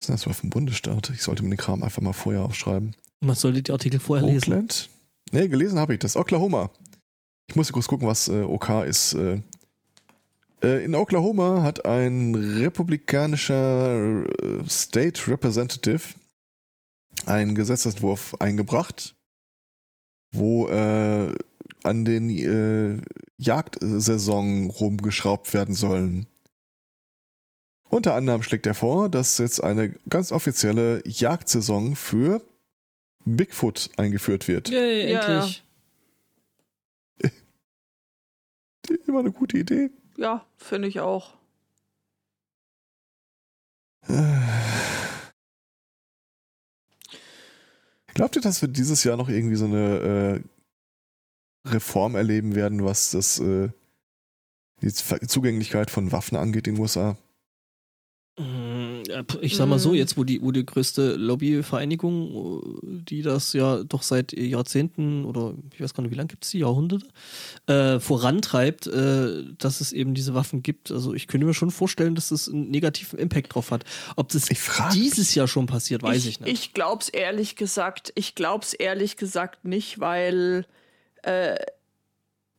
ist 0.00 0.08
das 0.10 0.26
war 0.26 0.34
vom 0.34 0.50
Bundesstaat? 0.50 1.10
Ich 1.10 1.22
sollte 1.22 1.42
mir 1.42 1.50
den 1.50 1.56
Kram 1.58 1.82
einfach 1.82 2.02
mal 2.02 2.12
vorher 2.12 2.42
aufschreiben. 2.42 2.94
man 3.20 3.34
sollte 3.34 3.62
die 3.62 3.72
Artikel 3.72 3.98
vorher 4.00 4.26
lesen. 4.26 4.52
Oakland? 4.52 4.88
Nee, 5.32 5.48
gelesen 5.48 5.78
habe 5.78 5.94
ich 5.94 5.98
das. 5.98 6.16
Oklahoma. 6.16 6.70
Ich 7.48 7.56
muss 7.56 7.72
kurz 7.72 7.86
gucken, 7.86 8.08
was 8.08 8.28
äh, 8.28 8.42
OK 8.42 8.68
ist. 8.84 9.14
Äh, 9.14 9.40
äh, 10.62 10.84
in 10.84 10.94
Oklahoma 10.94 11.62
hat 11.62 11.84
ein 11.84 12.34
republikanischer 12.34 14.24
äh, 14.24 14.68
State 14.68 15.30
Representative 15.30 16.14
einen 17.24 17.54
Gesetzentwurf 17.54 18.34
eingebracht, 18.40 19.14
wo 20.32 20.68
äh, 20.68 21.34
an 21.82 22.04
den 22.04 22.30
äh, 22.30 23.00
Jagdsaison 23.38 24.70
rumgeschraubt 24.70 25.54
werden 25.54 25.74
sollen. 25.74 26.26
Unter 27.88 28.14
anderem 28.14 28.42
schlägt 28.42 28.66
er 28.66 28.74
vor, 28.74 29.08
dass 29.08 29.38
jetzt 29.38 29.62
eine 29.62 29.90
ganz 30.08 30.32
offizielle 30.32 31.02
Jagdsaison 31.06 31.94
für 31.94 32.42
Bigfoot 33.24 33.90
eingeführt 33.96 34.48
wird. 34.48 34.68
Yay, 34.68 35.12
Ja, 35.12 35.20
endlich. 35.20 35.62
Immer 39.06 39.20
eine 39.20 39.32
gute 39.32 39.58
Idee. 39.58 39.90
Ja, 40.16 40.44
finde 40.56 40.88
ich 40.88 41.00
auch. 41.00 41.34
Glaubt 48.14 48.36
ihr, 48.36 48.42
dass 48.42 48.62
wir 48.62 48.68
dieses 48.68 49.04
Jahr 49.04 49.16
noch 49.16 49.28
irgendwie 49.28 49.56
so 49.56 49.66
eine 49.66 50.42
äh, 51.66 51.68
Reform 51.68 52.14
erleben 52.14 52.54
werden, 52.54 52.84
was 52.84 53.10
das 53.10 53.38
äh, 53.40 53.68
die 54.80 54.92
Zugänglichkeit 54.92 55.90
von 55.90 56.12
Waffen 56.12 56.36
angeht 56.36 56.66
in 56.68 56.76
den 56.76 56.82
USA? 56.82 57.16
P- 59.08 59.38
Ich 59.40 59.56
sag 59.56 59.68
mal 59.68 59.78
so, 59.78 59.90
Mm. 59.92 59.94
jetzt 59.94 60.16
wo 60.16 60.24
die, 60.24 60.42
wo 60.42 60.50
die 60.52 60.64
größte 60.66 61.16
Lobbyvereinigung, 61.16 62.62
äh, 62.82 63.02
die 63.08 63.22
das 63.22 63.52
ja 63.52 63.82
doch 63.84 64.02
seit 64.02 64.32
Jahrzehnten 64.32 65.24
oder 65.24 65.54
ich 65.74 65.80
weiß 65.80 65.94
gar 65.94 66.02
nicht, 66.02 66.12
wie 66.12 66.16
lange 66.16 66.28
gibt 66.28 66.44
es 66.44 66.50
die, 66.50 66.58
Jahrhunderte, 66.60 67.06
äh, 67.66 67.98
vorantreibt, 68.00 68.86
äh, 68.86 69.44
dass 69.58 69.80
es 69.80 69.92
eben 69.92 70.14
diese 70.14 70.34
Waffen 70.34 70.62
gibt. 70.62 70.90
Also 70.90 71.14
ich 71.14 71.26
könnte 71.26 71.46
mir 71.46 71.54
schon 71.54 71.70
vorstellen, 71.70 72.14
dass 72.14 72.28
das 72.30 72.48
einen 72.48 72.70
negativen 72.70 73.18
Impact 73.18 73.54
drauf 73.54 73.70
hat. 73.70 73.84
Ob 74.16 74.28
das 74.30 74.50
Ich 74.50 74.58
dieses 74.92 75.34
Jahr 75.34 75.48
schon 75.48 75.66
passiert, 75.66 76.02
weiß 76.02 76.26
ich, 76.26 76.40
nicht. 76.40 76.52
Ich 76.52 76.74
glaub's 76.74 77.08
ehrlich 77.08 77.56
gesagt, 77.56 78.12
ich 78.14 78.34
glaub's 78.34 78.72
ehrlich 78.74 79.16
gesagt 79.16 79.64
nicht, 79.64 80.00
weil 80.00 80.66
äh, 81.22 81.56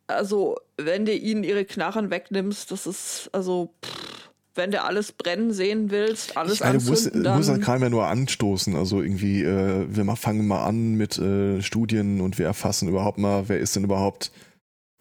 also 0.08 0.56
wenn 0.78 1.06
du 1.06 1.14
ihnen 1.14 1.44
ihre 1.44 1.66
Knarren 1.66 2.10
wegnimmst, 2.10 2.72
das 2.72 2.88
ist 2.88 3.30
also 3.34 3.74
pff, 3.84 4.07
wenn 4.58 4.72
du 4.72 4.84
alles 4.84 5.12
brennen 5.12 5.54
sehen 5.54 5.92
willst, 5.92 6.36
alles 6.36 6.56
Ich 6.56 6.60
meine, 6.62 6.80
du 6.80 6.86
musst, 6.90 7.08
anzünden, 7.08 7.24
du 7.24 7.38
musst 7.38 7.50
dann 7.50 7.58
das 7.58 7.66
Kram 7.66 7.82
ja 7.82 7.90
nur 7.90 8.08
anstoßen. 8.08 8.76
Also 8.76 9.02
irgendwie, 9.02 9.44
äh, 9.44 9.86
wir 9.90 10.04
mal, 10.04 10.16
fangen 10.16 10.48
mal 10.48 10.66
an 10.66 10.96
mit 10.96 11.18
äh, 11.18 11.62
Studien 11.62 12.22
und 12.22 12.38
wir 12.38 12.46
erfassen 12.46 12.90
überhaupt 12.90 13.18
mal, 13.18 13.48
wer 13.50 13.60
ist 13.60 13.76
denn 13.76 13.84
überhaupt 13.84 14.32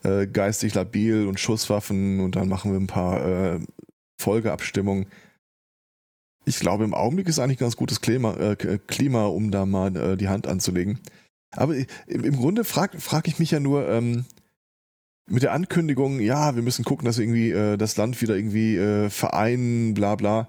äh, 0.05 0.27
geistig 0.27 0.75
labil 0.75 1.27
und 1.27 1.41
Schusswaffen 1.41 2.21
und 2.21 2.37
dann 2.37 2.49
machen 2.49 2.73
wir 2.73 2.79
ein 2.79 2.87
paar 2.87 3.55
äh, 3.55 3.61
Folgeabstimmungen. 4.21 5.07
Ich 6.45 6.61
glaube, 6.61 6.85
im 6.85 6.95
Augenblick 6.95 7.29
ist 7.29 7.39
eigentlich 7.39 7.59
ein 7.59 7.65
ganz 7.65 7.77
gutes 7.77 8.01
Klima, 8.01 8.35
äh, 8.37 8.57
Klima 8.87 9.27
um 9.27 9.51
da 9.51 9.67
mal 9.67 9.97
äh, 9.97 10.17
die 10.17 10.29
Hand 10.29 10.47
anzulegen. 10.47 11.01
Aber 11.57 11.75
im, 11.75 12.25
im 12.25 12.37
Grunde 12.37 12.65
frage 12.65 13.01
frag 13.01 13.27
ich 13.27 13.39
mich 13.39 13.51
ja 13.51 13.61
nur, 13.61 13.89
ähm, 13.89 14.27
mit 15.27 15.43
der 15.43 15.53
Ankündigung, 15.53 16.21
ja, 16.21 16.55
wir 16.55 16.63
müssen 16.63 16.85
gucken, 16.85 17.05
dass 17.05 17.19
wir 17.19 17.25
irgendwie 17.25 17.51
äh, 17.51 17.77
das 17.77 17.97
Land 17.97 18.21
wieder 18.23 18.37
irgendwie 18.37 18.77
äh, 18.77 19.11
vereinen, 19.11 19.95
bla 19.95 20.15
bla. 20.15 20.49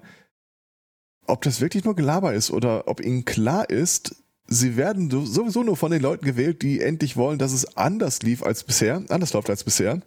Ob 1.26 1.42
das 1.42 1.60
wirklich 1.60 1.84
nur 1.84 1.96
Gelaber 1.96 2.32
ist 2.32 2.50
oder 2.50 2.88
ob 2.88 3.00
ihnen 3.04 3.24
klar 3.24 3.68
ist, 3.68 4.16
sie 4.46 4.76
werden 4.76 5.10
so- 5.10 5.26
sowieso 5.26 5.62
nur 5.62 5.76
von 5.76 5.90
den 5.90 6.00
Leuten 6.00 6.24
gewählt, 6.24 6.62
die 6.62 6.80
endlich 6.80 7.16
wollen, 7.16 7.38
dass 7.38 7.52
es 7.52 7.76
anders 7.76 8.22
lief 8.22 8.42
als 8.42 8.64
bisher, 8.64 9.04
anders 9.08 9.32
läuft 9.32 9.50
als 9.50 9.64
bisher. 9.64 10.00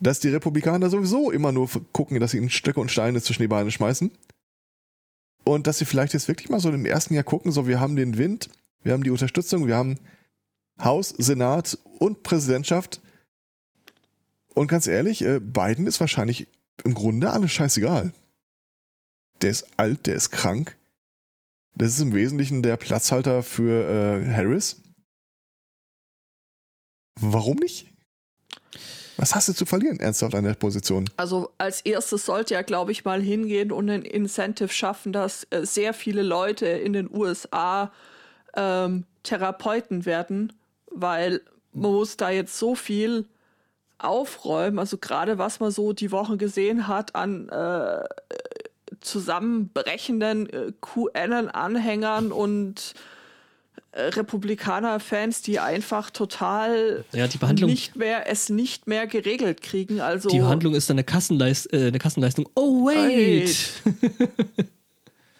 Dass 0.00 0.18
die 0.18 0.28
Republikaner 0.28 0.90
sowieso 0.90 1.30
immer 1.30 1.52
nur 1.52 1.70
gucken, 1.92 2.18
dass 2.18 2.32
sie 2.32 2.38
ihnen 2.38 2.50
Stöcke 2.50 2.80
und 2.80 2.90
Steine 2.90 3.22
zwischen 3.22 3.42
die 3.42 3.48
Beine 3.48 3.70
schmeißen. 3.70 4.10
Und 5.44 5.66
dass 5.66 5.78
sie 5.78 5.84
vielleicht 5.84 6.14
jetzt 6.14 6.26
wirklich 6.26 6.48
mal 6.48 6.58
so 6.58 6.70
im 6.70 6.84
ersten 6.84 7.14
Jahr 7.14 7.22
gucken, 7.22 7.52
so 7.52 7.68
wir 7.68 7.78
haben 7.78 7.94
den 7.94 8.18
Wind, 8.18 8.48
wir 8.82 8.92
haben 8.92 9.04
die 9.04 9.10
Unterstützung, 9.10 9.66
wir 9.68 9.76
haben 9.76 10.00
Haus, 10.82 11.10
Senat 11.10 11.78
und 12.00 12.24
Präsidentschaft. 12.24 13.00
Und 14.54 14.68
ganz 14.68 14.86
ehrlich, 14.86 15.22
äh, 15.22 15.40
Biden 15.40 15.86
ist 15.86 16.00
wahrscheinlich 16.00 16.48
im 16.84 16.94
Grunde 16.94 17.30
alles 17.30 17.52
scheißegal. 17.52 18.12
Der 19.42 19.50
ist 19.50 19.66
alt, 19.76 20.06
der 20.06 20.14
ist 20.14 20.30
krank. 20.30 20.76
Das 21.74 21.92
ist 21.92 22.00
im 22.00 22.14
Wesentlichen 22.14 22.62
der 22.62 22.76
Platzhalter 22.76 23.42
für 23.42 24.22
äh, 24.22 24.32
Harris. 24.32 24.80
Warum 27.20 27.56
nicht? 27.56 27.88
Was 29.16 29.34
hast 29.34 29.48
du 29.48 29.52
zu 29.52 29.66
verlieren, 29.66 30.00
ernsthaft 30.00 30.34
an 30.34 30.44
der 30.44 30.54
Position? 30.54 31.08
Also 31.16 31.50
als 31.58 31.80
erstes 31.82 32.26
sollte 32.26 32.54
er, 32.54 32.64
glaube 32.64 32.92
ich, 32.92 33.04
mal 33.04 33.20
hingehen 33.22 33.70
und 33.70 33.88
ein 33.88 34.02
Incentive 34.02 34.68
schaffen, 34.68 35.12
dass 35.12 35.46
äh, 35.50 35.64
sehr 35.64 35.94
viele 35.94 36.22
Leute 36.22 36.66
in 36.66 36.92
den 36.92 37.08
USA 37.12 37.92
ähm, 38.56 39.04
Therapeuten 39.22 40.04
werden, 40.04 40.52
weil 40.90 41.40
man 41.72 41.92
muss 41.92 42.16
da 42.16 42.30
jetzt 42.30 42.58
so 42.58 42.74
viel 42.74 43.26
aufräumen. 43.98 44.78
Also 44.78 44.98
gerade 44.98 45.38
was 45.38 45.60
man 45.60 45.70
so 45.70 45.92
die 45.92 46.10
Woche 46.10 46.36
gesehen 46.36 46.88
hat 46.88 47.14
an 47.14 47.48
äh, 47.48 48.04
zusammenbrechenden 49.00 50.48
äh, 50.50 50.72
QAnon-Anhängern 50.80 52.32
und 52.32 52.94
äh, 53.92 54.02
Republikaner-Fans, 54.02 55.42
die 55.42 55.60
einfach 55.60 56.10
total 56.10 57.04
Ja, 57.12 57.28
die 57.28 57.38
Behandlung, 57.38 57.70
nicht 57.70 57.96
mehr, 57.96 58.28
es 58.28 58.48
nicht 58.48 58.86
mehr 58.86 59.06
geregelt 59.06 59.62
kriegen. 59.62 60.00
Also 60.00 60.28
die 60.28 60.40
Behandlung 60.40 60.74
ist 60.74 60.90
dann 60.90 60.96
eine, 60.96 61.04
Kassenleist, 61.04 61.72
äh, 61.72 61.88
eine 61.88 61.98
Kassenleistung. 61.98 62.48
Oh, 62.54 62.86
wait! 62.86 63.56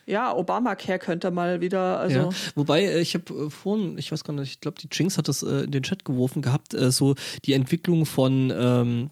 Ja, 0.07 0.35
Obamacare 0.35 0.99
könnte 0.99 1.31
mal 1.31 1.61
wieder, 1.61 1.99
also 1.99 2.19
ja. 2.19 2.29
Wobei, 2.55 2.83
äh, 2.83 3.01
ich 3.01 3.15
habe 3.15 3.47
äh, 3.47 3.51
vorhin, 3.51 3.97
ich 3.99 4.13
weiß 4.13 4.25
gar 4.25 4.35
nicht, 4.35 4.51
ich 4.51 4.61
glaube, 4.61 4.79
die 4.81 4.89
Jinx 4.91 5.17
hat 5.17 5.29
das 5.29 5.43
äh, 5.43 5.65
in 5.65 5.71
den 5.71 5.83
Chat 5.83 6.05
geworfen 6.05 6.43
gehabt, 6.43 6.75
äh, 6.75 6.91
so 6.91 7.15
die 7.45 7.55
Entwicklung 7.55 8.05
von, 8.07 8.53
ähm, 8.55 9.11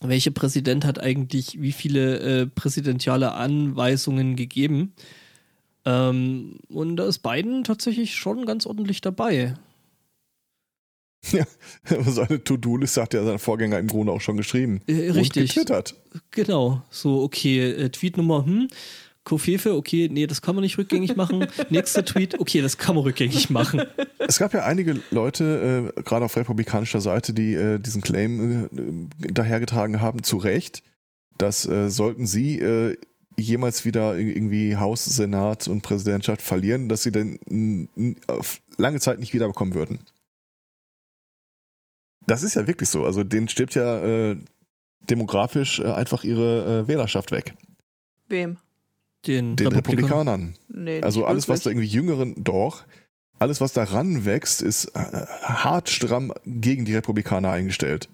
welcher 0.00 0.30
Präsident 0.30 0.84
hat 0.84 0.98
eigentlich 0.98 1.60
wie 1.60 1.72
viele 1.72 2.18
äh, 2.18 2.46
präsidentiale 2.46 3.32
Anweisungen 3.32 4.34
gegeben. 4.34 4.94
Ähm, 5.84 6.58
und 6.68 6.96
da 6.96 7.06
ist 7.06 7.20
Biden 7.20 7.64
tatsächlich 7.64 8.14
schon 8.14 8.46
ganz 8.46 8.66
ordentlich 8.66 9.00
dabei. 9.00 9.54
Ja, 11.32 11.44
seine 12.06 12.42
To-Do-Liste 12.42 13.02
hat 13.02 13.14
ja 13.14 13.24
sein 13.24 13.38
Vorgänger 13.38 13.78
im 13.78 13.88
Grunde 13.88 14.12
auch 14.12 14.20
schon 14.20 14.36
geschrieben. 14.36 14.80
Äh, 14.86 15.10
richtig. 15.10 15.42
Und 15.42 15.48
getwittert. 15.48 15.94
Genau. 16.30 16.82
So, 16.90 17.22
okay, 17.22 17.70
äh, 17.70 17.88
Tweetnummer, 17.90 18.44
hm, 18.44 18.68
Kofefe, 19.24 19.74
okay, 19.74 20.08
nee, 20.10 20.26
das 20.26 20.40
kann 20.40 20.54
man 20.54 20.62
nicht 20.62 20.78
rückgängig 20.78 21.14
machen. 21.14 21.46
Nächster 21.70 22.04
Tweet, 22.04 22.40
okay, 22.40 22.62
das 22.62 22.78
kann 22.78 22.94
man 22.94 23.04
rückgängig 23.04 23.50
machen. 23.50 23.82
Es 24.18 24.38
gab 24.38 24.54
ja 24.54 24.64
einige 24.64 25.00
Leute, 25.10 25.92
äh, 25.96 26.02
gerade 26.02 26.24
auf 26.24 26.36
republikanischer 26.36 27.00
Seite, 27.00 27.34
die 27.34 27.54
äh, 27.54 27.78
diesen 27.78 28.00
Claim 28.00 28.68
äh, 29.20 29.32
dahergetragen 29.32 30.00
haben, 30.00 30.22
zu 30.22 30.38
Recht, 30.38 30.82
dass 31.36 31.66
äh, 31.66 31.90
sollten 31.90 32.26
sie 32.26 32.60
äh, 32.60 32.96
jemals 33.36 33.84
wieder 33.84 34.16
irgendwie 34.16 34.76
Haus, 34.76 35.04
Senat 35.04 35.68
und 35.68 35.82
Präsidentschaft 35.82 36.42
verlieren, 36.42 36.88
dass 36.88 37.02
sie 37.02 37.12
dann 37.12 37.88
auf 38.26 38.60
lange 38.76 39.00
Zeit 39.00 39.18
nicht 39.18 39.32
wiederbekommen 39.32 39.74
würden. 39.74 40.00
Das 42.26 42.42
ist 42.42 42.54
ja 42.54 42.66
wirklich 42.66 42.88
so. 42.88 43.04
Also 43.04 43.24
denen 43.24 43.48
stirbt 43.48 43.74
ja 43.74 44.30
äh, 44.30 44.36
demografisch 45.08 45.80
äh, 45.80 45.84
einfach 45.84 46.24
ihre 46.24 46.82
äh, 46.84 46.88
Wählerschaft 46.88 47.32
weg. 47.32 47.54
Wem? 48.28 48.58
Den, 49.26 49.56
Den 49.56 49.66
Republikanern. 49.68 50.54
Republikanern. 50.68 50.84
Nee, 50.84 51.02
Also 51.02 51.24
alles, 51.24 51.48
was 51.48 51.60
da 51.60 51.70
wirklich. 51.70 51.92
irgendwie 51.92 52.08
jüngeren, 52.08 52.42
doch, 52.42 52.84
alles, 53.38 53.60
was 53.60 53.72
da 53.72 53.84
ranwächst, 53.84 54.62
ist 54.62 54.86
äh, 54.94 55.26
hart 55.42 55.88
stramm 55.88 56.32
gegen 56.44 56.84
die 56.84 56.94
Republikaner 56.94 57.50
eingestellt. 57.50 58.08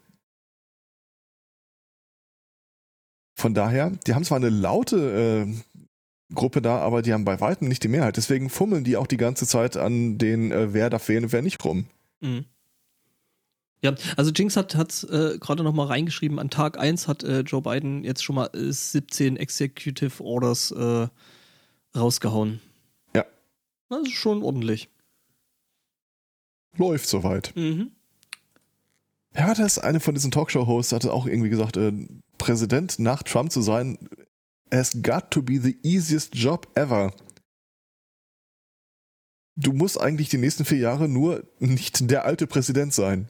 Von 3.38 3.52
daher, 3.52 3.90
die 4.06 4.14
haben 4.14 4.24
zwar 4.24 4.38
eine 4.38 4.48
laute 4.48 5.46
äh, 5.46 6.34
Gruppe 6.34 6.62
da, 6.62 6.78
aber 6.78 7.02
die 7.02 7.12
haben 7.12 7.24
bei 7.24 7.40
weitem 7.40 7.68
nicht 7.68 7.82
die 7.82 7.88
Mehrheit. 7.88 8.16
Deswegen 8.16 8.50
fummeln 8.50 8.84
die 8.84 8.96
auch 8.96 9.06
die 9.06 9.16
ganze 9.18 9.46
Zeit 9.46 9.76
an 9.76 10.16
den, 10.18 10.50
äh, 10.50 10.72
wer 10.72 10.90
darf 10.90 11.08
wählen 11.08 11.24
und 11.24 11.32
wer 11.32 11.42
nicht 11.42 11.62
rum. 11.64 11.86
Mhm. 12.20 12.46
Ja, 13.82 13.94
also 14.16 14.30
Jinx 14.30 14.56
hat, 14.56 14.74
hat 14.74 15.04
äh, 15.04 15.38
gerade 15.38 15.62
noch 15.62 15.74
mal 15.74 15.86
reingeschrieben, 15.86 16.38
an 16.38 16.50
Tag 16.50 16.78
1 16.78 17.08
hat 17.08 17.22
äh, 17.22 17.40
Joe 17.40 17.62
Biden 17.62 18.04
jetzt 18.04 18.24
schon 18.24 18.36
mal 18.36 18.50
äh, 18.54 18.72
17 18.72 19.36
Executive 19.36 20.22
Orders 20.24 20.70
äh, 20.72 21.08
rausgehauen. 21.96 22.60
Ja. 23.14 23.24
Das 23.88 24.02
ist 24.02 24.12
schon 24.12 24.42
ordentlich. 24.42 24.88
Läuft 26.76 27.08
soweit. 27.08 27.52
Mhm. 27.54 27.92
Ja, 29.34 29.52
das 29.54 29.78
eine 29.78 30.00
von 30.00 30.14
diesen 30.14 30.30
Talkshow-Hosts 30.30 30.92
hatte 30.92 31.12
auch 31.12 31.26
irgendwie 31.26 31.50
gesagt, 31.50 31.76
äh, 31.76 31.92
Präsident 32.38 32.98
nach 32.98 33.22
Trump 33.22 33.52
zu 33.52 33.60
sein, 33.60 33.98
has 34.72 35.02
got 35.02 35.30
to 35.30 35.42
be 35.42 35.60
the 35.60 35.78
easiest 35.82 36.34
job 36.34 36.68
ever. 36.74 37.12
Du 39.56 39.72
musst 39.72 40.00
eigentlich 40.00 40.28
die 40.28 40.38
nächsten 40.38 40.64
vier 40.64 40.78
Jahre 40.78 41.08
nur 41.08 41.44
nicht 41.58 42.10
der 42.10 42.24
alte 42.24 42.46
Präsident 42.46 42.92
sein. 42.92 43.28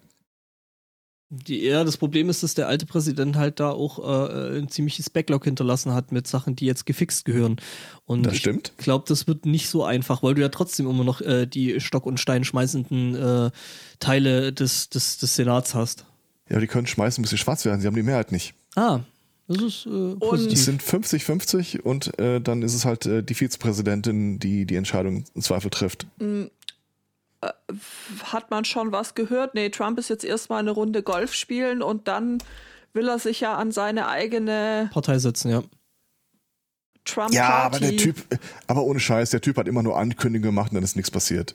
Die, 1.28 1.64
ja, 1.64 1.82
das 1.82 1.96
Problem 1.96 2.28
ist, 2.30 2.44
dass 2.44 2.54
der 2.54 2.68
alte 2.68 2.86
Präsident 2.86 3.34
halt 3.34 3.58
da 3.58 3.70
auch 3.70 3.98
äh, 3.98 4.58
ein 4.58 4.68
ziemliches 4.68 5.10
Backlog 5.10 5.42
hinterlassen 5.44 5.92
hat 5.92 6.12
mit 6.12 6.28
Sachen, 6.28 6.54
die 6.54 6.66
jetzt 6.66 6.86
gefixt 6.86 7.24
gehören. 7.24 7.56
Und 8.04 8.26
Das 8.26 8.34
ich 8.34 8.40
stimmt. 8.40 8.72
glaube, 8.78 9.06
das 9.08 9.26
wird 9.26 9.44
nicht 9.44 9.68
so 9.68 9.82
einfach, 9.84 10.22
weil 10.22 10.34
du 10.34 10.42
ja 10.42 10.50
trotzdem 10.50 10.88
immer 10.88 11.02
noch 11.02 11.20
äh, 11.20 11.46
die 11.46 11.80
Stock- 11.80 12.06
und 12.06 12.20
Stein 12.20 12.44
schmeißenden 12.44 13.14
äh, 13.16 13.50
Teile 13.98 14.52
des, 14.52 14.88
des, 14.88 15.18
des 15.18 15.34
Senats 15.34 15.74
hast. 15.74 16.04
Ja, 16.48 16.60
die 16.60 16.68
können 16.68 16.86
schmeißen, 16.86 17.22
bis 17.22 17.30
sie 17.30 17.38
schwarz 17.38 17.64
werden. 17.64 17.80
Sie 17.80 17.88
haben 17.88 17.96
die 17.96 18.04
Mehrheit 18.04 18.30
nicht. 18.30 18.54
Ah, 18.76 19.00
das 19.48 19.62
ist 19.62 19.86
äh, 19.86 20.12
Es 20.12 20.18
positiv. 20.20 20.58
sind 20.60 20.80
50-50 20.82 21.80
und 21.80 22.16
äh, 22.20 22.40
dann 22.40 22.62
ist 22.62 22.74
es 22.74 22.84
halt 22.84 23.04
äh, 23.06 23.24
die 23.24 23.34
Vizepräsidentin, 23.34 24.38
die 24.38 24.64
die 24.64 24.76
Entscheidung 24.76 25.24
im 25.34 25.42
Zweifel 25.42 25.70
trifft. 25.70 26.06
Hat 28.24 28.50
man 28.50 28.64
schon 28.64 28.92
was 28.92 29.14
gehört? 29.14 29.54
Nee, 29.54 29.68
Trump 29.70 29.98
ist 29.98 30.08
jetzt 30.10 30.24
erstmal 30.24 30.60
eine 30.60 30.70
Runde 30.70 31.02
Golf 31.02 31.34
spielen 31.34 31.82
und 31.82 32.08
dann 32.08 32.38
will 32.92 33.08
er 33.08 33.18
sich 33.18 33.40
ja 33.40 33.56
an 33.56 33.72
seine 33.72 34.08
eigene 34.08 34.88
Partei 34.92 35.18
setzen, 35.18 35.50
ja. 35.50 35.62
Trump 37.04 37.32
Ja, 37.32 37.48
aber 37.50 37.78
der 37.78 37.96
Typ, 37.96 38.16
aber 38.66 38.82
ohne 38.82 38.98
Scheiß, 38.98 39.30
der 39.30 39.40
Typ 39.40 39.56
hat 39.58 39.68
immer 39.68 39.82
nur 39.82 39.96
Ankündigungen 39.96 40.54
gemacht 40.54 40.70
und 40.72 40.76
dann 40.76 40.84
ist 40.84 40.96
nichts 40.96 41.10
passiert. 41.10 41.54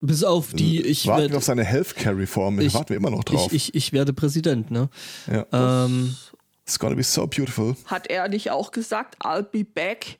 Bis 0.00 0.22
auf 0.22 0.52
die, 0.52 0.80
ich 0.82 1.06
Warten 1.08 1.22
werd- 1.22 1.30
wir 1.32 1.38
auf 1.38 1.44
seine 1.44 1.64
Healthcare-Reform, 1.64 2.60
Ich- 2.60 2.74
warten 2.74 2.90
wir 2.90 2.96
immer 2.96 3.10
noch 3.10 3.24
drauf. 3.24 3.52
ich, 3.52 3.70
ich, 3.70 3.74
ich 3.74 3.92
werde 3.92 4.12
Präsident, 4.12 4.70
ne? 4.70 4.88
ja. 5.26 5.46
Ähm, 5.52 6.14
It's 6.64 6.78
gonna 6.78 6.94
be 6.94 7.02
so 7.02 7.26
beautiful. 7.26 7.74
Hat 7.86 8.08
er 8.08 8.28
nicht 8.28 8.50
auch 8.50 8.70
gesagt, 8.70 9.16
I'll 9.24 9.42
be 9.42 9.64
back? 9.64 10.18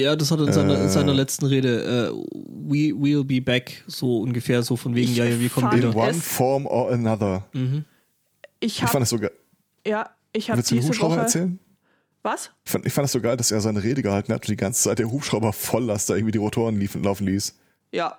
Ja, 0.00 0.16
das 0.16 0.30
hat 0.30 0.40
er 0.40 0.46
in 0.48 0.52
seiner, 0.52 0.74
in 0.78 0.86
Äh. 0.86 0.88
seiner 0.88 1.14
letzten 1.14 1.46
Rede, 1.46 2.12
äh, 2.12 2.12
we 2.32 2.92
will 2.94 3.24
be 3.24 3.40
back, 3.40 3.82
so 3.86 4.20
ungefähr, 4.20 4.62
so 4.62 4.76
von 4.76 4.94
wegen, 4.94 5.10
Ich 5.12 5.16
ja, 5.16 5.24
ja, 5.24 5.38
wir 5.38 5.48
kommen 5.48 5.70
wieder. 5.72 5.88
In 5.90 5.94
one 5.94 6.14
form 6.14 6.66
or 6.66 6.90
another. 6.92 7.46
Mhm. 7.52 7.84
Ich 8.60 8.76
Ich 8.76 8.82
habe 8.82 8.92
fand 8.92 9.02
das 9.02 9.10
so 9.10 9.18
geil. 9.18 9.32
ja, 9.86 10.10
ich 10.32 10.50
habe 10.50 10.58
Willst 10.58 10.70
du 10.70 10.74
den 10.74 10.80
diese 10.80 10.88
Hubschrauber 10.88 11.14
Woche 11.16 11.20
erzählen? 11.22 11.58
was? 12.22 12.50
Ich 12.64 12.70
fand, 12.70 12.86
ich 12.86 12.92
fand 12.92 13.04
das 13.04 13.12
so 13.12 13.20
geil, 13.20 13.36
dass 13.36 13.50
er 13.50 13.60
seine 13.60 13.82
Rede 13.82 14.02
gehalten 14.02 14.32
hat 14.32 14.42
und 14.42 14.48
die 14.48 14.56
ganze 14.56 14.82
Zeit 14.82 14.98
der 14.98 15.10
Hubschrauber 15.10 15.52
Volllast 15.52 16.10
da 16.10 16.14
irgendwie 16.14 16.32
die 16.32 16.38
Rotoren 16.38 16.78
liefen, 16.78 17.02
laufen 17.02 17.26
ließ. 17.26 17.54
Ja. 17.92 18.18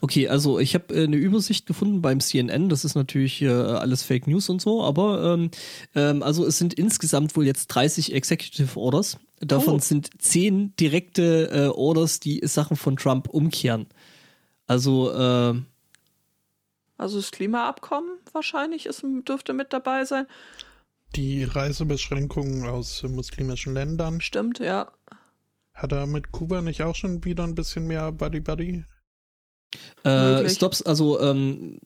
Okay, 0.00 0.28
also 0.28 0.58
ich 0.58 0.74
habe 0.74 0.94
äh, 0.94 1.04
eine 1.04 1.16
Übersicht 1.16 1.66
gefunden 1.66 2.02
beim 2.02 2.20
CNN. 2.20 2.68
Das 2.68 2.84
ist 2.84 2.94
natürlich 2.94 3.42
äh, 3.42 3.48
alles 3.48 4.02
Fake 4.02 4.26
News 4.26 4.48
und 4.48 4.60
so, 4.60 4.82
aber 4.82 5.34
ähm, 5.34 5.50
ähm, 5.94 6.22
also 6.22 6.44
es 6.46 6.58
sind 6.58 6.74
insgesamt 6.74 7.36
wohl 7.36 7.46
jetzt 7.46 7.68
30 7.68 8.14
Executive 8.14 8.78
Orders. 8.78 9.18
Davon 9.40 9.74
Oh. 9.74 9.78
sind 9.78 10.10
10 10.22 10.74
direkte 10.76 11.50
äh, 11.50 11.66
Orders, 11.68 12.20
die 12.20 12.40
Sachen 12.44 12.76
von 12.76 12.96
Trump 12.96 13.28
umkehren. 13.28 13.86
Also 14.66 15.10
äh, 15.12 15.54
Also 16.96 17.18
das 17.18 17.30
Klimaabkommen 17.30 18.18
wahrscheinlich 18.32 18.86
ist, 18.86 19.04
dürfte 19.28 19.52
mit 19.52 19.72
dabei 19.72 20.04
sein. 20.04 20.26
Die 21.14 21.44
Reisebeschränkungen 21.44 22.66
aus 22.66 23.02
muslimischen 23.02 23.74
Ländern. 23.74 24.20
Stimmt, 24.20 24.58
ja. 24.58 24.90
Hat 25.74 25.92
er 25.92 26.06
mit 26.06 26.32
Kuba 26.32 26.62
nicht 26.62 26.82
auch 26.82 26.94
schon 26.94 27.22
wieder 27.24 27.44
ein 27.44 27.54
bisschen 27.54 27.86
mehr 27.86 28.10
Buddy-Buddy? 28.12 28.84
Äh. 30.04 30.48
Stops, 30.48 30.82
also 30.82 31.20
ähm, 31.20 31.78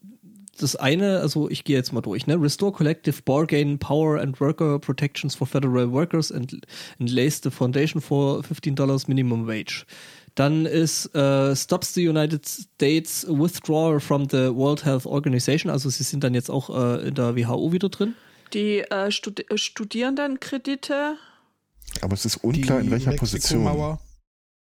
das 0.59 0.77
eine, 0.77 1.21
also 1.21 1.49
ich 1.49 1.65
gehe 1.65 1.77
jetzt 1.77 1.93
mal 1.93 2.01
durch, 2.01 2.27
ne? 2.27 2.41
Restore 2.41 2.73
collective 2.73 3.23
bargain 3.23 3.79
power 3.79 4.21
and 4.21 4.41
worker 4.41 4.79
protections 4.79 5.35
for 5.35 5.47
federal 5.47 5.91
workers 5.91 6.31
and, 6.31 6.53
and 6.99 7.11
lays 7.11 7.41
the 7.43 7.51
foundation 7.51 8.01
for 8.01 8.43
$15 8.43 9.09
minimum 9.09 9.47
wage. 9.47 9.87
Dann 10.35 10.67
ist 10.67 11.15
äh, 11.15 11.57
Stops 11.57 11.95
the 11.95 12.09
United 12.09 12.47
States 12.47 13.27
withdrawal 13.29 14.01
from 14.01 14.29
the 14.31 14.55
World 14.55 14.85
Health 14.85 15.07
Organization, 15.07 15.71
also 15.71 15.89
sie 15.89 16.05
sind 16.05 16.23
dann 16.23 16.35
jetzt 16.35 16.51
auch 16.51 16.71
äh, 16.71 17.09
in 17.09 17.15
der 17.15 17.37
WHO 17.37 17.73
wieder 17.73 17.89
drin. 17.89 18.15
Die 18.53 18.81
äh, 18.81 19.11
Studi 19.11 19.45
äh, 19.49 19.57
Studierendenkredite, 19.57 21.17
Aber 22.01 22.15
es 22.15 22.25
ist 22.25 22.37
unklar, 22.39 22.81
in 22.81 22.91
welcher 22.91 23.12
Position. 23.12 23.99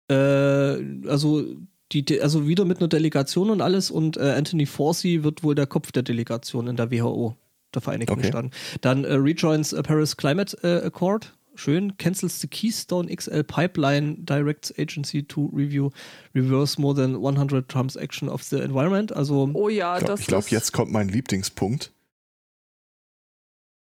Äh, 0.09 1.09
also 1.09 1.45
die, 1.93 2.21
also 2.21 2.47
wieder 2.47 2.65
mit 2.65 2.79
einer 2.79 2.89
Delegation 2.89 3.51
und 3.51 3.61
alles 3.61 3.91
und 3.91 4.17
äh, 4.17 4.33
Anthony 4.33 4.67
Fauci 4.67 5.23
wird 5.25 5.43
wohl 5.43 5.55
der 5.55 5.67
Kopf 5.67 5.93
der 5.93 6.03
Delegation 6.03 6.69
in 6.69 6.77
der 6.77 6.91
WHO 6.91 7.37
der 7.75 7.83
Vereinigten 7.83 8.13
Okay. 8.13 8.29
Staaten. 8.29 8.51
Dann 8.81 9.05
äh, 9.05 9.15
rejoins 9.15 9.73
äh, 9.73 9.83
Paris 9.83 10.17
Climate 10.17 10.57
äh, 10.63 10.87
Accord. 10.87 11.35
Schön. 11.57 11.97
Cancels 11.99 12.41
the 12.41 12.49
Keystone 12.49 13.15
XL 13.15 13.43
Pipeline, 13.45 14.17
directs 14.25 14.73
agency 14.79 15.23
to 15.23 15.51
review, 15.53 15.91
reverse 16.35 16.81
more 16.81 16.95
than 16.95 17.17
100 17.17 17.69
Trump's 17.69 17.97
action 17.97 18.29
of 18.29 18.43
the 18.43 18.61
environment. 18.61 19.13
Also, 19.15 19.51
oh 19.53 19.69
ja, 19.69 19.99
Ich 19.99 20.05
glaube, 20.05 20.19
das 20.19 20.27
glaub, 20.27 20.45
ist 20.45 20.51
jetzt 20.51 20.73
kommt 20.73 20.93
mein 20.93 21.09
Lieblingspunkt. 21.09 21.93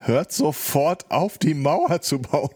Hört 0.01 0.33
sofort 0.33 1.11
auf, 1.11 1.39
die 1.39 1.55
Mauer 1.55 2.01
zu 2.03 2.21
bauen. 2.21 2.51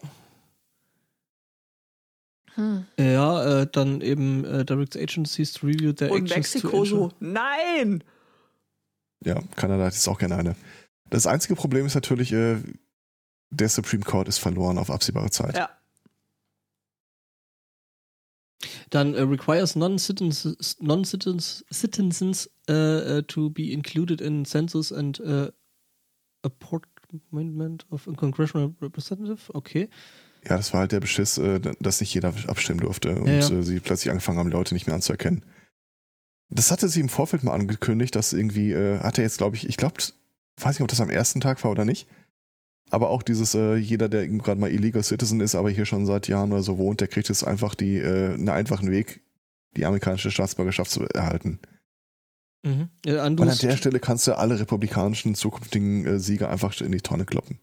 Hm. 2.60 2.86
ja, 2.98 3.62
äh, 3.62 3.66
dann 3.70 4.00
eben 4.00 4.44
äh, 4.44 4.64
directs 4.64 4.96
agencies 4.96 5.52
to 5.52 5.66
review 5.66 5.92
their 5.92 6.10
Und 6.10 6.30
actions 6.30 6.54
Mexiko 6.62 6.84
so, 6.84 7.10
nein! 7.20 8.04
Ja, 9.24 9.40
Kanada 9.56 9.84
hat 9.84 9.94
jetzt 9.94 10.08
auch 10.08 10.18
gerne 10.18 10.36
eine. 10.36 10.56
Das 11.10 11.26
einzige 11.26 11.56
Problem 11.56 11.86
ist 11.86 11.94
natürlich, 11.94 12.32
äh, 12.32 12.56
der 13.50 13.68
Supreme 13.68 14.04
Court 14.04 14.28
ist 14.28 14.38
verloren 14.38 14.78
auf 14.78 14.90
absehbare 14.90 15.30
Zeit. 15.30 15.56
Ja. 15.56 15.70
Dann 18.90 19.14
äh, 19.14 19.22
requires 19.22 19.76
non-citizens 19.76 20.78
non 20.80 21.04
-citizens, 21.04 21.64
citizens 21.72 22.50
äh, 22.68 23.18
äh, 23.18 23.22
to 23.22 23.50
be 23.50 23.72
included 23.72 24.20
in 24.20 24.44
census 24.44 24.92
and 24.92 25.20
äh, 25.20 25.50
appointment 26.42 27.86
of 27.90 28.06
a 28.08 28.12
congressional 28.12 28.74
representative. 28.80 29.50
Okay. 29.54 29.88
Ja, 30.48 30.56
das 30.56 30.72
war 30.72 30.80
halt 30.80 30.92
der 30.92 31.00
Beschiss, 31.00 31.38
äh, 31.38 31.60
dass 31.80 32.00
nicht 32.00 32.14
jeder 32.14 32.32
abstimmen 32.46 32.80
durfte 32.80 33.14
und 33.20 33.26
Ja, 33.28 33.40
ja. 33.40 33.50
Äh, 33.50 33.62
sie 33.62 33.80
plötzlich 33.80 34.10
angefangen 34.10 34.38
haben, 34.38 34.50
Leute 34.50 34.74
nicht 34.74 34.86
mehr 34.86 34.94
anzuerkennen. 34.94 35.44
Das 36.48 36.70
hatte 36.70 36.88
sie 36.88 37.00
im 37.00 37.08
Vorfeld 37.08 37.44
mal 37.44 37.52
angekündigt, 37.52 38.16
dass 38.16 38.32
irgendwie, 38.32 38.72
äh, 38.72 38.98
hat 39.00 39.18
er 39.18 39.24
jetzt, 39.24 39.38
glaube 39.38 39.56
ich, 39.56 39.68
ich 39.68 39.76
glaube, 39.76 39.96
weiß 40.56 40.76
nicht, 40.76 40.82
ob 40.82 40.88
das 40.88 41.00
am 41.00 41.10
ersten 41.10 41.40
Tag 41.40 41.62
war 41.64 41.70
oder 41.70 41.84
nicht, 41.84 42.08
Aber 42.92 43.10
auch 43.10 43.22
dieses, 43.22 43.54
äh, 43.54 43.76
jeder, 43.76 44.08
der 44.08 44.26
gerade 44.26 44.60
mal 44.60 44.70
Illegal 44.70 45.02
Citizen 45.04 45.40
ist, 45.40 45.54
aber 45.54 45.70
hier 45.70 45.86
schon 45.86 46.06
seit 46.06 46.26
Jahren 46.26 46.52
oder 46.52 46.62
so 46.62 46.76
wohnt, 46.76 47.00
der 47.00 47.08
kriegt 47.08 47.28
jetzt 47.28 47.44
einfach 47.44 47.76
die, 47.76 47.98
äh, 47.98 48.34
einen 48.34 48.48
einfachen 48.48 48.90
Weg, 48.90 49.20
die 49.76 49.86
amerikanische 49.86 50.32
Staatsbürgerschaft 50.32 50.90
zu 50.90 51.04
erhalten. 51.04 51.60
Mhm. 52.64 52.88
Ja, 53.06 53.24
Und 53.24 53.40
an 53.40 53.58
der 53.58 53.76
Stelle 53.76 54.00
kannst 54.00 54.26
du 54.26 54.36
alle 54.36 54.58
republikanischen 54.58 55.36
zukünftigen 55.36 56.04
äh, 56.04 56.18
Sieger 56.18 56.50
einfach 56.50 56.78
in 56.80 56.90
die 56.92 57.00
Tonne 57.00 57.24
kloppen. 57.26 57.60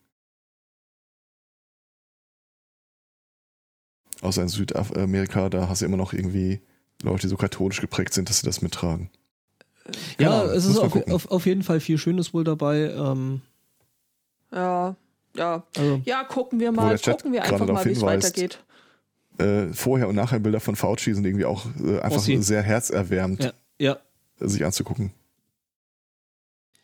Außer 4.21 4.41
in 4.41 4.47
Südamerika, 4.47 5.49
da 5.49 5.69
hast 5.69 5.81
du 5.81 5.85
immer 5.85 5.97
noch 5.97 6.13
irgendwie 6.13 6.61
Leute, 7.03 7.21
die 7.21 7.27
so 7.27 7.37
katholisch 7.37 7.81
geprägt 7.81 8.13
sind, 8.13 8.29
dass 8.29 8.39
sie 8.39 8.45
das 8.45 8.61
mittragen. 8.61 9.09
Ja, 10.19 10.41
Ahnung, 10.41 10.55
es 10.55 10.65
ist 10.65 10.77
auf, 10.77 10.95
auf, 11.07 11.31
auf 11.31 11.45
jeden 11.45 11.63
Fall 11.63 11.79
viel 11.79 11.97
Schönes 11.97 12.33
wohl 12.33 12.43
dabei. 12.43 12.91
Ähm, 12.91 13.41
Ja, 14.51 14.95
ja. 15.35 15.63
also, 15.77 16.01
Ja, 16.05 16.23
gucken 16.23 16.59
wir 16.59 16.71
mal, 16.71 16.97
gucken 16.97 17.31
wir 17.31 17.43
einfach 17.43 17.67
mal, 17.67 17.85
wie 17.85 17.91
es 17.91 18.01
weitergeht. 18.01 18.63
Äh, 19.37 19.67
vorher 19.67 20.07
und 20.07 20.15
nachher 20.15 20.39
Bilder 20.39 20.59
von 20.59 20.75
Fauci 20.75 21.13
sind 21.13 21.25
irgendwie 21.25 21.45
auch 21.45 21.65
äh, 21.83 21.99
einfach 21.99 22.17
Ossi. 22.17 22.41
sehr 22.41 22.63
herzerwärmend, 22.63 23.43
ja, 23.43 23.97
ja. 24.39 24.47
sich 24.47 24.65
anzugucken. 24.65 25.11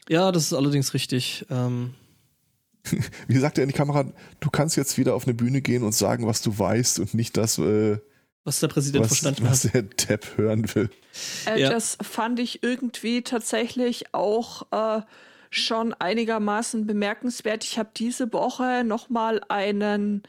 ja, 0.07 0.31
das 0.31 0.43
ist 0.43 0.53
allerdings 0.53 0.93
richtig. 0.93 1.45
Ähm, 1.49 1.95
Wie 3.27 3.37
sagt 3.37 3.57
er 3.57 3.63
in 3.63 3.69
die 3.69 3.75
Kamera, 3.75 4.05
du 4.39 4.49
kannst 4.49 4.75
jetzt 4.75 4.97
wieder 4.97 5.15
auf 5.15 5.25
eine 5.25 5.33
Bühne 5.33 5.61
gehen 5.61 5.83
und 5.83 5.93
sagen, 5.93 6.27
was 6.27 6.41
du 6.41 6.57
weißt 6.57 6.99
und 6.99 7.13
nicht 7.13 7.37
das, 7.37 7.57
äh, 7.57 7.99
was 8.43 8.59
der 8.59 8.67
Präsident 8.67 9.03
was, 9.03 9.09
verstanden 9.09 9.49
was 9.49 9.65
hat. 9.65 9.73
der 9.73 9.81
Depp 9.83 10.37
hören 10.37 10.75
will. 10.75 10.89
Äh, 11.45 11.61
Ja. 11.61 11.69
Das 11.69 11.97
fand 12.01 12.39
ich 12.39 12.61
irgendwie 12.61 13.21
tatsächlich 13.21 14.13
auch 14.13 14.67
äh, 14.71 15.01
schon 15.49 15.93
einigermaßen 15.93 16.85
bemerkenswert. 16.85 17.63
Ich 17.63 17.77
habe 17.77 17.91
diese 17.95 18.33
Woche 18.33 18.83
noch 18.83 19.09
mal 19.09 19.41
einen 19.47 20.23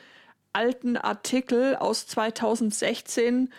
alten 0.53 0.97
Artikel 0.97 1.75
aus 1.77 2.07
2016 2.07 3.53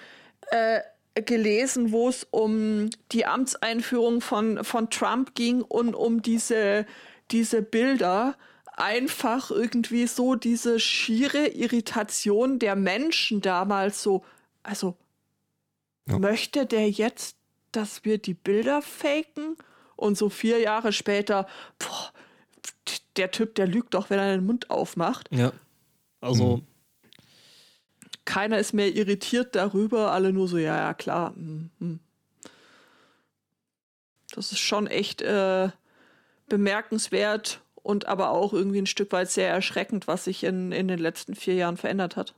äh, 0.51 0.79
gelesen, 1.21 1.91
wo 1.91 2.09
es 2.09 2.25
um 2.29 2.89
die 3.11 3.25
Amtseinführung 3.25 4.21
von, 4.21 4.63
von 4.63 4.89
Trump 4.89 5.35
ging 5.35 5.61
und 5.61 5.95
um 5.95 6.21
diese, 6.21 6.85
diese 7.31 7.61
Bilder. 7.61 8.35
Einfach 8.77 9.51
irgendwie 9.51 10.05
so 10.05 10.35
diese 10.35 10.79
schiere 10.81 11.47
Irritation 11.47 12.59
der 12.59 12.75
Menschen 12.75 13.41
damals 13.41 14.03
so, 14.03 14.23
also 14.63 14.97
Ja. 16.07 16.19
möchte 16.19 16.65
der 16.65 16.89
jetzt, 16.89 17.37
dass 17.71 18.03
wir 18.05 18.17
die 18.17 18.33
Bilder 18.33 18.81
faken? 18.81 19.55
Und 19.95 20.17
so 20.17 20.29
vier 20.29 20.59
Jahre 20.59 20.91
später, 20.91 21.47
boah, 21.79 22.11
der 23.15 23.31
Typ, 23.31 23.55
der 23.55 23.65
lügt 23.65 23.93
doch, 23.93 24.09
wenn 24.09 24.19
er 24.19 24.35
den 24.35 24.45
Mund 24.45 24.69
aufmacht. 24.69 25.29
Ja. 25.31 25.53
Also, 26.19 26.57
Mhm. 26.57 26.67
Keiner 28.25 28.57
ist 28.57 28.73
mehr 28.73 28.93
irritiert 28.93 29.55
darüber, 29.55 30.11
alle 30.11 30.33
nur 30.33 30.47
so, 30.47 30.57
ja, 30.57 30.75
ja, 30.75 30.93
klar. 30.93 31.33
hm, 31.35 31.69
hm. 31.79 31.99
Das 34.31 34.51
ist 34.51 34.59
schon 34.59 34.87
echt 34.87 35.21
äh, 35.21 35.69
bemerkenswert 36.49 37.61
und 37.85 38.07
aber 38.07 38.31
auch 38.31 38.53
irgendwie 38.53 38.79
ein 38.79 38.87
Stück 38.87 39.11
weit 39.11 39.29
sehr 39.29 39.49
erschreckend, 39.49 40.07
was 40.07 40.25
sich 40.25 40.43
in, 40.43 40.71
in 40.71 40.87
den 40.87 40.99
letzten 40.99 41.35
vier 41.35 41.55
Jahren 41.55 41.77
verändert 41.77 42.15
hat. 42.15 42.33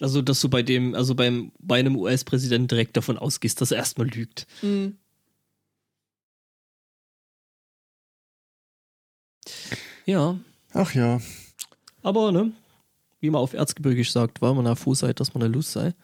also, 0.00 0.22
dass 0.22 0.40
du 0.40 0.48
bei 0.48 0.62
dem, 0.62 0.94
also 0.94 1.14
beim, 1.14 1.52
bei 1.58 1.78
einem 1.78 1.96
US-Präsidenten 1.96 2.68
direkt 2.68 2.96
davon 2.96 3.18
ausgehst, 3.18 3.60
dass 3.60 3.70
er 3.70 3.78
erstmal 3.78 4.06
lügt. 4.08 4.46
Hm. 4.60 4.96
Ja. 10.06 10.38
Ach 10.72 10.92
ja, 10.94 11.20
Aber, 12.02 12.32
ne, 12.32 12.52
wie 13.20 13.30
man 13.30 13.40
auf 13.40 13.54
Erzgebirgisch 13.54 14.12
sagt, 14.12 14.42
weil 14.42 14.54
man 14.54 14.76
froh 14.76 14.94
sei, 14.94 15.12
dass 15.12 15.32
man 15.34 15.42
eine 15.44 15.54
Lust 15.54 15.72
sei. 15.72 15.94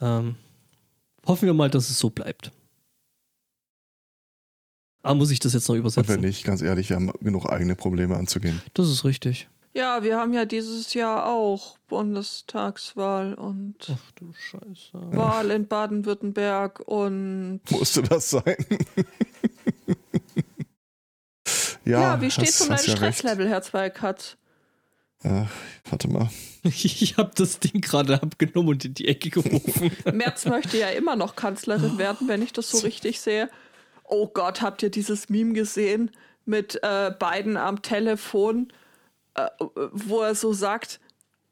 Ähm, 0.00 0.36
hoffen 1.26 1.46
wir 1.46 1.54
mal, 1.54 1.70
dass 1.70 1.88
es 1.88 1.98
so 1.98 2.10
bleibt. 2.10 2.52
Ah, 5.02 5.14
muss 5.14 5.30
ich 5.30 5.38
das 5.40 5.52
jetzt 5.54 5.68
noch 5.68 5.74
und 5.76 5.84
wenn 5.84 5.90
übersetzen? 5.90 6.20
nicht, 6.20 6.44
ganz 6.44 6.60
ehrlich, 6.62 6.88
wir 6.90 6.96
haben 6.96 7.12
genug 7.20 7.46
eigene 7.48 7.76
Probleme 7.76 8.16
anzugehen. 8.16 8.60
Das 8.74 8.88
ist 8.88 9.04
richtig. 9.04 9.48
Ja, 9.74 10.02
wir 10.02 10.16
haben 10.18 10.32
ja 10.32 10.44
dieses 10.44 10.92
Jahr 10.94 11.26
auch 11.26 11.78
Bundestagswahl 11.86 13.34
und 13.34 13.76
Ach 13.92 14.10
du 14.16 14.32
Scheiße. 14.32 15.16
Wahl 15.16 15.50
in 15.52 15.68
Baden-Württemberg 15.68 16.80
und 16.80 17.60
Musste 17.70 18.02
das 18.02 18.30
sein? 18.30 18.56
ja, 21.84 22.20
wie 22.20 22.30
steht's 22.30 22.60
hast- 22.60 22.62
um 22.62 22.68
dein 22.68 22.78
ja 22.78 22.84
recht. 22.94 23.18
Stresslevel, 23.18 23.48
Herr 23.48 23.62
Zweikatz? 23.62 24.36
Äh, 25.22 25.44
warte 25.88 26.08
mal. 26.08 26.28
Ich 26.64 27.16
habe 27.16 27.30
das 27.34 27.60
Ding 27.60 27.80
gerade 27.80 28.20
abgenommen 28.20 28.70
und 28.70 28.84
in 28.84 28.92
die 28.92 29.08
Ecke 29.08 29.30
geworfen. 29.30 29.90
Merz 30.12 30.44
möchte 30.44 30.76
ja 30.76 30.88
immer 30.88 31.16
noch 31.16 31.34
Kanzlerin 31.34 31.96
werden, 31.96 32.28
wenn 32.28 32.42
ich 32.42 32.52
das 32.52 32.68
so 32.70 32.78
richtig 32.78 33.20
sehe. 33.20 33.48
Oh 34.08 34.28
Gott, 34.28 34.62
habt 34.62 34.82
ihr 34.82 34.90
dieses 34.90 35.28
Meme 35.28 35.52
gesehen 35.52 36.10
mit 36.44 36.80
äh, 36.82 37.12
Biden 37.18 37.56
am 37.56 37.82
Telefon, 37.82 38.72
äh, 39.34 39.46
wo 39.92 40.20
er 40.22 40.34
so 40.34 40.52
sagt, 40.52 41.00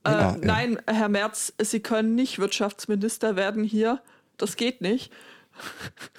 äh, 0.04 0.10
Ja, 0.10 0.20
ja. 0.32 0.36
nein, 0.40 0.78
Herr 0.86 1.08
Merz, 1.08 1.52
Sie 1.60 1.80
können 1.80 2.14
nicht 2.14 2.38
Wirtschaftsminister 2.38 3.36
werden 3.36 3.62
hier. 3.64 4.00
Das 4.36 4.56
geht 4.56 4.80
nicht. 4.80 5.12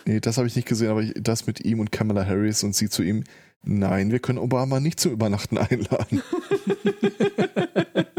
Nee, 0.05 0.19
das 0.21 0.37
habe 0.37 0.47
ich 0.47 0.55
nicht 0.55 0.67
gesehen, 0.67 0.89
aber 0.89 1.01
ich, 1.01 1.13
das 1.15 1.47
mit 1.47 1.59
ihm 1.65 1.79
und 1.81 1.91
Kamala 1.91 2.25
Harris 2.25 2.63
und 2.63 2.73
sie 2.73 2.89
zu 2.89 3.03
ihm. 3.03 3.23
Nein, 3.63 4.09
wir 4.11 4.19
können 4.19 4.39
Obama 4.39 4.79
nicht 4.79 4.99
zum 4.99 5.11
Übernachten 5.11 5.57
einladen. 5.59 6.23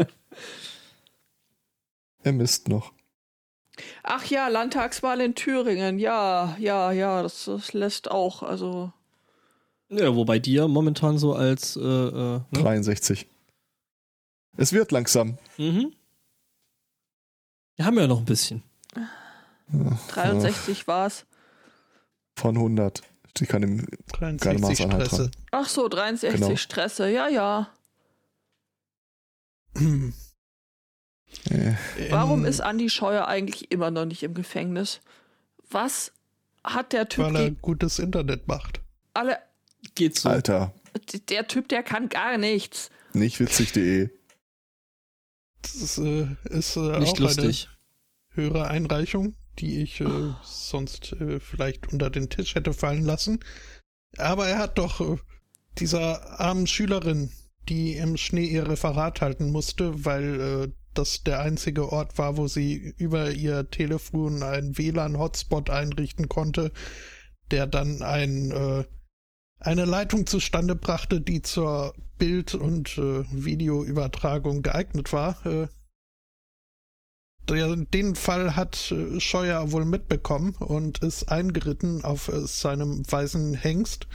er 2.23 2.31
misst 2.31 2.67
noch. 2.67 2.93
Ach 4.11 4.25
ja, 4.25 4.47
Landtagswahl 4.47 5.21
in 5.21 5.35
Thüringen. 5.35 5.99
Ja, 5.99 6.55
ja, 6.57 6.91
ja, 6.91 7.21
das, 7.21 7.45
das 7.45 7.73
lässt 7.73 8.09
auch, 8.09 8.41
also. 8.41 8.91
ja, 9.89 10.15
wobei 10.15 10.39
die 10.39 10.53
ja 10.53 10.67
momentan 10.67 11.19
so 11.19 11.35
als 11.35 11.75
äh, 11.75 11.81
äh, 11.81 12.39
ne? 12.39 12.43
63. 12.51 13.27
Es 14.57 14.73
wird 14.73 14.91
langsam. 14.91 15.37
Mhm. 15.57 15.93
Wir 17.75 17.85
haben 17.85 17.99
ja 17.99 18.07
noch 18.07 18.17
ein 18.17 18.25
bisschen. 18.25 18.63
63 20.07 20.87
war's. 20.87 21.27
Von 22.35 22.57
100. 22.57 23.03
Ich 23.39 23.47
kann 23.47 23.61
im 23.61 23.85
63 24.11 24.59
Maßeinheit 24.59 25.05
Stresse. 25.05 25.31
Ach 25.51 25.69
so, 25.69 25.87
63 25.87 26.41
Genau. 26.41 26.55
Stresse. 26.55 27.09
Ja, 27.11 27.27
ja. 27.29 27.69
äh, 31.49 31.75
Warum 32.09 32.41
In- 32.41 32.45
ist 32.49 32.61
Andi 32.61 32.89
Scheuer 32.89 33.27
eigentlich 33.27 33.71
immer 33.71 33.91
noch 33.91 34.05
nicht 34.05 34.23
im 34.23 34.33
Gefängnis? 34.33 35.01
Was 35.69 36.11
hat 36.63 36.93
der 36.93 37.07
Typ 37.09 37.25
Weil 37.25 37.35
er 37.35 37.51
gutes 37.51 37.99
Internet 37.99 38.47
macht. 38.47 38.81
alle. 39.13 39.37
Geht 39.95 40.17
so. 40.19 40.27
Alter, 40.29 40.73
Der 41.29 41.47
Typ, 41.47 41.69
der 41.69 41.83
kann 41.83 42.09
gar 42.09 42.37
nichts. 42.37 42.89
nicht 43.13 43.39
witzig.de. 43.39 44.09
Das 45.61 45.75
ist, 45.75 45.97
äh, 45.99 46.27
ist 46.49 46.75
äh, 46.75 46.99
Nicht 46.99 47.13
auch 47.13 47.19
lustig. 47.19 47.67
eine 48.35 48.43
höhere 48.43 48.67
Einreichung, 48.67 49.35
die 49.59 49.81
ich 49.81 50.01
äh, 50.01 50.33
sonst 50.43 51.13
äh, 51.13 51.39
vielleicht 51.39 51.91
unter 51.93 52.09
den 52.09 52.29
Tisch 52.29 52.55
hätte 52.55 52.73
fallen 52.73 53.03
lassen. 53.03 53.39
Aber 54.17 54.47
er 54.47 54.57
hat 54.57 54.77
doch 54.77 54.99
äh, 55.01 55.17
dieser 55.77 56.39
armen 56.39 56.67
Schülerin, 56.67 57.31
die 57.69 57.95
im 57.95 58.17
Schnee 58.17 58.45
ihr 58.45 58.67
Referat 58.67 59.21
halten 59.21 59.51
musste, 59.51 60.03
weil 60.05 60.39
äh, 60.41 60.71
das 60.99 61.23
der 61.23 61.39
einzige 61.39 61.91
Ort 61.91 62.17
war, 62.17 62.37
wo 62.37 62.47
sie 62.47 62.93
über 62.97 63.31
ihr 63.31 63.69
Telefon 63.69 64.43
einen 64.43 64.77
WLAN-Hotspot 64.77 65.69
einrichten 65.69 66.27
konnte, 66.27 66.71
der 67.51 67.67
dann 67.67 68.01
ein, 68.01 68.51
äh, 68.51 68.83
eine 69.59 69.85
Leitung 69.85 70.27
zustande 70.27 70.75
brachte, 70.75 71.21
die 71.21 71.41
zur 71.41 71.93
Bild- 72.17 72.53
und 72.53 72.97
äh, 72.97 73.23
Videoübertragung 73.31 74.61
geeignet 74.61 75.13
war. 75.13 75.45
Äh, 75.45 75.67
der, 77.47 77.75
den 77.77 78.15
Fall 78.15 78.57
hat 78.57 78.91
äh, 78.91 79.19
Scheuer 79.21 79.71
wohl 79.71 79.85
mitbekommen 79.85 80.53
und 80.59 80.99
ist 80.99 81.31
eingeritten 81.31 82.03
auf 82.03 82.27
äh, 82.27 82.45
seinem 82.45 83.09
weißen 83.09 83.53
Hengst 83.53 84.07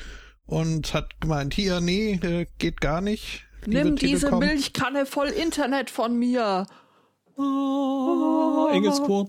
und 0.44 0.92
hat 0.92 1.18
gemeint, 1.20 1.54
hier, 1.54 1.80
nee, 1.80 2.12
äh, 2.12 2.46
geht 2.58 2.82
gar 2.82 3.00
nicht. 3.00 3.46
Nimm 3.66 3.96
diese 3.96 4.26
Telekom. 4.26 4.38
Milchkanne 4.40 5.06
voll 5.06 5.28
Internet 5.28 5.90
von 5.90 6.18
mir. 6.18 6.66
Oh, 7.36 8.68
Engelschor. 8.72 9.28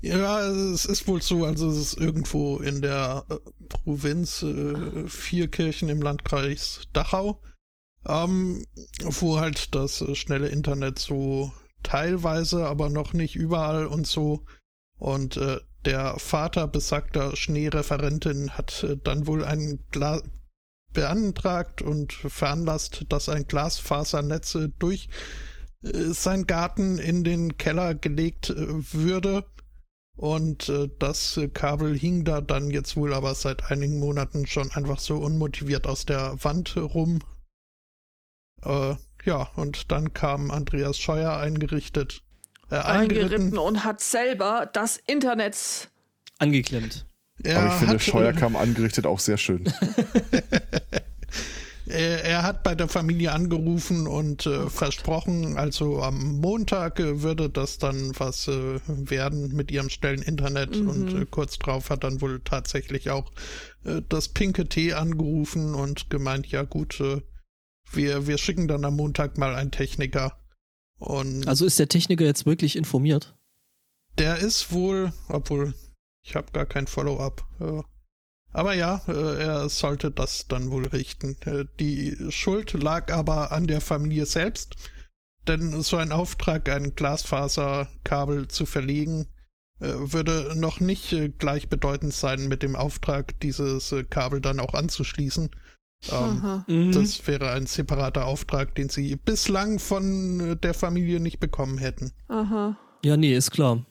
Ja, 0.00 0.40
es 0.40 0.84
ist 0.84 1.06
wohl 1.06 1.22
so, 1.22 1.44
also 1.44 1.70
es 1.70 1.78
ist 1.78 1.98
irgendwo 1.98 2.58
in 2.58 2.82
der 2.82 3.24
äh, 3.30 3.36
Provinz 3.68 4.42
äh, 4.42 5.06
Vierkirchen 5.08 5.88
im 5.88 6.02
Landkreis 6.02 6.82
Dachau, 6.92 7.40
ähm, 8.06 8.66
wo 9.04 9.38
halt 9.38 9.74
das 9.74 10.00
äh, 10.02 10.14
schnelle 10.14 10.48
Internet 10.48 10.98
so 10.98 11.52
teilweise, 11.82 12.66
aber 12.66 12.90
noch 12.90 13.12
nicht 13.12 13.36
überall 13.36 13.86
und 13.86 14.06
so. 14.06 14.44
Und 14.98 15.36
äh, 15.36 15.60
der 15.84 16.18
Vater 16.18 16.68
besagter 16.68 17.34
Schneereferentin 17.34 18.50
hat 18.50 18.86
dann 19.04 19.26
wohl 19.26 19.44
ein 19.44 19.80
Glas 19.90 20.22
beantragt 20.92 21.82
und 21.82 22.12
veranlasst, 22.12 23.06
dass 23.08 23.28
ein 23.28 23.46
Glasfasernetz 23.46 24.54
äh, 24.54 24.68
durch 24.78 25.08
äh, 25.82 26.12
sein 26.12 26.46
Garten 26.46 26.98
in 26.98 27.24
den 27.24 27.56
Keller 27.56 27.94
gelegt 27.94 28.50
äh, 28.50 28.54
würde. 28.92 29.44
Und 30.16 30.68
äh, 30.68 30.88
das 30.98 31.40
Kabel 31.54 31.98
hing 31.98 32.24
da 32.24 32.40
dann 32.40 32.70
jetzt 32.70 32.96
wohl 32.96 33.14
aber 33.14 33.34
seit 33.34 33.70
einigen 33.70 33.98
Monaten 33.98 34.46
schon 34.46 34.70
einfach 34.72 34.98
so 34.98 35.16
unmotiviert 35.16 35.86
aus 35.86 36.04
der 36.04 36.36
Wand 36.44 36.76
rum. 36.76 37.20
Äh, 38.62 38.96
ja, 39.24 39.48
und 39.56 39.90
dann 39.90 40.12
kam 40.12 40.50
Andreas 40.50 40.98
Scheuer 40.98 41.36
eingerichtet. 41.36 42.22
Äh, 42.70 42.76
eingeritten 42.76 43.58
und 43.58 43.84
hat 43.84 44.00
selber 44.00 44.68
das 44.72 44.96
Internet 45.06 45.90
angeklemmt. 46.38 47.06
Er 47.42 47.60
Aber 47.60 47.68
ich 47.68 47.74
finde, 47.74 47.98
Scheuer 47.98 48.32
kam 48.32 48.56
angerichtet 48.56 49.06
auch 49.06 49.18
sehr 49.18 49.38
schön. 49.38 49.64
Er, 51.92 52.42
hat 52.42 52.62
bei 52.62 52.74
der 52.74 52.88
Familie 52.88 53.32
angerufen 53.32 54.06
und 54.06 54.46
äh, 54.46 54.70
versprochen, 54.70 55.58
also 55.58 56.00
am 56.00 56.40
Montag 56.40 56.98
äh, 56.98 57.22
würde 57.22 57.50
das 57.50 57.78
dann 57.78 58.12
was 58.18 58.48
äh, 58.48 58.80
werden 58.86 59.54
mit 59.54 59.70
ihrem 59.70 59.90
schnellen 59.90 60.22
Internet. 60.22 60.74
Mhm. 60.74 60.88
Und 60.88 61.14
äh, 61.14 61.26
kurz 61.26 61.58
drauf 61.58 61.90
hat 61.90 62.04
dann 62.04 62.22
wohl 62.22 62.40
tatsächlich 62.42 63.10
auch 63.10 63.30
äh, 63.84 64.00
das 64.08 64.28
pinke 64.28 64.68
T 64.68 64.94
angerufen 64.94 65.74
und 65.74 66.08
gemeint, 66.08 66.46
ja 66.46 66.62
gut, 66.62 66.98
äh, 67.00 67.20
wir, 67.90 68.26
wir 68.26 68.38
schicken 68.38 68.68
dann 68.68 68.86
am 68.86 68.96
Montag 68.96 69.36
mal 69.36 69.54
einen 69.54 69.70
Techniker. 69.70 70.38
Und 70.98 71.46
also 71.46 71.66
ist 71.66 71.78
der 71.78 71.88
Techniker 71.88 72.24
jetzt 72.24 72.46
wirklich 72.46 72.76
informiert? 72.76 73.36
Der 74.18 74.38
ist 74.38 74.72
wohl, 74.72 75.12
obwohl 75.28 75.74
ich 76.22 76.36
habe 76.36 76.52
gar 76.52 76.66
kein 76.66 76.86
Follow-up. 76.86 77.44
Aber 78.52 78.74
ja, 78.74 79.00
äh, 79.08 79.42
er 79.42 79.68
sollte 79.68 80.10
das 80.10 80.46
dann 80.46 80.70
wohl 80.70 80.86
richten. 80.86 81.36
Äh, 81.44 81.64
die 81.80 82.16
Schuld 82.30 82.72
lag 82.74 83.12
aber 83.12 83.52
an 83.52 83.66
der 83.66 83.80
Familie 83.80 84.26
selbst, 84.26 84.76
denn 85.48 85.82
so 85.82 85.96
ein 85.96 86.12
Auftrag, 86.12 86.68
ein 86.68 86.94
Glasfaserkabel 86.94 88.48
zu 88.48 88.66
verlegen, 88.66 89.26
äh, 89.80 89.88
würde 89.88 90.52
noch 90.54 90.80
nicht 90.80 91.38
gleichbedeutend 91.38 92.12
sein 92.12 92.46
mit 92.46 92.62
dem 92.62 92.76
Auftrag, 92.76 93.40
dieses 93.40 93.94
Kabel 94.10 94.40
dann 94.40 94.60
auch 94.60 94.74
anzuschließen. 94.74 95.50
Ähm, 96.10 96.64
mhm. 96.66 96.92
Das 96.92 97.26
wäre 97.26 97.52
ein 97.52 97.66
separater 97.66 98.26
Auftrag, 98.26 98.74
den 98.74 98.88
sie 98.88 99.16
bislang 99.16 99.78
von 99.78 100.58
der 100.60 100.74
Familie 100.74 101.20
nicht 101.20 101.38
bekommen 101.38 101.78
hätten. 101.78 102.12
Aha. 102.28 102.76
Ja, 103.04 103.16
nee, 103.16 103.34
ist 103.34 103.52
klar. 103.52 103.86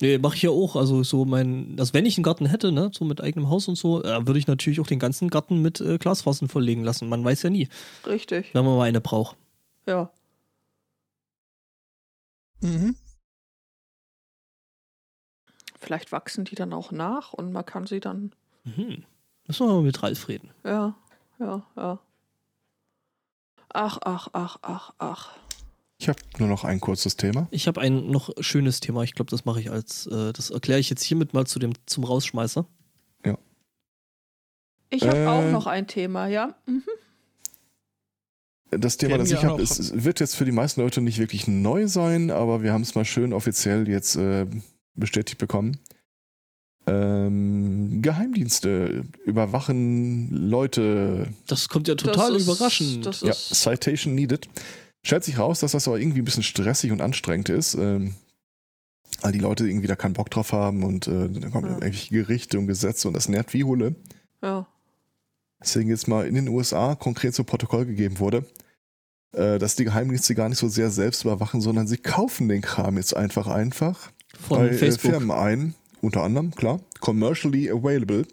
Nee, 0.00 0.18
mache 0.18 0.36
ich 0.36 0.42
ja 0.42 0.50
auch. 0.50 0.76
Also 0.76 1.02
so 1.02 1.24
mein, 1.24 1.76
also 1.78 1.94
wenn 1.94 2.06
ich 2.06 2.16
einen 2.16 2.24
Garten 2.24 2.46
hätte, 2.46 2.72
ne, 2.72 2.90
so 2.92 3.04
mit 3.04 3.20
eigenem 3.20 3.48
Haus 3.48 3.68
und 3.68 3.76
so, 3.76 4.02
äh, 4.02 4.26
würde 4.26 4.38
ich 4.38 4.46
natürlich 4.46 4.80
auch 4.80 4.86
den 4.86 4.98
ganzen 4.98 5.30
Garten 5.30 5.62
mit 5.62 5.80
äh, 5.80 5.98
Glasfasern 5.98 6.48
verlegen 6.48 6.82
lassen. 6.82 7.08
Man 7.08 7.24
weiß 7.24 7.42
ja 7.42 7.50
nie. 7.50 7.68
Richtig. 8.06 8.52
Wenn 8.54 8.64
man 8.64 8.76
mal 8.76 8.84
eine 8.84 9.00
braucht. 9.00 9.36
Ja. 9.86 10.10
Mhm. 12.60 12.96
Vielleicht 15.78 16.12
wachsen 16.12 16.44
die 16.44 16.54
dann 16.54 16.72
auch 16.72 16.90
nach 16.90 17.32
und 17.34 17.52
man 17.52 17.66
kann 17.66 17.86
sie 17.86 18.00
dann. 18.00 18.32
Mhm. 18.64 19.04
Müssen 19.46 19.66
wir 19.66 19.74
mal 19.74 19.82
mit 19.82 20.02
Ralf 20.02 20.28
reden. 20.28 20.50
Ja, 20.64 20.94
ja, 21.38 21.66
ja. 21.76 21.98
Ach, 23.68 23.98
ach, 24.02 24.28
ach, 24.32 24.58
ach, 24.62 24.92
ach. 24.98 25.36
Ich 26.04 26.08
habe 26.10 26.18
nur 26.38 26.48
noch 26.48 26.64
ein 26.64 26.80
kurzes 26.80 27.16
Thema. 27.16 27.48
Ich 27.50 27.66
habe 27.66 27.80
ein 27.80 28.10
noch 28.10 28.28
schönes 28.38 28.80
Thema. 28.80 29.04
Ich 29.04 29.14
glaube, 29.14 29.30
das 29.30 29.46
mache 29.46 29.60
ich 29.60 29.70
als, 29.70 30.06
äh, 30.06 30.34
das 30.34 30.50
erkläre 30.50 30.78
ich 30.78 30.90
jetzt 30.90 31.02
hiermit 31.02 31.32
mal 31.32 31.46
zu 31.46 31.58
dem, 31.58 31.72
zum 31.86 32.04
Rausschmeißer. 32.04 32.66
Ja. 33.24 33.38
Ich 34.90 35.02
habe 35.06 35.16
äh, 35.16 35.26
auch 35.26 35.50
noch 35.50 35.66
ein 35.66 35.86
Thema, 35.86 36.26
ja. 36.26 36.54
Mhm. 36.66 36.82
Das 38.70 38.98
Thema, 38.98 39.16
das 39.16 39.30
ich 39.30 39.42
habe, 39.44 39.62
wird 39.62 40.20
jetzt 40.20 40.36
für 40.36 40.44
die 40.44 40.52
meisten 40.52 40.82
Leute 40.82 41.00
nicht 41.00 41.18
wirklich 41.18 41.48
neu 41.48 41.86
sein, 41.88 42.30
aber 42.30 42.62
wir 42.62 42.74
haben 42.74 42.82
es 42.82 42.94
mal 42.94 43.06
schön 43.06 43.32
offiziell 43.32 43.88
jetzt 43.88 44.16
äh, 44.16 44.46
bestätigt 44.94 45.38
bekommen. 45.38 45.78
Ähm, 46.86 48.02
Geheimdienste 48.02 49.04
überwachen 49.24 50.28
Leute. 50.50 51.28
Das 51.46 51.70
kommt 51.70 51.88
ja 51.88 51.94
total 51.94 52.34
ist, 52.34 52.42
überraschend. 52.42 53.22
ja, 53.22 53.32
Citation 53.32 54.14
needed. 54.14 54.50
Stellt 55.04 55.22
sich 55.22 55.38
raus, 55.38 55.60
dass 55.60 55.72
das 55.72 55.86
aber 55.86 56.00
irgendwie 56.00 56.22
ein 56.22 56.24
bisschen 56.24 56.42
stressig 56.42 56.90
und 56.90 57.00
anstrengend 57.00 57.50
ist. 57.50 57.74
Ähm, 57.74 58.16
weil 59.20 59.32
die 59.32 59.38
Leute 59.38 59.66
irgendwie 59.68 59.86
da 59.86 59.96
keinen 59.96 60.14
Bock 60.14 60.30
drauf 60.30 60.52
haben 60.52 60.82
und 60.82 61.06
äh, 61.06 61.28
dann 61.28 61.50
kommen 61.50 61.66
ja. 61.66 61.72
irgendwelche 61.74 62.12
Gerichte 62.12 62.58
und 62.58 62.66
Gesetze 62.66 63.08
und 63.08 63.14
das 63.14 63.28
nervt 63.28 63.54
wie 63.54 63.64
Hulle. 63.64 63.94
Ja. 64.42 64.66
Deswegen 65.60 65.88
jetzt 65.88 66.08
mal 66.08 66.26
in 66.26 66.34
den 66.34 66.48
USA 66.48 66.94
konkret 66.94 67.34
zu 67.34 67.44
Protokoll 67.44 67.86
gegeben 67.86 68.18
wurde, 68.18 68.44
äh, 69.32 69.58
dass 69.58 69.76
die 69.76 69.84
Geheimdienste 69.84 70.34
gar 70.34 70.48
nicht 70.48 70.58
so 70.58 70.68
sehr 70.68 70.90
selbst 70.90 71.24
überwachen, 71.24 71.60
sondern 71.60 71.86
sie 71.86 71.96
kaufen 71.96 72.48
den 72.48 72.60
Kram 72.60 72.96
jetzt 72.96 73.16
einfach 73.16 73.46
einfach 73.46 74.10
von 74.38 74.58
bei, 74.58 74.68
äh, 74.68 74.74
Facebook. 74.74 75.12
Firmen 75.12 75.30
ein, 75.30 75.74
unter 76.02 76.22
anderem, 76.22 76.54
klar, 76.54 76.80
commercially 77.00 77.70
available, 77.70 78.26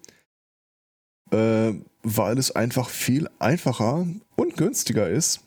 äh, 1.31 1.73
weil 2.03 2.38
es 2.38 2.52
einfach 2.52 2.89
viel 2.89 3.30
einfacher 3.39 4.07
und 4.35 4.57
günstiger 4.57 5.10
ist, 5.10 5.41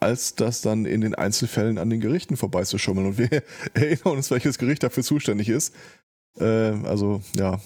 als 0.00 0.34
das 0.34 0.60
dann 0.60 0.84
in 0.84 1.00
den 1.00 1.14
Einzelfällen 1.14 1.78
an 1.78 1.90
den 1.90 2.00
Gerichten 2.00 2.36
vorbeizuschummeln. 2.36 3.08
Und 3.08 3.18
wir 3.18 3.42
erinnern 3.74 4.16
uns, 4.16 4.30
welches 4.30 4.58
Gericht 4.58 4.82
dafür 4.82 5.02
zuständig 5.02 5.48
ist. 5.48 5.74
Äh, 6.38 6.44
also, 6.44 7.22
ja, 7.36 7.60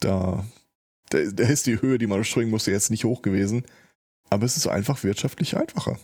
da, 0.00 0.44
da, 1.10 1.18
da 1.18 1.48
ist 1.48 1.66
die 1.66 1.80
Höhe, 1.80 1.98
die 1.98 2.06
man 2.06 2.24
springen 2.24 2.50
musste, 2.50 2.70
jetzt 2.70 2.90
nicht 2.90 3.04
hoch 3.04 3.22
gewesen. 3.22 3.64
Aber 4.28 4.44
es 4.44 4.56
ist 4.56 4.66
einfach 4.66 5.02
wirtschaftlich 5.04 5.56
einfacher. 5.56 5.98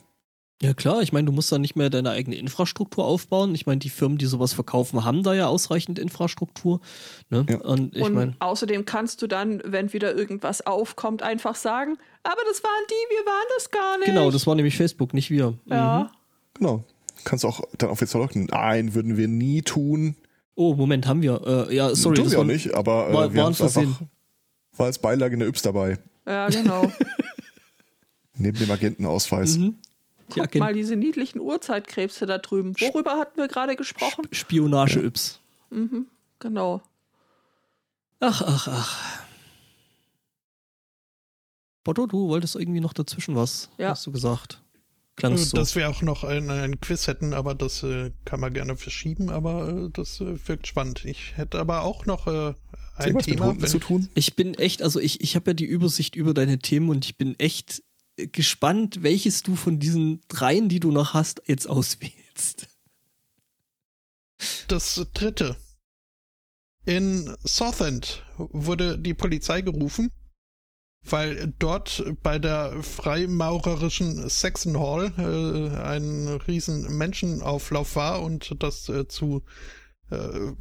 Ja 0.61 0.75
klar, 0.75 1.03
ich 1.03 1.13
meine, 1.13 1.27
du 1.27 1.33
musst 1.33 1.51
da 1.51 1.59
nicht 1.59 1.75
mehr 1.75 1.91
deine 1.91 2.11
eigene 2.11 2.37
Infrastruktur 2.37 3.05
aufbauen. 3.05 3.53
Ich 3.55 3.67
meine, 3.67 3.81
die 3.81 3.91
Firmen, 3.91 4.19
die 4.19 4.27
sowas 4.27 4.53
verkaufen, 4.53 5.05
haben 5.05 5.25
da 5.25 5.35
ja 5.35 5.49
ausreichend 5.49 5.99
Infrastruktur. 5.99 6.81
Ne? 7.31 7.45
Ja. 7.49 7.59
Und, 7.59 7.97
ich 7.97 8.03
Und 8.03 8.15
mein, 8.15 8.37
außerdem 8.39 8.85
kannst 8.85 9.23
du 9.23 9.27
dann, 9.27 9.61
wenn 9.65 9.93
wieder 9.93 10.15
irgendwas 10.15 10.65
aufkommt, 10.65 11.23
einfach 11.25 11.57
sagen, 11.57 11.99
aber 12.23 12.41
das 12.49 12.63
waren 12.63 12.85
die, 12.89 13.17
wir 13.17 13.27
waren 13.27 13.47
das 13.57 13.71
gar 13.71 13.99
nicht. 13.99 14.07
Genau, 14.07 14.31
das 14.31 14.47
war 14.47 14.55
nämlich 14.55 14.77
Facebook, 14.77 15.15
nicht 15.15 15.31
wir. 15.31 15.55
Ja. 15.67 16.05
Mhm. 16.05 16.17
Genau. 16.55 16.85
Kannst 17.25 17.45
auch 17.45 17.61
dann 17.79 17.91
offiziell 17.91 18.23
sagen, 18.23 18.47
nein, 18.51 18.95
würden 18.95 19.17
wir 19.17 19.29
nie 19.29 19.63
tun. 19.63 20.17
Oh, 20.55 20.75
Moment, 20.75 21.07
haben 21.07 21.23
wir. 21.23 21.69
Äh, 21.71 21.75
ja, 21.75 21.95
sorry. 21.95 22.17
Tun 22.17 22.31
wir 22.31 22.41
auch 22.41 22.45
nicht, 22.45 22.75
aber 22.75 23.11
äh, 23.11 23.15
war, 23.15 23.35
wir 23.35 23.49
es 23.49 23.61
einfach, 23.61 24.03
war 24.77 24.87
als 24.87 24.99
Beilage 24.99 25.35
eine 25.35 25.47
Yps 25.47 25.63
dabei. 25.63 25.99
Ja, 26.27 26.49
genau. 26.49 26.91
Neben 28.35 28.59
dem 28.59 28.71
Agentenausweis. 28.71 29.59
Mhm. 29.59 29.77
Guck 30.35 30.55
mal 30.57 30.75
diese 30.75 30.97
niedlichen 30.97 31.41
Uhrzeitkrebse 31.41 32.27
da 32.27 32.39
drüben. 32.39 32.75
Worüber 32.81 33.19
hatten 33.19 33.39
wir 33.39 33.49
gerade 33.49 33.77
gesprochen? 33.77 34.27
Spionage-Yps. 34.31 35.41
Mhm, 35.71 36.07
genau. 36.39 36.83
Ach, 38.21 38.43
ach, 38.43 38.69
ach. 38.69 39.23
Botto, 41.85 42.07
du 42.07 42.29
wolltest 42.29 42.55
irgendwie 42.55 42.81
noch 42.81 42.93
dazwischen 42.93 43.35
was, 43.35 43.69
ja. 43.79 43.91
hast 43.91 44.07
du 44.07 44.13
gesagt. 44.13 44.63
Klangst 45.17 45.51
so. 45.51 45.57
Dass 45.57 45.75
wir 45.77 45.91
auch 45.91 46.03
noch 46.03 46.25
ein, 46.25 46.49
ein 46.51 46.81
Quiz 46.81 47.07
hätten, 47.07 47.35
aber 47.35 47.55
das 47.55 47.83
äh, 47.83 48.13
kann 48.25 48.41
man 48.41 48.55
gerne 48.55 48.77
verschieben, 48.77 49.29
aber 49.29 49.69
äh, 49.69 49.91
das 49.93 50.21
äh, 50.21 50.37
wirkt 50.49 50.67
spannend. 50.67 51.05
Ich 51.05 51.37
hätte 51.37 51.59
aber 51.59 51.83
auch 51.83 52.07
noch 52.07 52.27
äh, 52.27 52.55
ein 52.97 53.19
Thema 53.19 53.59
zu 53.59 53.79
tun. 53.79 54.09
Ich 54.15 54.37
bin 54.37 54.55
echt, 54.55 54.83
also 54.83 55.01
ich, 55.01 55.21
ich 55.21 55.37
habe 55.37 55.51
ja 55.51 55.55
die 55.55 55.67
Übersicht 55.67 56.17
über 56.17 56.33
deine 56.33 56.59
Themen 56.59 56.89
und 56.89 57.05
ich 57.05 57.17
bin 57.17 57.39
echt 57.39 57.83
gespannt, 58.29 59.03
welches 59.03 59.43
du 59.43 59.57
von 59.57 59.79
diesen 59.79 60.21
dreien, 60.29 60.69
die 60.69 60.81
du 60.81 60.91
noch 60.91 61.15
hast, 61.15 61.43
jetzt 61.47 61.69
auswählst. 61.69 62.69
Das 64.69 65.07
dritte. 65.15 65.57
In 66.85 67.37
Southend 67.45 68.25
wurde 68.37 68.99
die 68.99 69.15
Polizei 69.15 69.63
gerufen, 69.63 70.11
weil 71.05 71.53
dort 71.59 72.05
bei 72.23 72.39
der 72.39 72.83
freimaurerischen 72.83 74.29
Saxon 74.29 74.79
Hall 74.79 75.13
äh, 75.17 75.77
ein 75.81 76.29
riesen 76.49 76.97
Menschenauflauf 76.97 77.95
war 77.95 78.23
und 78.23 78.57
das 78.63 78.89
äh, 78.89 79.07
zu 79.07 79.45
äh, 80.11 80.53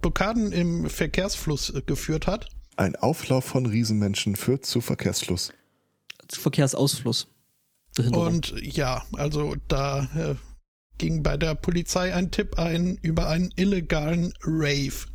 Blockaden 0.00 0.52
im 0.52 0.90
Verkehrsfluss 0.90 1.72
geführt 1.86 2.26
hat. 2.26 2.48
Ein 2.76 2.96
Auflauf 2.96 3.44
von 3.44 3.66
Riesenmenschen 3.66 4.36
führt 4.36 4.64
zu 4.64 4.80
Verkehrsfluss. 4.80 5.52
Zu 6.28 6.40
Verkehrsausfluss. 6.40 7.28
Und 8.12 8.54
ja, 8.62 9.04
also 9.12 9.54
da 9.68 10.04
äh, 10.16 10.34
ging 10.96 11.22
bei 11.22 11.36
der 11.36 11.54
Polizei 11.54 12.14
ein 12.14 12.30
Tipp 12.30 12.58
ein 12.58 12.98
über 13.02 13.28
einen 13.28 13.52
illegalen 13.56 14.32
Rave. 14.42 15.06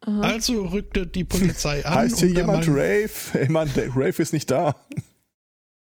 Aha. 0.00 0.20
Also 0.20 0.66
rückte 0.66 1.06
die 1.06 1.24
Polizei 1.24 1.84
an. 1.84 1.94
heißt 1.94 2.18
hier 2.18 2.30
jemand 2.30 2.66
Rave? 2.68 3.10
Ey 3.34 3.48
Mann, 3.48 3.70
der 3.74 3.88
Rave 3.90 4.22
ist 4.22 4.32
nicht 4.32 4.50
da. 4.50 4.74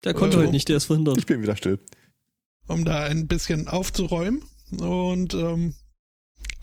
Der 0.04 0.14
konnte 0.14 0.36
äh, 0.36 0.40
heute 0.40 0.52
nicht, 0.52 0.68
der 0.68 0.76
ist 0.76 0.84
verhindert. 0.86 1.18
Ich 1.18 1.26
bin 1.26 1.42
wieder 1.42 1.56
still. 1.56 1.78
Um 2.66 2.84
da 2.84 3.04
ein 3.04 3.28
bisschen 3.28 3.68
aufzuräumen. 3.68 4.42
Und 4.78 5.34
ähm, 5.34 5.74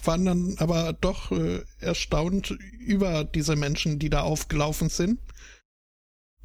waren 0.06 0.26
dann 0.26 0.56
aber 0.60 0.94
doch 0.94 1.32
äh, 1.32 1.62
erstaunt 1.80 2.52
über 2.80 3.24
diese 3.24 3.56
Menschen, 3.56 4.00
die 4.00 4.10
da 4.10 4.22
aufgelaufen 4.22 4.90
sind. 4.90 5.20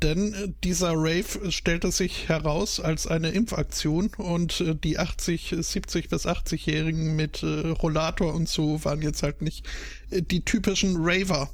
Denn 0.02 0.32
äh, 0.32 0.52
dieser 0.62 0.92
Rave 0.92 1.50
stellte 1.50 1.90
sich 1.90 2.28
heraus 2.28 2.80
als 2.80 3.06
eine 3.06 3.30
Impfaktion 3.30 4.10
und 4.16 4.60
äh, 4.60 4.74
die 4.76 4.98
80, 4.98 5.56
70 5.58 6.08
bis 6.08 6.26
80-Jährigen 6.26 7.16
mit 7.16 7.42
äh, 7.42 7.68
Rollator 7.68 8.34
und 8.34 8.48
so 8.48 8.84
waren 8.84 9.02
jetzt 9.02 9.22
halt 9.22 9.42
nicht 9.42 9.66
die 10.10 10.44
typischen 10.44 10.96
Raver. 10.98 11.50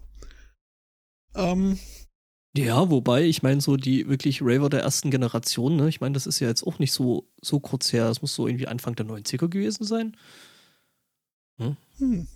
Ähm, 1.34 1.78
Ja, 2.56 2.90
wobei, 2.90 3.24
ich 3.24 3.42
meine, 3.42 3.60
so 3.60 3.76
die 3.76 4.08
wirklich 4.08 4.40
Raver 4.42 4.68
der 4.68 4.82
ersten 4.82 5.10
Generation, 5.10 5.76
ne? 5.76 5.88
Ich 5.88 6.00
meine, 6.00 6.12
das 6.12 6.26
ist 6.26 6.38
ja 6.38 6.48
jetzt 6.48 6.64
auch 6.64 6.78
nicht 6.78 6.92
so, 6.92 7.28
so 7.40 7.60
kurz 7.60 7.92
her. 7.92 8.06
Das 8.08 8.22
muss 8.22 8.34
so 8.34 8.46
irgendwie 8.46 8.68
Anfang 8.68 8.94
der 8.94 9.06
90er 9.06 9.48
gewesen 9.48 9.84
sein. 9.84 10.16
Hm, 11.58 12.26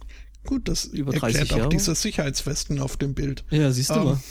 gut, 0.47 0.69
das 0.69 0.85
Über 0.85 1.13
30 1.13 1.23
erklärt 1.23 1.53
auch 1.53 1.57
Jahre. 1.59 1.69
diese 1.71 1.95
Sicherheitswesten 1.95 2.81
auf 2.81 2.97
dem 2.97 3.15
Bild. 3.15 3.45
Ja, 3.51 3.71
siehst 3.73 3.91
du 3.91 3.95
Ähm, 3.95 4.05
mal. 4.05 4.21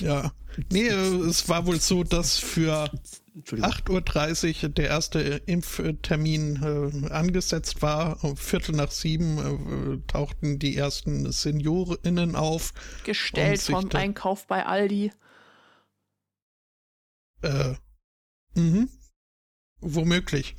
Ja. 0.00 0.32
Nee, 0.70 0.88
äh, 0.88 0.94
es 1.28 1.48
war 1.50 1.66
wohl 1.66 1.78
so, 1.80 2.02
dass 2.02 2.38
für 2.38 2.90
Entschuldigung. 3.34 3.70
8.30 3.72 4.62
Uhr 4.64 4.68
der 4.70 4.88
erste 4.88 5.20
Impftermin 5.20 6.62
äh, 7.06 7.08
angesetzt 7.12 7.82
war. 7.82 8.22
Um 8.24 8.36
Viertel 8.36 8.74
nach 8.74 8.90
sieben 8.90 9.38
äh, 9.38 10.06
tauchten 10.06 10.58
die 10.58 10.76
ersten 10.76 11.30
SeniorInnen 11.30 12.36
auf. 12.36 12.72
Gestellt 13.04 13.60
vom 13.62 13.90
Einkauf 13.92 14.46
bei 14.46 14.64
Aldi. 14.66 15.12
Äh, 17.42 17.74
mhm. 18.54 18.88
Womöglich. 19.80 20.54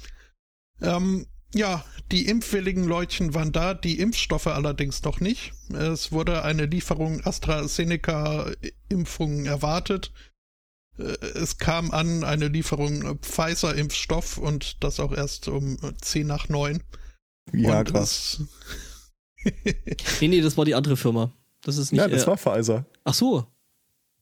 Ähm, 0.82 1.28
ja, 1.54 1.84
die 2.12 2.28
impfwilligen 2.28 2.86
Leutchen 2.86 3.34
waren 3.34 3.52
da, 3.52 3.74
die 3.74 4.00
Impfstoffe 4.00 4.48
allerdings 4.48 5.04
noch 5.04 5.20
nicht. 5.20 5.54
Es 5.74 6.12
wurde 6.12 6.44
eine 6.44 6.66
Lieferung 6.66 7.22
AstraZeneca-Impfungen 7.26 9.46
erwartet. 9.46 10.12
Äh, 10.98 11.04
Es 11.36 11.58
kam 11.58 11.92
an 11.92 12.24
eine 12.24 12.48
Lieferung 12.48 13.20
Pfizer-Impfstoff 13.20 14.38
und 14.38 14.84
das 14.84 15.00
auch 15.00 15.14
erst 15.14 15.48
um 15.48 15.78
10 16.02 16.28
nach 16.28 16.50
9. 16.50 16.84
Ja, 17.54 17.80
und 17.80 17.92
krass. 17.92 18.42
Nee, 20.22 20.30
nee, 20.30 20.40
das 20.40 20.56
war 20.56 20.64
die 20.64 20.74
andere 20.76 20.96
Firma. 20.96 21.34
Das 21.64 21.78
ist 21.78 21.92
nicht. 21.92 22.00
Ja, 22.00 22.08
das 22.08 22.24
äh, 22.24 22.28
war 22.28 22.38
Pfizer. 22.38 22.86
ach 23.04 23.14
so. 23.14 23.46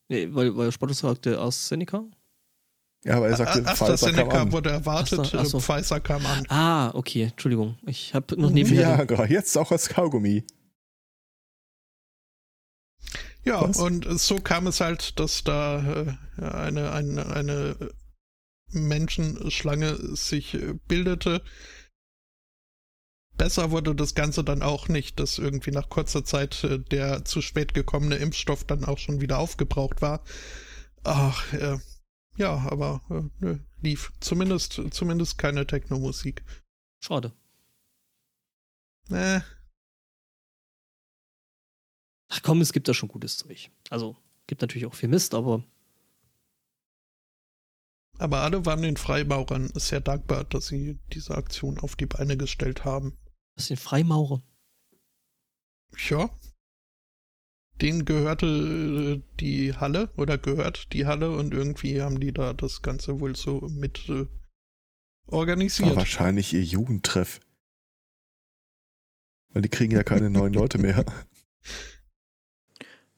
Nee, 0.09 0.27
weil, 0.31 0.57
weil 0.57 0.71
Spottus 0.71 0.97
sagte 0.99 1.39
AstraZeneca. 1.39 2.03
Ja, 3.03 3.17
aber 3.17 3.29
er 3.29 3.35
sagte, 3.37 3.65
A- 3.65 3.73
Pfizer 3.75 3.85
kam 3.85 3.93
AstraZeneca 3.95 4.41
an. 4.43 4.51
wurde 4.51 4.69
erwartet, 4.69 5.19
Ach 5.19 5.25
so, 5.25 5.37
ach 5.39 5.45
so. 5.45 5.57
äh, 5.57 5.61
Pfizer 5.61 5.99
kam 5.99 6.25
an. 6.25 6.45
Ah, 6.49 6.91
okay, 6.93 7.23
Entschuldigung. 7.23 7.77
Ich 7.87 8.13
habe 8.13 8.39
noch 8.39 8.51
neben 8.51 8.71
Ja, 8.75 8.97
mir. 8.97 9.05
gerade 9.07 9.33
jetzt 9.33 9.57
auch 9.57 9.71
als 9.71 9.89
Kaugummi. 9.89 10.45
Ja, 13.43 13.67
Was? 13.67 13.77
und 13.77 14.05
so 14.19 14.39
kam 14.39 14.67
es 14.67 14.81
halt, 14.81 15.19
dass 15.19 15.43
da 15.43 16.03
äh, 16.37 16.41
eine, 16.43 16.91
eine, 16.91 17.25
eine 17.35 17.89
Menschenschlange 18.69 20.15
sich 20.15 20.53
äh, 20.53 20.75
bildete. 20.87 21.41
Besser 23.35 23.71
wurde 23.71 23.95
das 23.95 24.13
Ganze 24.13 24.43
dann 24.43 24.61
auch 24.61 24.87
nicht, 24.89 25.19
dass 25.19 25.39
irgendwie 25.39 25.71
nach 25.71 25.89
kurzer 25.89 26.23
Zeit 26.23 26.63
äh, 26.63 26.77
der 26.77 27.25
zu 27.25 27.41
spät 27.41 27.73
gekommene 27.73 28.15
Impfstoff 28.17 28.63
dann 28.63 28.85
auch 28.85 28.99
schon 28.99 29.21
wieder 29.21 29.39
aufgebraucht 29.39 30.03
war. 30.03 30.23
Ach, 31.03 31.51
äh, 31.53 31.79
ja, 32.37 32.57
aber 32.69 33.01
äh, 33.09 33.29
nö, 33.39 33.59
lief. 33.81 34.11
Zumindest, 34.19 34.81
zumindest 34.91 35.37
keine 35.37 35.67
Techno-Musik. 35.67 36.43
Schade. 37.03 37.33
Äh, 39.09 39.41
Ach 42.29 42.41
komm, 42.43 42.61
es 42.61 42.71
gibt 42.71 42.87
da 42.87 42.93
schon 42.93 43.09
gutes 43.09 43.37
Zeug. 43.37 43.69
Also, 43.89 44.15
gibt 44.47 44.61
natürlich 44.61 44.85
auch 44.85 44.93
viel 44.93 45.09
Mist, 45.09 45.33
aber 45.33 45.63
aber 48.17 48.41
alle 48.41 48.65
waren 48.67 48.83
den 48.83 48.97
Freimaurern 48.97 49.71
sehr 49.73 49.99
dankbar, 49.99 50.43
dass 50.43 50.67
sie 50.67 50.99
diese 51.11 51.35
Aktion 51.35 51.79
auf 51.79 51.95
die 51.95 52.05
Beine 52.05 52.37
gestellt 52.37 52.85
haben. 52.85 53.17
das 53.55 53.65
sind 53.67 53.79
Freimaurer. 53.79 54.43
Ja. 56.07 56.29
Denen 57.79 58.05
gehörte 58.05 58.45
äh, 58.45 59.21
die 59.39 59.75
Halle 59.75 60.09
oder 60.17 60.37
gehört 60.37 60.93
die 60.93 61.05
Halle 61.05 61.31
und 61.31 61.53
irgendwie 61.53 62.01
haben 62.01 62.19
die 62.19 62.33
da 62.33 62.53
das 62.53 62.81
Ganze 62.81 63.19
wohl 63.19 63.35
so 63.35 63.61
mit 63.69 64.07
äh, 64.09 64.27
organisiert. 65.27 65.95
wahrscheinlich 65.95 66.53
ihr 66.53 66.63
Jugendtreff. 66.63 67.39
Weil 69.49 69.63
die 69.63 69.69
kriegen 69.69 69.93
ja 69.93 70.03
keine 70.03 70.29
neuen 70.29 70.53
Leute 70.53 70.77
mehr. 70.77 71.05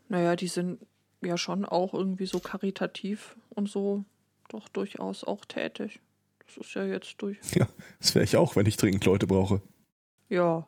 Naja, 0.09 0.35
die 0.35 0.47
sind 0.47 0.85
ja 1.23 1.37
schon 1.37 1.65
auch 1.65 1.95
irgendwie 1.95 2.27
so 2.27 2.39
karitativ 2.39 3.35
und 3.49 3.67
so 3.67 4.05
doch 4.49 4.69
durchaus 4.69 5.23
auch 5.23 5.43
tätig. 5.45 5.99
Das 6.45 6.57
ist 6.57 6.75
ja 6.75 6.85
jetzt 6.85 7.15
durch. 7.19 7.39
Das 7.99 8.13
wäre 8.13 8.23
ich 8.23 8.37
auch, 8.37 8.55
wenn 8.55 8.67
ich 8.67 8.77
dringend 8.77 9.05
Leute 9.05 9.25
brauche. 9.25 9.61
Ja. 10.29 10.67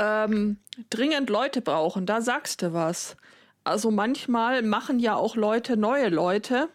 Ähm, 0.00 0.56
dringend 0.88 1.28
Leute 1.28 1.60
brauchen, 1.60 2.06
da 2.06 2.22
sagst 2.22 2.62
du 2.62 2.72
was. 2.72 3.16
Also 3.64 3.90
manchmal 3.90 4.62
machen 4.62 4.98
ja 4.98 5.14
auch 5.14 5.36
Leute 5.36 5.76
neue 5.76 6.08
Leute. 6.08 6.70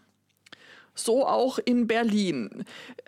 So 0.94 1.26
auch 1.26 1.58
in 1.58 1.88
Berlin. 1.88 2.66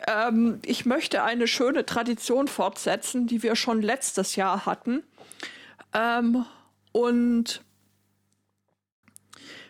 Ähm, 0.08 0.60
ich 0.66 0.88
möchte 0.88 1.24
eine 1.24 1.48
schöne 1.48 1.86
Tradition 1.86 2.48
fortsetzen, 2.48 3.28
die 3.28 3.44
wir 3.44 3.56
schon 3.56 3.82
letztes 3.82 4.36
Jahr 4.36 4.66
hatten. 4.66 5.04
Ähm, 5.94 6.46
und 6.92 7.62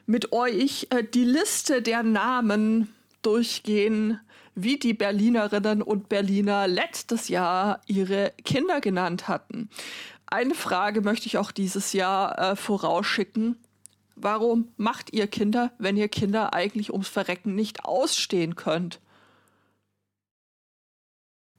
mit 0.06 0.32
euch 0.32 0.88
äh, 0.91 1.03
die 1.03 1.26
Liste 1.26 1.82
der 1.82 2.03
Namen 2.03 2.95
durchgehen, 3.22 4.22
wie 4.56 4.80
die 4.80 4.94
Berlinerinnen 4.94 5.82
und 5.82 6.07
Berliner 6.07 6.68
letztes 6.68 7.28
Jahr 7.28 7.82
ihre 7.86 8.32
Kinder 8.45 8.80
genannt 8.80 9.28
hatten. 9.28 9.69
Eine 10.28 10.56
Frage 10.56 11.02
möchte 11.02 11.28
ich 11.28 11.38
auch 11.38 11.52
dieses 11.52 11.94
Jahr 11.94 12.38
äh, 12.38 12.56
vorausschicken. 12.56 13.58
Warum 14.16 14.70
macht 14.78 15.14
ihr 15.14 15.28
Kinder, 15.28 15.72
wenn 15.78 15.95
ihr 15.95 16.10
Kinder 16.10 16.54
eigentlich 16.54 16.91
ums 16.91 17.08
Verrecken 17.08 17.56
nicht 17.56 17.86
ausstehen 17.86 18.56
könnt? 18.56 18.99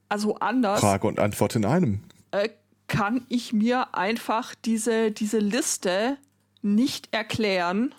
Also 0.09 0.35
anders 0.35 0.79
Frage 0.79 1.07
und 1.07 1.19
Antwort 1.19 1.55
in 1.55 1.65
einem. 1.65 2.01
äh, 2.31 2.49
kann 2.87 3.25
ich 3.29 3.53
mir 3.53 3.95
einfach 3.95 4.55
diese, 4.55 5.11
diese 5.11 5.39
Liste 5.39 6.17
nicht 6.61 7.13
erklären 7.13 7.93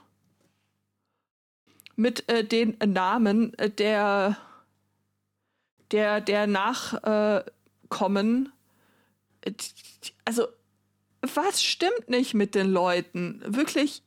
mit 1.97 2.29
äh, 2.29 2.45
den 2.45 2.77
Namen 2.85 3.55
äh, 3.59 3.71
der, 3.71 4.37
der, 5.93 6.21
der 6.21 6.47
Nachkommen. 6.47 8.53
Äh, 9.43 9.53
also, 10.25 10.47
was 11.35 11.63
stimmt 11.63 12.09
nicht 12.09 12.35
mit 12.35 12.55
den 12.55 12.71
Leuten? 12.71 13.43
Wirklich, 13.47 14.03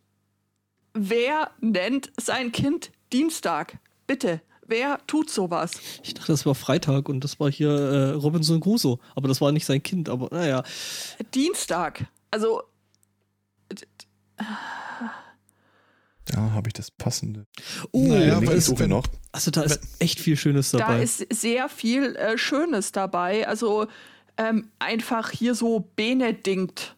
wer 0.94 1.52
nennt 1.60 2.11
sein 2.19 2.52
Kind 2.52 2.91
Dienstag? 3.11 3.77
Bitte, 4.07 4.41
wer 4.65 4.99
tut 5.07 5.30
sowas? 5.30 5.73
Ich 6.03 6.14
dachte, 6.14 6.31
das 6.31 6.45
war 6.45 6.56
Freitag 6.56 7.07
und 7.10 7.23
das 7.23 7.40
war 7.40 7.52
hier 7.52 7.69
äh, 7.69 8.10
Robinson 8.11 8.60
Crusoe. 8.60 8.98
Aber 9.15 9.27
das 9.27 9.41
war 9.41 9.52
nicht 9.52 9.65
sein 9.65 9.81
Kind, 9.84 10.10
aber 10.10 10.30
naja. 10.31 10.64
Dienstag. 11.34 12.06
Also, 12.31 12.64
Ja, 16.34 16.52
habe 16.53 16.69
ich 16.69 16.73
das 16.73 16.90
passende. 16.90 17.45
Oh, 17.91 18.07
Naja, 18.07 18.38
aber 18.38 18.60
suche 18.61 18.80
wenn- 18.80 18.91
noch. 18.91 19.06
also 19.34 19.52
da 19.52 19.64
ist 19.64 19.81
echt 19.99 20.19
viel 20.19 20.38
Schönes 20.38 20.72
da 20.72 20.77
dabei. 20.80 21.03
ist 21.03 21.26
sehr 21.34 21.68
viel 21.68 22.15
äh, 22.15 22.38
Schönes 22.38 22.91
dabei. 22.94 23.45
Also 23.48 23.88
ähm, 24.38 24.69
einfach 24.80 25.31
hier 25.31 25.53
so 25.53 25.91
Benedikt. 25.95 26.95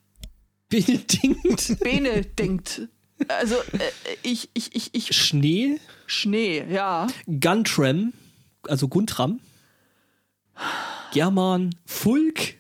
Benedikt. 0.70 1.80
Benedikt. 1.80 2.82
Also 3.28 3.56
äh, 3.56 3.80
ich, 4.24 4.50
ich, 4.54 4.76
ich, 4.76 4.90
ich, 4.94 5.16
Schnee, 5.16 5.80
Schnee, 6.06 6.66
ja. 6.70 7.08
Guntram, 7.28 8.14
also 8.68 8.88
Guntram, 8.88 9.40
German, 11.14 11.74
Fulk, 11.86 12.56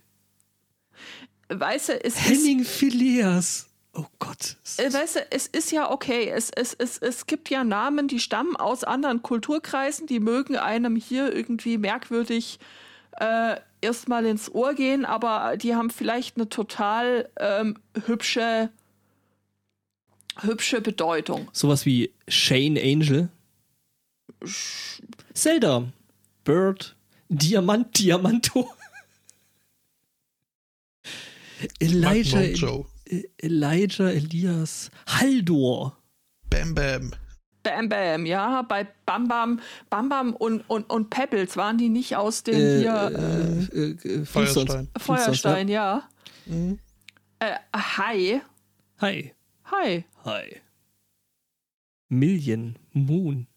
Weißt 1.49 1.89
du, 1.89 2.03
es 2.03 2.15
ist, 2.15 2.29
Henning 2.29 2.63
Phileas. 2.63 3.67
Oh 3.93 4.05
Gott. 4.19 4.57
äh, 4.77 4.91
weißt 4.91 5.15
du, 5.17 5.19
es 5.31 5.47
ist 5.47 5.71
ja 5.71 5.89
okay. 5.89 6.29
Es, 6.29 6.49
es, 6.49 6.73
es, 6.73 6.97
es 6.97 7.27
gibt 7.27 7.49
ja 7.49 7.63
Namen, 7.63 8.07
die 8.07 8.19
stammen 8.19 8.55
aus 8.55 8.83
anderen 8.83 9.21
Kulturkreisen, 9.21 10.07
die 10.07 10.19
mögen 10.19 10.57
einem 10.57 10.95
hier 10.95 11.33
irgendwie 11.33 11.77
merkwürdig 11.77 12.59
äh, 13.19 13.55
erstmal 13.85 14.25
ins 14.25 14.53
Ohr 14.53 14.73
gehen, 14.73 15.05
aber 15.05 15.55
die 15.57 15.75
haben 15.75 15.89
vielleicht 15.89 16.35
eine 16.35 16.49
total 16.49 17.29
ähm, 17.39 17.77
hübsche, 18.05 18.69
hübsche 20.41 20.81
Bedeutung. 20.81 21.47
Sowas 21.53 21.85
wie 21.85 22.11
Shane 22.27 22.77
Angel. 22.77 23.29
Zelda. 25.33 25.85
Bird. 26.43 26.95
Diamant, 27.29 27.97
Diamanto. 27.97 28.69
Elijah, 31.79 32.41
Elijah 33.37 34.11
Elias 34.11 34.91
Haldor. 35.07 35.97
Bam 36.49 36.75
Bam. 36.75 37.13
Bam 37.65 37.89
Bam, 37.89 38.25
ja, 38.27 38.61
bei 38.61 38.87
Bam 39.07 39.27
Bam, 39.27 39.59
Bam 39.89 40.07
Bam 40.07 40.33
und, 40.33 40.61
und, 40.69 40.87
und 40.89 41.09
Pebbles 41.09 41.57
waren 41.57 41.77
die 41.79 41.89
nicht 41.89 42.15
aus 42.15 42.43
dem 42.43 42.53
Äh, 42.55 42.79
hier 42.79 43.11
äh, 43.73 43.79
äh, 43.79 44.19
äh, 44.21 44.25
Feuerstein. 44.25 44.87
äh, 44.93 44.99
Feuerstein, 44.99 45.67
ja. 45.67 46.07
Mhm. 46.45 46.77
Äh, 47.39 47.55
hi. 47.75 48.41
Hi. 49.01 49.33
Hi. 49.71 50.05
Hi. 50.23 50.61
Million, 52.07 52.77
Moon. 52.93 53.47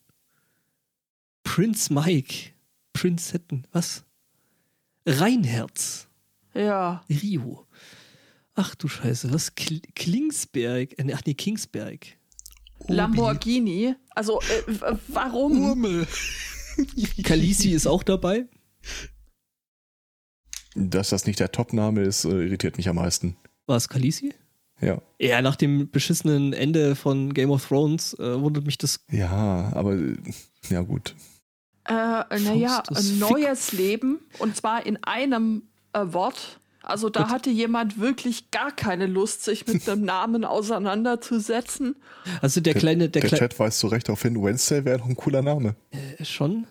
Prince 1.45 1.93
Mike. 1.93 2.53
Princetten, 2.95 3.67
was? 3.73 4.05
Reinherz. 5.07 6.09
Ja. 6.55 7.05
Rio. 7.09 7.67
Ach 8.55 8.75
du 8.75 8.89
Scheiße, 8.89 9.33
was? 9.33 9.55
Kl 9.55 9.81
Klingsberg. 9.95 10.95
Ach 11.15 11.21
nee, 11.25 11.35
Kingsberg. 11.35 12.18
Lamborghini. 12.89 13.95
Also, 14.15 14.41
äh, 14.41 14.97
warum? 15.09 15.65
Urmel. 15.65 16.07
Kalisi 17.23 17.73
ist 17.73 17.87
auch 17.87 18.03
dabei. 18.03 18.47
Dass 20.75 21.11
das 21.11 21.27
nicht 21.27 21.41
der 21.41 21.51
Top-Name 21.53 22.03
ist, 22.03 22.25
äh, 22.25 22.47
irritiert 22.47 22.77
mich 22.77 22.89
am 22.89 22.97
meisten. 22.97 23.37
War 23.67 23.77
es 23.77 23.89
Kalisi? 23.89 24.33
Ja. 24.81 25.03
Ja, 25.19 25.43
nach 25.43 25.57
dem 25.57 25.91
beschissenen 25.91 26.53
Ende 26.53 26.95
von 26.95 27.35
Game 27.35 27.51
of 27.51 27.67
Thrones 27.67 28.15
äh, 28.15 28.41
wundert 28.41 28.65
mich 28.65 28.79
das. 28.79 29.05
Ja, 29.11 29.73
aber 29.75 29.95
äh, 29.95 30.17
ja 30.71 30.83
gut. 30.83 31.15
Äh, 31.85 31.93
naja, 31.93 32.83
neues 33.19 33.73
Leben. 33.73 34.21
Und 34.39 34.57
zwar 34.57 34.87
in 34.87 35.03
einem 35.03 35.63
äh, 35.93 36.01
Wort. 36.13 36.58
Also 36.83 37.11
da 37.11 37.23
Gut. 37.25 37.31
hatte 37.33 37.51
jemand 37.51 37.99
wirklich 37.99 38.51
gar 38.51 38.71
keine 38.71 39.07
Lust, 39.07 39.45
sich 39.45 39.67
mit 39.67 39.89
einem 39.89 40.05
Namen 40.05 40.45
auseinanderzusetzen. 40.45 41.97
Also 42.41 42.61
der 42.61 42.75
kleine, 42.75 43.09
der, 43.09 43.21
Der 43.23 43.29
kleine. 43.29 43.49
Chat 43.49 43.59
weist 43.59 43.81
so 43.81 43.89
recht 43.89 44.09
darauf 44.09 44.23
hin, 44.23 44.43
Wednesday 44.43 44.85
wäre 44.85 44.99
doch 44.99 45.07
ein 45.07 45.17
cooler 45.17 45.43
Name. 45.43 45.75
Schon. 46.23 46.67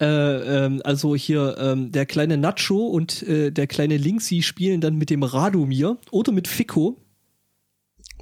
Äh, 0.00 0.06
ähm, 0.06 0.80
also 0.84 1.16
hier 1.16 1.56
ähm, 1.58 1.90
der 1.90 2.06
kleine 2.06 2.36
Nacho 2.38 2.86
und 2.86 3.22
äh, 3.24 3.50
der 3.50 3.66
kleine 3.66 3.96
Linksy 3.96 4.42
spielen 4.42 4.80
dann 4.80 4.94
mit 4.96 5.10
dem 5.10 5.24
Radomir 5.24 5.98
oder 6.12 6.30
mit 6.30 6.46
Fico. 6.46 6.96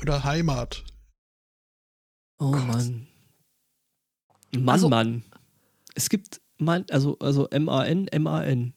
Oder 0.00 0.24
Heimat. 0.24 0.84
Oh 2.38 2.50
Gott. 2.52 2.66
Mann. 2.66 3.06
Mann, 4.54 4.68
Also- 4.70 4.88
Mann. 4.88 5.22
Es 5.94 6.08
gibt 6.08 6.40
Mann, 6.58 6.84
also, 6.90 7.18
also 7.18 7.46
M-A-N, 7.48 8.08
M-A-N. 8.08 8.72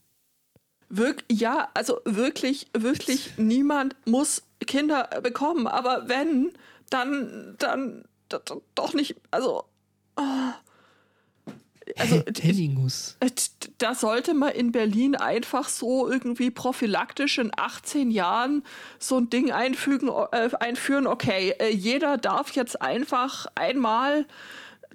Wirk 0.89 1.23
ja, 1.31 1.69
also 1.73 2.01
wirklich, 2.05 2.67
wirklich 2.73 3.37
niemand 3.37 3.95
muss 4.05 4.43
Kinder 4.65 5.07
bekommen. 5.21 5.67
Aber 5.67 6.09
wenn, 6.09 6.51
dann, 6.89 7.55
dann, 7.59 8.05
doch 8.75 8.93
nicht, 8.93 9.15
also. 9.31 9.65
ah. 10.15 10.55
Also, 11.97 12.21
Henningus. 12.39 13.17
Da 13.79 13.95
sollte 13.95 14.35
man 14.35 14.51
in 14.51 14.71
Berlin 14.71 15.15
einfach 15.15 15.67
so 15.69 16.07
irgendwie 16.07 16.51
prophylaktisch 16.51 17.39
in 17.39 17.51
18 17.55 18.11
Jahren 18.11 18.63
so 18.99 19.17
ein 19.17 19.29
Ding 19.29 19.51
einfügen, 19.51 20.09
äh, 20.31 20.49
einführen. 20.59 21.07
Okay, 21.07 21.55
äh, 21.59 21.69
jeder 21.69 22.17
darf 22.17 22.51
jetzt 22.51 22.81
einfach 22.81 23.47
einmal 23.55 24.27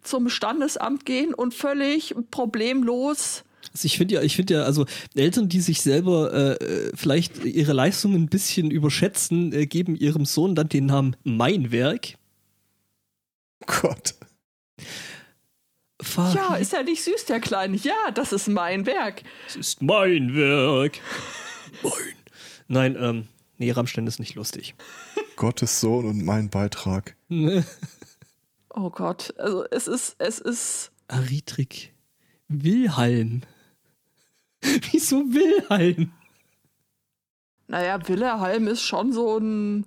zum 0.02 0.28
Standesamt 0.28 1.04
gehen 1.04 1.34
und 1.34 1.54
völlig 1.54 2.14
problemlos. 2.30 3.43
Also 3.72 3.86
ich 3.86 3.96
finde 3.96 4.14
ja, 4.14 4.22
ich 4.22 4.36
finde 4.36 4.54
ja, 4.54 4.62
also 4.62 4.86
Eltern, 5.14 5.48
die 5.48 5.60
sich 5.60 5.80
selber 5.82 6.32
äh, 6.32 6.64
äh, 6.64 6.92
vielleicht 6.94 7.44
ihre 7.44 7.72
Leistungen 7.72 8.22
ein 8.22 8.28
bisschen 8.28 8.70
überschätzen, 8.70 9.52
äh, 9.52 9.66
geben 9.66 9.96
ihrem 9.96 10.24
Sohn 10.24 10.54
dann 10.54 10.68
den 10.68 10.86
Namen 10.86 11.16
Mein 11.24 11.72
Werk. 11.72 12.14
Gott. 13.66 14.14
Farid, 16.00 16.34
Ja, 16.34 16.56
ist 16.56 16.72
ja 16.72 16.82
nicht 16.82 17.02
süß, 17.02 17.24
der 17.26 17.40
Kleine. 17.40 17.76
Ja, 17.76 18.10
das 18.12 18.32
ist 18.32 18.48
mein 18.48 18.84
Werk. 18.86 19.22
es 19.46 19.56
ist 19.56 19.82
mein 19.82 20.34
Werk. 20.34 20.98
Mein. 21.82 21.92
Nein, 22.66 22.96
ähm, 22.98 23.28
nee, 23.58 23.70
Rammstein 23.70 24.06
ist 24.06 24.18
nicht 24.18 24.34
lustig. 24.34 24.74
Gottes 25.36 25.80
Sohn 25.80 26.04
und 26.06 26.24
mein 26.24 26.50
Beitrag. 26.50 27.16
Oh 28.70 28.90
Gott, 28.90 29.34
also 29.38 29.64
es 29.70 29.86
ist, 29.86 30.16
es 30.18 30.38
ist. 30.38 30.90
Aritrik. 31.08 31.92
Wilhelm. 32.48 33.42
Wieso 34.92 35.18
Wilhelm? 35.18 36.12
Naja, 37.66 37.98
Wilhelm 38.08 38.68
ist 38.68 38.82
schon 38.82 39.12
so 39.12 39.38
ein. 39.38 39.86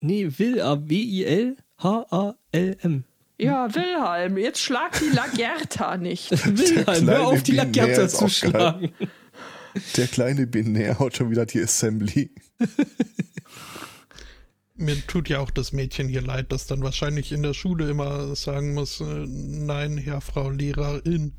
Nee, 0.00 0.30
Will, 0.38 0.60
A, 0.60 0.88
W-I-L-H-A-L-M. 0.88 1.44
Ja, 3.40 3.74
Wilhelm, 3.74 4.38
jetzt 4.38 4.60
schlag 4.60 4.98
die 4.98 5.10
Lagerta 5.14 5.96
nicht. 5.96 6.30
Wilhelm, 6.46 7.08
hör 7.08 7.26
auf, 7.28 7.42
die 7.42 7.52
Lagerta 7.52 8.08
zu 8.08 8.28
schlagen. 8.28 8.92
Der 9.96 10.06
kleine 10.08 10.46
Binär 10.46 10.98
haut 10.98 11.16
schon 11.16 11.30
wieder 11.30 11.46
die 11.46 11.62
Assembly. 11.62 12.30
Mir 14.76 14.96
tut 15.06 15.28
ja 15.28 15.40
auch 15.40 15.50
das 15.50 15.72
Mädchen 15.72 16.08
hier 16.08 16.22
leid, 16.22 16.52
das 16.52 16.66
dann 16.66 16.82
wahrscheinlich 16.82 17.32
in 17.32 17.42
der 17.42 17.54
Schule 17.54 17.90
immer 17.90 18.36
sagen 18.36 18.74
muss, 18.74 19.00
äh, 19.00 19.26
nein, 19.26 19.98
Herr, 19.98 20.20
Frau 20.20 20.50
Lehrerin, 20.50 21.32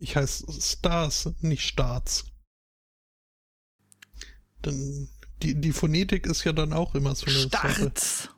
ich 0.00 0.16
heiße 0.16 0.46
Stars, 0.60 1.30
nicht 1.40 1.62
Staats. 1.66 2.24
Denn 4.64 5.08
die, 5.42 5.58
die 5.60 5.72
Phonetik 5.72 6.26
ist 6.26 6.44
ja 6.44 6.52
dann 6.52 6.72
auch 6.72 6.94
immer 6.94 7.14
so 7.14 7.26
eine 7.26 7.48
Sache. 7.48 7.72
Starz. 7.72 8.28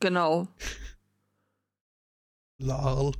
Genau. 0.00 0.46
Lal. 2.58 3.12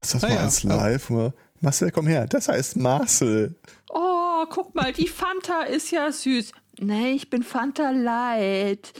Ist 0.00 0.14
das 0.14 0.24
Ah 0.24 0.28
mal 0.28 0.34
ja, 0.34 0.40
als 0.42 0.64
aber- 0.64 0.76
live? 0.76 1.10
Mal, 1.10 1.34
Marcel, 1.60 1.90
komm 1.90 2.06
her. 2.06 2.26
Das 2.26 2.48
heißt 2.48 2.76
Marcel. 2.76 3.54
Oh, 3.90 4.44
guck 4.50 4.74
mal, 4.74 4.92
die 4.92 5.08
Fanta 5.08 5.62
ist 5.62 5.90
ja 5.90 6.10
süß. 6.12 6.52
Nee, 6.78 7.12
ich 7.12 7.30
bin 7.30 7.42
Fanta 7.42 7.90
Light. 7.90 8.92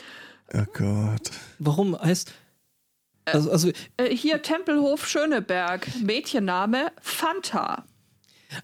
Oh 0.53 0.65
Gott. 0.73 1.31
Warum 1.59 1.99
heißt. 1.99 2.33
Also, 3.27 3.51
also, 3.51 3.71
Äh, 3.97 4.15
hier 4.15 4.43
Tempelhof 4.43 5.07
Schöneberg. 5.09 5.89
Mädchenname 6.03 6.93
Fanta. 7.01 7.85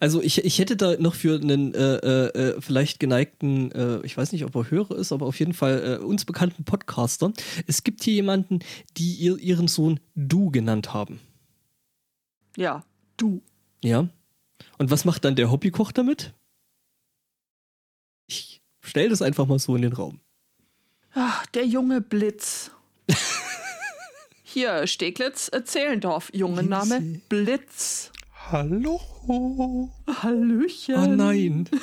also 0.01 0.21
ich, 0.23 0.45
ich 0.45 0.59
hätte 0.59 0.77
da 0.77 0.97
noch 0.99 1.15
für 1.15 1.41
einen 1.41 1.75
äh, 1.75 1.97
äh, 1.97 2.27
äh, 2.57 2.61
vielleicht 2.61 3.01
geneigten, 3.01 3.73
äh, 3.73 4.01
ich 4.05 4.17
weiß 4.17 4.33
nicht, 4.33 4.45
ob 4.45 4.55
er 4.55 4.71
Hörer 4.71 4.97
ist, 4.97 5.13
aber 5.13 5.27
auf 5.27 5.39
jeden 5.39 5.55
Fall 5.55 5.99
äh, 6.01 6.05
uns 6.05 6.25
bekannten 6.25 6.65
Podcaster. 6.65 7.33
Es 7.67 7.83
gibt 7.85 8.03
hier 8.05 8.15
jemanden, 8.15 8.61
die 8.97 9.15
ihr, 9.15 9.39
ihren 9.39 9.67
Sohn 9.67 9.99
Du 10.15 10.51
genannt 10.51 10.93
haben. 10.93 11.21
Ja, 12.57 12.85
du. 13.17 13.43
Ja. 13.83 14.09
Und 14.79 14.91
was 14.91 15.05
macht 15.05 15.25
dann 15.25 15.37
der 15.37 15.51
Hobbykoch 15.51 15.91
damit? 15.93 16.35
Ich 18.27 18.61
stell 18.81 19.09
das 19.09 19.23
einfach 19.23 19.47
mal 19.47 19.59
so 19.59 19.75
in 19.75 19.83
den 19.83 19.93
Raum. 19.95 20.21
Ach, 21.15 21.47
der 21.47 21.67
junge 21.67 22.01
Blitz. 22.01 22.71
Hier, 24.53 24.87
Steglitz, 24.89 25.49
äh, 25.53 25.63
Zehlendorf. 25.65 26.31
Junge 26.33 26.63
Name. 26.65 27.21
Blitz. 27.29 28.11
Hallo. 28.51 29.01
Hallöchen. 30.23 30.95
Oh 30.97 31.07
nein. 31.07 31.69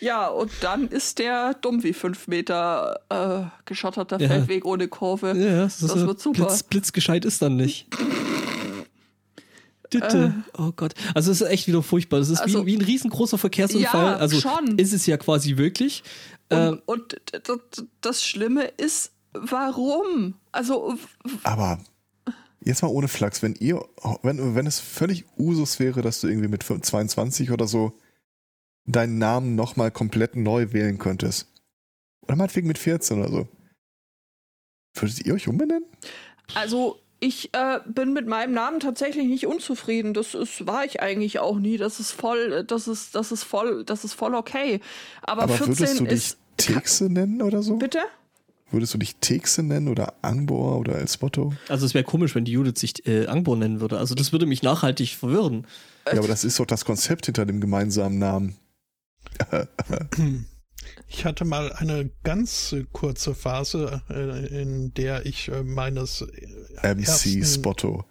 Ja, 0.00 0.26
und 0.26 0.50
dann 0.62 0.88
ist 0.88 1.20
der 1.20 1.54
dumm 1.54 1.84
wie 1.84 1.92
fünf 1.92 2.26
Meter 2.26 2.98
äh, 3.08 3.44
geschotterter 3.66 4.18
Ja. 4.20 4.26
Feldweg 4.26 4.64
ohne 4.64 4.88
Kurve. 4.88 5.28
Ja, 5.38 5.60
das, 5.62 5.78
Das 5.78 5.94
wird 5.94 6.18
super. 6.20 6.46
Blitz, 6.46 6.64
blitzgescheit 6.64 7.24
ist 7.24 7.40
dann 7.40 7.54
nicht. 7.54 7.86
Bitte. 9.90 10.34
oh 10.58 10.72
Gott. 10.74 10.94
Also 11.14 11.30
es 11.30 11.40
ist 11.40 11.46
echt 11.48 11.68
wieder 11.68 11.84
furchtbar. 11.84 12.18
Das 12.18 12.30
ist 12.30 12.40
Also- 12.40 12.62
wie, 12.66 12.72
wie 12.72 12.76
ein 12.78 12.82
riesengroßer 12.84 13.38
Verkehrsunfall. 13.38 14.12
Ja, 14.12 14.16
also 14.16 14.40
schon. 14.40 14.76
ist 14.78 14.92
es 14.92 15.06
ja 15.06 15.16
quasi 15.18 15.56
wirklich. 15.56 16.02
Ähm, 16.50 16.80
Und, 16.86 17.12
und 17.12 17.12
d- 17.32 17.38
d- 17.78 17.82
das 18.00 18.24
Schlimme 18.24 18.64
ist, 18.78 19.12
warum? 19.32 20.34
Also, 20.52 20.96
Aber 21.42 21.78
jetzt 22.60 22.82
mal 22.82 22.88
ohne 22.88 23.08
Flachs, 23.08 23.42
wenn 23.42 23.54
ihr, 23.54 23.84
wenn, 24.22 24.54
wenn 24.54 24.66
es 24.66 24.80
völlig 24.80 25.24
Usus 25.38 25.78
wäre, 25.80 26.02
dass 26.02 26.20
du 26.20 26.28
irgendwie 26.28 26.48
mit 26.48 26.62
22 26.62 27.50
oder 27.50 27.66
so 27.66 27.92
deinen 28.84 29.18
Namen 29.18 29.54
nochmal 29.54 29.90
komplett 29.90 30.36
neu 30.36 30.72
wählen 30.72 30.98
könntest. 30.98 31.48
Oder 32.22 32.36
meinetwegen 32.36 32.68
mit 32.68 32.78
14 32.78 33.18
oder 33.18 33.30
so. 33.30 33.48
Würdet 34.94 35.24
ihr 35.24 35.34
euch 35.34 35.48
umbenennen? 35.48 35.84
also 36.54 36.98
ich 37.20 37.54
äh, 37.54 37.78
bin 37.86 38.12
mit 38.12 38.26
meinem 38.26 38.52
Namen 38.52 38.80
tatsächlich 38.80 39.26
nicht 39.26 39.46
unzufrieden. 39.46 40.12
Das 40.12 40.34
ist, 40.34 40.66
war 40.66 40.84
ich 40.84 41.00
eigentlich 41.00 41.38
auch 41.38 41.58
nie. 41.58 41.76
Das 41.76 42.00
ist 42.00 42.10
voll, 42.10 42.64
das 42.64 42.88
ist, 42.88 43.14
das 43.14 43.30
ist 43.30 43.44
voll, 43.44 43.84
das 43.84 44.04
ist 44.04 44.12
voll 44.12 44.34
okay. 44.34 44.80
Aber, 45.22 45.42
Aber 45.42 45.54
14 45.54 45.78
würdest 45.78 46.00
du 46.00 46.04
dich 46.04 46.12
ist. 46.14 46.38
Texe 46.56 47.04
nennen 47.04 47.40
oder 47.40 47.62
so? 47.62 47.76
Bitte? 47.76 48.00
Würdest 48.72 48.94
du 48.94 48.98
dich 48.98 49.16
Texe 49.16 49.62
nennen 49.62 49.88
oder 49.88 50.14
Angbor 50.22 50.78
oder 50.78 50.96
Elsbotto? 50.98 51.52
also 51.68 51.86
es 51.86 51.94
wäre 51.94 52.04
komisch, 52.04 52.34
wenn 52.34 52.44
die 52.44 52.52
Judith 52.52 52.78
sich 52.78 53.06
äh, 53.06 53.26
Angbor 53.26 53.56
nennen 53.56 53.80
würde. 53.80 53.98
Also 53.98 54.14
das 54.14 54.32
würde 54.32 54.46
mich 54.46 54.62
nachhaltig 54.62 55.16
verwirren. 55.16 55.66
Ja, 56.06 56.18
aber 56.18 56.28
das 56.28 56.44
ist 56.44 56.58
doch 56.58 56.66
das 56.66 56.84
Konzept 56.84 57.26
hinter 57.26 57.46
dem 57.46 57.60
gemeinsamen 57.60 58.18
Namen. 58.18 58.56
Ich 61.08 61.24
hatte 61.24 61.44
mal 61.44 61.72
eine 61.72 62.10
ganz 62.22 62.74
kurze 62.92 63.34
Phase, 63.34 64.02
äh, 64.10 64.62
in 64.62 64.92
der 64.94 65.26
ich 65.26 65.48
äh, 65.48 65.62
meines 65.62 66.22
äh, 66.22 66.94
MC 66.94 67.06
ersten, 67.06 67.44
Spotto. 67.44 68.04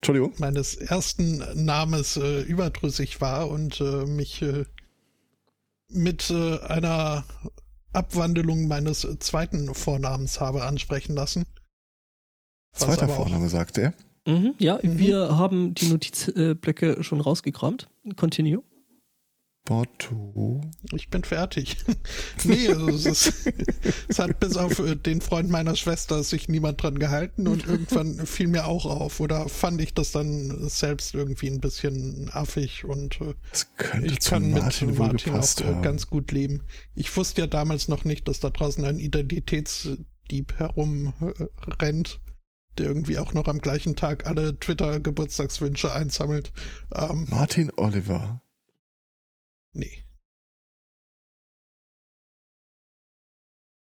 Entschuldigung. 0.00 0.34
meines 0.38 0.74
ersten 0.74 1.42
Namens 1.64 2.16
äh, 2.16 2.42
überdrüssig 2.42 3.20
war 3.20 3.48
und 3.50 3.80
äh, 3.80 4.06
mich 4.06 4.42
äh, 4.42 4.64
mit 5.88 6.30
äh, 6.30 6.58
einer 6.60 7.24
Abwandlung 7.94 8.68
meines 8.68 9.04
äh, 9.04 9.18
zweiten 9.18 9.72
Vornamens 9.74 10.40
habe 10.40 10.64
ansprechen 10.64 11.14
lassen. 11.14 11.44
Zweiter 12.72 13.08
Vorname, 13.08 13.48
sagt 13.48 13.78
er. 13.78 13.94
Mhm, 14.26 14.54
ja, 14.58 14.78
Mhm. 14.82 14.98
wir 14.98 15.36
haben 15.38 15.74
die 15.74 15.86
Notizblöcke 15.86 17.02
schon 17.04 17.20
rausgekramt. 17.20 17.88
Continue. 18.16 18.62
Spotto. 19.66 20.60
Ich 20.92 21.08
bin 21.08 21.24
fertig. 21.24 21.78
nee, 22.44 22.68
also 22.68 22.90
es, 22.90 23.06
ist, 23.06 23.52
es 24.08 24.18
hat 24.18 24.38
bis 24.38 24.58
auf 24.58 24.78
äh, 24.78 24.94
den 24.94 25.22
Freund 25.22 25.48
meiner 25.48 25.74
Schwester 25.74 26.22
sich 26.22 26.50
niemand 26.50 26.82
dran 26.82 26.98
gehalten 26.98 27.48
und 27.48 27.66
irgendwann 27.66 28.14
fiel 28.26 28.48
mir 28.48 28.66
auch 28.66 28.84
auf 28.84 29.20
oder 29.20 29.48
fand 29.48 29.80
ich 29.80 29.94
das 29.94 30.12
dann 30.12 30.68
selbst 30.68 31.14
irgendwie 31.14 31.48
ein 31.48 31.60
bisschen 31.60 32.28
affig 32.30 32.84
und 32.84 33.18
äh, 33.22 33.34
ich 34.02 34.20
kann 34.20 34.50
Martin 34.50 34.88
mit 34.88 34.98
Martin 34.98 35.32
auch 35.32 35.60
haben. 35.64 35.80
ganz 35.80 36.08
gut 36.08 36.30
leben. 36.30 36.60
Ich 36.94 37.16
wusste 37.16 37.40
ja 37.40 37.46
damals 37.46 37.88
noch 37.88 38.04
nicht, 38.04 38.28
dass 38.28 38.40
da 38.40 38.50
draußen 38.50 38.84
ein 38.84 38.98
Identitätsdieb 38.98 40.58
herumrennt, 40.58 42.20
der 42.76 42.86
irgendwie 42.86 43.18
auch 43.18 43.32
noch 43.32 43.48
am 43.48 43.60
gleichen 43.60 43.96
Tag 43.96 44.26
alle 44.26 44.60
Twitter-Geburtstagswünsche 44.60 45.90
einsammelt. 45.90 46.52
Ähm, 46.94 47.26
Martin 47.30 47.72
Oliver. 47.76 48.42
Nee. 49.74 50.04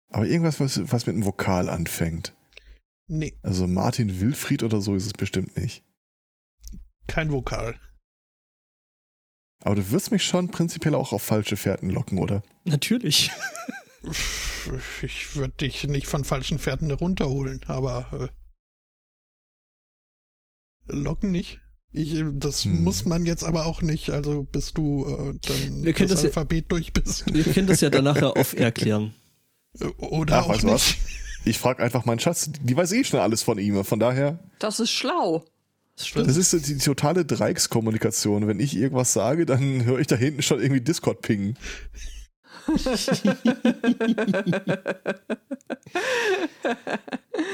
Aber 0.09 0.25
irgendwas, 0.25 0.59
was, 0.59 0.79
was 0.91 1.05
mit 1.07 1.15
einem 1.15 1.25
Vokal 1.25 1.69
anfängt. 1.69 2.35
Nee, 3.07 3.37
Also 3.43 3.67
Martin 3.67 4.19
Wilfried 4.19 4.63
oder 4.63 4.81
so 4.81 4.95
ist 4.95 5.05
es 5.05 5.13
bestimmt 5.13 5.55
nicht. 5.57 5.83
kein 7.07 7.31
Vokal. 7.31 7.79
Aber 9.63 9.75
du 9.75 9.91
wirst 9.91 10.11
mich 10.11 10.23
schon 10.23 10.49
prinzipiell 10.49 10.95
auch 10.95 11.11
auf 11.13 11.21
falsche 11.23 11.57
Fährten 11.57 11.89
locken, 11.89 12.17
oder? 12.19 12.43
Natürlich. 12.63 13.31
Ich 15.01 15.35
würde 15.35 15.53
dich 15.55 15.83
nicht 15.85 16.07
von 16.07 16.23
falschen 16.23 16.57
Pferden 16.59 16.91
runterholen, 16.91 17.63
aber 17.67 18.31
äh, 20.87 20.91
locken 20.91 21.31
nicht. 21.31 21.59
Ich, 21.95 22.21
das 22.33 22.65
Hm. 22.65 22.83
muss 22.83 23.05
man 23.05 23.25
jetzt 23.25 23.43
aber 23.43 23.65
auch 23.65 23.81
nicht, 23.81 24.09
also 24.09 24.43
bis 24.43 24.73
du 24.73 25.05
äh, 25.05 25.33
dann 25.47 25.83
Wir 25.83 25.93
können 25.93 26.09
das 26.09 26.17
das 26.21 26.23
ja- 26.23 26.27
Alphabet 26.29 26.65
durch 26.69 26.91
bist. 26.93 27.25
Wir 27.33 27.43
können 27.43 27.67
das 27.67 27.81
ja 27.81 27.89
dann 27.89 28.03
nachher 28.03 28.35
off 28.37 28.53
erklären. 28.53 29.13
Äh, 29.79 29.85
Oder 29.97 30.39
Ach, 30.39 30.45
auch 30.45 30.49
weißt 30.49 30.63
du 30.63 30.67
was? 30.67 30.87
nicht. 30.87 30.97
Ich 31.47 31.59
frage 31.59 31.83
einfach 31.83 32.05
meinen 32.05 32.17
Schatz. 32.19 32.49
Die 32.63 32.75
weiß 32.75 32.91
eh 32.93 33.03
schon 33.03 33.19
alles 33.19 33.43
von 33.43 33.59
ihm. 33.59 33.83
Von 33.85 33.99
daher, 33.99 34.39
Das 34.57 34.79
ist 34.79 34.89
schlau. 34.89 35.45
Das 35.95 36.07
stimmt. 36.07 36.27
das 36.27 36.37
ist 36.37 36.53
die 36.67 36.77
totale 36.79 37.23
Dreieckskommunikation. 37.23 38.47
Wenn 38.47 38.59
ich 38.59 38.75
irgendwas 38.75 39.13
sage, 39.13 39.45
dann 39.45 39.85
höre 39.85 39.99
ich 39.99 40.07
da 40.07 40.15
hinten 40.15 40.41
schon 40.41 40.59
irgendwie 40.59 40.81
Discord 40.81 41.21
pingen. 41.21 41.55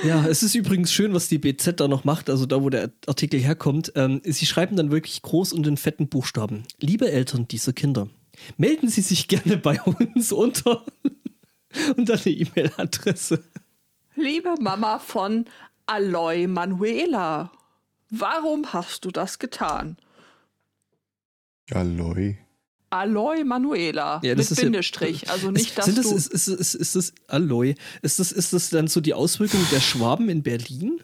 Ja, 0.04 0.26
es 0.26 0.42
ist 0.42 0.56
übrigens 0.56 0.92
schön, 0.92 1.14
was 1.14 1.28
die 1.28 1.38
BZ 1.38 1.80
da 1.80 1.88
noch 1.88 2.04
macht, 2.04 2.30
also 2.30 2.46
da, 2.46 2.62
wo 2.62 2.70
der 2.70 2.92
Artikel 3.06 3.40
herkommt. 3.40 3.92
Ähm, 3.96 4.22
sie 4.24 4.46
schreiben 4.46 4.76
dann 4.76 4.92
wirklich 4.92 5.22
groß 5.22 5.54
und 5.54 5.68
in 5.68 5.78
fetten 5.78 6.08
Buchstaben. 6.08 6.64
Liebe 6.80 7.12
Eltern 7.12 7.48
dieser 7.48 7.74
Kinder, 7.74 8.10
melden 8.58 8.90
Sie 8.90 9.02
sich 9.02 9.28
gerne 9.28 9.58
bei 9.58 9.80
uns 9.82 10.32
unter 10.32 10.86
und 11.98 12.10
eine 12.10 12.26
E-Mail-Adresse. 12.26 13.44
Liebe 14.16 14.56
Mama 14.60 15.00
von 15.00 15.46
Aloy 15.86 16.48
Manuela, 16.48 17.52
warum 18.10 18.74
hast 18.74 19.06
du 19.06 19.12
das 19.12 19.40
getan? 19.40 19.98
Aloy. 21.72 22.38
Aloy 22.92 23.44
Manuela 23.44 24.20
Ja, 24.24 24.36
das 24.36 24.50
mit 24.50 24.52
ist 24.52 24.58
ja- 24.58 24.64
Bindestrich. 24.66 25.30
also 25.32 25.50
nicht, 25.50 25.78
dass 25.78 25.86
Sind 25.86 25.98
das, 25.98 26.10
du. 26.10 26.16
ist, 26.16 26.28
ist, 26.28 26.48
ist, 26.48 26.76
ist 26.76 26.96
das 26.96 27.14
Alloy? 27.28 27.76
Ist 28.02 28.20
das, 28.20 28.32
ist 28.32 28.54
das 28.54 28.70
dann 28.70 28.88
so 28.88 29.02
die 29.02 29.14
Auswirkung 29.14 29.62
der 29.72 29.80
Schwaben 29.80 30.30
in 30.30 30.44
Berlin? 30.44 31.02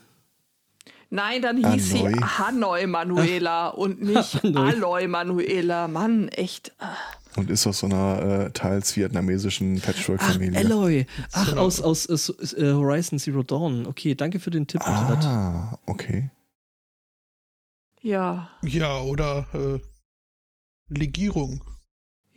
Nein, 1.10 1.42
dann 1.42 1.56
hieß 1.58 1.94
Hanoi. 1.94 2.14
sie 2.14 2.20
Hanoi 2.22 2.88
Manuela 2.88 3.70
und 3.70 4.02
nicht 4.02 4.34
Hanoi. 4.44 4.70
Aloy 4.74 5.08
Manuela. 5.08 5.88
Mann, 5.88 6.28
echt. 6.30 6.74
ah. 6.80 6.94
Und 7.38 7.50
ist 7.52 7.66
aus 7.68 7.80
so 7.80 7.86
einer 7.86 8.48
äh, 8.48 8.52
teils 8.52 8.96
vietnamesischen 8.98 9.78
Ach, 9.80 9.86
Patchwork-Familie. 9.86 10.58
Alloy. 10.60 11.06
Ach, 11.34 11.56
aus, 11.56 11.80
aus, 11.82 12.10
aus 12.10 12.30
äh, 12.54 12.74
Horizon 12.74 13.20
Zero 13.20 13.44
Dawn. 13.44 13.86
Okay, 13.86 14.16
danke 14.16 14.40
für 14.40 14.50
den 14.50 14.66
Tipp, 14.68 14.82
Internet. 14.86 15.24
Ah, 15.24 15.80
okay. 15.86 16.32
Ja, 18.02 18.50
Ja, 18.64 19.00
oder 19.02 19.46
äh, 19.54 19.80
Legierung. 20.90 21.64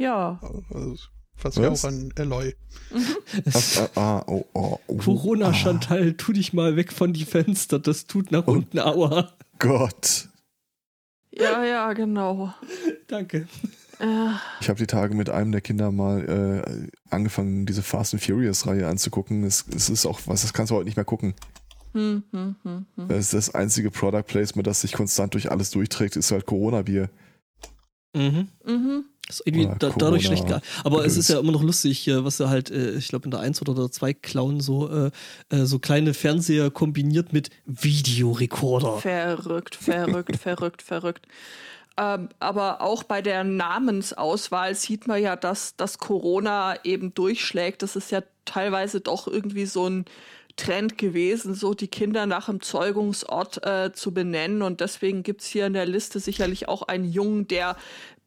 Ja. 0.00 0.40
Also, 0.72 0.96
was, 1.42 1.56
ja 1.56 1.70
auch 1.70 1.84
an 1.84 2.12
Eloy. 2.16 2.54
Ah, 3.74 3.88
ah, 3.94 4.24
oh, 4.26 4.44
oh, 4.52 4.78
oh, 4.86 4.96
Corona, 4.96 5.48
ah, 5.48 5.54
Chantal, 5.54 6.14
tu 6.14 6.32
dich 6.32 6.52
mal 6.52 6.76
weg 6.76 6.92
von 6.92 7.12
die 7.12 7.24
Fenster. 7.24 7.78
Das 7.78 8.06
tut 8.06 8.32
nach 8.32 8.46
unten. 8.46 8.78
Aua. 8.78 9.32
Gott. 9.58 10.28
Ja, 11.30 11.64
ja, 11.64 11.92
genau. 11.92 12.52
Danke. 13.06 13.46
Ich 14.60 14.68
habe 14.68 14.78
die 14.78 14.86
Tage 14.86 15.14
mit 15.14 15.28
einem 15.28 15.52
der 15.52 15.60
Kinder 15.60 15.92
mal 15.92 16.64
äh, 16.64 16.88
angefangen, 17.10 17.66
diese 17.66 17.82
Fast 17.82 18.14
and 18.14 18.22
Furious-Reihe 18.22 18.88
anzugucken. 18.88 19.44
Es, 19.44 19.66
es 19.74 19.90
ist 19.90 20.06
auch 20.06 20.20
was, 20.24 20.42
das 20.42 20.54
kannst 20.54 20.70
du 20.70 20.76
heute 20.76 20.86
nicht 20.86 20.96
mehr 20.96 21.04
gucken. 21.04 21.34
hm, 21.92 22.24
hm, 22.32 22.56
hm, 22.62 22.86
hm. 22.96 23.08
Das 23.08 23.18
ist 23.18 23.34
das 23.34 23.54
einzige 23.54 23.90
Product 23.90 24.22
Placement, 24.26 24.66
das 24.66 24.80
sich 24.80 24.92
konstant 24.92 25.34
durch 25.34 25.50
alles 25.50 25.70
durchträgt, 25.70 26.16
ist 26.16 26.32
halt 26.32 26.46
Corona-Bier. 26.46 27.10
Mhm. 28.14 28.48
Mhm. 28.64 29.04
Ist 29.28 29.42
irgendwie 29.44 29.68
da, 29.78 29.90
dadurch 29.90 30.26
schlecht 30.26 30.48
ge- 30.48 30.58
Aber 30.82 30.98
es 31.04 31.12
Gedöns. 31.12 31.16
ist 31.18 31.28
ja 31.28 31.38
immer 31.38 31.52
noch 31.52 31.62
lustig, 31.62 32.08
äh, 32.08 32.24
was 32.24 32.40
er 32.40 32.50
halt, 32.50 32.70
äh, 32.70 32.94
ich 32.96 33.08
glaube 33.08 33.26
in 33.26 33.30
der 33.30 33.38
1 33.40 33.62
oder 33.62 33.74
der 33.74 33.90
2 33.92 34.12
klauen, 34.12 34.60
so, 34.60 34.88
äh, 34.90 35.10
so 35.50 35.78
kleine 35.78 36.14
Fernseher 36.14 36.70
kombiniert 36.72 37.32
mit 37.32 37.50
Videorekorder. 37.66 38.98
Verrückt, 38.98 39.76
verrückt, 39.76 40.36
verrückt, 40.42 40.82
verrückt. 40.82 41.26
Ähm, 41.96 42.28
aber 42.40 42.80
auch 42.80 43.02
bei 43.04 43.22
der 43.22 43.44
Namensauswahl 43.44 44.74
sieht 44.74 45.06
man 45.06 45.22
ja, 45.22 45.36
dass, 45.36 45.76
dass 45.76 45.98
Corona 45.98 46.76
eben 46.84 47.14
durchschlägt. 47.14 47.82
Das 47.82 47.94
ist 47.94 48.10
ja 48.10 48.22
teilweise 48.44 49.00
doch 49.00 49.28
irgendwie 49.28 49.66
so 49.66 49.88
ein 49.88 50.04
Trend 50.56 50.98
gewesen, 50.98 51.54
so 51.54 51.74
die 51.74 51.88
Kinder 51.88 52.26
nach 52.26 52.46
dem 52.46 52.60
Zeugungsort 52.60 53.64
äh, 53.64 53.92
zu 53.92 54.12
benennen. 54.12 54.62
Und 54.62 54.80
deswegen 54.80 55.22
gibt 55.22 55.42
es 55.42 55.46
hier 55.46 55.66
in 55.66 55.72
der 55.72 55.86
Liste 55.86 56.20
sicherlich 56.20 56.68
auch 56.68 56.82
einen 56.82 57.10
Jungen, 57.10 57.48
der 57.48 57.76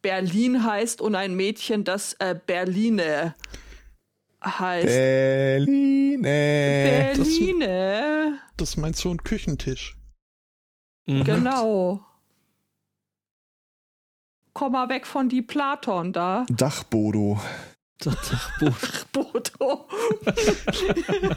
Berlin 0.02 0.64
heißt 0.64 1.02
und 1.02 1.16
ein 1.16 1.36
Mädchen, 1.36 1.84
das 1.84 2.14
äh, 2.20 2.36
Berline 2.46 3.36
heißt. 4.44 4.86
Berlin. 4.86 6.22
Berline. 6.22 8.40
Das 8.58 8.70
ist 8.70 8.78
mein 8.78 8.94
Sohn 8.94 9.24
Küchentisch. 9.24 9.98
Mhm. 11.06 11.24
Genau. 11.24 12.06
Komm 14.54 14.74
mal 14.74 14.90
weg 14.90 15.08
von 15.08 15.30
die 15.30 15.42
Platon 15.42 16.14
da. 16.14 16.46
Dachbodo. 16.50 17.40
Bodo. 19.12 19.88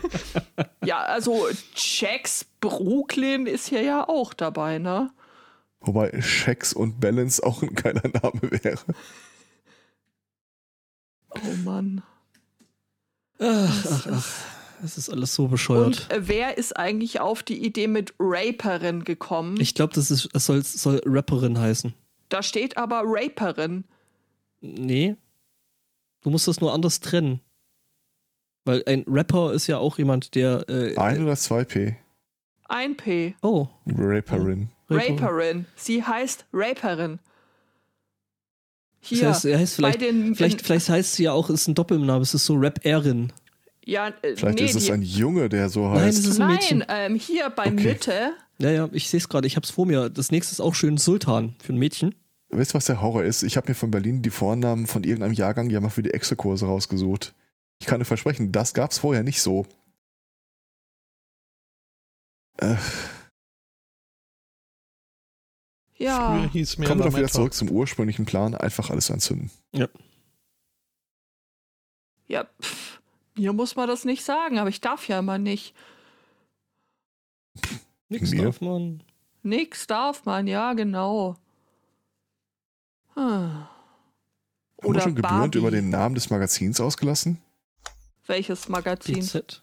ja, 0.84 0.98
also 0.98 1.48
Jacks 1.74 2.44
Brooklyn 2.60 3.46
ist 3.46 3.68
hier 3.68 3.82
ja 3.82 4.08
auch 4.08 4.34
dabei, 4.34 4.78
ne? 4.78 5.10
Wobei 5.80 6.10
Checks 6.20 6.72
und 6.72 7.00
Balance 7.00 7.42
auch 7.44 7.62
ein 7.62 7.74
geiler 7.74 8.02
Name 8.08 8.40
wäre. 8.42 8.78
Oh 11.30 11.54
Mann. 11.64 12.02
Ach, 13.38 13.86
ach, 13.90 14.06
ach. 14.10 14.26
Das 14.82 14.98
ist 14.98 15.08
alles 15.08 15.34
so 15.34 15.48
bescheuert. 15.48 15.86
Und 15.86 16.10
äh, 16.10 16.28
wer 16.28 16.58
ist 16.58 16.76
eigentlich 16.76 17.20
auf 17.20 17.42
die 17.42 17.64
Idee 17.64 17.86
mit 17.86 18.14
Raperin 18.18 19.04
gekommen? 19.04 19.58
ich 19.60 19.74
glaube, 19.74 19.94
das 19.94 20.10
ist, 20.10 20.28
es 20.34 20.46
soll, 20.46 20.58
es 20.58 20.72
soll 20.74 21.00
Rapperin 21.04 21.58
heißen. 21.58 21.94
da 22.28 22.42
steht 22.42 22.76
aber 22.76 23.02
Raperin. 23.04 23.84
Nee. 24.60 25.16
Du 26.26 26.30
musst 26.30 26.48
das 26.48 26.60
nur 26.60 26.74
anders 26.74 26.98
trennen. 26.98 27.38
Weil 28.64 28.82
ein 28.86 29.04
Rapper 29.06 29.52
ist 29.52 29.68
ja 29.68 29.78
auch 29.78 29.96
jemand, 29.96 30.34
der. 30.34 30.68
Äh, 30.68 30.96
Ein 30.96 31.22
oder 31.22 31.36
zwei 31.36 31.62
P? 31.62 31.94
Ein 32.64 32.96
P. 32.96 33.36
Oh. 33.42 33.68
Raperin. 33.86 34.70
Raperin. 34.90 35.66
Sie 35.76 36.02
heißt 36.02 36.46
Raperin. 36.52 37.20
Das 39.02 39.08
Hier, 39.08 39.28
heißt, 39.28 39.44
er 39.44 39.58
heißt 39.60 39.76
bei 39.80 39.92
vielleicht, 39.92 40.00
den. 40.00 40.34
vielleicht, 40.34 40.62
vielleicht 40.62 40.88
heißt 40.88 41.14
sie 41.14 41.22
ja 41.22 41.32
auch, 41.32 41.48
ist 41.48 41.68
ein 41.68 41.76
Doppelname, 41.76 42.22
es 42.22 42.34
ist 42.34 42.44
so 42.44 42.54
Rap-Erin. 42.54 43.32
ja, 43.84 44.08
äh, 44.22 44.34
Vielleicht 44.34 44.58
nee, 44.58 44.64
ist 44.64 44.74
es 44.74 44.90
ein 44.90 45.02
Junge, 45.02 45.48
der 45.48 45.68
so 45.68 45.86
Nein, 45.88 46.00
heißt. 46.06 46.18
es 46.18 46.26
ist 46.26 46.40
ein 46.40 46.48
Mädchen. 46.48 46.78
Nein, 46.88 47.12
ähm, 47.12 47.14
hier 47.20 47.50
bei 47.50 47.66
Okay. 47.66 47.84
Mitte. 47.84 48.32
Ja, 48.58 48.70
ja, 48.72 48.88
ich 48.90 49.08
sehe 49.08 49.18
es 49.18 49.28
gerade, 49.28 49.46
ich 49.46 49.54
habe 49.54 49.62
es 49.64 49.70
vor 49.70 49.86
mir. 49.86 50.10
Das 50.10 50.32
nächste 50.32 50.50
ist 50.54 50.60
auch 50.60 50.74
schön 50.74 50.98
Sultan 50.98 51.54
für 51.62 51.72
ein 51.72 51.78
Mädchen. 51.78 52.16
Weißt 52.48 52.72
du, 52.72 52.76
was 52.76 52.86
der 52.86 53.00
Horror 53.02 53.24
ist? 53.24 53.42
Ich 53.42 53.56
habe 53.56 53.68
mir 53.68 53.74
von 53.74 53.90
Berlin 53.90 54.22
die 54.22 54.30
Vornamen 54.30 54.86
von 54.86 55.04
irgendeinem 55.04 55.32
Jahrgang 55.32 55.68
ja 55.68 55.80
mal 55.80 55.90
für 55.90 56.02
die 56.02 56.14
Excel-Kurse 56.14 56.66
rausgesucht. 56.66 57.34
Ich 57.80 57.86
kann 57.86 57.98
dir 57.98 58.04
versprechen, 58.04 58.52
das 58.52 58.72
gab 58.72 58.92
es 58.92 58.98
vorher 58.98 59.22
nicht 59.22 59.42
so. 59.42 59.66
Äh, 62.58 62.76
Ja. 65.98 66.36
Früher 66.38 66.50
hieß 66.50 66.78
mehr 66.78 66.88
kommen 66.88 67.00
wir 67.00 67.10
doch 67.10 67.16
wieder 67.16 67.28
zurück 67.28 67.54
zum 67.54 67.70
ursprünglichen 67.70 68.26
Plan, 68.26 68.54
einfach 68.54 68.90
alles 68.90 69.10
anzünden. 69.10 69.50
Ja, 72.28 72.44
pff, 72.60 73.00
mir 73.36 73.52
muss 73.52 73.76
man 73.76 73.88
das 73.88 74.04
nicht 74.04 74.24
sagen, 74.24 74.58
aber 74.58 74.68
ich 74.68 74.80
darf 74.80 75.08
ja 75.08 75.18
immer 75.18 75.38
nicht. 75.38 75.74
Nix 78.08 78.30
Mir? 78.32 78.44
darf 78.44 78.60
man. 78.60 79.02
Nix 79.42 79.86
darf 79.86 80.24
man, 80.24 80.46
ja, 80.46 80.74
genau. 80.74 81.36
Hm. 83.16 83.22
Haben 83.22 83.68
wir 84.82 84.88
Oder 84.88 85.00
schon 85.00 85.14
gebührend 85.14 85.40
Barbie. 85.40 85.58
über 85.58 85.70
den 85.70 85.88
Namen 85.88 86.14
des 86.14 86.30
Magazins 86.30 86.80
ausgelassen? 86.80 87.38
Welches 88.26 88.68
Magazin? 88.68 89.20
BZ. 89.20 89.62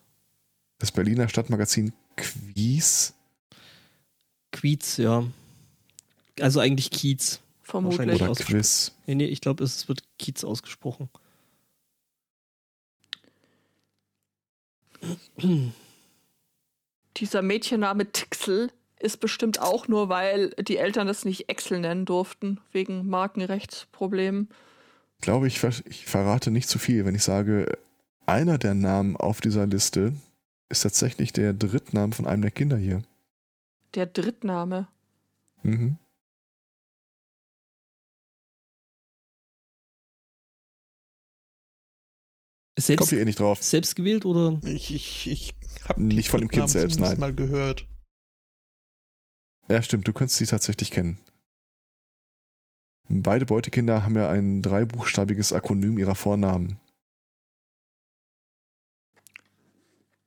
Das 0.79 0.91
Berliner 0.91 1.29
Stadtmagazin 1.29 1.93
Quies. 2.15 3.13
Quiz, 4.51 4.97
ja. 4.97 5.23
Also 6.39 6.59
eigentlich 6.59 6.89
Kiez. 6.89 7.39
Vermutlich. 7.61 7.99
Wahrscheinlich. 7.99 8.29
Oder. 8.29 8.43
Quiz. 8.43 8.91
Nee, 9.05 9.15
nee, 9.15 9.25
ich 9.25 9.41
glaube, 9.41 9.63
es 9.63 9.87
wird 9.87 10.03
Kiez 10.17 10.43
ausgesprochen. 10.43 11.09
Dieser 17.17 17.41
Mädchenname 17.41 18.11
Tixel 18.11 18.71
ist 19.03 19.19
bestimmt 19.19 19.59
auch 19.61 19.87
nur, 19.87 20.09
weil 20.09 20.51
die 20.51 20.77
Eltern 20.77 21.07
das 21.07 21.25
nicht 21.25 21.49
Excel 21.49 21.79
nennen 21.79 22.05
durften, 22.05 22.59
wegen 22.71 23.07
Markenrechtsproblemen. 23.07 24.49
Ich 25.17 25.21
glaube, 25.21 25.47
ich, 25.47 25.59
ver 25.59 25.71
ich 25.85 26.05
verrate 26.05 26.51
nicht 26.51 26.69
zu 26.69 26.79
viel, 26.79 27.05
wenn 27.05 27.15
ich 27.15 27.23
sage, 27.23 27.77
einer 28.25 28.57
der 28.57 28.73
Namen 28.73 29.15
auf 29.17 29.41
dieser 29.41 29.67
Liste 29.67 30.13
ist 30.69 30.81
tatsächlich 30.81 31.33
der 31.33 31.53
Drittname 31.53 32.13
von 32.13 32.25
einem 32.25 32.41
der 32.41 32.51
Kinder 32.51 32.77
hier. 32.77 33.03
Der 33.95 34.05
Drittname. 34.05 34.87
Mhm. 35.63 35.97
Kommt 42.75 42.85
Selbst, 42.85 43.11
ihr 43.11 43.19
eh 43.21 43.25
nicht 43.25 43.39
drauf. 43.39 43.61
selbst 43.61 43.95
gewählt 43.95 44.25
oder? 44.25 44.59
Ich, 44.65 44.93
ich, 44.93 45.27
ich 45.29 45.53
habe 45.87 46.01
Nicht 46.01 46.29
von 46.29 46.39
dem 46.39 46.49
Kind 46.49 46.69
selbst, 46.69 46.99
nein. 46.99 47.19
mal 47.19 47.33
gehört. 47.33 47.85
Ja, 49.69 49.81
stimmt, 49.81 50.07
du 50.07 50.13
könntest 50.13 50.37
sie 50.37 50.45
tatsächlich 50.45 50.91
kennen. 50.91 51.19
Beide 53.09 53.45
Beutekinder 53.45 54.03
haben 54.03 54.15
ja 54.15 54.29
ein 54.29 54.61
dreibuchstabiges 54.61 55.53
Akronym 55.53 55.97
ihrer 55.97 56.15
Vornamen. 56.15 56.79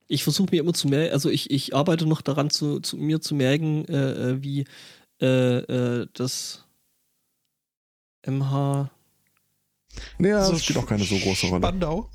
Ich 0.08 0.22
versuche 0.22 0.50
mir 0.52 0.60
immer 0.60 0.72
zu 0.72 0.86
merken, 0.88 1.12
also 1.12 1.28
ich, 1.30 1.50
ich 1.50 1.74
arbeite 1.74 2.06
noch 2.06 2.22
daran, 2.22 2.50
zu, 2.50 2.78
zu 2.80 2.96
mir 2.96 3.20
zu 3.20 3.34
merken, 3.34 3.84
äh, 3.86 4.30
äh, 4.30 4.42
wie 4.42 4.64
äh, 5.20 5.26
äh, 5.58 6.06
das 6.12 6.64
MH. 8.24 8.90
Naja, 10.18 10.44
So 10.44 10.52
das 10.52 10.62
spielt 10.64 10.78
auch 10.78 10.86
keine 10.86 11.04
so 11.04 11.16
große 11.18 11.46
Rolle. 11.48 11.60
Spandau. 11.60 12.10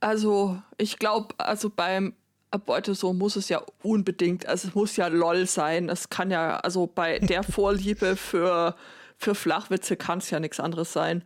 Also, 0.00 0.60
ich 0.78 0.98
glaube, 0.98 1.34
also 1.38 1.70
beim 1.70 2.14
Beute 2.58 2.94
so 2.94 3.12
muss 3.12 3.36
es 3.36 3.48
ja 3.48 3.62
unbedingt, 3.82 4.46
also 4.46 4.68
es 4.68 4.74
muss 4.74 4.96
ja 4.96 5.06
LOL 5.08 5.46
sein. 5.46 5.88
Es 5.88 6.10
kann 6.10 6.30
ja, 6.30 6.58
also 6.58 6.86
bei 6.86 7.18
der 7.20 7.42
Vorliebe 7.42 8.16
für, 8.16 8.76
für 9.16 9.34
Flachwitze 9.34 9.96
kann 9.96 10.18
es 10.18 10.30
ja 10.30 10.40
nichts 10.40 10.60
anderes 10.60 10.92
sein. 10.92 11.24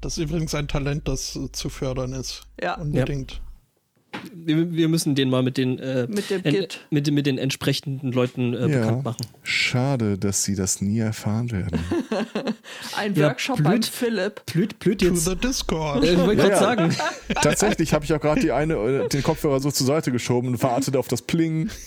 Das 0.00 0.16
ist 0.16 0.24
übrigens 0.24 0.54
ein 0.54 0.66
Talent, 0.66 1.08
das 1.08 1.38
zu 1.52 1.68
fördern 1.68 2.12
ist. 2.14 2.42
Ja, 2.60 2.74
Unbedingt. 2.74 3.34
Wir, 3.34 3.49
wir 4.34 4.88
müssen 4.88 5.14
den 5.14 5.30
mal 5.30 5.42
mit 5.42 5.56
den, 5.56 5.78
äh, 5.78 6.06
mit 6.08 6.30
dem 6.30 6.42
en, 6.44 6.66
mit, 6.90 7.06
den- 7.06 7.14
mit 7.14 7.26
den 7.26 7.38
entsprechenden 7.38 8.12
Leuten 8.12 8.54
äh, 8.54 8.60
Ja. 8.60 8.66
bekannt 8.80 9.04
machen. 9.04 9.26
Schade, 9.42 10.18
dass 10.18 10.44
sie 10.44 10.54
das 10.56 10.80
nie 10.80 10.98
erfahren 10.98 11.50
werden. 11.52 11.78
Ein 12.96 13.14
Ja, 13.14 13.28
Workshop 13.28 13.56
blöd. 13.58 13.66
beim 13.68 13.82
Philipp. 13.82 14.46
Blöd, 14.46 14.78
blöd 14.78 15.00
To 15.00 15.06
jetzt. 15.06 15.24
the 15.24 15.36
Discord. 15.36 16.04
Äh, 16.04 16.12
ich 16.14 16.18
wollte 16.18 16.42
Ja, 16.42 16.48
gerade 16.48 16.82
ja. 16.82 16.90
sagen. 16.90 16.96
Tatsächlich 17.42 17.92
habe 17.94 18.04
ich 18.04 18.12
auch 18.12 18.20
gerade 18.20 18.40
die 18.40 18.52
eine, 18.52 18.74
äh, 18.74 19.08
den 19.08 19.22
Kopfhörer 19.22 19.60
so 19.60 19.70
zur 19.70 19.86
Seite 19.86 20.10
geschoben 20.12 20.48
und 20.50 20.62
wartete 20.62 20.98
auf 20.98 21.08
das 21.08 21.22
Plingen. 21.22 21.70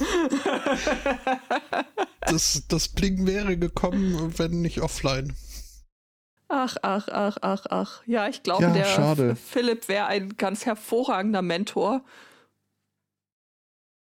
Das, 2.25 2.63
das 2.69 2.87
Bling 2.87 3.27
wäre 3.27 3.57
gekommen, 3.57 4.33
wenn 4.37 4.61
nicht 4.61 4.79
offline. 4.81 5.33
Ach, 6.55 6.75
ach, 6.83 7.07
ach, 7.07 7.37
ach, 7.41 7.65
ach. 7.71 8.03
Ja, 8.05 8.27
ich 8.29 8.43
glaube, 8.43 8.61
Ja, 8.61 8.73
der 8.73 8.85
schade. 8.85 9.35
Philipp 9.35 9.87
wäre 9.87 10.05
ein 10.05 10.37
ganz 10.37 10.67
hervorragender 10.67 11.41
Mentor. 11.41 12.03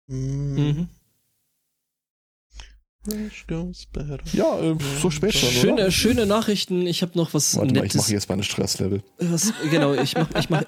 Mhm. 0.06 0.88
Better. 3.94 4.20
Ja, 4.34 4.60
äh, 4.60 4.76
so 5.02 5.10
spät 5.10 5.34
schon, 5.34 5.50
Schöne, 5.50 5.74
oder? 5.74 5.92
schöne 5.92 6.26
Nachrichten. 6.28 6.86
Ich 6.86 7.02
habe 7.02 7.18
noch 7.18 7.34
was 7.34 7.56
Warte 7.56 7.74
mal, 7.74 7.78
ich 7.78 7.94
Nettes. 7.94 8.02
mache 8.02 8.12
jetzt 8.12 8.30
mal 8.30 8.36
ein 8.38 8.44
Stresslevel. 8.44 9.02
Was, 9.18 9.54
genau, 9.72 9.94
ich 9.96 10.16
mach, 10.16 10.30
ich 10.38 10.50
mach, 10.52 10.64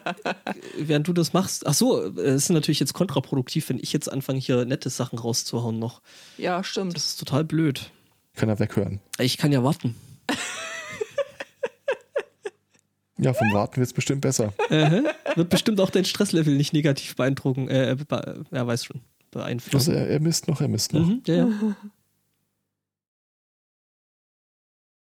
während 0.77 1.07
du 1.07 1.13
das 1.13 1.33
machst. 1.33 1.67
Ach 1.67 1.73
so, 1.75 2.01
es 2.17 2.43
ist 2.45 2.49
natürlich 2.49 2.79
jetzt 2.79 2.93
kontraproduktiv, 2.93 3.69
wenn 3.69 3.77
ich 3.77 3.93
jetzt 3.93 4.11
anfange, 4.11 4.39
hier 4.39 4.65
nette 4.65 4.89
Sachen 4.89 5.19
rauszuhauen 5.19 5.77
noch. 5.77 6.01
Ja, 6.37 6.63
stimmt. 6.63 6.95
Das 6.95 7.05
ist 7.07 7.17
total 7.19 7.43
blöd. 7.43 7.91
Kann 8.35 8.47
er 8.49 8.57
weghören. 8.57 9.01
Ich 9.19 9.37
kann 9.37 9.51
ja 9.51 9.63
warten. 9.63 9.95
Ja, 13.19 13.33
vom 13.33 13.51
Warten 13.53 13.77
wird 13.77 13.87
es 13.87 13.93
bestimmt 13.93 14.21
besser. 14.21 14.53
Äh, 14.69 15.03
wird 15.35 15.49
bestimmt 15.49 15.79
auch 15.81 15.89
dein 15.89 16.05
Stresslevel 16.05 16.55
nicht 16.55 16.73
negativ 16.73 17.15
beeindrucken. 17.15 17.67
Äh, 17.67 17.97
ja, 18.51 18.67
weiß 18.67 18.85
schon. 18.85 19.01
Also 19.33 19.39
Beeinflussen. 19.39 19.93
er, 19.93 20.07
er 20.07 20.19
misst 20.19 20.47
noch, 20.47 20.61
er 20.61 20.67
misst 20.67 20.93
noch. 20.93 21.05
Mhm, 21.05 21.21
ja, 21.27 21.35
ja. 21.35 21.47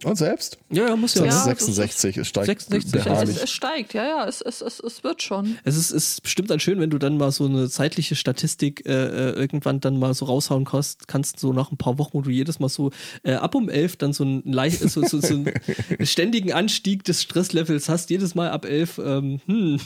Und 0.03 0.15
selbst? 0.15 0.59
ja, 0.69 0.89
ja, 0.89 0.95
muss 0.95 1.15
ja. 1.15 1.25
Das 1.25 1.33
Ja, 1.45 1.51
ist 1.51 1.61
das 1.61 1.69
ist- 1.69 1.75
66, 1.75 2.17
es 2.17 2.27
steigt 2.27 2.61
66, 2.61 3.05
Es, 3.07 3.29
es, 3.29 3.43
es 3.43 3.49
steigt, 3.51 3.93
ja, 3.95 4.05
ja, 4.07 4.27
es, 4.27 4.41
es, 4.41 4.61
es, 4.61 4.79
es 4.79 5.03
wird 5.03 5.23
schon. 5.23 5.57
Es 5.63 5.75
ist, 5.75 5.89
ist 5.89 6.21
bestimmt 6.21 6.51
dann 6.51 6.59
schön, 6.59 6.79
wenn 6.79 6.91
du 6.91 6.99
dann 6.99 7.17
mal 7.17 7.31
so 7.31 7.45
eine 7.45 7.67
zeitliche 7.67 8.15
Statistik 8.15 8.85
äh, 8.85 8.91
äh, 8.91 9.31
irgendwann 9.31 9.79
dann 9.79 9.97
mal 9.97 10.13
so 10.13 10.25
raushauen 10.25 10.65
kannst, 10.65 11.07
kannst 11.07 11.39
so 11.39 11.51
nach 11.51 11.71
ein 11.71 11.77
paar 11.77 11.97
Wochen, 11.97 12.13
wo 12.13 12.21
du 12.21 12.29
jedes 12.29 12.59
Mal 12.59 12.69
so 12.69 12.91
äh, 13.23 13.33
ab 13.33 13.55
um 13.55 13.69
elf 13.69 13.95
dann 13.95 14.13
so 14.13 14.23
einen, 14.23 14.43
leicht, 14.43 14.81
so, 14.87 15.01
so, 15.03 15.19
so 15.19 15.33
einen 15.33 15.51
ständigen 16.05 16.53
Anstieg 16.53 17.03
des 17.03 17.23
Stresslevels 17.23 17.89
hast, 17.89 18.11
jedes 18.11 18.35
Mal 18.35 18.51
ab 18.51 18.65
elf, 18.65 18.99
ähm, 18.99 19.41
hm, 19.47 19.79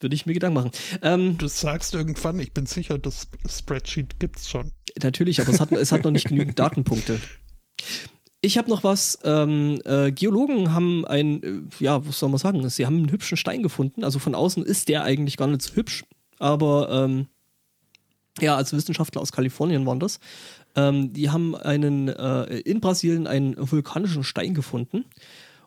würde 0.00 0.14
ich 0.16 0.26
mir 0.26 0.34
Gedanken 0.34 0.54
machen. 0.54 0.70
Ähm, 1.00 1.38
Du 1.38 1.48
sagst 1.48 1.94
irgendwann, 1.94 2.38
ich 2.40 2.52
bin 2.52 2.66
sicher, 2.66 2.98
das 2.98 3.26
Spreadsheet 3.48 4.20
gibt's 4.20 4.50
schon. 4.50 4.72
Natürlich, 5.02 5.40
aber 5.40 5.50
es 5.50 5.60
hat, 5.60 5.72
es 5.72 5.92
hat 5.92 6.04
noch 6.04 6.10
nicht 6.10 6.28
genügend 6.28 6.58
Datenpunkte. 6.58 7.18
Ich 8.42 8.56
habe 8.56 8.70
noch 8.70 8.84
was. 8.84 9.18
Ähm, 9.22 9.80
äh, 9.84 10.12
Geologen 10.12 10.72
haben 10.72 11.04
ein, 11.04 11.42
äh, 11.42 11.60
ja, 11.78 12.06
was 12.06 12.18
soll 12.18 12.30
man 12.30 12.38
sagen? 12.38 12.66
Sie 12.68 12.86
haben 12.86 12.96
einen 12.96 13.12
hübschen 13.12 13.36
Stein 13.36 13.62
gefunden. 13.62 14.02
Also 14.02 14.18
von 14.18 14.34
außen 14.34 14.64
ist 14.64 14.88
der 14.88 15.04
eigentlich 15.04 15.36
gar 15.36 15.46
nicht 15.46 15.62
so 15.62 15.74
hübsch, 15.74 16.04
aber 16.38 16.88
ähm, 16.90 17.26
ja, 18.40 18.56
als 18.56 18.72
Wissenschaftler 18.72 19.20
aus 19.20 19.32
Kalifornien 19.32 19.84
waren 19.84 20.00
das. 20.00 20.20
Ähm, 20.74 21.12
die 21.12 21.30
haben 21.30 21.54
einen 21.54 22.08
äh, 22.08 22.58
in 22.60 22.80
Brasilien 22.80 23.26
einen 23.26 23.56
vulkanischen 23.58 24.24
Stein 24.24 24.54
gefunden 24.54 25.04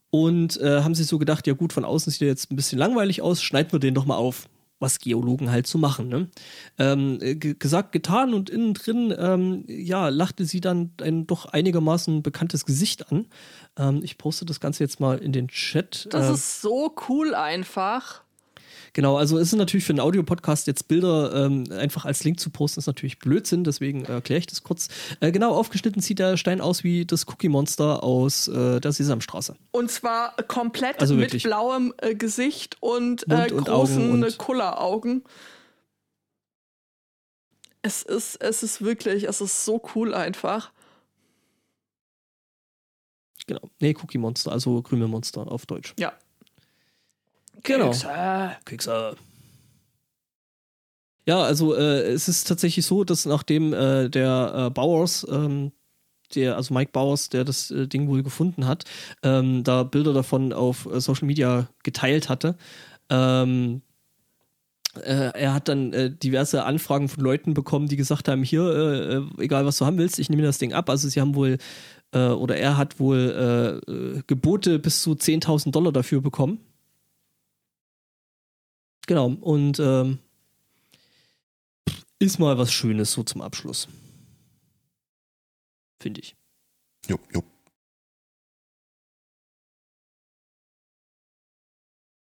und 0.09 0.59
äh, 0.61 0.81
haben 0.81 0.95
sich 0.95 1.07
so 1.07 1.19
gedacht, 1.19 1.45
ja 1.45 1.53
gut, 1.53 1.73
von 1.73 1.85
außen 1.85 2.11
sieht 2.11 2.21
er 2.21 2.27
jetzt 2.29 2.51
ein 2.51 2.55
bisschen 2.55 2.79
langweilig 2.79 3.21
aus, 3.21 3.43
schneiden 3.43 3.71
wir 3.71 3.79
den 3.79 3.93
doch 3.93 4.05
mal 4.05 4.15
auf. 4.15 4.47
Was 4.83 4.99
Geologen 4.99 5.49
halt 5.49 5.65
so 5.65 5.77
machen. 5.77 6.09
Ne? 6.09 6.27
Ähm, 6.77 7.17
äh, 7.21 7.35
ge- 7.35 7.55
gesagt, 7.57 7.93
getan 7.93 8.33
und 8.33 8.49
innen 8.49 8.73
drin, 8.73 9.13
ähm, 9.17 9.63
ja, 9.67 10.09
lachte 10.09 10.43
sie 10.45 10.59
dann 10.59 10.91
ein 11.01 11.25
doch 11.25 11.45
einigermaßen 11.45 12.21
bekanntes 12.21 12.65
Gesicht 12.65 13.11
an. 13.11 13.27
Ähm, 13.77 14.01
ich 14.03 14.17
poste 14.17 14.43
das 14.45 14.59
Ganze 14.59 14.83
jetzt 14.83 14.99
mal 14.99 15.17
in 15.17 15.31
den 15.31 15.47
Chat. 15.47 16.07
Das 16.11 16.29
Äh, 16.29 16.33
ist 16.33 16.61
so 16.61 16.93
cool 17.07 17.33
einfach. 17.33 18.23
Genau, 18.95 19.17
also 19.17 19.39
es 19.39 19.51
ist 19.51 19.57
natürlich 19.57 19.85
für 19.85 19.91
einen 19.93 19.99
Audiopodcast 19.99 20.67
jetzt 20.67 20.87
Bilder 20.87 21.45
ähm, 21.45 21.63
einfach 21.71 22.05
als 22.05 22.23
Link 22.23 22.39
zu 22.39 22.51
posten, 22.51 22.79
ist 22.79 22.85
natürlich 22.85 23.17
Blödsinn, 23.17 23.63
deswegen 23.63 24.05
äh, 24.05 24.11
erkläre 24.13 24.37
ich 24.39 24.45
das 24.45 24.61
kurz. 24.61 24.87
Äh, 25.19 25.31
genau, 25.31 25.55
aufgeschnitten 25.55 25.99
sieht 26.01 26.19
der 26.19 26.37
Stein 26.37 26.61
aus 26.61 26.83
wie 26.83 27.03
das 27.03 27.27
Cookie 27.27 27.49
Monster 27.49 28.03
aus 28.03 28.47
äh, 28.47 28.79
der 28.79 28.91
Sesamstraße. 28.91 29.55
Und 29.71 29.89
zwar 29.89 30.35
komplett 30.47 30.99
Also 31.01 31.15
mit 31.15 31.41
blauem 31.41 31.93
äh, 31.97 32.13
Gesicht 32.13 32.77
und, 32.81 33.27
Mund 33.27 33.51
äh, 33.51 33.53
und 33.53 33.65
großen 33.67 34.23
und- 34.23 34.37
Kulleraugen. 34.37 35.23
Es 37.81 38.03
ist, 38.03 38.35
es 38.41 38.61
ist 38.63 38.81
wirklich, 38.83 39.23
es 39.27 39.41
ist 39.41 39.65
so 39.65 39.81
cool 39.95 40.13
einfach. 40.13 40.71
Genau. 43.47 43.61
Nee, 43.79 43.95
Cookie 44.01 44.19
Monster, 44.19 44.51
also 44.51 44.81
Krümelmonster 44.81 45.51
auf 45.51 45.65
Deutsch. 45.65 45.93
Ja. 45.99 46.13
Genau. 47.63 47.91
Kekse. 47.91 48.57
Kekse. 48.65 49.15
Ja, 51.25 51.41
also 51.41 51.73
äh, 51.75 52.01
es 52.11 52.27
ist 52.27 52.47
tatsächlich 52.47 52.85
so, 52.85 53.03
dass 53.03 53.25
nachdem 53.25 53.73
äh, 53.73 54.09
der 54.09 54.53
äh, 54.55 54.69
Bowers 54.69 55.25
ähm, 55.29 55.71
der, 56.35 56.55
also 56.55 56.73
Mike 56.73 56.91
Bowers, 56.91 57.29
der 57.29 57.43
das 57.43 57.71
äh, 57.71 57.87
Ding 57.87 58.07
wohl 58.07 58.23
gefunden 58.23 58.65
hat, 58.67 58.85
ähm, 59.23 59.63
da 59.63 59.83
Bilder 59.83 60.13
davon 60.13 60.53
auf 60.53 60.85
äh, 60.85 60.99
Social 60.99 61.27
Media 61.27 61.67
geteilt 61.83 62.29
hatte. 62.29 62.55
Ähm, 63.09 63.81
äh, 64.95 65.31
er 65.33 65.53
hat 65.53 65.67
dann 65.67 65.93
äh, 65.93 66.11
diverse 66.11 66.65
Anfragen 66.65 67.09
von 67.09 67.23
Leuten 67.23 67.53
bekommen, 67.53 67.87
die 67.87 67.95
gesagt 67.95 68.27
haben, 68.27 68.43
hier, 68.43 68.63
äh, 68.63 69.15
äh 69.15 69.43
egal 69.43 69.65
was 69.65 69.77
du 69.77 69.85
haben 69.85 69.97
willst, 69.97 70.19
ich 70.19 70.29
nehme 70.29 70.43
das 70.43 70.57
Ding 70.57 70.73
ab. 70.73 70.89
Also 70.89 71.09
sie 71.09 71.19
haben 71.21 71.35
wohl, 71.35 71.57
äh, 72.11 72.27
oder 72.27 72.57
er 72.57 72.77
hat 72.77 72.99
wohl 72.99 73.81
äh, 73.87 74.21
Gebote 74.27 74.79
bis 74.79 75.01
zu 75.01 75.11
10.000 75.13 75.71
Dollar 75.71 75.91
dafür 75.91 76.21
bekommen. 76.21 76.59
Genau, 79.07 79.27
und 79.27 79.79
ähm, 79.79 80.19
ist 82.19 82.39
mal 82.39 82.57
was 82.57 82.71
Schönes 82.71 83.11
so 83.11 83.23
zum 83.23 83.41
Abschluss. 83.41 83.87
Finde 85.99 86.21
ich. 86.21 86.35
Jo, 87.07 87.19
jo. 87.33 87.43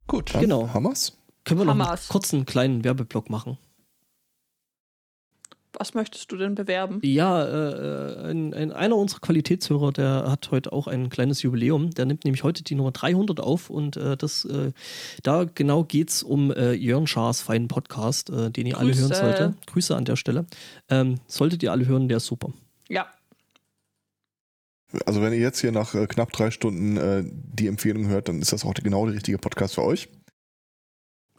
Gut, 0.07 0.33
Dann 0.33 0.41
genau. 0.41 0.73
Wir's? 0.73 1.17
Können 1.43 1.61
wir 1.61 1.65
noch 1.65 1.87
einen 1.87 1.99
kurzen 2.09 2.45
kleinen 2.45 2.83
Werbeblock 2.83 3.29
machen? 3.29 3.57
Was 5.81 5.95
möchtest 5.95 6.31
du 6.31 6.37
denn 6.37 6.53
bewerben? 6.53 6.99
Ja, 7.01 7.43
äh, 7.43 8.29
ein, 8.29 8.53
ein, 8.53 8.71
einer 8.71 8.95
unserer 8.95 9.19
Qualitätshörer, 9.19 9.91
der 9.91 10.25
hat 10.27 10.51
heute 10.51 10.73
auch 10.73 10.85
ein 10.85 11.09
kleines 11.09 11.41
Jubiläum. 11.41 11.89
Der 11.89 12.05
nimmt 12.05 12.23
nämlich 12.23 12.43
heute 12.43 12.63
die 12.63 12.75
Nummer 12.75 12.91
300 12.91 13.39
auf 13.39 13.71
und 13.71 13.97
äh, 13.97 14.15
das, 14.15 14.45
äh, 14.45 14.73
da 15.23 15.45
genau 15.45 15.83
geht 15.83 16.11
es 16.11 16.21
um 16.21 16.51
äh, 16.51 16.73
Jörn 16.73 17.07
Schaas 17.07 17.41
feinen 17.41 17.67
Podcast, 17.67 18.29
äh, 18.29 18.51
den 18.51 18.67
ihr 18.67 18.75
Grüße. 18.75 18.79
alle 18.79 18.95
hören 18.95 19.13
solltet. 19.15 19.65
Grüße 19.65 19.95
an 19.95 20.05
der 20.05 20.17
Stelle. 20.17 20.45
Ähm, 20.87 21.15
solltet 21.25 21.63
ihr 21.63 21.71
alle 21.71 21.87
hören, 21.87 22.07
der 22.07 22.17
ist 22.17 22.27
super. 22.27 22.53
Ja. 22.87 23.07
Also 25.07 25.23
wenn 25.23 25.33
ihr 25.33 25.39
jetzt 25.39 25.61
hier 25.61 25.71
nach 25.71 25.95
äh, 25.95 26.05
knapp 26.05 26.31
drei 26.31 26.51
Stunden 26.51 26.97
äh, 26.97 27.23
die 27.25 27.65
Empfehlung 27.65 28.07
hört, 28.07 28.29
dann 28.29 28.39
ist 28.39 28.53
das 28.53 28.65
auch 28.65 28.75
genau 28.75 29.07
der 29.07 29.15
richtige 29.15 29.39
Podcast 29.39 29.73
für 29.73 29.83
euch. 29.83 30.09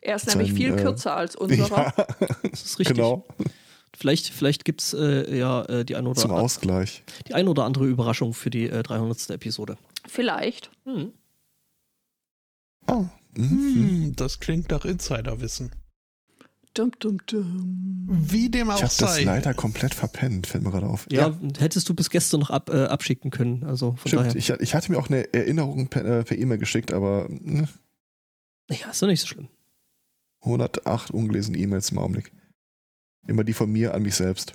Er 0.00 0.16
ist 0.16 0.26
nämlich 0.26 0.52
viel 0.52 0.76
äh, 0.76 0.82
kürzer 0.82 1.14
als 1.14 1.36
unserer. 1.36 1.94
Ja, 2.20 2.26
das 2.50 2.64
ist 2.64 2.80
richtig. 2.80 2.96
Genau. 2.96 3.24
Vielleicht, 4.02 4.30
vielleicht 4.30 4.64
gibt 4.64 4.80
es 4.80 4.94
äh, 4.94 5.38
ja 5.38 5.62
äh, 5.66 5.84
die 5.84 5.94
eine 5.94 6.08
oder 6.08 6.20
Zum 6.20 6.32
Ausgleich. 6.32 7.04
Die 7.28 7.34
eine 7.34 7.48
oder 7.48 7.62
andere 7.64 7.86
Überraschung 7.86 8.34
für 8.34 8.50
die 8.50 8.68
äh, 8.68 8.82
300. 8.82 9.30
Episode. 9.30 9.78
Vielleicht. 10.08 10.72
Hm. 10.84 11.12
Oh. 12.88 13.04
Mhm. 13.36 14.14
das 14.16 14.40
klingt 14.40 14.72
nach 14.72 14.84
Insiderwissen. 14.84 15.70
Dum, 16.74 16.90
dum, 16.98 17.18
dum. 17.26 18.08
Wie 18.08 18.50
dem 18.50 18.70
auch 18.70 18.82
ich 18.82 18.88
sei. 18.88 18.88
Ich 18.88 19.02
habe 19.02 19.14
das 19.18 19.24
leider 19.24 19.54
komplett 19.54 19.94
verpennt, 19.94 20.48
fällt 20.48 20.64
mir 20.64 20.72
gerade 20.72 20.88
auf. 20.88 21.06
Ja, 21.08 21.28
ja, 21.28 21.38
hättest 21.60 21.88
du 21.88 21.94
bis 21.94 22.10
gestern 22.10 22.40
noch 22.40 22.50
ab, 22.50 22.70
äh, 22.70 22.86
abschicken 22.86 23.30
können. 23.30 23.62
Also 23.62 23.92
von 23.92 24.08
Stimmt, 24.08 24.22
daher. 24.22 24.34
Ich, 24.34 24.50
ich, 24.50 24.74
hatte 24.74 24.90
mir 24.90 24.98
auch 24.98 25.10
eine 25.10 25.32
Erinnerung 25.32 25.86
per 25.86 26.28
äh, 26.28 26.34
E-Mail 26.34 26.58
geschickt, 26.58 26.92
aber. 26.92 27.28
Ne. 27.30 27.68
Ja, 28.68 28.90
ist 28.90 29.00
doch 29.00 29.06
nicht 29.06 29.20
so 29.20 29.28
schlimm. 29.28 29.46
108 30.40 31.12
ungelesene 31.12 31.56
E-Mails 31.56 31.90
im 31.90 31.98
Augenblick. 31.98 32.32
Immer 33.26 33.44
die 33.44 33.52
von 33.52 33.70
mir 33.70 33.94
an 33.94 34.02
mich 34.02 34.14
selbst. 34.14 34.54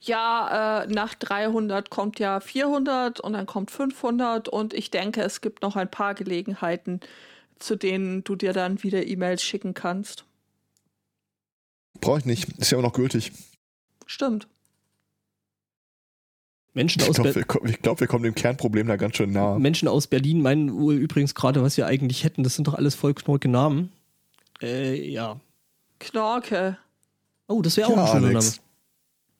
Ja, 0.00 0.82
äh, 0.82 0.86
nach 0.88 1.14
300 1.14 1.88
kommt 1.90 2.18
ja 2.18 2.40
400 2.40 3.20
und 3.20 3.34
dann 3.34 3.46
kommt 3.46 3.70
500 3.70 4.48
und 4.48 4.74
ich 4.74 4.90
denke, 4.90 5.22
es 5.22 5.40
gibt 5.40 5.62
noch 5.62 5.76
ein 5.76 5.90
paar 5.90 6.14
Gelegenheiten, 6.14 7.00
zu 7.60 7.76
denen 7.76 8.24
du 8.24 8.34
dir 8.34 8.52
dann 8.52 8.82
wieder 8.82 9.06
E-Mails 9.06 9.42
schicken 9.42 9.74
kannst. 9.74 10.24
Brauche 12.00 12.18
ich 12.18 12.24
nicht, 12.24 12.48
ist 12.58 12.72
ja 12.72 12.78
auch 12.78 12.82
noch 12.82 12.94
gültig. 12.94 13.32
Stimmt. 14.06 14.48
Menschen 16.74 17.02
ich 17.02 17.08
aus 17.08 17.16
glaube, 17.16 17.34
wir, 17.34 17.44
glaub, 17.76 18.00
wir, 18.00 18.06
kommen 18.06 18.24
dem 18.24 18.34
Kernproblem 18.34 18.88
da 18.88 18.96
ganz 18.96 19.16
schön 19.16 19.30
nah. 19.30 19.58
Menschen 19.58 19.88
aus 19.88 20.06
Berlin 20.06 20.40
meinen 20.40 20.68
übrigens 20.90 21.34
gerade, 21.34 21.62
was 21.62 21.76
wir 21.76 21.86
eigentlich 21.86 22.24
hätten. 22.24 22.42
Das 22.42 22.56
sind 22.56 22.66
doch 22.66 22.74
alles 22.74 22.94
voll 22.94 23.14
knorke 23.14 23.48
Namen. 23.48 23.92
Äh, 24.60 24.94
ja. 25.08 25.38
Knorke. 26.02 26.78
Oh, 27.46 27.62
das 27.62 27.76
wäre 27.76 27.88
auch 27.88 27.96
ja, 27.96 28.04
ein 28.04 28.08
schöner 28.08 28.32
Name. 28.32 28.52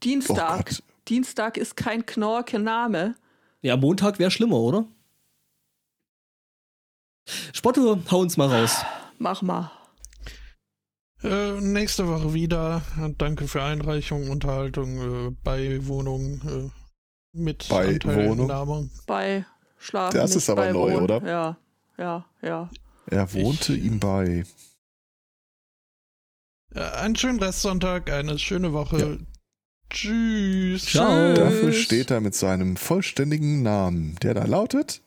Dienstag. 0.02 0.70
Oh 0.72 0.84
Dienstag 1.08 1.56
ist 1.56 1.76
kein 1.76 2.06
Knorke-Name. 2.06 3.16
Ja, 3.60 3.76
Montag 3.76 4.18
wäre 4.18 4.30
schlimmer, 4.30 4.56
oder? 4.56 4.86
Spotto, 7.52 7.98
hau 8.10 8.20
uns 8.20 8.36
mal 8.36 8.48
raus. 8.48 8.84
Mach 9.18 9.42
mal. 9.42 9.70
Äh, 11.22 11.60
nächste 11.60 12.08
Woche 12.08 12.34
wieder. 12.34 12.82
Danke 13.18 13.46
für 13.46 13.62
Einreichung, 13.62 14.30
Unterhaltung, 14.30 15.28
äh, 15.28 15.36
bei 15.42 15.84
Wohnung. 15.86 16.40
Äh, 16.46 16.70
mit 17.32 17.68
bei 17.68 17.98
Wohnung. 18.04 18.90
Bei 19.06 19.46
Schlafen. 19.78 20.16
Das 20.16 20.36
ist 20.36 20.50
aber 20.50 20.72
neu, 20.72 20.92
Wohnen. 20.92 21.02
oder? 21.02 21.26
Ja, 21.26 21.56
ja, 21.98 22.24
ja. 22.42 22.70
Er 23.06 23.32
wohnte 23.34 23.74
ich, 23.74 23.84
ihm 23.84 23.98
bei. 23.98 24.44
Einen 26.74 27.16
schönen 27.16 27.38
Restsonntag, 27.38 28.10
eine 28.10 28.38
schöne 28.38 28.72
Woche. 28.72 28.98
Ja. 28.98 29.16
Tschüss. 29.90 30.86
Ciao. 30.86 31.34
Dafür 31.34 31.72
steht 31.72 32.10
er 32.10 32.20
mit 32.20 32.34
seinem 32.34 32.76
vollständigen 32.76 33.62
Namen, 33.62 34.16
der 34.22 34.34
da 34.34 34.44
lautet. 34.44 35.02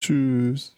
Tschüss. 0.00 0.74